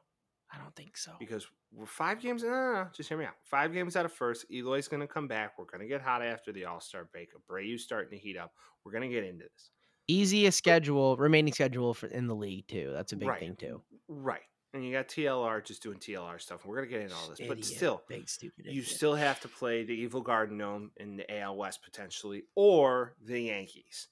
I 0.51 0.57
don't 0.57 0.75
think 0.75 0.97
so. 0.97 1.13
because 1.21 1.47
we're 1.71 1.85
five 1.85 2.23
games. 2.23 2.43
No, 2.43 2.49
no, 2.49 2.73
no, 2.73 2.87
just 2.95 3.11
hear 3.11 3.19
me 3.19 3.27
out. 3.27 3.35
Five 3.43 3.75
games 3.75 3.95
out 3.95 4.07
of 4.07 4.13
first. 4.13 4.47
Eloy's 4.51 4.89
going 4.89 5.03
to 5.03 5.07
come 5.07 5.29
back. 5.29 5.59
We're 5.59 5.67
going 5.67 5.83
to 5.83 5.87
get 5.87 6.01
hot 6.01 6.23
after 6.23 6.53
the 6.53 6.65
All 6.65 6.81
Star 6.81 7.05
break. 7.13 7.29
Abreu's 7.35 7.85
starting 7.85 8.11
to 8.11 8.17
heat 8.17 8.39
up. 8.39 8.53
We're 8.85 8.93
going 8.93 9.09
to 9.09 9.15
get 9.15 9.25
into 9.25 9.45
this. 9.45 9.71
Easiest 10.09 10.57
schedule, 10.57 11.19
remaining 11.19 11.53
schedule 11.53 11.93
for 11.93 12.07
in 12.07 12.27
the 12.27 12.35
league 12.35 12.69
too. 12.69 12.91
That's 12.95 13.13
a 13.13 13.17
big 13.17 13.29
right. 13.29 13.41
thing 13.41 13.57
too. 13.57 13.83
Right. 14.09 14.41
And 14.77 14.87
you 14.87 14.93
got 14.93 15.09
TLR 15.09 15.65
just 15.65 15.83
doing 15.83 15.99
TLR 15.99 16.41
stuff. 16.41 16.65
We're 16.65 16.77
gonna 16.77 16.87
get 16.89 17.01
into 17.03 17.15
all 17.15 17.29
this, 17.29 17.41
but 17.47 17.65
still, 17.65 18.03
big 18.09 18.29
stupid. 18.29 18.67
you 18.67 18.71
idiot. 18.83 18.87
still 18.87 19.15
have 19.15 19.41
to 19.41 19.49
play 19.49 19.85
the 19.85 19.95
Evil 19.95 20.21
Garden 20.21 20.59
Gnome 20.59 20.91
in 20.97 21.17
the 21.17 21.39
AL 21.39 21.57
West 21.57 21.83
potentially, 21.83 22.45
or 22.55 23.15
the 23.25 23.41
Yankees. 23.43 24.09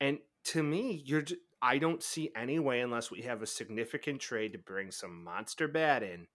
And 0.00 0.18
to 0.44 0.62
me, 0.62 1.02
you're. 1.04 1.22
Just, 1.22 1.40
I 1.62 1.78
don't 1.78 2.02
see 2.02 2.30
any 2.36 2.58
way 2.58 2.80
unless 2.80 3.10
we 3.10 3.22
have 3.22 3.40
a 3.40 3.46
significant 3.46 4.20
trade 4.20 4.52
to 4.52 4.58
bring 4.58 4.90
some 4.90 5.24
monster 5.24 5.66
bat 5.66 6.02
in. 6.02 6.26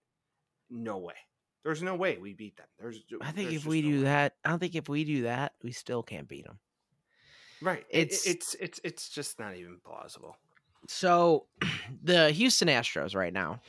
No 0.68 0.98
way. 0.98 1.14
There's 1.62 1.82
no 1.82 1.94
way 1.94 2.18
we 2.18 2.32
beat 2.32 2.56
them. 2.56 2.66
There's. 2.78 3.00
I 3.20 3.30
think 3.32 3.50
there's 3.50 3.62
if 3.62 3.66
we 3.66 3.82
no 3.82 3.88
do 3.90 3.96
way. 3.98 4.02
that, 4.04 4.34
I 4.44 4.50
don't 4.50 4.58
think 4.58 4.74
if 4.74 4.88
we 4.88 5.04
do 5.04 5.22
that, 5.22 5.52
we 5.62 5.72
still 5.72 6.02
can't 6.02 6.26
beat 6.26 6.46
them. 6.46 6.58
right? 7.62 7.84
It's- 7.90 8.26
it's 8.26 8.54
it's 8.58 8.80
it's 8.82 9.08
just 9.08 9.38
not 9.38 9.54
even 9.56 9.78
plausible. 9.84 10.36
So 10.90 11.46
the 12.02 12.32
Houston 12.32 12.66
Astros 12.66 13.14
right 13.14 13.32
now, 13.32 13.60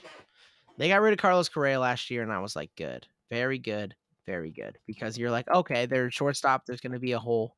they 0.79 0.87
got 0.87 1.01
rid 1.01 1.13
of 1.13 1.19
Carlos 1.19 1.49
Correa 1.49 1.79
last 1.79 2.09
year, 2.09 2.23
and 2.23 2.33
I 2.33 2.39
was 2.39 2.55
like, 2.55 2.71
good, 2.75 3.05
very 3.29 3.59
good, 3.59 3.93
very 4.25 4.49
good, 4.49 4.79
because 4.87 5.19
you're 5.19 5.29
like, 5.29 5.47
okay, 5.47 5.85
they're 5.85 6.09
shortstop. 6.09 6.65
There's 6.65 6.81
going 6.81 6.93
to 6.93 6.99
be 6.99 7.11
a 7.11 7.19
hole, 7.19 7.55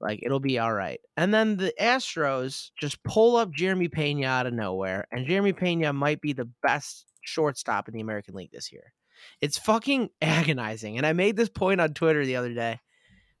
like 0.00 0.20
it'll 0.22 0.40
be 0.40 0.58
all 0.58 0.72
right. 0.72 0.98
And 1.18 1.32
then 1.32 1.58
the 1.58 1.74
Astros 1.78 2.70
just 2.80 3.02
pull 3.04 3.36
up 3.36 3.52
Jeremy 3.52 3.88
Pena 3.88 4.26
out 4.26 4.46
of 4.46 4.54
nowhere, 4.54 5.06
and 5.12 5.26
Jeremy 5.26 5.52
Pena 5.52 5.92
might 5.92 6.22
be 6.22 6.32
the 6.32 6.48
best 6.62 7.04
shortstop 7.20 7.86
in 7.86 7.92
the 7.92 8.00
American 8.00 8.34
League 8.34 8.50
this 8.50 8.72
year. 8.72 8.94
It's 9.42 9.58
fucking 9.58 10.08
agonizing, 10.22 10.96
and 10.96 11.06
I 11.06 11.12
made 11.12 11.36
this 11.36 11.50
point 11.50 11.82
on 11.82 11.92
Twitter 11.92 12.24
the 12.24 12.36
other 12.36 12.54
day. 12.54 12.80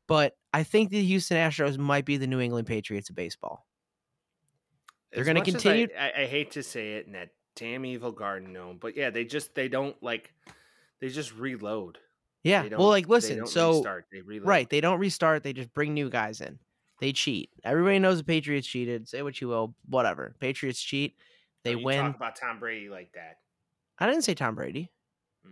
But 0.06 0.34
I 0.52 0.64
think 0.64 0.90
the 0.90 1.02
Houston 1.02 1.38
Astros 1.38 1.78
might 1.78 2.04
be 2.04 2.18
the 2.18 2.26
New 2.26 2.40
England 2.40 2.66
Patriots 2.66 3.08
of 3.08 3.16
baseball. 3.16 3.64
They're 5.12 5.24
gonna 5.24 5.44
continue- 5.44 5.88
I, 5.98 6.08
I, 6.10 6.22
I 6.22 6.26
hate 6.26 6.52
to 6.52 6.62
say 6.62 6.94
it, 6.94 7.06
in 7.06 7.12
that 7.12 7.30
damn 7.56 7.84
evil 7.84 8.12
garden 8.12 8.52
gnome, 8.52 8.78
but 8.80 8.96
yeah, 8.96 9.10
they 9.10 9.24
just 9.24 9.54
they 9.54 9.68
don't 9.68 10.00
like 10.02 10.32
they 11.00 11.08
just 11.08 11.34
reload. 11.34 11.98
Yeah. 12.42 12.66
Well, 12.70 12.88
like, 12.88 13.08
listen. 13.08 13.46
So, 13.46 13.74
restart, 13.74 14.06
they 14.10 14.20
right, 14.38 14.68
they 14.70 14.80
don't 14.80 14.98
restart. 14.98 15.42
They 15.42 15.52
just 15.52 15.72
bring 15.74 15.92
new 15.92 16.08
guys 16.08 16.40
in. 16.40 16.58
They 17.00 17.12
cheat. 17.12 17.50
Everybody 17.64 17.98
knows 17.98 18.18
the 18.18 18.24
Patriots 18.24 18.66
cheated. 18.66 19.08
Say 19.08 19.22
what 19.22 19.40
you 19.40 19.48
will, 19.48 19.74
whatever. 19.88 20.34
Patriots 20.40 20.80
cheat. 20.80 21.16
They 21.64 21.72
Don't 21.72 21.80
you 21.80 21.86
win. 21.86 22.00
Talk 22.06 22.16
about 22.16 22.36
Tom 22.36 22.58
Brady 22.58 22.88
like 22.88 23.12
that. 23.12 23.38
I 23.98 24.06
didn't 24.06 24.22
say 24.24 24.34
Tom 24.34 24.54
Brady. 24.54 24.90
hmm 25.44 25.50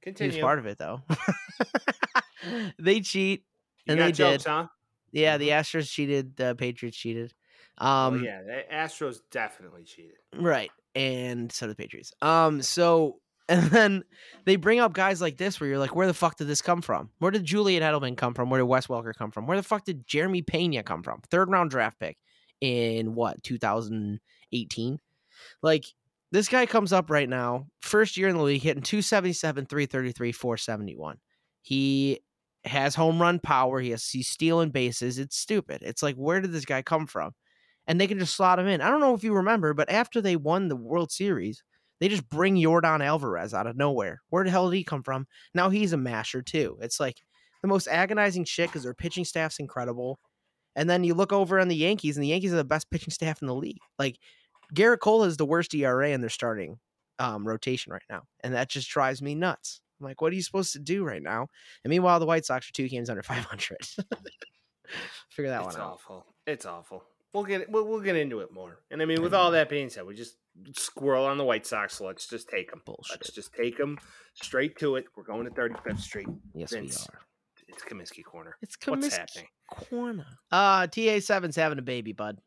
He 0.00 0.04
Continue. 0.10 0.36
was 0.36 0.40
part 0.42 0.58
of 0.58 0.66
it 0.66 0.76
though. 0.76 1.02
they 2.78 3.00
cheat. 3.00 3.44
You 3.86 3.92
and 3.92 4.00
they 4.00 4.12
jokes, 4.12 4.44
did. 4.44 4.50
huh? 4.50 4.66
Yeah, 5.12 5.36
the 5.38 5.50
Astros 5.50 5.90
cheated. 5.90 6.36
The 6.36 6.54
Patriots 6.54 6.96
cheated. 6.96 7.32
Oh 7.78 8.06
Um, 8.08 8.22
yeah, 8.24 8.42
the 8.42 8.64
Astros 8.72 9.18
definitely 9.30 9.84
cheated. 9.84 10.16
Right. 10.34 10.70
And 10.94 11.50
so 11.50 11.66
did 11.66 11.76
the 11.76 11.82
Patriots. 11.82 12.12
Um, 12.22 12.62
so 12.62 13.18
and 13.48 13.64
then 13.64 14.04
they 14.46 14.56
bring 14.56 14.80
up 14.80 14.94
guys 14.94 15.20
like 15.20 15.36
this 15.36 15.60
where 15.60 15.68
you're 15.68 15.78
like, 15.78 15.94
where 15.94 16.06
the 16.06 16.14
fuck 16.14 16.36
did 16.38 16.46
this 16.46 16.62
come 16.62 16.80
from? 16.80 17.10
Where 17.18 17.30
did 17.30 17.44
Julian 17.44 17.82
Edelman 17.82 18.16
come 18.16 18.32
from? 18.32 18.48
Where 18.48 18.60
did 18.60 18.64
Wes 18.68 18.86
Welker 18.86 19.12
come 19.14 19.30
from? 19.30 19.46
Where 19.46 19.56
the 19.58 19.62
fuck 19.62 19.84
did 19.84 20.06
Jeremy 20.06 20.40
Pena 20.40 20.82
come 20.82 21.02
from? 21.02 21.20
Third 21.30 21.50
round 21.50 21.70
draft 21.70 21.98
pick 22.00 22.16
in 22.62 23.14
what, 23.14 23.42
2018? 23.42 24.98
Like, 25.62 25.84
this 26.32 26.48
guy 26.48 26.64
comes 26.66 26.92
up 26.92 27.10
right 27.10 27.28
now, 27.28 27.66
first 27.80 28.16
year 28.16 28.28
in 28.28 28.36
the 28.36 28.42
league, 28.42 28.62
hitting 28.62 28.82
277, 28.82 29.66
333, 29.66 30.32
471. 30.32 31.18
He 31.62 32.20
has 32.64 32.94
home 32.94 33.20
run 33.20 33.38
power. 33.38 33.78
He 33.80 33.90
has 33.90 34.08
he's 34.08 34.28
stealing 34.28 34.70
bases. 34.70 35.18
It's 35.18 35.36
stupid. 35.36 35.82
It's 35.82 36.02
like, 36.02 36.16
where 36.16 36.40
did 36.40 36.52
this 36.52 36.64
guy 36.64 36.82
come 36.82 37.06
from? 37.06 37.32
And 37.86 38.00
they 38.00 38.06
can 38.06 38.18
just 38.18 38.34
slot 38.34 38.58
him 38.58 38.66
in. 38.66 38.80
I 38.80 38.88
don't 38.88 39.00
know 39.00 39.14
if 39.14 39.24
you 39.24 39.34
remember, 39.34 39.74
but 39.74 39.90
after 39.90 40.20
they 40.20 40.36
won 40.36 40.68
the 40.68 40.76
World 40.76 41.12
Series, 41.12 41.62
they 42.00 42.08
just 42.08 42.28
bring 42.28 42.60
Jordan 42.60 43.02
Alvarez 43.02 43.54
out 43.54 43.66
of 43.66 43.76
nowhere. 43.76 44.22
Where 44.30 44.44
the 44.44 44.50
hell 44.50 44.70
did 44.70 44.76
he 44.76 44.84
come 44.84 45.02
from? 45.02 45.26
Now 45.54 45.70
he's 45.70 45.92
a 45.92 45.96
masher 45.96 46.42
too. 46.42 46.78
It's 46.80 46.98
like 46.98 47.20
the 47.62 47.68
most 47.68 47.88
agonizing 47.88 48.44
shit 48.44 48.68
because 48.68 48.82
their 48.82 48.94
pitching 48.94 49.24
staff's 49.24 49.58
incredible. 49.58 50.18
And 50.76 50.90
then 50.90 51.04
you 51.04 51.14
look 51.14 51.32
over 51.32 51.60
on 51.60 51.68
the 51.68 51.76
Yankees, 51.76 52.16
and 52.16 52.24
the 52.24 52.28
Yankees 52.28 52.52
are 52.52 52.56
the 52.56 52.64
best 52.64 52.90
pitching 52.90 53.12
staff 53.12 53.40
in 53.40 53.48
the 53.48 53.54
league. 53.54 53.78
Like 53.98 54.18
Gerrit 54.74 54.98
Cole 54.98 55.24
is 55.24 55.36
the 55.36 55.46
worst 55.46 55.74
ERA 55.74 56.10
in 56.10 56.20
their 56.20 56.30
starting 56.30 56.78
um, 57.18 57.46
rotation 57.46 57.92
right 57.92 58.02
now, 58.10 58.22
and 58.42 58.54
that 58.54 58.68
just 58.68 58.90
drives 58.90 59.22
me 59.22 59.34
nuts. 59.34 59.80
I'm 60.00 60.04
like, 60.04 60.20
what 60.20 60.32
are 60.32 60.36
you 60.36 60.42
supposed 60.42 60.72
to 60.72 60.80
do 60.80 61.04
right 61.04 61.22
now? 61.22 61.46
And 61.84 61.90
meanwhile, 61.90 62.18
the 62.18 62.26
White 62.26 62.44
Sox 62.44 62.68
are 62.68 62.72
two 62.72 62.88
games 62.88 63.08
under 63.08 63.22
500. 63.22 63.78
Figure 65.30 65.50
that 65.50 65.64
it's 65.64 65.66
one 65.66 65.66
out. 65.66 65.68
It's 65.68 65.76
awful. 65.76 66.26
It's 66.46 66.66
awful. 66.66 67.04
We'll 67.34 67.44
get 67.44 67.68
we'll, 67.68 67.84
we'll 67.84 68.00
get 68.00 68.16
into 68.16 68.40
it 68.40 68.52
more. 68.52 68.78
And 68.92 69.02
I 69.02 69.06
mean, 69.06 69.20
with 69.20 69.34
all 69.34 69.50
that 69.50 69.68
being 69.68 69.88
said, 69.90 70.06
we 70.06 70.14
just 70.14 70.36
squirrel 70.74 71.26
on 71.26 71.36
the 71.36 71.44
White 71.44 71.66
Sox. 71.66 71.96
So 71.98 72.06
let's 72.06 72.28
just 72.28 72.48
take 72.48 72.70
them. 72.70 72.80
Bullshit. 72.86 73.16
Let's 73.16 73.32
just 73.32 73.52
take 73.52 73.76
them 73.76 73.98
straight 74.34 74.78
to 74.78 74.94
it. 74.96 75.06
We're 75.16 75.24
going 75.24 75.44
to 75.44 75.50
35th 75.50 75.98
Street. 75.98 76.28
Yes, 76.54 76.72
Vince. 76.72 77.08
we 77.10 77.14
are. 77.14 77.20
It's 77.66 77.82
Comiskey 77.82 78.24
Corner. 78.24 78.56
It's 78.62 78.76
What's 78.84 79.08
Comiskey 79.08 79.18
happening? 79.18 79.48
Corner. 79.68 80.26
Uh, 80.52 80.86
TA7's 80.86 81.56
having 81.56 81.80
a 81.80 81.82
baby, 81.82 82.12
bud. 82.12 82.38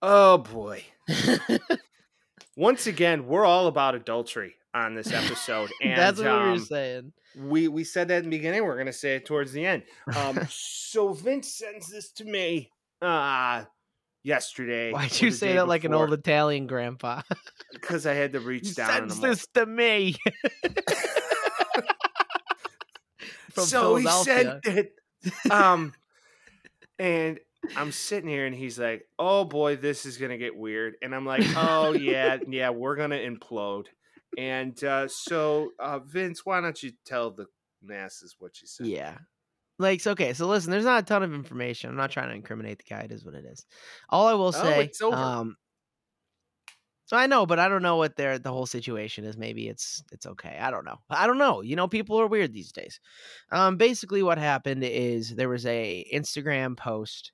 Oh 0.00 0.38
boy! 0.38 0.82
Once 2.56 2.86
again, 2.86 3.26
we're 3.26 3.44
all 3.44 3.66
about 3.66 3.94
adultery 3.94 4.54
on 4.72 4.94
this 4.94 5.12
episode, 5.12 5.70
and 5.82 5.98
That's 5.98 6.18
what 6.18 6.24
we 6.24 6.32
were 6.32 6.52
um, 6.52 6.58
saying. 6.60 7.12
we 7.36 7.68
we 7.68 7.84
said 7.84 8.08
that 8.08 8.24
in 8.24 8.30
the 8.30 8.30
beginning. 8.30 8.64
We're 8.64 8.78
gonna 8.78 8.92
say 8.92 9.16
it 9.16 9.26
towards 9.26 9.52
the 9.52 9.66
end. 9.66 9.82
Um, 10.16 10.40
so 10.48 11.12
Vince 11.12 11.52
sends 11.52 11.88
this 11.90 12.10
to 12.12 12.24
me 12.24 12.70
uh 13.02 13.64
yesterday. 14.22 14.92
Why'd 14.92 15.20
you 15.20 15.30
say 15.30 15.54
that 15.54 15.68
like 15.68 15.84
an 15.84 15.94
old 15.94 16.12
Italian 16.12 16.66
grandpa? 16.66 17.22
Because 17.72 18.06
I 18.06 18.14
had 18.14 18.32
to 18.34 18.40
reach 18.46 18.74
down. 18.74 18.90
Sends 18.90 19.20
like, 19.20 19.30
this 19.30 19.46
to 19.54 19.66
me. 19.66 20.16
From 23.52 23.64
so 23.64 23.96
he 23.96 24.06
sent 24.06 24.64
it. 24.66 24.92
Um, 25.50 25.92
and 26.98 27.40
I'm 27.76 27.92
sitting 27.92 28.28
here, 28.28 28.46
and 28.46 28.54
he's 28.54 28.78
like, 28.78 29.06
"Oh 29.18 29.44
boy, 29.44 29.76
this 29.76 30.06
is 30.06 30.16
gonna 30.18 30.38
get 30.38 30.56
weird." 30.56 30.94
And 31.02 31.14
I'm 31.14 31.26
like, 31.26 31.44
"Oh 31.56 31.92
yeah, 31.92 32.38
yeah, 32.48 32.70
we're 32.70 32.96
gonna 32.96 33.18
implode." 33.18 33.86
And 34.38 34.82
uh, 34.84 35.08
so, 35.08 35.70
uh, 35.78 35.98
Vince, 35.98 36.46
why 36.46 36.60
don't 36.60 36.80
you 36.82 36.92
tell 37.04 37.30
the 37.30 37.46
masses 37.82 38.36
what 38.38 38.60
you 38.60 38.68
said? 38.68 38.86
Yeah. 38.86 39.18
Like, 39.80 40.00
so, 40.00 40.12
okay, 40.12 40.32
so 40.34 40.46
listen, 40.46 40.70
there's 40.70 40.84
not 40.84 41.02
a 41.02 41.06
ton 41.06 41.22
of 41.22 41.32
information. 41.34 41.90
I'm 41.90 41.96
not 41.96 42.10
trying 42.10 42.28
to 42.28 42.34
incriminate 42.34 42.78
the 42.78 42.84
guy. 42.94 43.00
It 43.02 43.12
is 43.12 43.24
what 43.24 43.34
it 43.34 43.44
is. 43.46 43.64
All 44.10 44.26
I 44.26 44.34
will 44.34 44.52
Oh, 44.52 44.78
say, 44.78 44.80
it's 44.80 45.00
over. 45.02 45.16
um, 45.16 45.56
so 47.06 47.16
I 47.16 47.26
know, 47.26 47.44
but 47.44 47.58
I 47.58 47.68
don't 47.68 47.82
know 47.82 47.96
what 47.96 48.14
their 48.16 48.38
the 48.38 48.52
whole 48.52 48.66
situation 48.66 49.24
is. 49.24 49.36
Maybe 49.36 49.68
it's 49.68 50.02
it's 50.12 50.26
okay. 50.26 50.56
I 50.60 50.70
don't 50.70 50.84
know. 50.84 50.98
I 51.10 51.26
don't 51.26 51.38
know. 51.38 51.60
You 51.60 51.74
know, 51.74 51.88
people 51.88 52.20
are 52.20 52.28
weird 52.28 52.52
these 52.52 52.70
days. 52.72 53.00
Um, 53.50 53.76
basically, 53.76 54.22
what 54.22 54.38
happened 54.38 54.84
is 54.84 55.34
there 55.34 55.48
was 55.48 55.66
a 55.66 56.06
Instagram 56.14 56.76
post, 56.76 57.32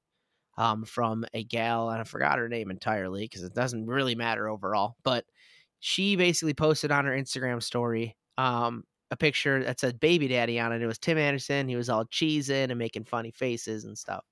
um, 0.59 0.84
from 0.84 1.26
a 1.34 1.44
gal, 1.44 1.90
and 1.90 2.01
I 2.01 2.05
forgot 2.05 2.38
her 2.38 2.49
name 2.49 2.70
entirely 2.70 3.24
because 3.24 3.42
it 3.44 3.55
doesn't 3.55 3.86
really 3.86 4.14
matter 4.16 4.49
overall. 4.49 4.97
But 5.05 5.26
she 5.80 6.16
basically 6.16 6.55
posted 6.55 6.92
on 6.92 7.07
her 7.07 7.12
Instagram 7.12 7.62
story, 7.62 8.16
um, 8.38 8.84
a 9.11 9.17
picture 9.17 9.63
that 9.63 9.81
said 9.81 10.01
baby 10.01 10.29
daddy 10.29 10.59
on 10.59 10.73
it. 10.73 10.83
It 10.83 10.87
was 10.87 10.99
Tim 10.99 11.19
Anderson. 11.19 11.69
He 11.69 11.77
was 11.77 11.89
all 11.89 12.05
cheesing 12.07 12.71
and 12.71 12.79
making 12.79 13.05
funny 13.05 13.31
faces 13.31 13.85
and 13.85 13.97
stuff. 13.97 14.25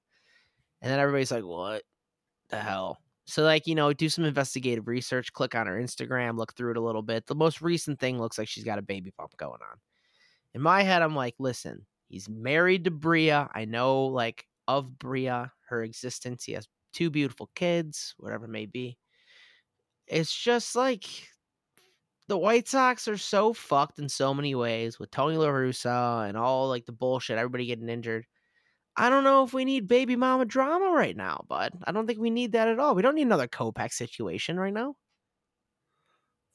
And 0.82 0.90
then 0.90 0.98
everybody's 0.98 1.30
like, 1.30 1.44
what 1.44 1.82
the 2.48 2.58
hell? 2.58 2.98
So, 3.26 3.42
like, 3.42 3.66
you 3.66 3.74
know, 3.74 3.92
do 3.92 4.08
some 4.08 4.24
investigative 4.24 4.86
research, 4.86 5.32
click 5.32 5.54
on 5.54 5.66
her 5.66 5.80
Instagram, 5.80 6.36
look 6.36 6.54
through 6.54 6.72
it 6.72 6.76
a 6.76 6.82
little 6.82 7.02
bit. 7.02 7.26
The 7.26 7.34
most 7.34 7.62
recent 7.62 7.98
thing 7.98 8.18
looks 8.18 8.36
like 8.36 8.48
she's 8.48 8.64
got 8.64 8.78
a 8.78 8.82
baby 8.82 9.12
bump 9.16 9.34
going 9.38 9.52
on. 9.52 9.78
In 10.52 10.60
my 10.60 10.82
head, 10.82 11.00
I'm 11.00 11.16
like, 11.16 11.34
listen, 11.38 11.86
he's 12.08 12.28
married 12.28 12.84
to 12.84 12.90
Bria. 12.90 13.48
I 13.54 13.64
know, 13.64 14.04
like, 14.04 14.46
of 14.68 14.98
Bria, 14.98 15.52
her 15.68 15.82
existence. 15.82 16.44
He 16.44 16.52
has 16.52 16.68
two 16.92 17.08
beautiful 17.08 17.48
kids, 17.54 18.14
whatever 18.18 18.44
it 18.44 18.50
may 18.50 18.66
be. 18.66 18.98
It's 20.06 20.34
just 20.34 20.76
like 20.76 21.04
the 22.28 22.38
White 22.38 22.68
Sox 22.68 23.06
are 23.08 23.16
so 23.16 23.52
fucked 23.52 23.98
in 23.98 24.08
so 24.08 24.32
many 24.32 24.54
ways 24.54 24.98
with 24.98 25.10
Tony 25.10 25.36
La 25.36 25.48
Russa 25.48 26.28
and 26.28 26.36
all 26.36 26.68
like 26.68 26.86
the 26.86 26.92
bullshit, 26.92 27.38
everybody 27.38 27.66
getting 27.66 27.88
injured. 27.88 28.26
I 28.96 29.10
don't 29.10 29.24
know 29.24 29.44
if 29.44 29.52
we 29.52 29.64
need 29.64 29.88
baby 29.88 30.16
mama 30.16 30.44
drama 30.44 30.90
right 30.90 31.16
now, 31.16 31.44
bud. 31.48 31.72
I 31.84 31.92
don't 31.92 32.06
think 32.06 32.20
we 32.20 32.30
need 32.30 32.52
that 32.52 32.68
at 32.68 32.78
all. 32.78 32.94
We 32.94 33.02
don't 33.02 33.16
need 33.16 33.22
another 33.22 33.48
Kopech 33.48 33.92
situation 33.92 34.58
right 34.58 34.72
now. 34.72 34.94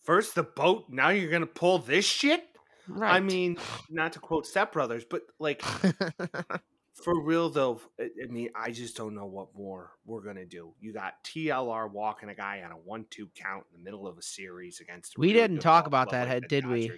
First 0.04 0.36
the 0.36 0.44
boat, 0.44 0.86
now 0.90 1.10
you're 1.10 1.32
gonna 1.32 1.46
pull 1.46 1.80
this 1.80 2.06
shit. 2.06 2.44
Right. 2.88 3.16
I 3.16 3.20
mean, 3.20 3.58
not 3.90 4.14
to 4.14 4.20
quote 4.20 4.48
Step 4.48 4.72
Brothers, 4.72 5.06
but 5.08 5.22
like 5.40 5.62
for 7.04 7.20
real 7.22 7.50
though, 7.50 7.82
I 8.00 8.10
mean, 8.30 8.50
I 8.56 8.72
just 8.72 8.96
don't 8.98 9.16
know 9.16 9.26
what 9.26 9.48
more 9.56 9.92
we're 10.06 10.22
gonna 10.22 10.46
do. 10.46 10.74
You 10.80 10.94
got 10.94 11.14
TLR 11.24 11.90
walking 11.92 12.30
a 12.30 12.36
guy 12.36 12.62
on 12.66 12.72
a 12.72 12.76
one-two 12.76 13.30
count 13.36 13.66
in 13.74 13.80
the 13.80 13.84
middle 13.84 14.08
of 14.08 14.18
a 14.18 14.22
series 14.22 14.80
against. 14.80 15.18
We 15.18 15.28
really 15.28 15.40
didn't 15.40 15.60
talk 15.60 15.88
about 15.88 16.12
that, 16.12 16.28
like 16.28 16.42
the 16.44 16.48
did 16.48 16.68
we? 16.68 16.92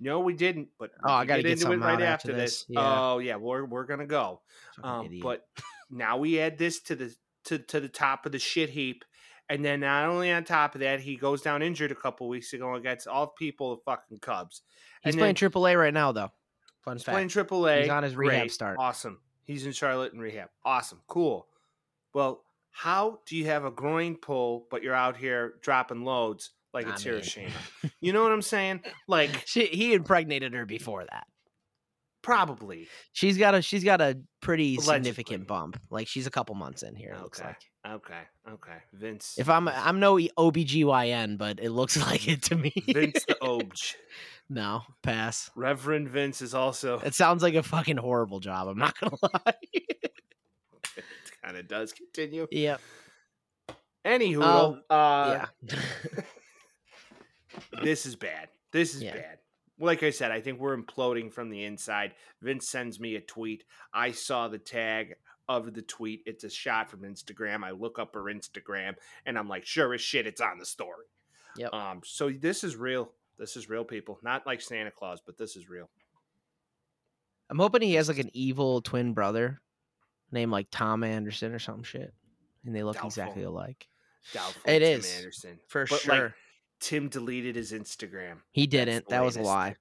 No, 0.00 0.20
we 0.20 0.34
didn't. 0.34 0.68
But 0.78 0.90
Oh, 1.04 1.12
I 1.12 1.24
gotta 1.24 1.42
get 1.42 1.52
into 1.52 1.72
it 1.72 1.76
right 1.78 1.92
after 1.94 2.04
after 2.04 2.32
this. 2.32 2.64
this, 2.64 2.66
yeah. 2.68 2.80
Oh 3.00 3.18
yeah, 3.18 3.36
we're 3.36 3.64
we're 3.64 3.84
gonna 3.86 4.06
go. 4.06 4.40
Um, 4.82 5.08
but 5.22 5.46
now 5.90 6.16
we 6.16 6.40
add 6.40 6.58
this 6.58 6.80
to 6.82 6.96
the 6.96 7.14
to 7.44 7.58
to 7.58 7.80
the 7.80 7.88
top 7.88 8.26
of 8.26 8.32
the 8.32 8.38
shit 8.38 8.70
heap, 8.70 9.04
And 9.48 9.64
then 9.64 9.80
not 9.80 10.06
only 10.08 10.32
on 10.32 10.44
top 10.44 10.74
of 10.74 10.80
that, 10.80 11.00
he 11.00 11.16
goes 11.16 11.42
down 11.42 11.62
injured 11.62 11.92
a 11.92 11.94
couple 11.94 12.28
weeks 12.28 12.52
ago 12.54 12.74
against 12.74 13.06
all 13.06 13.28
people 13.28 13.76
the 13.76 13.82
fucking 13.84 14.18
Cubs. 14.20 14.62
He's 15.02 15.14
And 15.14 15.20
playing 15.20 15.34
then- 15.34 15.50
AAA 15.50 15.78
right 15.78 15.92
now, 15.94 16.12
though. 16.12 16.32
Fun 16.84 16.96
He's 16.96 17.04
fact. 17.04 17.14
playing 17.14 17.28
AAA. 17.28 17.82
He's 17.82 17.90
on 17.90 18.02
his 18.02 18.14
rehab 18.16 18.40
Great. 18.42 18.52
start. 18.52 18.76
Awesome. 18.78 19.18
He's 19.44 19.66
in 19.66 19.72
Charlotte 19.72 20.12
in 20.12 20.20
rehab. 20.20 20.48
Awesome. 20.64 21.00
Cool. 21.08 21.46
Well, 22.12 22.42
how 22.70 23.20
do 23.26 23.36
you 23.36 23.46
have 23.46 23.64
a 23.64 23.70
groin 23.70 24.16
pull, 24.16 24.66
but 24.70 24.82
you're 24.82 24.94
out 24.94 25.16
here 25.16 25.54
dropping 25.62 26.04
loads 26.04 26.50
like 26.72 26.86
I 26.86 26.90
it's 26.94 27.04
mean- 27.04 27.14
Hiroshima? 27.14 27.50
You 28.00 28.12
know 28.12 28.22
what 28.22 28.32
I'm 28.32 28.42
saying? 28.42 28.80
Like 29.08 29.30
She, 29.46 29.66
he 29.66 29.94
impregnated 29.94 30.52
her 30.54 30.66
before 30.66 31.04
that. 31.10 31.26
probably. 32.22 32.88
She's 33.12 33.36
got 33.38 33.54
a 33.54 33.62
she's 33.62 33.84
got 33.84 34.00
a 34.00 34.18
pretty 34.40 34.76
Allegedly. 34.76 34.94
significant 34.94 35.46
bump. 35.46 35.78
Like 35.90 36.08
she's 36.08 36.26
a 36.26 36.30
couple 36.30 36.54
months 36.54 36.82
in 36.82 36.94
here. 36.96 37.12
It 37.16 37.22
looks 37.22 37.40
like. 37.40 37.56
Okay. 37.86 38.20
Okay. 38.50 38.76
Vince. 38.94 39.34
If 39.38 39.48
I'm 39.50 39.68
I'm 39.68 40.00
no 40.00 40.16
OBGYN, 40.16 41.36
but 41.36 41.60
it 41.60 41.70
looks 41.70 41.96
like 42.06 42.26
it 42.28 42.42
to 42.44 42.56
me. 42.56 42.72
Vince 42.88 43.24
the 43.26 43.36
Obj. 43.44 43.96
no, 44.48 44.82
pass. 45.02 45.50
Reverend 45.54 46.08
Vince 46.08 46.40
is 46.42 46.54
also 46.54 46.98
It 47.00 47.14
sounds 47.14 47.42
like 47.42 47.54
a 47.54 47.62
fucking 47.62 47.98
horrible 47.98 48.40
job. 48.40 48.68
I'm 48.68 48.78
not 48.78 48.98
gonna 48.98 49.16
lie. 49.22 49.54
it 49.72 51.02
kind 51.42 51.56
of 51.56 51.68
does 51.68 51.92
continue. 51.92 52.46
yep. 52.50 52.80
Anywho, 54.04 54.42
Um, 54.42 54.82
uh, 54.90 55.46
yeah. 55.62 55.78
this 57.82 58.06
is 58.06 58.16
bad. 58.16 58.48
This 58.72 58.94
is 58.94 59.02
Yeah. 59.02 59.14
bad. 59.14 59.38
Like 59.78 60.02
I 60.02 60.10
said, 60.10 60.30
I 60.30 60.40
think 60.40 60.60
we're 60.60 60.76
imploding 60.76 61.32
from 61.32 61.50
the 61.50 61.64
inside. 61.64 62.14
Vince 62.40 62.68
sends 62.68 63.00
me 63.00 63.16
a 63.16 63.20
tweet. 63.20 63.64
I 63.92 64.12
saw 64.12 64.48
the 64.48 64.58
tag 64.58 65.14
of 65.48 65.74
the 65.74 65.82
tweet. 65.82 66.22
It's 66.26 66.44
a 66.44 66.50
shot 66.50 66.90
from 66.90 67.00
Instagram. 67.00 67.64
I 67.64 67.70
look 67.72 67.98
up 67.98 68.14
her 68.14 68.24
Instagram 68.24 68.94
and 69.26 69.38
I'm 69.38 69.48
like, 69.48 69.66
sure 69.66 69.92
as 69.94 70.00
shit, 70.00 70.26
it's 70.26 70.40
on 70.40 70.58
the 70.58 70.66
story. 70.66 71.06
Yep. 71.56 71.72
Um, 71.72 72.00
so 72.04 72.30
this 72.30 72.64
is 72.64 72.76
real. 72.76 73.12
This 73.38 73.56
is 73.56 73.68
real, 73.68 73.84
people. 73.84 74.18
Not 74.22 74.46
like 74.46 74.60
Santa 74.60 74.90
Claus, 74.90 75.20
but 75.24 75.36
this 75.38 75.56
is 75.56 75.68
real. 75.68 75.88
I'm 77.50 77.58
hoping 77.58 77.82
he 77.82 77.94
has 77.94 78.08
like 78.08 78.18
an 78.18 78.30
evil 78.32 78.80
twin 78.80 79.12
brother 79.12 79.60
named 80.32 80.50
like 80.52 80.68
Tom 80.70 81.04
Anderson 81.04 81.52
or 81.52 81.58
some 81.58 81.82
shit. 81.82 82.12
And 82.64 82.74
they 82.74 82.82
look 82.82 82.94
Doubtful. 82.94 83.08
exactly 83.08 83.42
alike. 83.42 83.86
Doubtful. 84.32 84.62
It 84.64 84.78
Tim 84.78 85.00
is, 85.00 85.16
Anderson 85.18 85.58
For 85.68 85.84
But, 85.84 86.06
like, 86.06 86.18
sure. 86.18 86.34
Tim 86.80 87.08
deleted 87.08 87.56
his 87.56 87.72
Instagram. 87.72 88.38
he 88.50 88.66
didn't. 88.66 89.08
That 89.08 89.22
was 89.24 89.36
a 89.36 89.42
lie. 89.42 89.76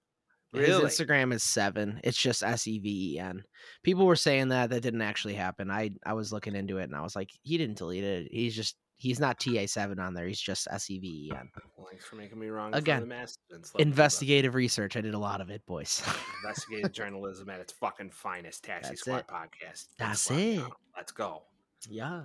Really? 0.53 0.83
His 0.83 0.99
Instagram 0.99 1.33
is 1.33 1.43
seven. 1.43 1.99
It's 2.03 2.17
just 2.17 2.43
S 2.43 2.67
E 2.67 2.79
V 2.79 3.15
E 3.15 3.19
N. 3.19 3.43
People 3.83 4.05
were 4.05 4.15
saying 4.15 4.49
that 4.49 4.69
that 4.69 4.81
didn't 4.81 5.01
actually 5.01 5.33
happen. 5.35 5.71
I 5.71 5.91
I 6.05 6.13
was 6.13 6.31
looking 6.31 6.55
into 6.55 6.77
it 6.77 6.83
and 6.83 6.95
I 6.95 7.01
was 7.01 7.15
like, 7.15 7.31
he 7.41 7.57
didn't 7.57 7.77
delete 7.77 8.03
it. 8.03 8.27
He's 8.31 8.55
just 8.55 8.75
he's 8.97 9.19
not 9.19 9.39
TA 9.39 9.65
seven 9.65 9.99
on 9.99 10.13
there. 10.13 10.27
He's 10.27 10.39
just 10.39 10.67
S 10.71 10.89
E 10.89 10.99
V 10.99 11.07
E 11.07 11.31
N. 11.35 11.49
Thanks 11.89 12.05
for 12.05 12.15
making 12.15 12.39
me 12.39 12.47
wrong. 12.47 12.67
in 12.67 12.71
front 12.71 12.75
of 12.75 12.83
Again, 12.83 12.99
the 13.01 13.07
masses, 13.07 13.37
Vince. 13.51 13.73
Love 13.73 13.79
you, 13.79 13.85
brother. 13.85 13.89
Investigative 13.89 14.55
research. 14.55 14.95
I 14.97 15.01
did 15.01 15.13
a 15.13 15.19
lot 15.19 15.41
of 15.41 15.49
it, 15.49 15.65
boys. 15.65 16.01
Investigative 16.43 16.91
journalism 16.93 17.49
at 17.49 17.59
its 17.59 17.73
fucking 17.73 18.11
finest. 18.11 18.63
Taxi 18.63 18.89
That's 18.89 19.01
Squad 19.01 19.17
it. 19.19 19.27
podcast. 19.27 19.87
That's 19.97 20.27
Vince 20.29 20.61
it. 20.61 20.71
Let's 20.95 21.11
go. 21.11 21.43
yeah. 21.89 22.23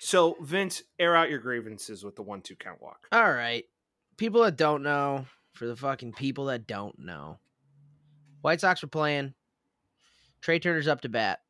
So, 0.00 0.36
Vince, 0.42 0.82
air 0.98 1.14
out 1.14 1.30
your 1.30 1.38
grievances 1.38 2.04
with 2.04 2.16
the 2.16 2.22
one-two 2.22 2.56
count 2.56 2.82
walk. 2.82 3.06
All 3.12 3.32
right. 3.32 3.64
People 4.16 4.42
that 4.42 4.56
don't 4.56 4.82
know, 4.82 5.26
for 5.52 5.66
the 5.66 5.76
fucking 5.76 6.14
people 6.14 6.46
that 6.46 6.66
don't 6.66 6.98
know. 6.98 7.38
White 8.42 8.60
Sox 8.60 8.82
are 8.84 8.88
playing. 8.88 9.34
Trea 10.40 10.58
Turner's 10.58 10.88
up 10.88 11.00
to 11.02 11.08
bat. 11.08 11.40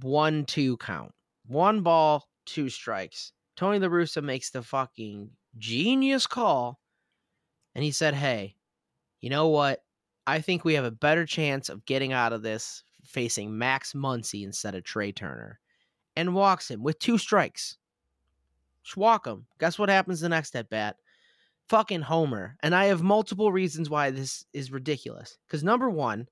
One 0.00 0.44
two 0.44 0.76
count. 0.78 1.12
One 1.46 1.82
ball, 1.82 2.28
two 2.44 2.68
strikes. 2.68 3.32
Tony 3.56 3.78
La 3.78 3.88
Russa 3.88 4.22
makes 4.22 4.50
the 4.50 4.62
fucking 4.62 5.30
genius 5.58 6.26
call. 6.26 6.80
And 7.74 7.84
he 7.84 7.90
said, 7.90 8.14
Hey, 8.14 8.56
you 9.20 9.30
know 9.30 9.48
what? 9.48 9.82
I 10.26 10.40
think 10.40 10.64
we 10.64 10.74
have 10.74 10.84
a 10.84 10.90
better 10.90 11.26
chance 11.26 11.68
of 11.68 11.84
getting 11.84 12.12
out 12.12 12.32
of 12.32 12.42
this 12.42 12.82
facing 13.04 13.56
Max 13.56 13.92
Muncy 13.92 14.44
instead 14.44 14.74
of 14.74 14.84
Trea 14.84 15.12
Turner. 15.12 15.60
And 16.16 16.34
walks 16.34 16.70
him 16.70 16.82
with 16.82 16.98
two 16.98 17.18
strikes. 17.18 17.76
Just 18.82 18.96
walk 18.96 19.26
him. 19.26 19.46
Guess 19.58 19.78
what 19.78 19.88
happens 19.88 20.20
the 20.20 20.28
next 20.28 20.56
at 20.56 20.70
bat? 20.70 20.96
Fucking 21.68 22.02
Homer. 22.02 22.56
And 22.62 22.74
I 22.74 22.86
have 22.86 23.02
multiple 23.02 23.50
reasons 23.50 23.90
why 23.90 24.10
this 24.10 24.44
is 24.52 24.70
ridiculous. 24.70 25.36
Because 25.46 25.64
number 25.64 25.90
one, 25.90 26.28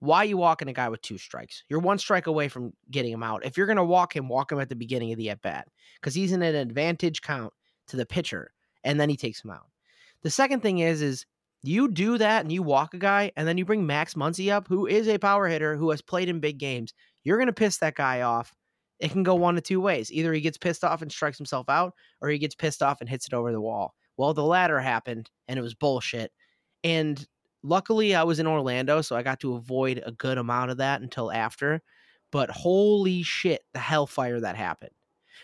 why 0.00 0.22
you 0.24 0.36
walking 0.36 0.68
a 0.68 0.72
guy 0.72 0.88
with 0.88 1.02
two 1.02 1.18
strikes? 1.18 1.64
You're 1.68 1.80
one 1.80 1.98
strike 1.98 2.28
away 2.28 2.48
from 2.48 2.72
getting 2.90 3.12
him 3.12 3.22
out. 3.22 3.44
If 3.44 3.56
you're 3.56 3.66
gonna 3.66 3.84
walk 3.84 4.14
him, 4.14 4.28
walk 4.28 4.52
him 4.52 4.60
at 4.60 4.68
the 4.68 4.76
beginning 4.76 5.12
of 5.12 5.18
the 5.18 5.30
at 5.30 5.42
bat. 5.42 5.66
Because 6.00 6.14
he's 6.14 6.32
in 6.32 6.42
an 6.42 6.54
advantage 6.54 7.22
count 7.22 7.52
to 7.88 7.96
the 7.96 8.06
pitcher. 8.06 8.52
And 8.84 9.00
then 9.00 9.08
he 9.08 9.16
takes 9.16 9.44
him 9.44 9.50
out. 9.50 9.66
The 10.22 10.30
second 10.30 10.60
thing 10.60 10.78
is, 10.78 11.02
is 11.02 11.26
you 11.62 11.88
do 11.88 12.18
that 12.18 12.42
and 12.42 12.52
you 12.52 12.62
walk 12.62 12.94
a 12.94 12.98
guy, 12.98 13.32
and 13.36 13.48
then 13.48 13.58
you 13.58 13.64
bring 13.64 13.84
Max 13.84 14.14
Muncy 14.14 14.52
up, 14.52 14.68
who 14.68 14.86
is 14.86 15.08
a 15.08 15.18
power 15.18 15.48
hitter 15.48 15.76
who 15.76 15.90
has 15.90 16.00
played 16.00 16.28
in 16.28 16.38
big 16.38 16.58
games. 16.58 16.94
You're 17.24 17.38
gonna 17.38 17.52
piss 17.52 17.78
that 17.78 17.96
guy 17.96 18.22
off. 18.22 18.54
It 19.00 19.10
can 19.10 19.24
go 19.24 19.34
one 19.34 19.56
of 19.56 19.64
two 19.64 19.80
ways. 19.80 20.12
Either 20.12 20.32
he 20.32 20.40
gets 20.40 20.58
pissed 20.58 20.84
off 20.84 21.02
and 21.02 21.10
strikes 21.10 21.38
himself 21.38 21.68
out, 21.68 21.94
or 22.20 22.28
he 22.28 22.38
gets 22.38 22.54
pissed 22.54 22.82
off 22.82 23.00
and 23.00 23.08
hits 23.08 23.26
it 23.26 23.34
over 23.34 23.50
the 23.50 23.60
wall. 23.60 23.94
Well, 24.18 24.34
the 24.34 24.44
latter 24.44 24.80
happened, 24.80 25.30
and 25.46 25.58
it 25.58 25.62
was 25.62 25.74
bullshit. 25.74 26.32
And 26.84 27.24
luckily, 27.62 28.14
I 28.14 28.24
was 28.24 28.40
in 28.40 28.46
Orlando, 28.46 29.00
so 29.00 29.16
I 29.16 29.22
got 29.22 29.40
to 29.40 29.54
avoid 29.54 30.02
a 30.04 30.12
good 30.12 30.36
amount 30.36 30.72
of 30.72 30.78
that 30.78 31.00
until 31.00 31.32
after. 31.32 31.80
But 32.30 32.50
holy 32.50 33.22
shit, 33.22 33.62
the 33.72 33.78
hellfire 33.78 34.40
that 34.40 34.56
happened. 34.56 34.90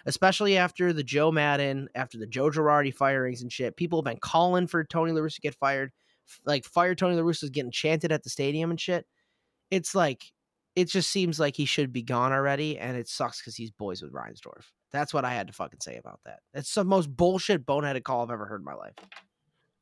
Especially 0.07 0.59
after 0.59 0.93
the 0.93 1.05
Joe 1.05 1.31
Maddon, 1.31 1.89
after 1.95 2.19
the 2.19 2.27
Joe 2.27 2.51
Girardi 2.51 2.93
firings 2.93 3.43
and 3.43 3.51
shit. 3.51 3.77
People 3.77 4.01
have 4.01 4.13
been 4.13 4.19
calling 4.21 4.67
for 4.67 4.85
Tony 4.85 5.13
La 5.13 5.21
Russa 5.21 5.37
to 5.37 5.41
get 5.41 5.55
fired. 5.55 5.93
Like, 6.45 6.65
fire 6.65 6.97
Tony 6.97 7.15
La 7.15 7.23
Russa 7.23 7.45
is 7.45 7.51
getting 7.51 7.71
chanted 7.71 8.11
at 8.11 8.25
the 8.25 8.31
stadium 8.31 8.71
and 8.71 8.81
shit. 8.81 9.07
It's 9.71 9.95
like, 9.95 10.33
it 10.75 10.89
just 10.89 11.11
seems 11.11 11.39
like 11.39 11.55
he 11.55 11.65
should 11.65 11.93
be 11.93 12.03
gone 12.03 12.33
already, 12.33 12.77
and 12.77 12.97
it 12.97 13.09
sucks 13.09 13.41
because 13.41 13.55
he's 13.55 13.71
boys 13.71 14.03
with 14.03 14.13
Reinsdorf. 14.13 14.65
That's 14.95 15.13
what 15.13 15.25
I 15.25 15.35
had 15.35 15.49
to 15.49 15.53
fucking 15.53 15.81
say 15.81 15.97
about 15.97 16.21
that. 16.25 16.39
That's 16.53 16.73
the 16.73 16.85
most 16.85 17.15
bullshit 17.15 17.67
boneheaded 17.67 18.05
call 18.05 18.23
I've 18.23 18.31
ever 18.31 18.47
heard 18.47 18.61
in 18.61 18.65
my 18.65 18.75
life. 18.75 18.95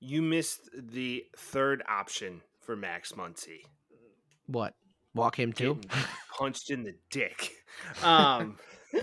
You 0.01 0.23
missed 0.23 0.71
the 0.75 1.27
third 1.37 1.83
option 1.87 2.41
for 2.63 2.77
Max 2.77 3.13
Muncy. 3.13 3.61
What? 4.47 4.73
Walk 5.15 5.39
him 5.39 5.53
too? 5.53 5.79
Punched 6.39 6.71
in 6.71 6.83
the 6.83 6.95
dick. 7.11 7.53
Um, 8.03 8.57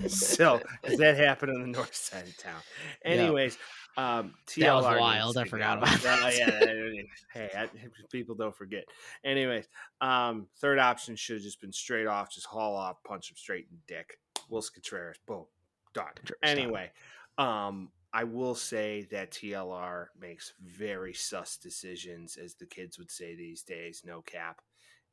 so 0.08 0.60
that 0.98 1.16
happened 1.16 1.52
on 1.56 1.62
the 1.62 1.68
north 1.68 1.94
side 1.94 2.28
of 2.28 2.36
town. 2.38 2.60
Anyways, 3.06 3.60
um, 3.96 4.34
TLR 4.48 4.62
That 4.62 4.76
was 4.76 5.00
wild. 5.00 5.38
I 5.38 5.44
forgot 5.44 5.78
go. 5.78 5.84
about 5.84 6.02
that. 6.02 6.36
yeah, 6.36 7.04
hey, 7.36 7.50
I, 7.56 7.70
people 8.12 8.34
don't 8.34 8.56
forget. 8.56 8.86
Anyways, 9.24 9.68
um, 10.02 10.48
third 10.60 10.80
option 10.80 11.16
should 11.16 11.36
have 11.36 11.44
just 11.44 11.62
been 11.62 11.72
straight 11.72 12.08
off, 12.08 12.32
just 12.32 12.48
haul 12.48 12.76
off, 12.76 12.98
punch 13.06 13.30
him 13.30 13.38
straight 13.38 13.68
in 13.70 13.78
the 13.78 13.94
dick. 13.96 14.18
Willson 14.50 14.74
Contreras, 14.74 15.18
boom, 15.28 15.46
done. 15.94 16.14
Anyway, 16.44 16.92
um, 17.38 17.90
I 18.14 18.24
will 18.24 18.56
say 18.56 19.08
that 19.12 19.32
TLR 19.32 20.08
makes 20.20 20.54
very 20.64 21.14
sus 21.14 21.58
decisions, 21.58 22.38
as 22.38 22.56
the 22.56 22.66
kids 22.66 22.98
would 22.98 23.12
say 23.12 23.36
these 23.36 23.62
days. 23.64 24.02
No 24.06 24.22
cap, 24.22 24.62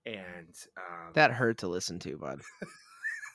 and 0.05 0.55
um, 0.77 1.12
That 1.14 1.31
hurt 1.33 1.59
to 1.59 1.68
listen 1.68 1.99
to, 2.01 2.16
bud. 2.16 2.41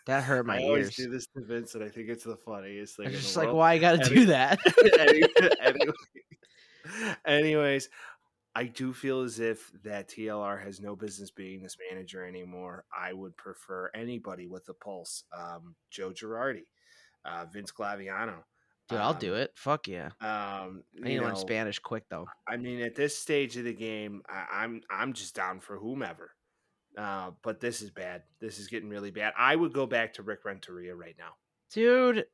That 0.08 0.24
hurt 0.24 0.48
my 0.48 0.58
I 0.58 0.64
always 0.64 0.88
ears. 0.88 0.96
do 0.96 1.10
this 1.12 1.28
to 1.38 1.44
Vince, 1.46 1.76
and 1.76 1.84
I 1.84 1.89
think 1.89 2.10
it's 2.10 2.24
the 2.24 2.36
funniest 2.38 2.98
thing. 2.98 3.06
I'm 3.08 3.12
just 3.14 3.38
like, 3.38 3.48
world. 3.48 3.58
why 3.58 3.74
you 3.76 3.82
got 3.82 4.03
to 4.03 4.10
do 4.10 4.26
that? 4.26 4.60
Any- 5.64 5.86
anyways, 7.26 7.88
I 8.56 8.64
do 8.65 8.94
feel 8.94 9.22
as 9.22 9.40
if 9.40 9.72
that 9.84 10.10
TLR 10.10 10.61
has 10.64 10.82
no 10.82 10.95
business 10.95 11.32
being 11.32 11.61
this 11.61 11.78
manager 11.91 12.26
anymore. 12.26 12.86
I 12.95 13.14
would 13.14 13.38
prefer 13.38 13.91
anybody 13.94 14.48
with 14.48 14.68
a 14.70 14.74
pulse. 14.74 15.24
Um, 15.38 15.76
Joe 15.90 16.11
Girardi, 16.11 16.64
uh, 17.26 17.45
Vince 17.52 17.72
Glaviano. 17.72 18.35
Dude, 18.89 18.99
I'll 18.99 19.14
do 19.14 19.35
it. 19.35 19.52
Fuck 19.56 19.88
yeah. 19.88 20.07
Um, 20.19 20.84
I 21.02 21.07
need 21.07 21.14
you 21.14 21.19
to 21.22 21.26
learn 21.27 21.35
Spanish 21.38 21.80
quick 21.80 22.03
though. 22.10 22.27
I 22.48 22.57
mean, 22.57 22.81
at 22.81 22.95
this 22.95 23.18
stage 23.18 23.56
of 23.56 23.64
the 23.64 23.73
game, 23.73 24.22
I, 24.27 24.64
I'm 24.64 24.81
I'm 24.89 25.14
just 25.14 25.34
down 25.34 25.60
for 25.61 25.77
whomever. 25.77 26.31
Uh, 26.98 27.31
but 27.41 27.61
this 27.61 27.81
is 27.81 27.89
bad. 27.89 28.23
This 28.41 28.60
is 28.60 28.68
getting 28.68 28.89
really 28.89 29.11
bad. 29.11 29.34
I 29.38 29.56
would 29.56 29.72
go 29.72 29.85
back 29.85 30.15
to 30.15 30.23
Rick 30.23 30.43
Renteria 30.43 30.93
right 30.93 31.15
now. 31.18 31.35
Dude, 31.72 32.26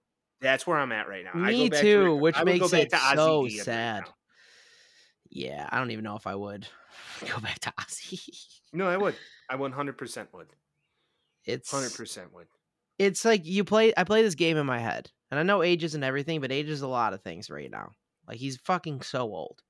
That's 0.42 0.66
where 0.66 0.78
I'm 0.80 0.92
at 0.92 1.08
right 1.08 1.24
now. 1.24 1.34
Me 1.40 1.70
too, 1.70 1.80
to 1.80 2.14
Rick- 2.14 2.22
which 2.22 2.44
makes 2.44 2.74
it 2.74 2.90
to 2.90 2.96
Ozzie 2.98 3.16
so 3.16 3.42
right 3.44 3.52
sad. 3.52 4.04
yeah, 5.30 5.68
I 5.72 5.78
don't 5.78 5.92
even 5.92 6.04
know 6.04 6.16
if 6.16 6.26
I 6.26 6.34
would 6.34 6.68
go 7.28 7.40
back 7.40 7.60
to 7.60 7.74
Ozzie. 7.80 8.20
No, 8.74 8.88
I 8.88 8.98
would. 8.98 9.16
I 9.50 9.58
100% 9.58 10.28
would. 10.34 10.48
It's 11.46 11.72
100% 11.72 12.34
would. 12.34 12.48
It's 12.98 13.26
like 13.26 13.46
you 13.46 13.64
play 13.64 13.94
I 13.96 14.04
play 14.04 14.24
this 14.24 14.36
game 14.36 14.58
in 14.58 14.66
my 14.66 14.80
head. 14.80 15.12
And 15.30 15.40
I 15.40 15.44
know 15.44 15.62
age 15.62 15.84
isn't 15.84 16.04
everything, 16.04 16.40
but 16.40 16.52
age 16.52 16.70
is 16.70 16.82
a 16.82 16.88
lot 16.88 17.14
of 17.14 17.22
things 17.22 17.50
right 17.50 17.70
now. 17.70 17.92
Like 18.28 18.38
he's 18.38 18.58
fucking 18.58 19.02
so 19.02 19.24
old. 19.24 19.62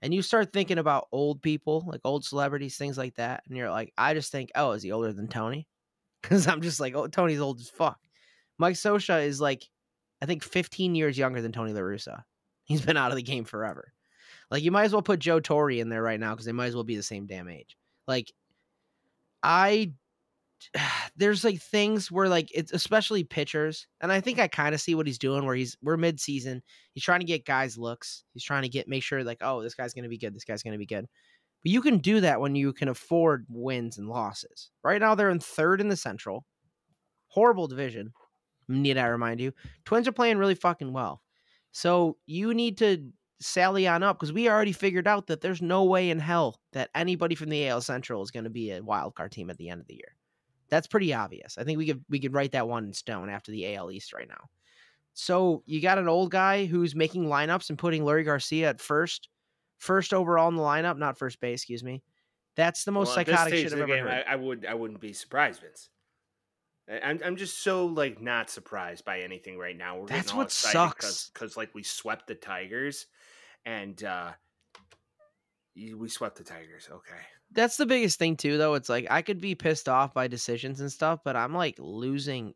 And 0.00 0.12
you 0.12 0.22
start 0.22 0.52
thinking 0.52 0.78
about 0.78 1.08
old 1.12 1.42
people, 1.42 1.84
like 1.86 2.00
old 2.02 2.24
celebrities, 2.24 2.76
things 2.76 2.98
like 2.98 3.14
that, 3.16 3.44
and 3.46 3.56
you're 3.56 3.70
like, 3.70 3.92
I 3.96 4.14
just 4.14 4.32
think, 4.32 4.50
oh, 4.56 4.72
is 4.72 4.82
he 4.82 4.90
older 4.90 5.12
than 5.12 5.28
Tony? 5.28 5.66
Because 6.22 6.46
I'm 6.46 6.60
just 6.60 6.78
like, 6.78 6.94
oh, 6.94 7.08
Tony's 7.08 7.40
old 7.40 7.58
as 7.58 7.68
fuck. 7.68 7.98
Mike 8.56 8.76
Scioscia 8.76 9.26
is 9.26 9.40
like 9.40 9.64
I 10.22 10.26
think 10.26 10.44
15 10.44 10.94
years 10.94 11.18
younger 11.18 11.42
than 11.42 11.50
Tony 11.50 11.72
La 11.72 11.80
Russa. 11.80 12.22
He's 12.62 12.80
been 12.80 12.96
out 12.96 13.10
of 13.10 13.16
the 13.16 13.24
game 13.24 13.42
forever. 13.42 13.92
Like 14.48 14.62
you 14.62 14.70
might 14.70 14.84
as 14.84 14.92
well 14.92 15.02
put 15.02 15.18
Joe 15.18 15.40
Torre 15.40 15.72
in 15.72 15.88
there 15.88 16.02
right 16.02 16.20
now 16.20 16.30
because 16.30 16.46
they 16.46 16.52
might 16.52 16.66
as 16.66 16.76
well 16.76 16.84
be 16.84 16.94
the 16.94 17.02
same 17.02 17.26
damn 17.26 17.48
age. 17.48 17.76
Like 18.06 18.32
I 19.42 19.94
there's 21.16 21.44
like 21.44 21.60
things 21.60 22.10
where 22.10 22.28
like 22.28 22.50
it's 22.54 22.72
especially 22.72 23.24
pitchers, 23.24 23.86
and 24.00 24.12
I 24.12 24.20
think 24.20 24.38
I 24.38 24.48
kind 24.48 24.74
of 24.74 24.80
see 24.80 24.94
what 24.94 25.06
he's 25.06 25.18
doing 25.18 25.44
where 25.44 25.54
he's 25.54 25.76
we're 25.82 25.96
mid 25.96 26.20
season. 26.20 26.62
He's 26.92 27.04
trying 27.04 27.20
to 27.20 27.26
get 27.26 27.46
guys 27.46 27.78
looks. 27.78 28.24
He's 28.34 28.44
trying 28.44 28.62
to 28.62 28.68
get 28.68 28.88
make 28.88 29.02
sure 29.02 29.24
like, 29.24 29.38
oh, 29.40 29.62
this 29.62 29.74
guy's 29.74 29.94
gonna 29.94 30.08
be 30.08 30.18
good, 30.18 30.34
this 30.34 30.44
guy's 30.44 30.62
gonna 30.62 30.78
be 30.78 30.86
good. 30.86 31.06
But 31.62 31.72
you 31.72 31.80
can 31.80 31.98
do 31.98 32.20
that 32.20 32.40
when 32.40 32.54
you 32.56 32.72
can 32.72 32.88
afford 32.88 33.46
wins 33.48 33.98
and 33.98 34.08
losses. 34.08 34.70
Right 34.82 35.00
now 35.00 35.14
they're 35.14 35.30
in 35.30 35.40
third 35.40 35.80
in 35.80 35.88
the 35.88 35.96
central. 35.96 36.44
Horrible 37.28 37.68
division. 37.68 38.12
Need 38.68 38.98
I 38.98 39.06
remind 39.06 39.40
you? 39.40 39.52
Twins 39.84 40.08
are 40.08 40.12
playing 40.12 40.38
really 40.38 40.54
fucking 40.54 40.92
well. 40.92 41.22
So 41.72 42.16
you 42.26 42.54
need 42.54 42.78
to 42.78 43.10
sally 43.40 43.86
on 43.88 44.02
up 44.02 44.18
because 44.18 44.32
we 44.32 44.48
already 44.48 44.72
figured 44.72 45.08
out 45.08 45.26
that 45.26 45.40
there's 45.40 45.60
no 45.60 45.84
way 45.84 46.10
in 46.10 46.18
hell 46.18 46.60
that 46.72 46.90
anybody 46.94 47.34
from 47.34 47.48
the 47.48 47.68
AL 47.68 47.80
Central 47.80 48.22
is 48.22 48.30
going 48.30 48.44
to 48.44 48.50
be 48.50 48.70
a 48.70 48.82
wild 48.82 49.14
card 49.14 49.32
team 49.32 49.50
at 49.50 49.56
the 49.56 49.68
end 49.68 49.80
of 49.80 49.86
the 49.86 49.94
year. 49.94 50.16
That's 50.72 50.86
pretty 50.86 51.12
obvious. 51.12 51.58
I 51.58 51.64
think 51.64 51.76
we 51.76 51.86
could 51.86 52.02
we 52.08 52.18
could 52.18 52.32
write 52.32 52.52
that 52.52 52.66
one 52.66 52.84
in 52.86 52.94
stone 52.94 53.28
after 53.28 53.52
the 53.52 53.76
AL 53.76 53.90
East 53.90 54.14
right 54.14 54.26
now. 54.26 54.48
So 55.12 55.62
you 55.66 55.82
got 55.82 55.98
an 55.98 56.08
old 56.08 56.30
guy 56.30 56.64
who's 56.64 56.94
making 56.94 57.26
lineups 57.26 57.68
and 57.68 57.78
putting 57.78 58.04
Leury 58.04 58.24
Garcia 58.24 58.70
at 58.70 58.80
first, 58.80 59.28
first 59.76 60.14
overall 60.14 60.48
in 60.48 60.56
the 60.56 60.62
lineup, 60.62 60.96
not 60.96 61.18
first 61.18 61.40
base, 61.40 61.60
excuse 61.60 61.84
me. 61.84 62.02
That's 62.56 62.84
the 62.84 62.90
most 62.90 63.08
Well, 63.08 63.16
psychotic 63.16 63.52
shit 63.52 63.66
I've 63.66 63.80
ever 63.80 63.86
game, 63.86 64.04
heard. 64.06 64.24
I, 64.26 64.32
I 64.32 64.36
would 64.36 64.64
I 64.64 64.72
wouldn't 64.72 65.02
be 65.02 65.12
surprised, 65.12 65.60
Vince. 65.60 65.90
I'm 66.88 67.20
I'm 67.22 67.36
just 67.36 67.62
so 67.62 67.84
like 67.84 68.22
not 68.22 68.48
surprised 68.48 69.04
by 69.04 69.20
anything 69.20 69.58
right 69.58 69.76
now. 69.76 69.98
We're 69.98 70.06
That's 70.06 70.32
what 70.32 70.50
sucks. 70.50 71.28
because 71.34 71.54
like 71.54 71.74
we 71.74 71.82
swept 71.82 72.28
the 72.28 72.34
Tigers, 72.34 73.08
and 73.66 74.02
uh 74.02 74.32
we 75.76 76.08
swept 76.08 76.38
the 76.38 76.44
Tigers. 76.44 76.88
Okay, 76.90 77.20
That's 77.54 77.76
the 77.76 77.86
biggest 77.86 78.18
thing 78.18 78.36
too, 78.36 78.58
though. 78.58 78.74
It's 78.74 78.88
like 78.88 79.06
I 79.10 79.22
could 79.22 79.40
be 79.40 79.54
pissed 79.54 79.88
off 79.88 80.14
by 80.14 80.28
decisions 80.28 80.80
and 80.80 80.90
stuff, 80.90 81.20
but 81.24 81.36
I'm 81.36 81.54
like 81.54 81.76
losing 81.78 82.54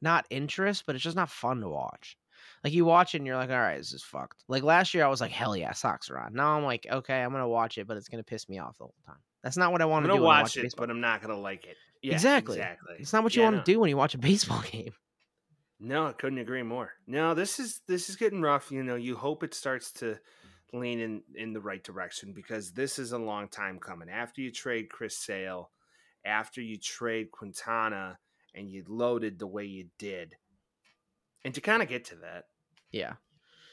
not 0.00 0.26
interest, 0.30 0.84
but 0.86 0.94
it's 0.94 1.04
just 1.04 1.16
not 1.16 1.30
fun 1.30 1.60
to 1.60 1.68
watch. 1.68 2.16
Like 2.62 2.72
you 2.72 2.84
watch 2.84 3.14
it 3.14 3.18
and 3.18 3.26
you're 3.26 3.36
like, 3.36 3.50
all 3.50 3.58
right, 3.58 3.78
this 3.78 3.92
is 3.92 4.02
fucked. 4.04 4.44
Like 4.48 4.62
last 4.62 4.94
year, 4.94 5.04
I 5.04 5.08
was 5.08 5.20
like, 5.20 5.32
hell 5.32 5.56
yeah, 5.56 5.72
socks 5.72 6.08
are 6.10 6.18
on. 6.18 6.34
Now 6.34 6.56
I'm 6.56 6.64
like, 6.64 6.86
okay, 6.90 7.20
I'm 7.22 7.32
gonna 7.32 7.48
watch 7.48 7.78
it, 7.78 7.86
but 7.86 7.96
it's 7.96 8.08
gonna 8.08 8.22
piss 8.22 8.48
me 8.48 8.58
off 8.58 8.78
the 8.78 8.84
whole 8.84 8.94
time. 9.06 9.16
That's 9.42 9.56
not 9.56 9.72
what 9.72 9.82
I 9.82 9.86
want 9.86 10.04
to 10.06 10.08
do. 10.12 10.14
when 10.22 10.22
I 10.22 10.42
watch 10.42 10.56
it, 10.56 10.62
baseball. 10.62 10.86
but 10.86 10.90
I'm 10.92 11.00
not 11.00 11.20
gonna 11.20 11.38
like 11.38 11.66
it. 11.66 11.76
Yeah, 12.02 12.14
Exactly. 12.14 12.58
exactly. 12.58 12.94
It's 13.00 13.12
not 13.12 13.24
what 13.24 13.34
you 13.34 13.42
Yeah, 13.42 13.46
want 13.46 13.56
no. 13.56 13.62
to 13.62 13.72
do 13.72 13.80
when 13.80 13.88
you 13.90 13.96
watch 13.96 14.14
a 14.14 14.18
baseball 14.30 14.62
game. 14.70 14.92
No, 15.80 16.06
I 16.08 16.12
couldn't 16.12 16.38
agree 16.40 16.62
more. 16.62 16.92
No, 17.06 17.34
this 17.34 17.58
is 17.60 17.80
this 17.86 18.08
is 18.10 18.16
getting 18.16 18.40
rough. 18.42 18.70
You 18.72 18.82
know, 18.82 18.96
you 18.96 19.16
hope 19.16 19.42
it 19.44 19.54
starts 19.54 19.92
to 19.94 20.18
lean 20.72 21.00
in 21.00 21.22
in 21.34 21.52
the 21.52 21.60
right 21.60 21.82
direction 21.82 22.32
because 22.32 22.72
this 22.72 22.98
is 22.98 23.12
a 23.12 23.18
long 23.18 23.48
time 23.48 23.78
coming. 23.78 24.08
After 24.10 24.40
you 24.40 24.50
trade 24.50 24.90
Chris 24.90 25.16
Sale, 25.16 25.70
after 26.24 26.60
you 26.60 26.76
trade 26.76 27.30
Quintana, 27.30 28.18
and 28.54 28.68
you 28.68 28.84
loaded 28.88 29.38
the 29.38 29.46
way 29.46 29.64
you 29.64 29.88
did, 29.98 30.36
and 31.44 31.54
to 31.54 31.60
kind 31.60 31.82
of 31.82 31.88
get 31.88 32.04
to 32.06 32.16
that, 32.16 32.46
Yeah. 32.90 33.14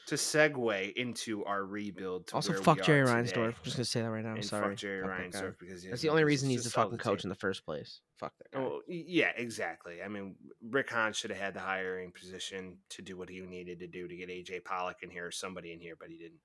to 0.06 0.14
segue 0.14 0.92
into 0.94 1.44
our 1.44 1.64
rebuild. 1.64 2.28
To 2.28 2.36
Also, 2.36 2.52
fuck 2.62 2.80
Jerry 2.82 3.04
Reinsdorf. 3.06 3.46
I'm 3.56 3.64
just 3.64 3.76
gonna 3.76 3.84
say 3.84 4.02
that 4.02 4.10
right 4.10 4.22
now. 4.22 4.30
I'm 4.30 4.36
and 4.36 4.44
sorry. 4.44 4.68
fuck 4.70 4.76
Jerry 4.78 5.02
Fuck 5.02 5.32
that. 5.32 5.42
Reinsdorf 5.44 5.58
because 5.58 5.82
That's 5.82 6.02
the 6.02 6.08
only 6.10 6.24
reason 6.24 6.48
he's 6.48 6.64
the 6.64 6.70
fucking 6.70 6.98
coach 6.98 7.22
team. 7.22 7.26
in 7.26 7.30
the 7.30 7.34
first 7.40 7.64
place. 7.64 8.00
Fuck 8.16 8.32
that 8.38 8.50
guy. 8.52 8.60
Oh, 8.60 8.82
yeah, 8.86 9.32
exactly. 9.36 10.02
I 10.02 10.08
mean, 10.08 10.36
Rick 10.62 10.90
Hahn 10.90 11.12
should 11.12 11.30
have 11.30 11.40
had 11.40 11.54
the 11.54 11.60
hiring 11.60 12.12
position 12.12 12.78
to 12.90 13.02
do 13.02 13.16
what 13.16 13.28
he 13.28 13.40
needed 13.40 13.80
to 13.80 13.86
do 13.88 14.06
to 14.06 14.16
get 14.16 14.28
AJ 14.30 14.60
Pollock 14.64 15.02
in 15.02 15.10
here 15.10 15.26
or 15.26 15.30
somebody 15.32 15.72
in 15.72 15.80
here, 15.80 15.96
but 15.96 16.08
he 16.08 16.16
didn't. 16.16 16.38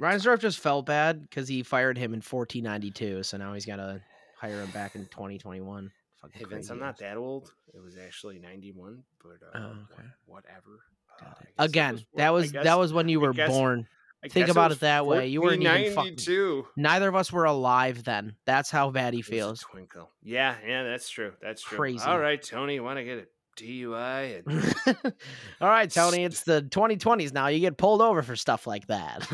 Reinsdorf 0.00 0.40
just 0.40 0.58
felt 0.58 0.86
bad 0.86 1.22
because 1.22 1.48
he 1.48 1.62
fired 1.62 1.96
him 1.96 2.12
in 2.14 2.18
1492, 2.20 3.22
so 3.22 3.36
now 3.36 3.52
he's 3.54 3.66
got 3.66 3.76
to 3.76 4.00
hire 4.36 4.60
him 4.62 4.70
back 4.70 4.94
in 4.94 5.06
2021. 5.06 5.90
Fucking 6.20 6.38
Hey 6.38 6.44
Vince, 6.44 6.70
I'm 6.70 6.78
not 6.78 6.98
that 6.98 7.16
old. 7.16 7.52
It 7.74 7.82
was 7.82 7.96
actually 7.96 8.38
91, 8.38 9.02
but 9.22 9.38
uh, 9.54 9.58
Oh, 9.58 9.70
okay. 9.92 10.08
whatever. 10.26 10.80
Uh, 11.20 11.24
Got 11.24 11.28
I 11.28 11.30
it. 11.30 11.36
guess 11.36 11.46
it 11.46 11.70
Again, 11.70 11.92
was- 11.94 12.04
that 12.16 12.30
was 12.32 12.52
guess- 12.52 12.64
that 12.64 12.78
was 12.78 12.92
when 12.92 13.08
you 13.08 13.20
were 13.20 13.32
guess- 13.32 13.48
born. 13.50 13.86
I 14.24 14.28
think 14.28 14.46
about 14.48 14.70
it 14.70 14.78
that 14.80 15.04
way. 15.04 15.26
You 15.26 15.42
weren't 15.42 15.62
even 15.64 15.94
fucking- 15.94 16.64
Neither 16.76 17.08
of 17.08 17.16
us 17.16 17.32
were 17.32 17.42
alive 17.44 18.04
then. 18.04 18.36
That's 18.44 18.70
how 18.70 18.90
bad 18.92 19.14
he 19.14 19.18
It 19.20 19.26
feels. 19.26 19.62
Twinkle. 19.62 20.12
Yeah, 20.22 20.54
yeah, 20.64 20.84
that's 20.84 21.10
true. 21.10 21.32
That's 21.42 21.60
true. 21.60 21.76
Crazy. 21.76 22.04
All 22.04 22.20
right, 22.20 22.40
Tony, 22.40 22.78
want 22.78 22.98
to 22.98 23.04
get 23.04 23.18
a 23.18 23.26
DUI? 23.56 24.42
And 24.46 25.14
All 25.60 25.68
right, 25.68 25.90
Tony, 25.90 26.24
it's 26.24 26.42
the 26.42 26.62
2020s 26.62 27.32
now. 27.32 27.48
You 27.48 27.60
get 27.60 27.76
pulled 27.76 28.00
over 28.02 28.22
for 28.22 28.36
stuff 28.36 28.66
like 28.66 28.86
that. 28.88 29.26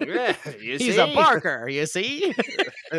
yeah, 0.00 0.36
you 0.60 0.78
He's 0.78 0.96
a 0.98 1.06
see? 1.06 1.14
barker, 1.14 1.68
you 1.68 1.86
see? 1.86 2.34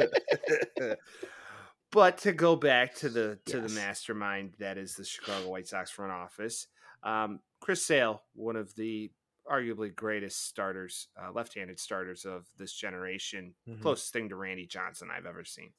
but 1.91 2.17
to 2.19 2.33
go 2.33 2.55
back 2.55 2.95
to 2.95 3.09
the 3.09 3.39
to 3.45 3.59
Yes. 3.61 3.69
the 3.73 3.75
mastermind 3.79 4.53
that 4.59 4.77
is 4.77 4.95
the 4.95 5.05
Chicago 5.05 5.49
White 5.49 5.67
Sox 5.67 5.89
front 5.91 6.11
office, 6.11 6.67
um, 7.03 7.39
Chris 7.59 7.85
Sale, 7.85 8.21
one 8.33 8.55
of 8.55 8.73
the 8.75 9.11
arguably 9.49 9.95
greatest 9.95 10.45
starters, 10.45 11.07
uh, 11.21 11.31
left-handed 11.31 11.79
starters 11.79 12.25
of 12.25 12.45
this 12.57 12.73
generation, 12.73 13.55
Mhm. 13.67 13.81
closest 13.81 14.11
thing 14.11 14.27
to 14.29 14.35
Randy 14.35 14.65
Johnson 14.67 15.09
I've 15.09 15.25
ever 15.25 15.45
seen, 15.45 15.71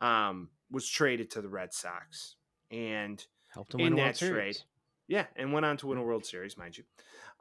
um, 0.00 0.50
was 0.70 0.88
traded 0.88 1.30
to 1.32 1.40
the 1.40 1.48
Red 1.48 1.72
Sox, 1.72 2.34
and 2.72 3.24
Helped 3.54 3.74
him 3.74 3.80
in 3.80 3.86
win 3.86 3.96
that 3.96 4.02
World 4.02 4.16
trade, 4.16 4.28
Series. 4.56 4.64
yeah, 5.06 5.26
and 5.36 5.52
went 5.52 5.64
on 5.64 5.76
to 5.78 5.86
win 5.86 5.98
a 5.98 6.02
World 6.02 6.24
Series, 6.26 6.56
mind 6.58 6.76
you. 6.76 6.84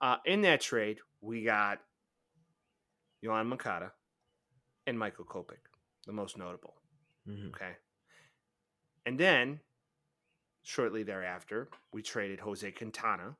Uh, 0.02 0.18
in 0.26 0.42
that 0.42 0.62
trade, 0.62 1.00
we 1.22 1.44
got 1.44 1.80
Yoan 3.24 3.48
Moncada 3.48 3.92
and 4.86 4.98
Michael 5.00 5.26
Kopech, 5.26 5.58
the 6.06 6.12
most 6.14 6.38
notable. 6.38 6.76
Mhm. 7.28 7.50
Okay. 7.50 7.78
And 9.06 9.20
then, 9.20 9.62
shortly 10.62 11.04
thereafter, 11.04 11.70
we 11.92 12.02
traded 12.02 12.42
Jose 12.42 12.70
Quintana 12.72 13.38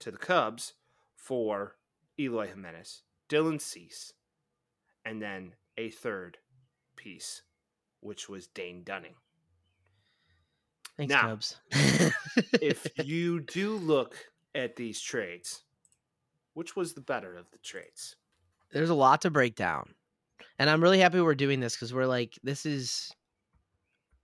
to 0.00 0.10
the 0.10 0.18
Cubs 0.18 0.74
for 1.16 1.76
Eloy 2.18 2.48
Jimenez, 2.48 3.02
Dylan 3.28 3.60
Cease, 3.60 4.12
and 5.04 5.22
then 5.22 5.54
a 5.76 5.90
third 5.90 6.38
piece, 6.96 7.42
which 8.00 8.28
was 8.28 8.46
Dane 8.48 8.84
Dunning. 8.84 9.14
Thanks, 10.96 11.12
Now, 11.12 11.22
Cubs. 11.22 11.56
If 12.60 12.86
you 13.04 13.40
do 13.40 13.76
look 13.76 14.16
at 14.54 14.76
these 14.76 15.00
trades, 15.00 15.62
which 16.54 16.76
was 16.76 16.92
the 16.92 17.00
better 17.00 17.36
of 17.36 17.50
the 17.50 17.58
trades? 17.58 18.16
there's 18.72 18.90
a 18.90 18.94
lot 18.94 19.20
to 19.22 19.30
break 19.30 19.54
down. 19.54 19.94
And 20.58 20.68
I'm 20.70 20.82
really 20.82 20.98
happy 20.98 21.20
we're 21.20 21.34
doing 21.34 21.60
this 21.60 21.74
because 21.76 21.92
we're 21.92 22.06
like, 22.06 22.38
this 22.42 22.66
is 22.66 23.12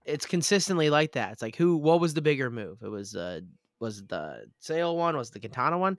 it's 0.05 0.25
consistently 0.25 0.89
like 0.89 1.11
that. 1.13 1.33
It's 1.33 1.41
like 1.41 1.55
who 1.55 1.77
what 1.77 1.99
was 1.99 2.13
the 2.13 2.21
bigger 2.21 2.49
move? 2.49 2.79
It 2.81 2.89
was 2.89 3.15
uh 3.15 3.41
was 3.79 4.05
the 4.07 4.45
Sale 4.59 4.97
one, 4.97 5.15
was 5.15 5.29
the 5.29 5.39
Quintana 5.39 5.77
one? 5.77 5.97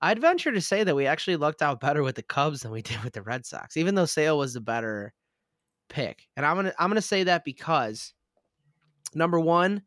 I'd 0.00 0.18
venture 0.20 0.52
to 0.52 0.60
say 0.60 0.84
that 0.84 0.96
we 0.96 1.06
actually 1.06 1.36
lucked 1.36 1.62
out 1.62 1.80
better 1.80 2.02
with 2.02 2.16
the 2.16 2.22
Cubs 2.22 2.60
than 2.60 2.72
we 2.72 2.82
did 2.82 3.02
with 3.02 3.12
the 3.12 3.22
Red 3.22 3.46
Sox, 3.46 3.76
even 3.76 3.94
though 3.94 4.04
Sale 4.06 4.38
was 4.38 4.54
the 4.54 4.60
better 4.60 5.12
pick. 5.88 6.28
And 6.36 6.44
I'm 6.46 6.56
gonna 6.56 6.72
I'm 6.78 6.90
gonna 6.90 7.02
say 7.02 7.24
that 7.24 7.44
because 7.44 8.14
number 9.16 9.40
one, 9.40 9.82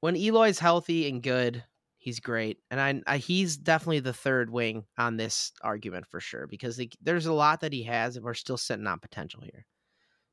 when 0.00 0.16
Eloy's 0.16 0.58
healthy 0.58 1.08
and 1.08 1.22
good, 1.22 1.62
he's 1.98 2.20
great, 2.20 2.58
and 2.70 2.80
I, 2.80 3.00
I 3.06 3.18
he's 3.18 3.56
definitely 3.56 4.00
the 4.00 4.12
third 4.12 4.50
wing 4.50 4.84
on 4.98 5.16
this 5.16 5.52
argument 5.62 6.06
for 6.10 6.20
sure 6.20 6.46
because 6.46 6.80
there's 7.00 7.26
a 7.26 7.32
lot 7.32 7.60
that 7.60 7.72
he 7.72 7.84
has, 7.84 8.16
and 8.16 8.24
we're 8.24 8.34
still 8.34 8.56
sitting 8.58 8.86
on 8.86 8.98
potential 8.98 9.40
here. 9.42 9.64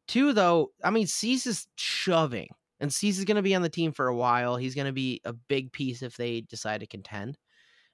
Two 0.07 0.33
though, 0.33 0.71
I 0.83 0.89
mean, 0.89 1.07
Cease 1.07 1.45
is 1.45 1.67
shoving, 1.75 2.49
and 2.79 2.93
Cease 2.93 3.19
is 3.19 3.25
going 3.25 3.35
to 3.35 3.41
be 3.41 3.55
on 3.55 3.61
the 3.61 3.69
team 3.69 3.91
for 3.91 4.07
a 4.07 4.15
while. 4.15 4.57
He's 4.57 4.75
going 4.75 4.87
to 4.87 4.93
be 4.93 5.21
a 5.23 5.33
big 5.33 5.71
piece 5.71 6.01
if 6.01 6.17
they 6.17 6.41
decide 6.41 6.81
to 6.81 6.87
contend, 6.87 7.37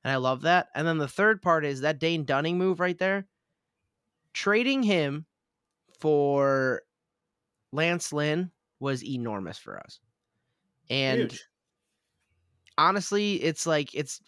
and 0.04 0.12
I 0.12 0.16
love 0.16 0.42
that. 0.42 0.68
And 0.74 0.88
then 0.88 0.98
the 0.98 1.08
third 1.08 1.42
part 1.42 1.66
is 1.66 1.82
that 1.82 2.00
Dane 2.00 2.26
Dunning 2.26 2.58
move 2.58 2.80
right 2.80 2.98
there, 2.98 3.28
trading 4.34 4.82
him 4.84 5.26
for 6.00 6.82
Lance 7.72 8.14
Lynn 8.14 8.52
was 8.80 9.04
enormous 9.04 9.58
for 9.58 9.80
us, 9.80 10.00
and 10.90 11.32
Huge. 11.32 11.48
honestly, 12.78 13.36
it's 13.36 13.66
like 13.66 13.94
it's 13.96 14.22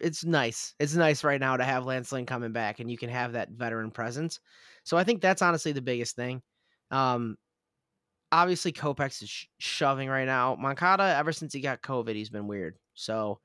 it's 0.00 0.24
nice. 0.24 0.74
It's 0.80 0.94
nice 0.96 1.22
right 1.24 1.40
now 1.40 1.56
to 1.56 1.64
have 1.64 1.86
Lance 1.86 2.10
Lynn 2.10 2.26
coming 2.26 2.52
back 2.52 2.80
and 2.80 2.90
you 2.90 2.98
can 2.98 3.08
have 3.08 3.32
that 3.32 3.50
veteran 3.50 3.90
presence. 3.92 4.40
So 4.84 4.96
I 4.96 5.04
think 5.04 5.22
that's 5.22 5.42
honestly 5.42 5.72
the 5.72 5.82
biggest 5.82 6.16
thing. 6.16 6.42
Um 6.90 7.36
obviously 8.32 8.72
Kopech's 8.72 9.22
is 9.22 9.30
sh- 9.30 9.46
shoving 9.58 10.08
right 10.08 10.26
now. 10.26 10.56
Moncada 10.56 11.14
ever 11.16 11.32
since 11.32 11.52
he 11.52 11.60
got 11.60 11.82
COVID, 11.82 12.14
he's 12.14 12.30
been 12.30 12.48
weird. 12.48 12.78
So 12.94 13.40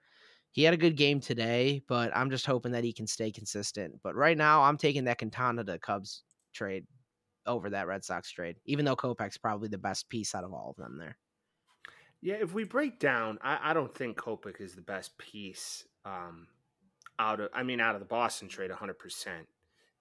he 0.51 0.63
had 0.63 0.73
a 0.73 0.77
good 0.77 0.97
game 0.97 1.19
today, 1.21 1.83
but 1.87 2.15
I'm 2.15 2.29
just 2.31 2.45
hoping 2.45 2.71
that 2.73 2.83
he 2.83 2.93
can 2.93 3.07
stay 3.07 3.31
consistent. 3.31 3.95
But 4.03 4.15
right 4.15 4.37
now, 4.37 4.63
I'm 4.63 4.77
taking 4.77 5.05
that 5.05 5.19
Quintana 5.19 5.63
to 5.65 5.79
Cubs 5.79 6.23
trade 6.53 6.87
over 7.47 7.69
that 7.71 7.87
Red 7.87 8.03
Sox 8.03 8.29
trade, 8.29 8.57
even 8.65 8.85
though 8.85 8.95
Kopech's 8.95 9.37
probably 9.37 9.67
the 9.69 9.77
best 9.77 10.09
piece 10.09 10.35
out 10.35 10.43
of 10.43 10.53
all 10.53 10.69
of 10.71 10.75
them 10.75 10.97
there. 10.97 11.17
Yeah, 12.21 12.35
if 12.35 12.53
we 12.53 12.63
break 12.63 12.99
down, 12.99 13.37
I, 13.41 13.59
I 13.71 13.73
don't 13.73 13.93
think 13.93 14.17
Kopech 14.17 14.59
is 14.59 14.73
the 14.75 14.81
best 14.81 15.17
piece 15.17 15.85
um, 16.05 16.47
out 17.19 17.39
of 17.39 17.49
I 17.53 17.63
mean 17.63 17.79
out 17.79 17.95
of 17.95 18.01
the 18.01 18.07
Boston 18.07 18.47
trade 18.47 18.71
100%. 18.71 19.27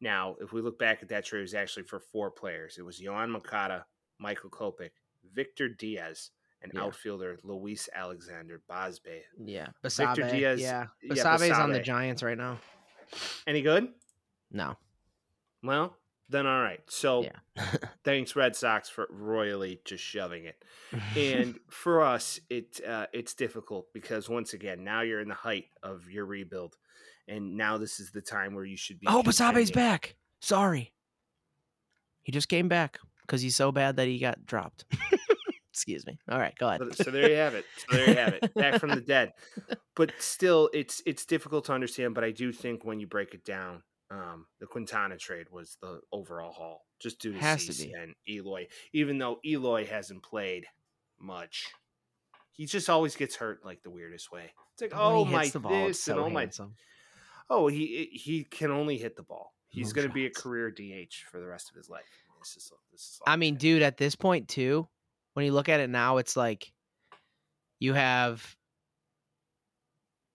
Now, 0.01 0.36
if 0.40 0.52
we 0.52 0.60
look 0.60 0.78
back 0.78 1.02
at 1.02 1.09
that 1.10 1.24
trade, 1.24 1.40
it 1.40 1.43
was 1.43 1.55
actually 1.55 1.85
for 1.85 2.01
four 2.01 2.31
players. 2.31 2.77
It 2.78 2.82
was 2.85 3.01
Yoan 3.01 3.31
Moncada, 3.31 3.86
Michael 4.18 4.51
Kopech, 4.51 4.90
Victor 5.35 5.68
Diaz, 5.68 6.31
and 6.62 6.73
Yeah. 6.74 6.82
outfielder 6.85 7.39
Luis 7.43 7.89
Alexander 7.94 8.60
Basabe. 8.68 9.20
Yeah, 9.43 9.68
Victor 9.82 10.28
Diaz- 10.31 10.60
Yeah, 10.60 10.86
yeah, 11.02 11.14
Basabe's 11.23 11.59
on 11.59 11.70
the 11.73 11.81
Giants 11.81 12.23
right 12.23 12.36
now. 12.36 12.59
Any 13.47 13.62
good? 13.62 13.89
No. 14.51 14.77
Well, 15.62 15.97
then 16.28 16.46
all 16.46 16.60
right. 16.60 16.80
So 16.88 17.24
Yeah. 17.24 17.64
thanks 18.04 18.34
Red 18.36 18.56
Sox 18.56 18.88
for 18.88 19.06
royally 19.10 19.80
just 19.84 20.02
shoving 20.04 20.44
it. 20.44 20.62
and 21.16 21.58
for 21.70 22.02
us 22.02 22.40
it 22.50 22.80
uh, 22.86 23.06
it's 23.12 23.34
difficult 23.34 23.86
because 23.92 24.28
once 24.28 24.52
again 24.52 24.84
now 24.84 25.02
you're 25.02 25.20
in 25.20 25.28
the 25.28 25.34
height 25.34 25.66
of 25.82 26.10
your 26.10 26.26
rebuild 26.26 26.76
and 27.28 27.56
now 27.56 27.76
this 27.78 27.98
is 28.00 28.10
the 28.10 28.20
time 28.20 28.54
where 28.54 28.64
you 28.64 28.76
should 28.76 29.00
be 29.00 29.06
oh, 29.08 29.22
Basabe's 29.22 29.70
back. 29.70 30.16
Sorry, 30.40 30.92
he 32.22 32.30
just 32.32 32.48
came 32.48 32.68
back 32.68 32.98
because 33.22 33.42
he's 33.42 33.56
so 33.56 33.72
bad 33.72 33.96
that 33.96 34.06
he 34.06 34.18
got 34.18 34.46
dropped. 34.46 34.84
Excuse 35.72 36.06
me. 36.06 36.18
All 36.30 36.38
right, 36.38 36.54
go 36.58 36.68
ahead. 36.68 36.80
so, 36.94 37.04
so 37.04 37.10
there 37.10 37.28
you 37.28 37.36
have 37.36 37.54
it 37.54 37.64
so 37.76 37.96
there 37.96 38.08
you 38.08 38.16
have 38.16 38.34
it 38.34 38.54
back 38.54 38.80
from 38.80 38.90
the 38.90 39.00
dead 39.00 39.32
but 39.94 40.12
still 40.18 40.70
it's 40.72 41.02
it's 41.04 41.26
difficult 41.26 41.66
to 41.66 41.72
understand 41.72 42.14
but 42.14 42.24
i 42.24 42.30
do 42.30 42.50
think 42.52 42.84
when 42.84 42.98
you 42.98 43.06
break 43.06 43.34
it 43.34 43.44
down 43.44 43.82
um 44.10 44.46
the 44.60 44.66
quintana 44.66 45.16
trade 45.16 45.46
was 45.50 45.76
the 45.80 46.00
overall 46.12 46.52
haul 46.52 46.86
just 47.00 47.18
due 47.18 47.32
to 47.32 47.38
Has 47.38 47.66
to 47.66 47.84
be. 47.86 47.92
and 47.92 48.14
eloy 48.28 48.68
even 48.92 49.18
though 49.18 49.38
eloy 49.44 49.84
hasn't 49.84 50.22
played 50.22 50.66
much 51.18 51.66
he 52.52 52.66
just 52.66 52.88
always 52.88 53.16
gets 53.16 53.36
hurt 53.36 53.64
like 53.64 53.82
the 53.82 53.90
weirdest 53.90 54.30
way 54.30 54.52
it's 54.72 54.82
like 54.82 54.90
But 54.90 55.00
oh 55.00 55.24
my 55.24 55.48
the 55.48 55.58
ball, 55.58 55.72
this 55.72 56.06
and 56.08 56.16
so 56.18 56.24
oh 56.24 56.30
my. 56.30 56.48
Oh, 57.48 57.68
he 57.68 58.10
he 58.12 58.44
can 58.44 58.70
only 58.70 58.98
hit 58.98 59.16
the 59.16 59.22
ball. 59.22 59.54
He's 59.68 59.92
going 59.92 60.08
to 60.08 60.12
be 60.12 60.26
a 60.26 60.30
career 60.30 60.70
DH 60.70 61.14
for 61.30 61.38
the 61.38 61.46
rest 61.46 61.70
of 61.70 61.76
his 61.76 61.88
life. 61.88 62.02
This 62.40 62.56
is 62.56 62.72
this 62.92 63.00
is. 63.00 63.20
I 63.26 63.36
mean, 63.36 63.54
dude, 63.56 63.82
at 63.82 63.96
this 63.96 64.16
point 64.16 64.48
too, 64.48 64.88
when 65.34 65.46
you 65.46 65.52
look 65.52 65.68
at 65.68 65.80
it 65.80 65.88
now, 65.88 66.16
it's 66.18 66.36
like 66.36 66.72
you 67.78 67.94
have 67.94 68.56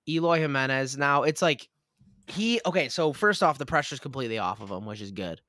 Eloy 0.08 0.40
Jimenez. 0.40 0.98
Now 0.98 1.24
it's 1.24 1.42
like 1.42 1.68
he 2.28 2.62
okay. 2.66 2.90
So 2.90 3.14
first 3.14 3.44
off, 3.44 3.58
the 3.58 3.66
pressure's 3.66 4.00
completely 4.00 4.38
off 4.38 4.62
of 4.62 4.70
him, 4.70 4.86
which 4.86 5.02
is 5.02 5.12
good. 5.12 5.42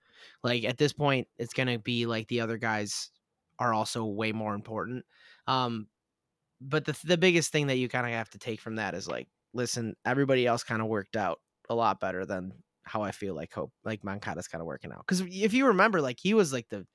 Like 0.43 0.65
at 0.65 0.79
this 0.79 0.93
point, 0.93 1.29
it's 1.39 1.55
gonna 1.55 1.79
be 1.79 2.07
like 2.07 2.29
the 2.29 2.41
other 2.41 2.59
guys 2.59 3.11
are 3.59 3.73
also 3.73 4.05
way 4.05 4.33
more 4.33 4.55
important. 4.55 5.05
Um, 5.47 5.89
but 6.61 6.85
the 6.85 6.97
the 7.05 7.19
biggest 7.19 7.53
thing 7.53 7.67
that 7.69 7.77
you 7.77 7.89
kind 7.89 8.07
of 8.07 8.13
have 8.13 8.31
to 8.31 8.39
take 8.39 8.61
from 8.61 8.77
that 8.77 8.95
is 8.95 9.09
like, 9.09 9.29
listen, 9.53 9.95
everybody 10.05 10.47
else 10.47 10.63
kind 10.63 10.83
of 10.83 10.89
worked 10.89 11.17
out 11.17 11.41
a 11.69 11.75
lot 11.75 12.01
better 12.01 12.25
than 12.25 12.53
how 12.85 13.03
I 13.03 13.13
feel 13.13 13.35
like 13.35 13.53
hope 13.53 13.73
like 13.85 14.05
Moncada's 14.05 14.49
kind 14.49 14.61
of 14.61 14.67
working 14.67 14.93
out. 14.93 15.05
Because 15.07 15.21
if 15.21 15.53
you 15.53 15.67
remember, 15.67 16.01
like 16.01 16.19
he 16.21 16.35
was 16.35 16.53
like 16.53 16.69
the 16.69 16.87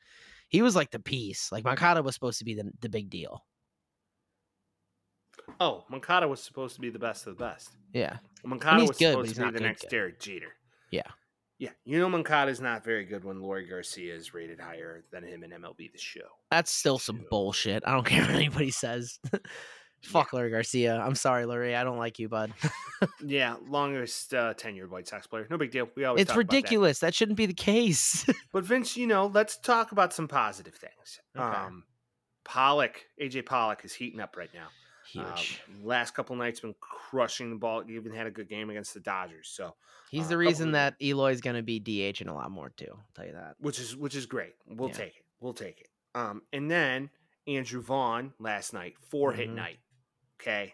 he 0.50 0.62
was 0.62 0.76
like 0.76 0.92
the 0.92 1.00
piece. 1.00 1.52
Like 1.52 1.64
Moncada 1.64 2.02
was 2.02 2.16
supposed 2.16 2.40
to 2.40 2.46
be 2.46 2.56
the 2.56 2.72
the 2.82 2.90
big 2.90 3.10
deal. 3.10 3.44
Oh, 5.60 5.86
Moncada 5.90 6.28
was 6.28 6.42
supposed 6.42 6.76
to 6.76 6.82
be 6.82 6.90
the 6.90 7.00
best 7.00 7.28
of 7.28 7.38
the 7.38 7.44
best. 7.44 7.72
Yeah. 7.94 8.18
Moncada 8.44 8.82
was 8.82 8.98
good, 8.98 9.12
supposed 9.12 9.36
to 9.36 9.46
be 9.46 9.52
the 9.52 9.60
next 9.60 9.84
good. 9.84 9.90
Derek 9.90 10.20
Jeter. 10.20 10.54
Yeah. 10.92 11.04
Yeah, 11.60 11.72
you 11.86 11.98
know 11.98 12.08
Moncada's 12.08 12.62
not 12.62 12.84
very 12.84 13.04
good 13.04 13.24
when 13.24 13.38
Leury 13.42 13.68
Garcia 13.68 14.14
is 14.14 14.32
rated 14.32 14.60
higher 14.60 15.04
than 15.12 15.24
him 15.24 15.44
in 15.44 15.50
MLB 15.50 15.92
The 15.92 15.98
Show. 15.98 16.28
That's 16.52 16.72
still 16.72 17.00
some 17.00 17.26
bullshit. 17.32 17.82
I 17.84 17.94
don't 17.94 18.06
care 18.06 18.22
what 18.22 18.36
anybody 18.36 18.70
says. 18.70 19.20
Fuck 20.04 20.32
Leury 20.32 20.52
Garcia. 20.52 21.00
I'm 21.00 21.16
sorry, 21.16 21.48
Larry. 21.48 21.76
I 21.76 21.84
don't 21.84 21.98
like 21.98 22.20
you, 22.20 22.30
bud. 22.30 22.54
Yeah, 23.24 23.58
longest 23.68 24.34
uh, 24.34 24.56
tenured 24.56 24.90
White 24.90 25.08
Sox 25.08 25.28
player. 25.28 25.46
No 25.52 25.58
big 25.58 25.70
deal. 25.70 25.88
We 25.96 26.06
always 26.06 26.24
it's 26.24 26.32
about 26.32 26.48
that. 26.50 26.56
ridiculous. 26.56 27.00
That. 27.00 27.14
shouldn't 27.14 27.38
be 27.38 27.46
the 27.46 27.54
case. 27.54 28.26
But 28.52 28.64
Vince, 28.64 28.98
you 28.98 29.06
know, 29.06 29.28
let's 29.28 29.58
talk 29.58 29.92
about 29.92 30.14
some 30.14 30.28
positive 30.28 30.74
things. 30.74 31.20
Okay. 31.36 31.46
Um, 31.46 31.84
Pollock, 32.44 33.06
AJ 33.22 33.46
Pollock 33.46 33.86
is 33.86 33.94
heating 33.94 34.20
up 34.20 34.36
right 34.36 34.50
now. 34.52 34.70
Huge. 35.12 35.62
Um, 35.70 35.86
last 35.86 36.14
couple 36.14 36.36
nights 36.36 36.60
been 36.60 36.76
crushing 36.80 37.50
the 37.50 37.56
ball. 37.56 37.84
He 37.84 37.96
even 37.96 38.14
had 38.14 38.28
a 38.28 38.32
good 38.32 38.50
game 38.50 38.70
against 38.70 38.94
the 38.94 39.00
Dodgers. 39.00 39.48
So, 39.50 39.76
He's 40.12 40.26
uh, 40.26 40.30
the 40.30 40.38
reason 40.38 40.72
that 40.74 40.96
Eloy's 41.02 41.42
going 41.42 41.56
to 41.56 41.64
be 41.64 41.80
DH 41.80 42.22
and 42.22 42.30
a 42.30 42.34
lot 42.34 42.52
more 42.52 42.70
too. 42.70 42.88
I'll 42.92 43.06
tell 43.16 43.26
you 43.26 43.34
that. 43.34 43.56
which 43.60 43.80
is 43.80 43.96
which 43.96 44.16
is 44.16 44.26
great. 44.26 44.56
We'll 44.68 44.90
Yeah. 44.90 44.96
take 44.96 45.16
it. 45.18 45.26
We'll 45.40 45.54
take 45.54 45.80
it. 45.82 45.90
Um, 46.16 46.42
and 46.52 46.70
then 46.70 47.10
Andrew 47.48 47.82
Vaughn 47.82 48.34
last 48.40 48.74
night, 48.74 48.96
4 49.00 49.34
hit 49.34 49.50
Mhm. 49.50 49.54
night. 49.56 49.80
Okay. 50.42 50.74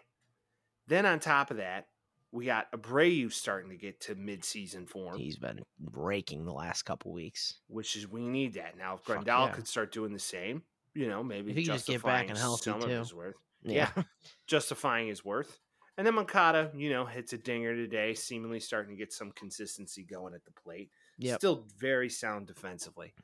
Then 0.86 1.06
on 1.06 1.20
top 1.20 1.50
of 1.50 1.58
that, 1.58 1.88
we 2.32 2.46
got 2.46 2.70
Abreu 2.72 3.32
starting 3.32 3.70
to 3.70 3.76
get 3.76 4.00
to 4.02 4.14
mid-season 4.16 4.86
form, 4.86 5.16
He's 5.18 5.36
been 5.38 5.60
raking 5.92 6.44
the 6.44 6.52
last 6.52 6.82
couple 6.82 7.12
weeks. 7.12 7.60
which 7.68 7.94
is 7.96 8.08
we 8.08 8.26
need 8.26 8.54
that 8.54 8.76
now. 8.76 8.94
If 8.94 9.04
Grandal 9.04 9.46
yeah. 9.46 9.52
could 9.52 9.68
start 9.68 9.92
doing 9.92 10.12
the 10.12 10.18
same, 10.18 10.64
you 10.94 11.08
know, 11.08 11.22
maybe 11.22 11.52
If 11.52 11.56
he 11.58 11.62
just 11.64 11.86
get 11.86 12.02
back 12.02 12.28
and 12.28 12.36
healthy, 12.38 12.64
some 12.70 12.80
too. 12.80 12.86
of 12.86 12.90
his 12.98 13.14
worth. 13.14 13.36
Yeah. 13.64 13.90
Yeah. 13.96 14.02
justifying 14.46 15.08
his 15.08 15.24
worth. 15.24 15.58
And 15.96 16.06
then 16.06 16.14
Moncada, 16.14 16.70
you 16.74 16.90
know, 16.90 17.04
hits 17.04 17.32
a 17.32 17.38
dinger 17.38 17.74
today, 17.74 18.14
seemingly 18.14 18.60
starting 18.60 18.96
to 18.96 18.98
get 18.98 19.12
some 19.12 19.30
consistency 19.30 20.02
going 20.02 20.34
at 20.34 20.44
the 20.44 20.50
plate. 20.50 20.90
Yep. 21.18 21.38
Still 21.38 21.64
very 21.78 22.08
sound 22.08 22.48
defensively. 22.48 23.14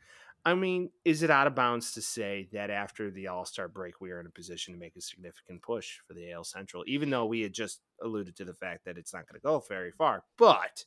I 0.45 0.55
mean, 0.55 0.91
is 1.05 1.23
it 1.23 1.31
out 1.31 1.47
of 1.47 1.55
bounds 1.55 1.93
to 1.93 2.03
say 2.03 2.49
that 2.53 2.71
after 2.71 3.11
the 3.11 3.27
All 3.27 3.45
Star 3.45 3.69
break, 3.69 4.01
we 4.01 4.11
are 4.11 4.21
in 4.21 4.27
a 4.27 4.31
position 4.31 4.73
to 4.73 4.81
make 4.81 4.97
a 4.97 5.01
significant 5.01 5.62
push 5.62 5.99
for 6.07 6.15
the 6.15 6.33
AL 6.33 6.45
Central, 6.45 6.85
even 6.87 7.11
though 7.11 7.27
we 7.27 7.43
had 7.43 7.53
just 7.53 7.81
alluded 8.03 8.37
to 8.37 8.45
the 8.45 8.55
fact 8.55 8.85
that 8.87 8.97
it's 8.97 9.12
not 9.12 9.27
going 9.29 9.39
to 9.39 9.45
go 9.45 9.62
very 9.69 9.91
far? 9.91 10.25
But 10.39 10.85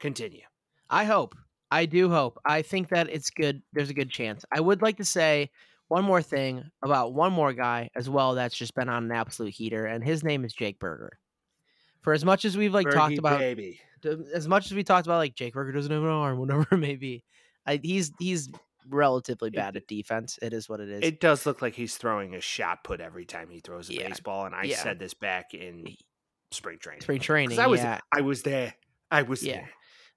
continue. 0.00 0.42
I 0.88 1.04
hope. 1.04 1.36
I 1.70 1.86
do 1.86 2.10
hope. 2.10 2.40
I 2.44 2.62
think 2.62 2.88
that 2.88 3.08
it's 3.08 3.30
good. 3.30 3.62
There's 3.72 3.90
a 3.90 3.94
good 3.94 4.10
chance. 4.10 4.44
I 4.52 4.60
would 4.60 4.82
like 4.82 4.96
to 4.96 5.04
say 5.04 5.50
one 5.90 6.04
more 6.04 6.22
thing 6.22 6.62
about 6.84 7.14
one 7.14 7.32
more 7.32 7.52
guy 7.52 7.90
as 7.96 8.08
well 8.08 8.36
that's 8.36 8.56
just 8.56 8.76
been 8.76 8.88
on 8.88 9.04
an 9.04 9.12
absolute 9.12 9.52
heater, 9.52 9.86
and 9.86 10.04
his 10.04 10.22
name 10.22 10.44
is 10.44 10.52
Jake 10.52 10.78
Burger. 10.78 11.18
For 12.02 12.12
as 12.12 12.24
much 12.24 12.44
as 12.44 12.56
we've 12.56 12.72
like 12.72 12.88
talked 12.88 13.18
about, 13.18 13.40
baby. 13.40 13.80
as 14.32 14.46
much 14.46 14.66
as 14.66 14.72
we 14.74 14.84
talked 14.84 15.08
about, 15.08 15.18
like 15.18 15.34
Jake 15.34 15.52
Burger 15.52 15.72
doesn't 15.72 15.90
have 15.90 16.02
an 16.02 16.08
arm, 16.08 16.38
whatever 16.38 16.64
it 16.70 16.76
may 16.76 16.94
be, 16.94 17.24
I, 17.66 17.80
he's 17.82 18.12
he's 18.20 18.48
relatively 18.88 19.50
bad 19.50 19.76
at 19.76 19.88
defense. 19.88 20.38
It 20.40 20.52
is 20.52 20.68
what 20.68 20.78
it 20.78 20.88
is. 20.88 21.02
It 21.02 21.20
does 21.20 21.44
look 21.44 21.60
like 21.60 21.74
he's 21.74 21.96
throwing 21.96 22.36
a 22.36 22.40
shot 22.40 22.84
put 22.84 23.00
every 23.00 23.24
time 23.24 23.50
he 23.50 23.58
throws 23.58 23.90
a 23.90 23.94
Yeah. 23.94 24.08
baseball, 24.08 24.46
and 24.46 24.54
I 24.54 24.62
Yeah. 24.62 24.76
said 24.76 25.00
this 25.00 25.12
back 25.12 25.54
in 25.54 25.96
spring 26.52 26.78
training. 26.78 27.02
Spring 27.02 27.20
training, 27.20 27.58
I 27.58 27.66
was 27.66 27.80
yeah. 27.80 27.98
I 28.12 28.20
was 28.20 28.42
there. 28.42 28.74
I 29.10 29.22
was 29.22 29.42
Yeah. 29.42 29.54
there. 29.54 29.70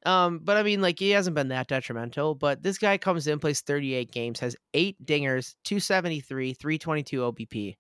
Um, 0.05 0.39
but 0.43 0.57
I 0.57 0.63
mean, 0.63 0.81
like 0.81 0.99
he 0.99 1.11
hasn't 1.11 1.35
been 1.35 1.49
that 1.49 1.67
detrimental. 1.67 2.35
But 2.35 2.61
this 2.61 2.77
guy 2.77 2.97
comes 2.97 3.27
in, 3.27 3.39
plays 3.39 3.61
38 3.61 4.11
games, 4.11 4.39
has 4.39 4.55
eight 4.73 5.03
dingers, 5.05 5.55
273, 5.63 6.53
322 6.53 7.19
OBP. 7.19 7.75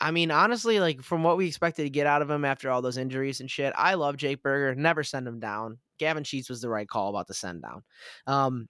I 0.00 0.10
mean, 0.10 0.30
honestly, 0.30 0.78
like 0.78 1.02
from 1.02 1.22
what 1.22 1.36
we 1.36 1.46
expected 1.46 1.84
to 1.84 1.90
get 1.90 2.06
out 2.06 2.22
of 2.22 2.30
him 2.30 2.44
after 2.44 2.70
all 2.70 2.82
those 2.82 2.98
injuries 2.98 3.40
and 3.40 3.50
shit, 3.50 3.72
I 3.76 3.94
love 3.94 4.16
Jake 4.16 4.42
Burger. 4.42 4.74
Never 4.74 5.02
send 5.02 5.26
him 5.26 5.40
down. 5.40 5.78
Gavin 5.98 6.24
Sheets 6.24 6.50
was 6.50 6.60
the 6.60 6.68
right 6.68 6.86
call 6.86 7.08
about 7.08 7.26
the 7.26 7.34
send 7.34 7.62
down. 7.62 7.82
Um, 8.26 8.68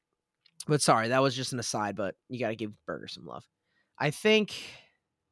but 0.69 0.83
sorry, 0.83 1.09
that 1.09 1.23
was 1.23 1.35
just 1.35 1.53
an 1.53 1.59
aside. 1.59 1.97
But 1.97 2.15
you 2.29 2.39
got 2.39 2.51
to 2.51 2.57
give 2.57 2.73
Burger 2.87 3.09
some 3.09 3.27
love. 3.27 3.45
I 3.99 4.11
think 4.11 4.55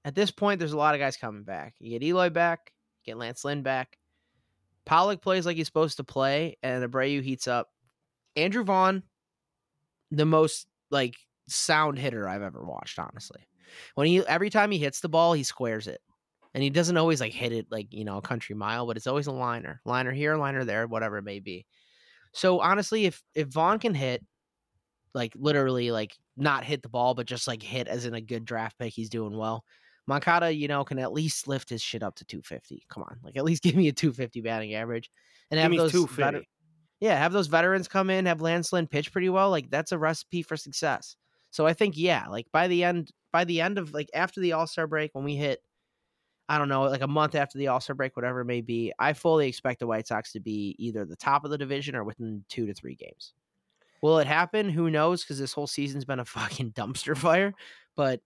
at 0.04 0.14
this 0.14 0.30
point, 0.30 0.58
there's 0.58 0.72
a 0.72 0.78
lot 0.78 0.94
of 0.94 1.00
guys 1.00 1.16
coming 1.16 1.44
back. 1.44 1.74
You 1.78 1.90
get 1.98 2.06
Eloy 2.06 2.30
back, 2.30 2.72
get 3.04 3.16
Lance 3.16 3.44
Lynn 3.44 3.62
back. 3.62 3.96
Pollock 4.86 5.22
plays 5.22 5.46
like 5.46 5.56
he's 5.56 5.66
supposed 5.66 5.96
to 5.96 6.04
play, 6.04 6.56
and 6.62 6.84
Abreu 6.84 7.22
heats 7.22 7.48
up. 7.48 7.68
Andrew 8.36 8.64
Vaughn, 8.64 9.02
the 10.10 10.26
most 10.26 10.66
like 10.90 11.16
sound 11.48 11.98
hitter 11.98 12.28
I've 12.28 12.42
ever 12.42 12.64
watched, 12.64 12.98
honestly. 12.98 13.46
When 13.94 14.06
he 14.06 14.26
every 14.26 14.50
time 14.50 14.70
he 14.70 14.78
hits 14.78 15.00
the 15.00 15.08
ball, 15.08 15.32
he 15.32 15.42
squares 15.42 15.86
it. 15.86 16.00
And 16.54 16.62
he 16.62 16.70
doesn't 16.70 16.96
always 16.96 17.20
like 17.20 17.32
hit 17.32 17.52
it 17.52 17.66
like, 17.70 17.92
you 17.92 18.04
know, 18.04 18.18
a 18.18 18.22
country 18.22 18.54
mile, 18.54 18.86
but 18.86 18.96
it's 18.96 19.08
always 19.08 19.26
a 19.26 19.32
liner. 19.32 19.80
Liner 19.84 20.12
here, 20.12 20.36
liner 20.36 20.64
there, 20.64 20.86
whatever 20.86 21.18
it 21.18 21.24
may 21.24 21.40
be. 21.40 21.66
So 22.32 22.60
honestly, 22.60 23.06
if 23.06 23.22
if 23.34 23.48
Vaughn 23.48 23.78
can 23.78 23.94
hit, 23.94 24.24
like 25.14 25.32
literally 25.36 25.90
like 25.90 26.16
not 26.36 26.64
hit 26.64 26.82
the 26.82 26.88
ball, 26.88 27.14
but 27.14 27.26
just 27.26 27.48
like 27.48 27.62
hit 27.62 27.88
as 27.88 28.04
in 28.04 28.14
a 28.14 28.20
good 28.20 28.44
draft 28.44 28.78
pick, 28.78 28.92
he's 28.92 29.08
doing 29.08 29.36
well. 29.36 29.64
Moncada, 30.06 30.52
you 30.52 30.68
know, 30.68 30.84
can 30.84 30.98
at 30.98 31.12
least 31.12 31.48
lift 31.48 31.70
his 31.70 31.82
shit 31.82 32.02
up 32.02 32.16
to 32.16 32.24
250. 32.24 32.84
Come 32.88 33.02
on, 33.04 33.18
like 33.22 33.36
at 33.36 33.44
least 33.44 33.62
give 33.64 33.74
me 33.74 33.88
a 33.88 33.92
250 33.92 34.40
batting 34.40 34.74
average, 34.74 35.10
and 35.50 35.58
have 35.60 35.74
those 35.74 35.92
veter- 35.92 36.44
yeah, 37.00 37.18
have 37.18 37.32
those 37.32 37.48
veterans 37.48 37.88
come 37.88 38.10
in, 38.10 38.26
have 38.26 38.40
Lance 38.40 38.72
Lynn 38.72 38.86
pitch 38.86 39.12
pretty 39.12 39.28
well. 39.28 39.50
Like 39.50 39.70
that's 39.70 39.92
a 39.92 39.98
recipe 39.98 40.42
for 40.42 40.56
success. 40.56 41.16
So 41.50 41.66
I 41.66 41.72
think 41.72 41.96
yeah, 41.96 42.26
like 42.28 42.46
by 42.52 42.68
the 42.68 42.84
end, 42.84 43.10
by 43.32 43.44
the 43.44 43.60
end 43.60 43.78
of 43.78 43.92
like 43.92 44.08
after 44.14 44.40
the 44.40 44.52
All 44.52 44.66
Star 44.66 44.86
break, 44.86 45.14
when 45.14 45.24
we 45.24 45.36
hit, 45.36 45.60
I 46.48 46.58
don't 46.58 46.68
know, 46.68 46.82
like 46.82 47.02
a 47.02 47.06
month 47.06 47.34
after 47.34 47.58
the 47.58 47.68
All 47.68 47.80
Star 47.80 47.94
break, 47.94 48.16
whatever 48.16 48.40
it 48.40 48.46
may 48.46 48.60
be, 48.60 48.92
I 48.98 49.12
fully 49.12 49.48
expect 49.48 49.80
the 49.80 49.86
White 49.86 50.06
Sox 50.06 50.32
to 50.32 50.40
be 50.40 50.74
either 50.78 51.04
the 51.04 51.16
top 51.16 51.44
of 51.44 51.50
the 51.50 51.58
division 51.58 51.94
or 51.94 52.04
within 52.04 52.44
two 52.48 52.66
to 52.66 52.74
three 52.74 52.94
games. 52.94 53.34
Will 54.02 54.18
it 54.18 54.26
happen? 54.26 54.68
Who 54.68 54.90
knows? 54.90 55.22
Because 55.22 55.38
this 55.38 55.52
whole 55.52 55.66
season's 55.66 56.04
been 56.04 56.20
a 56.20 56.24
fucking 56.26 56.72
dumpster 56.72 57.16
fire. 57.16 57.54
But 57.96 58.20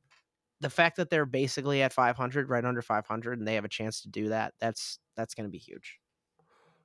the 0.60 0.70
fact 0.70 0.96
that 0.96 1.10
they're 1.10 1.26
basically 1.26 1.82
at 1.82 1.92
500, 1.92 2.48
right 2.48 2.64
under 2.64 2.82
500, 2.82 3.38
and 3.38 3.46
they 3.46 3.54
have 3.54 3.64
a 3.64 3.68
chance 3.68 4.02
to 4.02 4.08
do 4.08 4.28
that, 4.28 4.54
that's 4.60 4.98
that's 5.16 5.34
going 5.34 5.46
to 5.46 5.50
be 5.50 5.58
huge. 5.58 5.98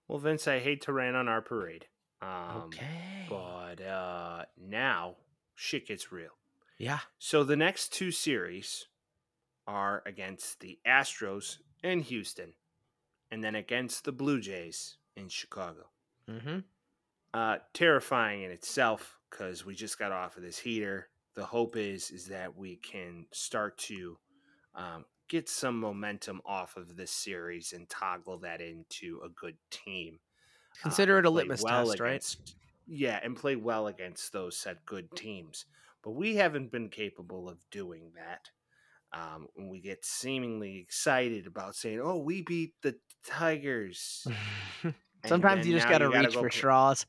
Well, 0.08 0.20
Vince, 0.20 0.48
I 0.48 0.60
hate 0.60 0.82
to 0.84 0.94
rain 0.94 1.16
on 1.16 1.28
our 1.28 1.42
parade. 1.42 1.86
Um, 2.22 2.64
okay. 2.66 3.28
But 3.30 3.82
uh, 3.82 4.46
now 4.58 5.16
shit 5.56 5.88
gets 5.88 6.12
real. 6.12 6.32
Yeah. 6.78 7.00
So 7.20 7.44
the 7.44 7.56
next 7.56 7.94
two 7.94 8.12
series 8.12 8.88
are 9.68 10.04
against 10.06 10.60
the 10.60 10.80
Astros 10.86 11.58
in 11.84 12.02
Houston, 12.02 12.54
and 13.32 13.44
then 13.44 13.56
against 13.56 14.06
the 14.06 14.12
Blue 14.12 14.40
Jays 14.40 14.98
in 15.16 15.30
Chicago. 15.30 15.88
Mm-hmm. 16.30 16.60
Uh, 17.34 17.58
terrifying 17.74 18.44
in 18.44 18.52
itself 18.52 19.20
because 19.30 19.66
we 19.66 19.74
just 19.74 19.98
got 19.98 20.12
off 20.12 20.38
of 20.38 20.44
this 20.44 20.60
heater. 20.60 21.08
The 21.36 21.46
hope 21.46 21.76
is 21.76 22.12
is 22.12 22.28
that 22.28 22.56
we 22.56 22.76
can 22.78 23.26
start 23.32 23.78
to 23.80 24.18
um, 24.76 25.06
get 25.28 25.50
some 25.50 25.80
momentum 25.80 26.42
off 26.46 26.78
of 26.78 26.96
this 26.96 27.12
series 27.12 27.74
and 27.74 27.90
toggle 27.90 28.40
that 28.40 28.62
into 28.62 29.20
a 29.24 29.30
good 29.30 29.58
team. 29.72 30.20
uh, 30.80 30.84
Consider 30.84 31.18
and 31.18 31.26
it 31.26 31.30
a 31.30 31.32
litmus 31.32 31.62
well 31.64 31.86
test, 31.88 32.00
right? 32.00 32.36
Yeah, 32.86 33.20
and 33.24 33.36
play 33.36 33.56
well 33.56 33.88
against 33.88 34.32
those 34.34 34.58
set 34.58 34.86
good 34.86 35.10
teams. 35.16 35.66
But 36.04 36.12
we 36.12 36.36
haven't 36.36 36.72
been 36.72 36.90
capable 36.90 37.50
of 37.50 37.60
doing 37.72 38.12
that. 38.16 38.50
Um, 39.12 39.48
when 39.56 39.70
we 39.70 39.80
get 39.80 40.04
seemingly 40.04 40.80
excited 40.80 41.48
about 41.48 41.76
saying, 41.76 42.00
"Oh, 42.02 42.18
we 42.18 42.42
beat 42.42 42.74
the 42.82 42.98
Tigers," 43.26 44.28
Sometimes 45.26 45.66
you 45.66 45.74
just 45.74 45.88
got 45.88 46.00
to 46.00 46.10
reach 46.10 46.34
go 46.34 46.42
for 46.42 46.50
straws. 46.50 47.06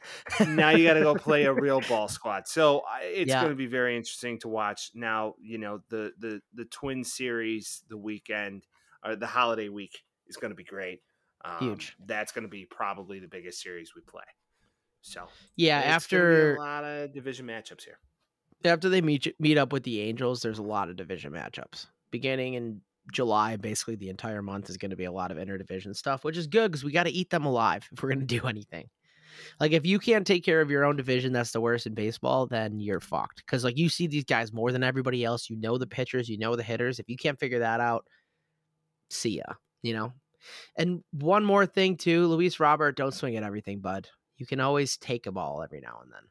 now 0.46 0.70
you 0.70 0.84
got 0.86 0.94
to 0.94 1.00
go 1.00 1.14
play 1.14 1.44
a 1.44 1.52
real 1.66 1.80
ball 1.88 2.08
squad. 2.08 2.46
So 2.46 2.82
it's 3.02 3.28
Yeah. 3.28 3.40
going 3.40 3.52
to 3.52 3.56
be 3.56 3.66
very 3.66 3.96
interesting 3.96 4.38
to 4.40 4.48
watch. 4.48 4.90
Now 4.94 5.34
you 5.40 5.58
know 5.58 5.80
the 5.88 6.12
the 6.18 6.40
the 6.54 6.64
Twin 6.66 7.04
Series, 7.04 7.82
the 7.88 7.96
weekend 7.98 8.66
or 9.04 9.16
the 9.16 9.26
holiday 9.26 9.68
week 9.68 10.02
is 10.26 10.36
going 10.36 10.50
to 10.50 10.56
be 10.56 10.64
great. 10.64 11.00
Um, 11.44 11.58
Huge. 11.60 11.96
That's 12.06 12.32
going 12.32 12.44
to 12.44 12.48
be 12.48 12.64
probably 12.64 13.18
the 13.18 13.28
biggest 13.28 13.60
series 13.60 13.94
we 13.94 14.00
play. 14.02 14.22
So 15.02 15.26
yeah. 15.56 15.80
it's 15.96 16.06
gonna 16.06 16.22
be 16.22 16.28
After 16.34 16.56
a 16.56 16.58
lot 16.58 16.84
of 16.84 17.12
division 17.12 17.46
matchups 17.46 17.84
here. 17.84 17.98
after 18.64 18.88
they 18.88 19.02
meet 19.02 19.34
meet 19.38 19.58
up 19.58 19.70
with 19.72 19.82
the 19.82 20.00
Angels, 20.00 20.40
there's 20.40 20.58
a 20.58 20.62
lot 20.62 20.88
of 20.88 20.96
division 20.96 21.32
matchups. 21.32 21.86
Beginning 22.10 22.54
in 22.54 22.80
July, 23.12 23.56
basically 23.56 23.96
the 23.96 24.08
entire 24.08 24.42
month 24.42 24.70
is 24.70 24.76
going 24.76 24.90
to 24.90 24.96
be 24.96 25.04
a 25.04 25.12
lot 25.12 25.30
of 25.30 25.36
interdivision 25.36 25.94
stuff, 25.94 26.24
which 26.24 26.36
is 26.36 26.46
good 26.46 26.70
because 26.70 26.84
we 26.84 26.92
got 26.92 27.04
to 27.04 27.10
eat 27.10 27.30
them 27.30 27.44
alive 27.44 27.86
if 27.92 28.02
we're 28.02 28.10
going 28.10 28.26
to 28.26 28.40
do 28.40 28.46
anything. 28.46 28.88
Like 29.60 29.72
if 29.72 29.84
you 29.84 29.98
can't 29.98 30.26
take 30.26 30.44
care 30.44 30.60
of 30.60 30.70
your 30.70 30.84
own 30.84 30.96
division, 30.96 31.32
that's 31.32 31.52
the 31.52 31.60
worst 31.60 31.86
in 31.86 31.94
baseball. 31.94 32.46
Then 32.46 32.80
you're 32.80 33.00
fucked. 33.00 33.38
Because 33.38 33.64
like 33.64 33.76
you 33.76 33.88
see 33.88 34.06
these 34.06 34.24
guys 34.24 34.52
more 34.52 34.72
than 34.72 34.82
everybody 34.82 35.24
else. 35.24 35.50
You 35.50 35.56
know 35.56 35.76
the 35.78 35.86
pitchers, 35.86 36.28
you 36.28 36.38
know 36.38 36.56
the 36.56 36.62
hitters. 36.62 36.98
If 36.98 37.08
you 37.08 37.16
can't 37.16 37.38
figure 37.38 37.58
that 37.60 37.80
out, 37.80 38.06
see 39.10 39.38
ya. 39.38 39.54
You 39.82 39.94
know. 39.94 40.12
And 40.76 41.02
one 41.12 41.44
more 41.44 41.66
thing 41.66 41.96
too, 41.96 42.26
Luis 42.26 42.60
Robert, 42.60 42.96
don't 42.96 43.14
swing 43.14 43.36
at 43.36 43.42
everything, 43.42 43.80
bud. 43.80 44.08
You 44.36 44.46
can 44.46 44.60
always 44.60 44.96
take 44.96 45.26
a 45.26 45.32
ball 45.32 45.62
every 45.62 45.80
now 45.80 46.00
and 46.02 46.12
then. 46.12 46.22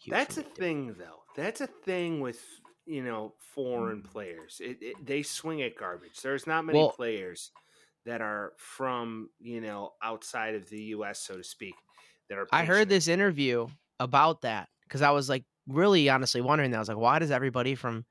Huge 0.00 0.12
That's 0.12 0.38
a 0.38 0.42
thing, 0.42 0.94
though. 0.98 1.22
That's 1.36 1.60
a 1.60 1.66
thing 1.66 2.20
with 2.20 2.42
you 2.86 3.02
know 3.02 3.34
Mm. 3.36 3.42
foreign 3.54 4.02
players. 4.02 4.60
It, 4.64 4.78
it, 4.80 4.94
they 5.04 5.22
swing 5.22 5.62
at 5.62 5.76
garbage. 5.76 6.20
There's 6.22 6.46
not 6.46 6.64
many 6.64 6.78
Well- 6.78 6.90
players 6.92 7.50
that 8.06 8.20
are 8.22 8.52
from 8.56 9.28
you 9.40 9.60
know 9.60 9.92
outside 10.02 10.54
of 10.54 10.68
the 10.70 10.82
U.S. 10.96 11.20
so 11.20 11.36
to 11.36 11.44
speak. 11.44 11.74
That 12.28 12.38
are. 12.38 12.46
I 12.52 12.64
heard 12.64 12.88
this 12.88 13.08
interview 13.08 13.66
about 13.98 14.42
that 14.42 14.68
because 14.84 15.02
I 15.02 15.10
was 15.10 15.28
like 15.28 15.44
really 15.68 16.08
honestly 16.08 16.40
wondering 16.40 16.70
that. 16.70 16.76
I 16.78 16.80
was 16.80 16.88
like, 16.88 16.96
why 16.96 17.18
does 17.18 17.30
everybody 17.30 17.74
from 17.74 18.04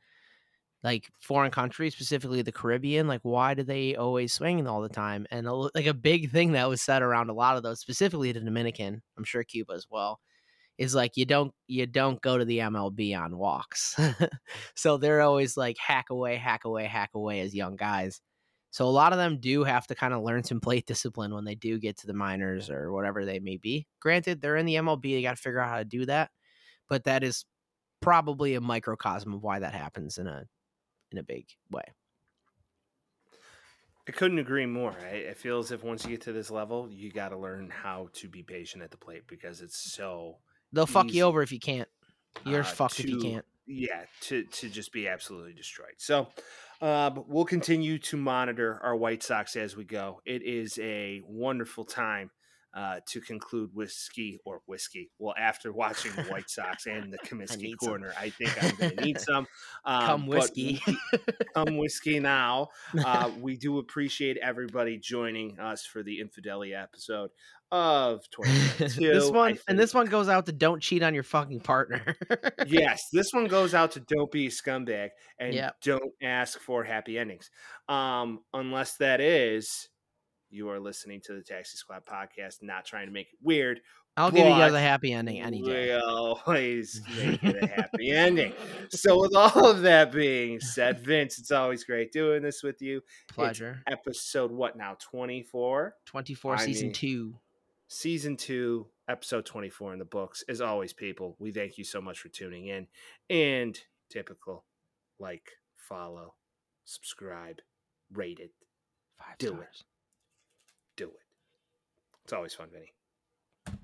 like 0.83 1.09
foreign 1.19 1.51
countries, 1.51 1.93
specifically 1.93 2.41
the 2.41 2.51
Caribbean, 2.53 3.07
like 3.07 3.19
why 3.23 3.53
do 3.53 3.63
they 3.63 3.95
always 3.95 4.31
swing 4.33 4.65
all 4.67 4.81
the 4.81 4.87
time? 4.89 5.25
And 5.31 5.45
a, 5.47 5.53
like 5.53 5.87
a 5.87 5.93
big 5.93 6.31
thing 6.31 6.53
that 6.53 6.69
was 6.69 6.81
said 6.81 7.01
around 7.01 7.29
a 7.29 7.33
lot 7.33 7.57
of 7.57 7.63
those, 7.63 7.81
specifically 7.81 8.31
the 8.31 8.39
Dominican, 8.39 9.01
I'm 9.17 9.25
sure 9.25 9.43
Cuba 9.43 9.73
as 9.73 9.87
well, 9.89 10.21
is 10.79 10.95
like 10.95 11.17
you 11.17 11.25
don't 11.25 11.53
you 11.67 11.85
don't 11.85 12.21
go 12.21 12.37
to 12.37 12.45
the 12.45 12.59
MLB 12.59 13.15
on 13.19 13.37
walks. 13.37 13.99
so 14.75 14.97
they're 14.97 15.21
always 15.21 15.57
like 15.57 15.77
hack 15.77 16.09
away, 16.09 16.37
hack 16.37 16.63
away, 16.63 16.85
hack 16.85 17.11
away 17.13 17.41
as 17.41 17.53
young 17.53 17.75
guys. 17.75 18.21
So 18.71 18.85
a 18.85 18.87
lot 18.87 19.11
of 19.11 19.19
them 19.19 19.39
do 19.41 19.65
have 19.65 19.87
to 19.87 19.95
kind 19.95 20.13
of 20.13 20.23
learn 20.23 20.43
some 20.45 20.61
plate 20.61 20.85
discipline 20.85 21.33
when 21.33 21.43
they 21.43 21.55
do 21.55 21.79
get 21.79 21.97
to 21.97 22.07
the 22.07 22.13
minors 22.13 22.69
or 22.69 22.93
whatever 22.93 23.25
they 23.25 23.39
may 23.39 23.57
be. 23.57 23.87
Granted, 23.99 24.41
they're 24.41 24.55
in 24.55 24.65
the 24.65 24.75
MLB, 24.75 25.01
they 25.01 25.21
got 25.21 25.35
to 25.35 25.41
figure 25.41 25.59
out 25.59 25.69
how 25.69 25.79
to 25.79 25.85
do 25.85 26.05
that, 26.05 26.29
but 26.87 27.03
that 27.03 27.23
is 27.25 27.43
probably 27.99 28.55
a 28.55 28.61
microcosm 28.61 29.33
of 29.33 29.43
why 29.43 29.59
that 29.59 29.73
happens 29.73 30.17
in 30.17 30.27
a 30.27 30.45
in 31.11 31.17
a 31.17 31.23
big 31.23 31.45
way. 31.69 31.83
I 34.07 34.11
couldn't 34.11 34.39
agree 34.39 34.65
more. 34.65 34.95
I, 35.11 35.31
I 35.31 35.33
feel 35.33 35.59
as 35.59 35.71
if 35.71 35.83
once 35.83 36.05
you 36.05 36.11
get 36.11 36.21
to 36.21 36.31
this 36.31 36.49
level, 36.49 36.87
you 36.89 37.11
got 37.11 37.29
to 37.29 37.37
learn 37.37 37.69
how 37.69 38.07
to 38.13 38.29
be 38.29 38.43
patient 38.43 38.81
at 38.81 38.91
the 38.91 38.97
plate 38.97 39.23
because 39.27 39.61
it's 39.61 39.77
so 39.77 40.37
They'll 40.73 40.85
fuck 40.85 41.07
Easy. 41.07 41.17
you 41.17 41.23
over 41.23 41.41
if 41.41 41.51
you 41.51 41.59
can't. 41.59 41.89
You're 42.45 42.61
uh, 42.61 42.63
fucked 42.63 42.99
if 42.99 43.09
you 43.09 43.19
can't. 43.19 43.45
yeah 43.67 44.03
to 44.21 44.43
to 44.43 44.69
just 44.69 44.91
be 44.91 45.07
absolutely 45.07 45.53
destroyed 45.53 45.93
so 45.97 46.27
um, 46.81 47.25
we'll 47.27 47.45
continue 47.45 47.99
to 47.99 48.17
monitor 48.17 48.79
our 48.83 48.95
white 48.95 49.21
sox 49.21 49.55
as 49.55 49.75
we 49.75 49.83
go 49.83 50.21
it 50.25 50.41
is 50.41 50.79
a 50.81 51.21
wonderful 51.27 51.85
time 51.85 52.31
uh, 52.73 52.99
to 53.07 53.19
conclude 53.19 53.69
whiskey 53.73 54.39
or 54.45 54.61
whiskey 54.67 55.09
well 55.17 55.33
after 55.39 55.71
watching 55.73 56.11
the 56.15 56.23
white 56.23 56.49
sox 56.49 56.85
and 56.85 57.11
the 57.11 57.17
comiskey 57.19 57.57
need 57.61 57.75
some. 57.81 57.89
corner 57.89 58.13
i 58.19 58.29
think 58.29 58.63
i'm 58.63 58.75
gonna 58.75 59.01
need 59.05 59.19
some 59.29 59.47
um, 59.85 60.05
Come 60.05 60.27
whiskey. 60.27 60.81
we- 60.85 60.97
come 61.55 61.77
whiskey 61.77 62.19
now 62.19 62.67
uh, 63.03 63.31
we 63.39 63.57
do 63.57 63.79
appreciate 63.79 64.37
everybody 64.37 64.97
joining 64.99 65.59
us 65.59 65.85
for 65.85 66.03
the 66.03 66.19
infidelity 66.19 66.73
episode 66.75 67.31
of 67.71 68.21
2022 68.31 69.13
this 69.13 69.29
one 69.29 69.57
and 69.67 69.77
this 69.77 69.93
one 69.93 70.07
goes 70.07 70.27
out 70.29 70.45
to 70.47 70.51
don't 70.51 70.81
cheat 70.81 71.03
on 71.03 71.13
your 71.13 71.21
fucking 71.23 71.59
partner. 71.59 72.15
yes, 72.67 72.99
this 73.13 73.31
one 73.31 73.45
goes 73.45 73.75
out 73.75 73.91
to 73.91 73.99
don't 73.99 74.31
be 74.31 74.47
a 74.47 74.49
scumbag 74.49 75.09
and 75.39 75.53
Yep. 75.53 75.75
don't 75.83 76.11
ask 76.21 76.59
for 76.59 76.83
happy 76.83 77.19
endings. 77.19 77.51
Um, 77.87 78.39
unless 78.53 78.97
that 78.97 79.21
is 79.21 79.87
you 80.49 80.69
are 80.69 80.79
listening 80.79 81.21
to 81.25 81.33
the 81.33 81.41
Taxi 81.41 81.77
Squad 81.77 82.03
podcast, 82.05 82.61
not 82.61 82.85
trying 82.85 83.07
to 83.07 83.13
make 83.13 83.27
it 83.33 83.39
weird. 83.41 83.81
I'll 84.17 84.31
give 84.31 84.45
you 84.45 84.51
guys 84.53 84.73
a 84.73 84.79
happy 84.81 85.13
ending 85.13 85.39
any 85.39 85.61
day. 85.61 85.95
We 85.95 86.01
always 86.01 87.01
make 87.17 87.41
it 87.43 87.63
a 87.63 87.67
happy 87.67 88.11
ending. 88.11 88.53
So, 88.89 89.21
with 89.21 89.33
all 89.35 89.67
of 89.67 89.81
that 89.83 90.11
being 90.11 90.59
said, 90.59 90.99
Vince, 91.05 91.39
it's 91.39 91.51
always 91.51 91.83
great 91.85 92.11
doing 92.11 92.41
this 92.41 92.61
with 92.61 92.81
you. 92.81 93.01
Pleasure. 93.29 93.81
Episode 93.87 94.51
what 94.51 94.75
now? 94.75 94.97
Twenty 94.99 95.41
four. 95.43 95.95
24 96.05 96.55
I 96.55 96.65
season 96.65 96.87
mean- 96.87 96.93
2. 96.93 97.35
season 97.87 98.35
two, 98.35 98.87
episode 99.07 99.45
24 99.45 99.93
in 99.93 99.99
the 99.99 100.05
books. 100.05 100.43
As 100.49 100.59
always, 100.59 100.91
people, 100.91 101.35
we 101.39 101.51
thank 101.51 101.77
you 101.77 101.83
so 101.85 102.01
much 102.01 102.19
for 102.19 102.27
tuning 102.29 102.65
in. 102.67 102.87
And 103.29 103.79
typical, 104.09 104.65
like, 105.19 105.51
follow, 105.77 106.33
subscribe, 106.83 107.59
rate 108.11 108.39
it, 108.39 108.51
5 109.17 109.37
Do 109.37 109.47
stars. 109.47 109.59
do 109.59 109.63
it. 109.63 109.83
It's 112.29 112.33
always 112.35 112.53
fun, 112.53 112.67
Vinny. 112.71 112.93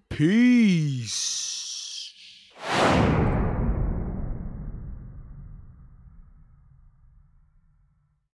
Peace. 0.07 2.13